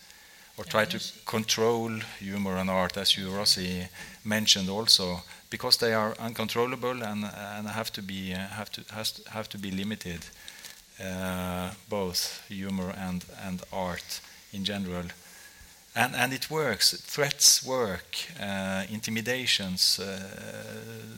or 0.58 0.64
try 0.64 0.86
to 0.86 1.00
control 1.26 1.90
humor 2.20 2.58
and 2.58 2.70
art, 2.70 2.98
as 2.98 3.18
you, 3.18 3.30
Rossy, 3.30 3.88
mentioned 4.24 4.70
also, 4.70 5.22
because 5.50 5.78
they 5.78 5.94
are 5.94 6.16
uncontrollable 6.20 7.04
and, 7.04 7.26
and 7.26 7.68
have, 7.68 7.92
to 7.92 8.02
be, 8.02 8.34
uh, 8.34 8.38
have, 8.38 8.72
to, 8.72 8.84
to, 8.84 9.30
have 9.32 9.50
to 9.50 9.58
be 9.58 9.72
limited, 9.72 10.26
uh, 11.04 11.72
both 11.90 12.46
humor 12.48 12.94
and, 12.98 13.26
and 13.46 13.62
art 13.74 14.22
in 14.54 14.64
general. 14.64 15.06
And, 15.94 16.16
and 16.16 16.32
it 16.32 16.50
works. 16.50 16.94
Threats 16.94 17.66
work. 17.66 18.16
Uh, 18.40 18.84
intimidations, 18.90 20.00
uh, 20.00 20.20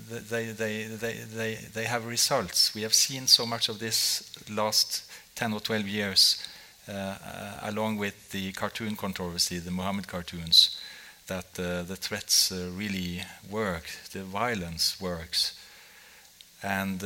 they, 0.09 0.45
they, 0.47 0.83
they, 0.85 1.13
they, 1.35 1.55
they 1.73 1.83
have 1.83 2.07
results. 2.07 2.73
We 2.73 2.81
have 2.81 2.93
seen 2.93 3.27
so 3.27 3.45
much 3.45 3.69
of 3.69 3.77
this 3.77 4.31
last 4.49 5.03
10 5.35 5.53
or 5.53 5.59
12 5.59 5.87
years, 5.87 6.47
uh, 6.89 6.91
uh 6.91 7.59
along 7.63 7.97
with 7.97 8.31
the 8.31 8.51
cartoon 8.53 8.95
controversy, 8.95 9.59
the 9.59 9.71
Muhammad 9.71 10.07
cartoons, 10.07 10.79
that 11.27 11.45
uh, 11.59 11.83
the 11.83 11.95
threats 11.95 12.51
uh, 12.51 12.71
really 12.73 13.21
work. 13.49 13.83
The 14.11 14.23
violence 14.23 14.99
works. 14.99 15.53
And 16.63 17.03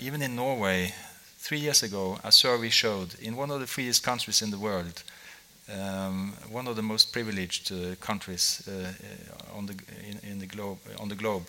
even 0.00 0.20
in 0.20 0.34
Norway, 0.34 0.92
three 1.38 1.60
years 1.60 1.82
ago, 1.82 2.18
a 2.24 2.32
survey 2.32 2.70
showed 2.70 3.14
in 3.20 3.36
one 3.36 3.50
of 3.50 3.60
the 3.60 3.66
freest 3.66 4.02
countries 4.02 4.42
in 4.42 4.50
the 4.50 4.58
world, 4.58 5.04
um, 5.78 6.32
one 6.50 6.68
of 6.68 6.76
the 6.76 6.82
most 6.82 7.12
privileged 7.12 7.72
uh, 7.72 7.94
countries 8.00 8.68
uh, 8.68 8.72
uh, 8.72 9.58
on 9.58 9.66
the 9.66 9.74
in, 10.08 10.30
in, 10.30 10.38
the 10.38 10.46
globe 10.46 10.78
on 10.98 11.08
the 11.08 11.14
globe 11.14 11.46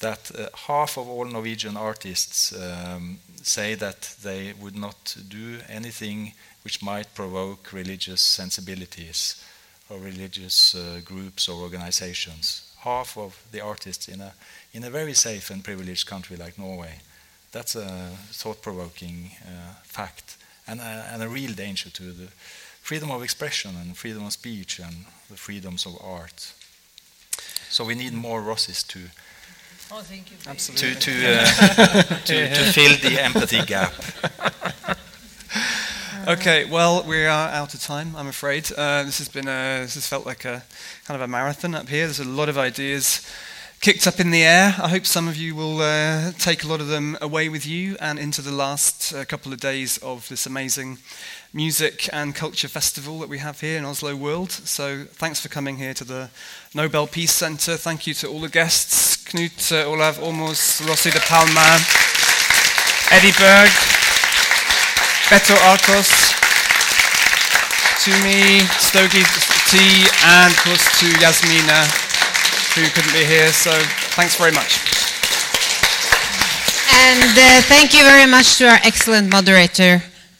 that 0.00 0.30
uh, 0.34 0.48
half 0.66 0.98
of 0.98 1.08
all 1.08 1.24
Norwegian 1.24 1.76
artists 1.76 2.52
um, 2.52 3.18
say 3.42 3.74
that 3.74 4.14
they 4.22 4.52
would 4.60 4.76
not 4.76 5.16
do 5.28 5.58
anything 5.68 6.32
which 6.64 6.82
might 6.82 7.14
provoke 7.14 7.72
religious 7.72 8.20
sensibilities 8.20 9.42
or 9.88 9.98
religious 9.98 10.74
uh, 10.74 11.00
groups 11.04 11.48
or 11.48 11.62
organizations. 11.62 12.74
Half 12.80 13.16
of 13.16 13.42
the 13.52 13.60
artists 13.60 14.08
in 14.08 14.20
a 14.20 14.32
in 14.72 14.84
a 14.84 14.90
very 14.90 15.14
safe 15.14 15.50
and 15.50 15.64
privileged 15.64 16.06
country 16.06 16.36
like 16.36 16.58
Norway. 16.58 17.00
That's 17.52 17.76
a 17.76 18.10
thought-provoking 18.32 19.30
uh, 19.42 19.74
fact 19.82 20.36
and 20.66 20.80
a, 20.80 21.08
and 21.12 21.22
a 21.22 21.28
real 21.28 21.52
danger 21.52 21.90
to 21.90 22.02
the 22.12 22.28
freedom 22.86 23.10
of 23.10 23.20
expression 23.20 23.72
and 23.80 23.96
freedom 23.96 24.24
of 24.24 24.32
speech 24.32 24.78
and 24.78 25.06
the 25.28 25.36
freedoms 25.36 25.86
of 25.86 25.98
art. 26.00 26.52
So 27.68 27.84
we 27.84 27.96
need 27.96 28.12
more 28.12 28.40
Rossys 28.40 28.86
to 28.86 29.00
oh, 29.90 30.02
thank 30.02 30.30
you, 30.30 30.36
to 30.76 30.94
to, 30.94 31.12
uh, 31.26 31.44
to, 32.26 32.54
to 32.54 32.62
fill 32.72 32.96
the 33.10 33.20
empathy 33.20 33.62
gap. 33.66 33.92
Okay, 36.28 36.64
well, 36.64 37.04
we 37.06 37.24
are 37.24 37.48
out 37.50 37.72
of 37.72 37.80
time, 37.80 38.16
I'm 38.16 38.26
afraid. 38.26 38.68
Uh, 38.76 39.04
this 39.04 39.18
has 39.18 39.28
been 39.28 39.46
a, 39.46 39.82
this 39.82 39.94
has 39.94 40.08
felt 40.08 40.26
like 40.26 40.44
a 40.44 40.64
kind 41.04 41.14
of 41.14 41.20
a 41.20 41.28
marathon 41.28 41.72
up 41.76 41.88
here. 41.88 42.06
There's 42.06 42.18
a 42.18 42.24
lot 42.24 42.48
of 42.48 42.58
ideas 42.58 43.24
kicked 43.80 44.08
up 44.08 44.18
in 44.18 44.32
the 44.32 44.42
air. 44.42 44.74
I 44.82 44.88
hope 44.88 45.06
some 45.06 45.28
of 45.28 45.36
you 45.36 45.54
will 45.54 45.80
uh, 45.80 46.32
take 46.32 46.64
a 46.64 46.66
lot 46.66 46.80
of 46.80 46.88
them 46.88 47.16
away 47.20 47.48
with 47.48 47.64
you 47.64 47.96
and 48.00 48.18
into 48.18 48.42
the 48.42 48.50
last 48.50 49.14
uh, 49.14 49.24
couple 49.24 49.52
of 49.52 49.60
days 49.60 49.98
of 49.98 50.28
this 50.28 50.46
amazing 50.46 50.98
music 51.56 52.08
and 52.12 52.34
culture 52.34 52.68
festival 52.68 53.18
that 53.20 53.30
we 53.30 53.38
have 53.38 53.60
here 53.60 53.78
in 53.78 53.84
Oslo 53.86 54.14
World. 54.14 54.52
So 54.52 55.04
thanks 55.14 55.40
for 55.40 55.48
coming 55.48 55.78
here 55.78 55.94
to 55.94 56.04
the 56.04 56.28
Nobel 56.74 57.06
Peace 57.06 57.32
Center. 57.32 57.78
Thank 57.78 58.06
you 58.06 58.12
to 58.20 58.28
all 58.28 58.40
the 58.40 58.50
guests, 58.50 59.16
Knut 59.24 59.72
uh, 59.72 59.90
Olav 59.90 60.18
Åmås, 60.18 60.86
Rossy 60.86 61.10
de 61.10 61.20
Palma, 61.20 61.80
Eddie 63.10 63.32
Berg, 63.40 63.70
Beto 65.32 65.56
Arcos, 65.72 66.12
to 68.04 68.12
me, 68.22 68.60
Stogie 68.78 69.24
T, 69.72 69.78
and 70.24 70.52
of 70.52 70.58
course 70.62 70.84
to 71.00 71.06
Yasmina 71.18 72.06
who 72.76 72.84
couldn't 72.90 73.12
be 73.14 73.24
here. 73.24 73.48
So 73.52 73.72
thanks 74.12 74.36
very 74.36 74.52
much. 74.52 74.84
And 77.08 77.32
uh, 77.32 77.62
thank 77.62 77.94
you 77.94 78.04
very 78.04 78.26
much 78.30 78.58
to 78.58 78.68
our 78.68 78.78
excellent 78.84 79.32
moderator, 79.32 80.02